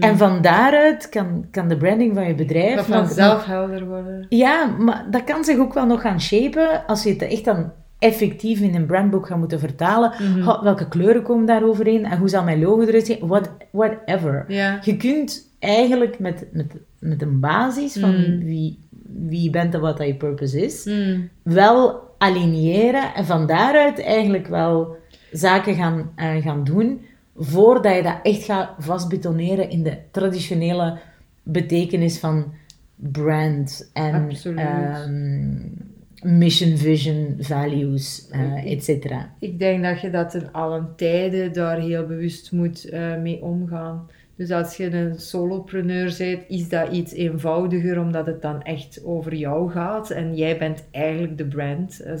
En 0.00 0.16
van 0.16 0.42
daaruit 0.42 1.08
kan, 1.08 1.46
kan 1.50 1.68
de 1.68 1.76
branding 1.76 2.14
van 2.14 2.26
je 2.26 2.34
bedrijf... 2.34 2.76
Dat 2.76 2.88
nog- 2.88 2.96
vanzelf 2.98 3.44
helder 3.44 3.86
worden. 3.86 4.26
ja, 4.28 4.66
maar 4.78 5.06
dat 5.10 5.24
kan 5.24 5.44
zich 5.44 5.58
ook 5.58 5.74
wel 5.74 5.86
nog 5.86 6.00
gaan 6.00 6.20
shapen 6.20 6.86
als 6.86 7.02
je 7.02 7.10
het 7.10 7.22
echt 7.22 7.44
dan 7.44 7.72
effectief 7.98 8.60
in 8.60 8.74
een 8.74 8.86
brandboek 8.86 9.26
gaat 9.26 9.38
moeten 9.38 9.58
vertalen. 9.60 10.12
Mhm. 10.18 10.62
Welke 10.64 10.88
kleuren 10.88 11.22
komen 11.22 11.46
daar 11.46 11.64
overeen 11.64 12.04
en 12.04 12.18
hoe 12.18 12.28
zal 12.28 12.44
mijn 12.44 12.60
logo 12.60 12.82
eruit 12.82 13.06
zien? 13.06 13.18
What, 13.26 13.50
whatever. 13.70 14.44
Je 14.82 14.96
kunt 14.96 15.50
eigenlijk 15.58 16.18
met, 16.18 16.46
met, 16.52 16.72
met 16.98 17.22
een 17.22 17.40
basis 17.40 17.92
van 17.98 18.10
Mhm. 18.10 18.38
wie, 18.44 18.78
wie 19.28 19.42
je 19.42 19.50
bent 19.50 19.74
en 19.74 19.80
wat 19.80 19.96
dat 19.96 20.06
je 20.06 20.14
purpose 20.14 20.64
is, 20.64 20.84
Mm. 20.84 21.28
wel 21.42 22.00
aligneren 22.18 23.14
en 23.14 23.24
van 23.24 23.46
daaruit 23.46 24.00
eigenlijk 24.00 24.46
wel 24.46 24.96
zaken 25.32 25.74
gaan, 25.74 26.10
eh, 26.16 26.36
gaan 26.36 26.64
doen 26.64 27.00
voordat 27.36 27.94
je 27.96 28.02
dat 28.02 28.18
echt 28.22 28.44
gaat 28.44 28.70
vastbetoneren 28.78 29.70
in 29.70 29.82
de 29.82 29.96
traditionele 30.10 30.98
betekenis 31.42 32.18
van 32.18 32.52
brand 32.96 33.90
en 33.92 34.14
Absoluut. 34.28 34.58
Mission, 36.26 36.76
vision, 36.76 37.36
values, 37.38 38.28
eh 38.30 38.72
et 38.72 38.84
cetera. 38.84 39.34
Ik 39.40 39.58
denk 39.58 39.82
dat 39.82 40.00
je 40.00 40.10
dat 40.10 40.34
in 40.34 40.52
allen 40.52 40.92
tijden 40.96 41.52
daar 41.52 41.78
heel 41.78 42.06
bewust 42.06 42.52
moet 42.52 42.84
eh, 42.84 43.16
mee 43.16 43.42
omgaan. 43.42 44.08
Dus 44.36 44.50
als 44.50 44.76
je 44.76 44.92
een 44.92 45.20
solopreneur 45.20 46.14
bent, 46.18 46.42
is 46.48 46.68
dat 46.68 46.92
iets 46.92 47.12
eenvoudiger, 47.12 48.00
omdat 48.00 48.26
het 48.26 48.42
dan 48.42 48.62
echt 48.62 49.04
over 49.04 49.34
jou 49.34 49.70
gaat. 49.70 50.10
En 50.10 50.36
jij 50.36 50.58
bent 50.58 50.84
eigenlijk 50.90 51.38
de 51.38 51.46
brand. 51.46 52.00
Eh, 52.00 52.14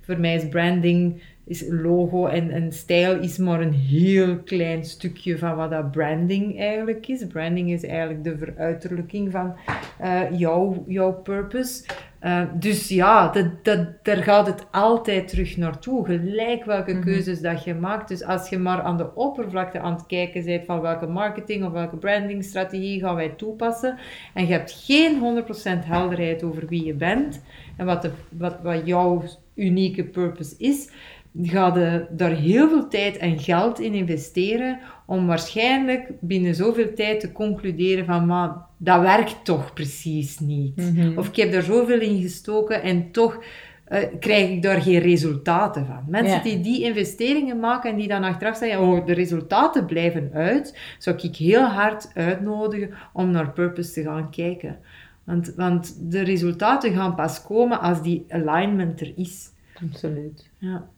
voor 0.00 0.20
mij 0.20 0.34
is 0.34 0.48
branding, 0.48 1.22
is 1.46 1.64
logo 1.68 2.26
en, 2.26 2.50
en 2.50 2.72
stijl 2.72 3.20
is 3.20 3.38
maar 3.38 3.60
een 3.60 3.72
heel 3.72 4.38
klein 4.38 4.84
stukje 4.84 5.38
van 5.38 5.56
wat 5.56 5.70
dat 5.70 5.90
branding 5.90 6.58
eigenlijk 6.60 7.08
is. 7.08 7.26
Branding 7.26 7.70
is 7.70 7.84
eigenlijk 7.84 8.24
de 8.24 8.38
veruiterlijking 8.38 9.30
van 9.30 9.54
eh, 9.98 10.20
jouw, 10.38 10.84
jouw 10.86 11.12
purpose. 11.12 11.84
Uh, 12.22 12.42
dus 12.58 12.88
ja, 12.88 13.28
dat, 13.28 13.64
dat, 13.64 13.86
daar 14.02 14.16
gaat 14.16 14.46
het 14.46 14.66
altijd 14.70 15.28
terug 15.28 15.56
naartoe. 15.56 16.04
Gelijk 16.04 16.64
welke 16.64 16.92
Mhm. 16.92 17.02
keuzes 17.02 17.40
dat 17.40 17.64
je 17.64 17.74
maakt. 17.74 18.08
Dus 18.08 18.22
als 18.24 18.48
je 18.48 18.58
maar 18.58 18.82
aan 18.82 18.96
de 18.96 19.14
oppervlakte 19.14 19.80
aan 19.80 19.92
het 19.92 20.06
kijken 20.06 20.44
bent 20.44 20.64
van 20.64 20.80
welke 20.80 21.06
marketing 21.06 21.64
of 21.64 21.72
welke 21.72 21.96
brandingstrategie 21.96 23.00
gaan 23.00 23.14
wij 23.14 23.28
toepassen. 23.28 23.98
En 24.34 24.46
je 24.46 24.52
hebt 24.52 24.72
geen 24.84 25.18
100% 25.18 25.84
helderheid 25.84 26.42
over 26.42 26.66
wie 26.68 26.84
je 26.84 26.94
bent 26.94 27.42
en 27.76 27.86
wat, 27.86 28.02
de, 28.02 28.10
wat, 28.30 28.56
wat 28.62 28.80
jouw 28.86 29.22
unieke 29.54 30.04
purpose 30.04 30.54
is. 30.58 30.90
Ga 31.42 31.74
je 31.74 32.06
daar 32.10 32.30
heel 32.30 32.68
veel 32.68 32.88
tijd 32.88 33.16
en 33.16 33.38
geld 33.38 33.80
in 33.80 33.94
investeren 33.94 34.78
om 35.06 35.26
waarschijnlijk 35.26 36.12
binnen 36.20 36.54
zoveel 36.54 36.94
tijd 36.94 37.20
te 37.20 37.32
concluderen 37.32 38.04
van 38.04 38.26
maar 38.26 38.56
dat 38.76 39.00
werkt 39.00 39.44
toch 39.44 39.72
precies 39.72 40.38
niet. 40.38 40.76
Mhm. 40.76 41.18
Of 41.18 41.28
ik 41.28 41.36
heb 41.36 41.52
daar 41.52 41.62
zoveel 41.62 42.00
in 42.00 42.22
gestoken 42.22 42.82
en 42.82 43.10
toch 43.10 43.44
uh, 43.88 43.98
krijg 44.20 44.50
ik 44.50 44.62
daar 44.62 44.82
geen 44.82 44.98
resultaten 45.00 45.86
van. 45.86 46.04
Mensen 46.08 46.36
Ja. 46.36 46.42
die 46.42 46.60
die 46.60 46.82
investeringen 46.82 47.60
maken 47.60 47.90
en 47.90 47.96
die 47.96 48.08
dan 48.08 48.24
achteraf 48.24 48.56
zeggen, 48.56 48.80
oh, 48.80 49.06
de 49.06 49.12
resultaten 49.12 49.86
blijven 49.86 50.30
uit, 50.32 50.78
zou 50.98 51.16
ik 51.22 51.36
heel 51.36 51.64
hard 51.64 52.10
uitnodigen 52.14 52.90
om 53.12 53.30
naar 53.30 53.52
purpose 53.52 53.92
te 53.92 54.02
gaan 54.02 54.30
kijken. 54.30 54.78
Want, 55.24 55.52
want 55.56 56.10
de 56.10 56.22
resultaten 56.22 56.92
gaan 56.92 57.14
pas 57.14 57.42
komen 57.42 57.80
als 57.80 58.02
die 58.02 58.24
alignment 58.28 59.00
er 59.00 59.12
is. 59.16 59.50
Absoluut. 59.90 60.50
Ja. 60.58 60.88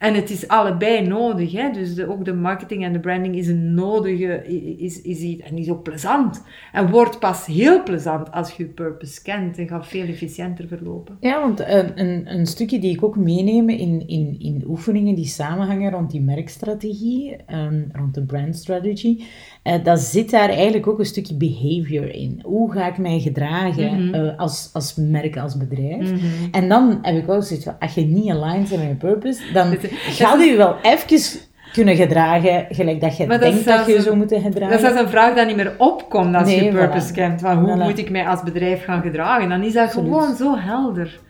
En 0.00 0.14
het 0.14 0.30
is 0.30 0.48
allebei 0.48 1.06
nodig. 1.06 1.52
Hè? 1.52 1.70
Dus 1.70 2.04
ook 2.04 2.24
de 2.24 2.32
marketing 2.32 2.84
en 2.84 2.92
de 2.92 3.00
branding 3.00 3.36
is 3.36 3.48
een 3.48 3.74
nodige, 3.74 4.44
is, 4.78 5.02
is 5.02 5.20
iets, 5.20 5.42
en 5.42 5.58
is 5.58 5.70
ook 5.70 5.82
plezant. 5.82 6.42
En 6.72 6.90
wordt 6.90 7.18
pas 7.18 7.46
heel 7.46 7.82
plezant 7.82 8.32
als 8.32 8.52
je 8.52 8.62
je 8.62 8.68
purpose 8.68 9.22
kent 9.22 9.58
en 9.58 9.68
gaat 9.68 9.86
veel 9.86 10.06
efficiënter 10.06 10.68
verlopen. 10.68 11.16
Ja, 11.20 11.40
want 11.40 11.60
een, 11.60 12.00
een, 12.00 12.34
een 12.34 12.46
stukje 12.46 12.78
die 12.78 12.92
ik 12.92 13.04
ook 13.04 13.16
meeneem 13.16 13.68
in, 13.68 14.08
in, 14.08 14.36
in 14.38 14.64
oefeningen 14.66 15.14
die 15.14 15.26
samenhangen 15.26 15.90
rond 15.90 16.10
die 16.10 16.22
merkstrategie, 16.22 17.36
um, 17.52 17.88
rond 17.92 18.14
de 18.14 18.22
brand 18.22 18.56
strategy, 18.56 19.22
uh, 19.64 19.74
dat 19.84 20.00
zit 20.00 20.30
daar 20.30 20.48
eigenlijk 20.48 20.86
ook 20.86 20.98
een 20.98 21.04
stukje 21.04 21.34
behavior 21.34 22.14
in. 22.14 22.40
Hoe 22.42 22.72
ga 22.72 22.86
ik 22.86 22.98
mij 22.98 23.20
gedragen 23.20 23.84
Mhm. 23.84 24.02
mm 24.02 24.12
-hmm. 24.12 24.24
uh, 24.24 24.38
als, 24.38 24.70
als 24.72 24.94
merk, 24.94 25.36
als 25.36 25.56
bedrijf? 25.56 26.10
Mm 26.10 26.18
-hmm. 26.18 26.48
En 26.50 26.68
dan 26.68 26.98
heb 27.02 27.16
ik 27.16 27.26
wel 27.26 27.42
zoiets 27.42 27.64
van, 27.64 27.76
als 27.78 27.94
je 27.94 28.04
niet 28.04 28.30
aligned 28.30 28.68
bent 28.68 28.80
met 28.80 28.90
je 28.90 28.94
purpose, 28.94 29.52
dan 29.52 29.76
ga 30.18 30.42
je 30.42 30.56
wel 30.56 30.76
even 30.82 31.40
kunnen 31.72 31.96
gedragen, 31.96 32.66
gelijk 32.70 33.00
dat 33.00 33.16
je 33.16 33.26
denkt 33.26 33.64
dat, 33.64 33.86
je 33.86 33.96
een, 33.96 34.02
zo 34.02 34.16
moet 34.16 34.32
gedragen. 34.32 34.70
Dat 34.70 34.80
is 34.80 34.90
als 34.90 35.00
een 35.00 35.08
vraag 35.08 35.34
die 35.34 35.44
niet 35.44 35.56
meer 35.56 35.74
opkomt 35.78 36.34
als 36.34 36.46
nee, 36.46 36.64
je 36.64 36.70
purpose 36.70 37.10
voilà. 37.10 37.14
kent. 37.14 37.40
Van 37.40 37.58
hoe 37.58 37.76
Voilà. 37.76 37.82
moet 37.82 37.98
ik 37.98 38.10
mij 38.10 38.26
als 38.26 38.42
bedrijf 38.42 38.84
gaan 38.84 39.02
gedragen? 39.02 39.48
Dan 39.48 39.62
is 39.62 39.72
dat 39.72 39.86
Absoluut. 39.86 40.12
gewoon 40.12 40.36
zo 40.36 40.56
helder. 40.56 41.20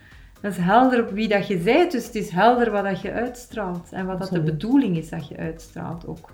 Dat 0.41 0.53
is 0.53 0.59
helder 0.61 1.15
wie 1.15 1.29
dat 1.29 1.47
je 1.47 1.57
bent, 1.57 1.93
dus 1.93 2.07
het 2.07 2.15
is 2.15 2.31
helder 2.31 2.71
wat 2.71 2.85
dat 2.85 3.01
je 3.01 3.13
uitstraalt. 3.13 3.89
En 3.91 4.07
wat 4.07 4.19
dat 4.19 4.31
de 4.31 4.41
bedoeling 4.41 4.97
is 4.97 5.09
dat 5.09 5.29
je 5.29 5.37
uitstraalt 5.37 6.07
ook. 6.07 6.31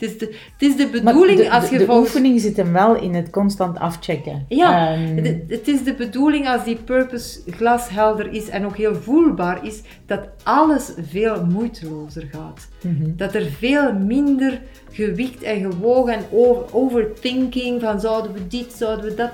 Het 0.00 0.10
is 0.10 0.18
de, 0.18 0.34
het 0.52 0.68
is 0.68 0.76
de 0.76 0.88
bedoeling 1.02 1.38
de, 1.38 1.50
als 1.50 1.68
je 1.68 1.78
de 1.78 1.90
oefening 1.90 2.40
zit 2.40 2.56
hem 2.56 2.72
wel 2.72 2.96
in 2.96 3.14
het 3.14 3.30
constant 3.30 3.78
afchecken. 3.78 4.44
Ja, 4.48 4.94
um, 4.94 5.22
de, 5.22 5.44
het 5.48 5.68
is 5.68 5.84
de 5.84 5.94
bedoeling 5.94 6.48
als 6.48 6.64
die 6.64 6.76
purpose 6.76 7.40
glashelder 7.50 8.32
is 8.32 8.48
en 8.48 8.64
ook 8.64 8.76
heel 8.76 8.94
voelbaar 8.94 9.66
is, 9.66 9.80
dat 10.06 10.20
alles 10.42 10.92
veel 11.08 11.44
moeitelozer 11.46 12.28
gaat. 12.32 12.68
Mm 12.80 12.96
-hmm. 13.00 13.16
Dat 13.16 13.34
er 13.34 13.44
veel 13.58 13.92
minder 13.92 14.60
gewicht 14.90 15.42
en 15.42 15.70
gewogen 15.70 16.12
en 16.12 16.24
over, 16.30 16.74
overthinking 16.74 17.80
van 17.80 18.00
zouden 18.00 18.32
we 18.32 18.46
dit, 18.46 18.72
zouden 18.72 19.04
we 19.04 19.14
dat, 19.14 19.30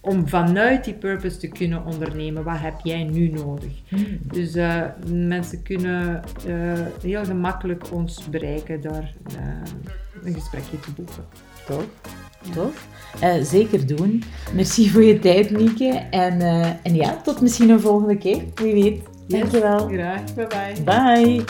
om 0.06 0.28
vanuit 0.28 0.84
die 0.84 0.94
purpose 0.94 1.36
te 1.36 1.48
kunnen 1.48 1.84
ondernemen. 1.84 2.44
Wat 2.44 2.58
heb 2.58 2.74
jij 2.82 3.02
nu 3.04 3.28
nodig? 3.28 3.72
Hmm. 3.88 4.18
Dus 4.22 4.56
uh, 4.56 4.82
mensen 5.10 5.62
kunnen 5.62 6.22
uh, 6.46 6.72
heel 7.02 7.24
gemakkelijk 7.24 7.84
ons 7.92 8.28
bereiken 8.28 8.80
door 8.80 9.04
uh, 9.32 10.24
een 10.24 10.34
gesprekje 10.34 10.80
te 10.80 10.90
boeken. 10.90 11.24
Tof. 11.66 11.84
Tof. 12.54 12.86
zeker 13.42 13.86
doen. 13.86 14.22
Merci 14.54 14.90
voor 14.90 15.02
je 15.02 15.18
tijd, 15.18 15.50
Mieke. 15.50 16.06
En, 16.10 16.40
en 16.82 16.94
ja, 16.94 17.20
tot 17.22 17.40
misschien 17.40 17.70
een 17.70 17.80
volgende 17.80 18.18
keer. 18.18 18.42
Wie 18.54 18.72
weet. 18.72 19.02
Dankjewel. 19.28 19.88
Graag. 19.88 20.34
Bye 20.34 20.46
bye. 20.46 20.82
Bye. 20.84 21.44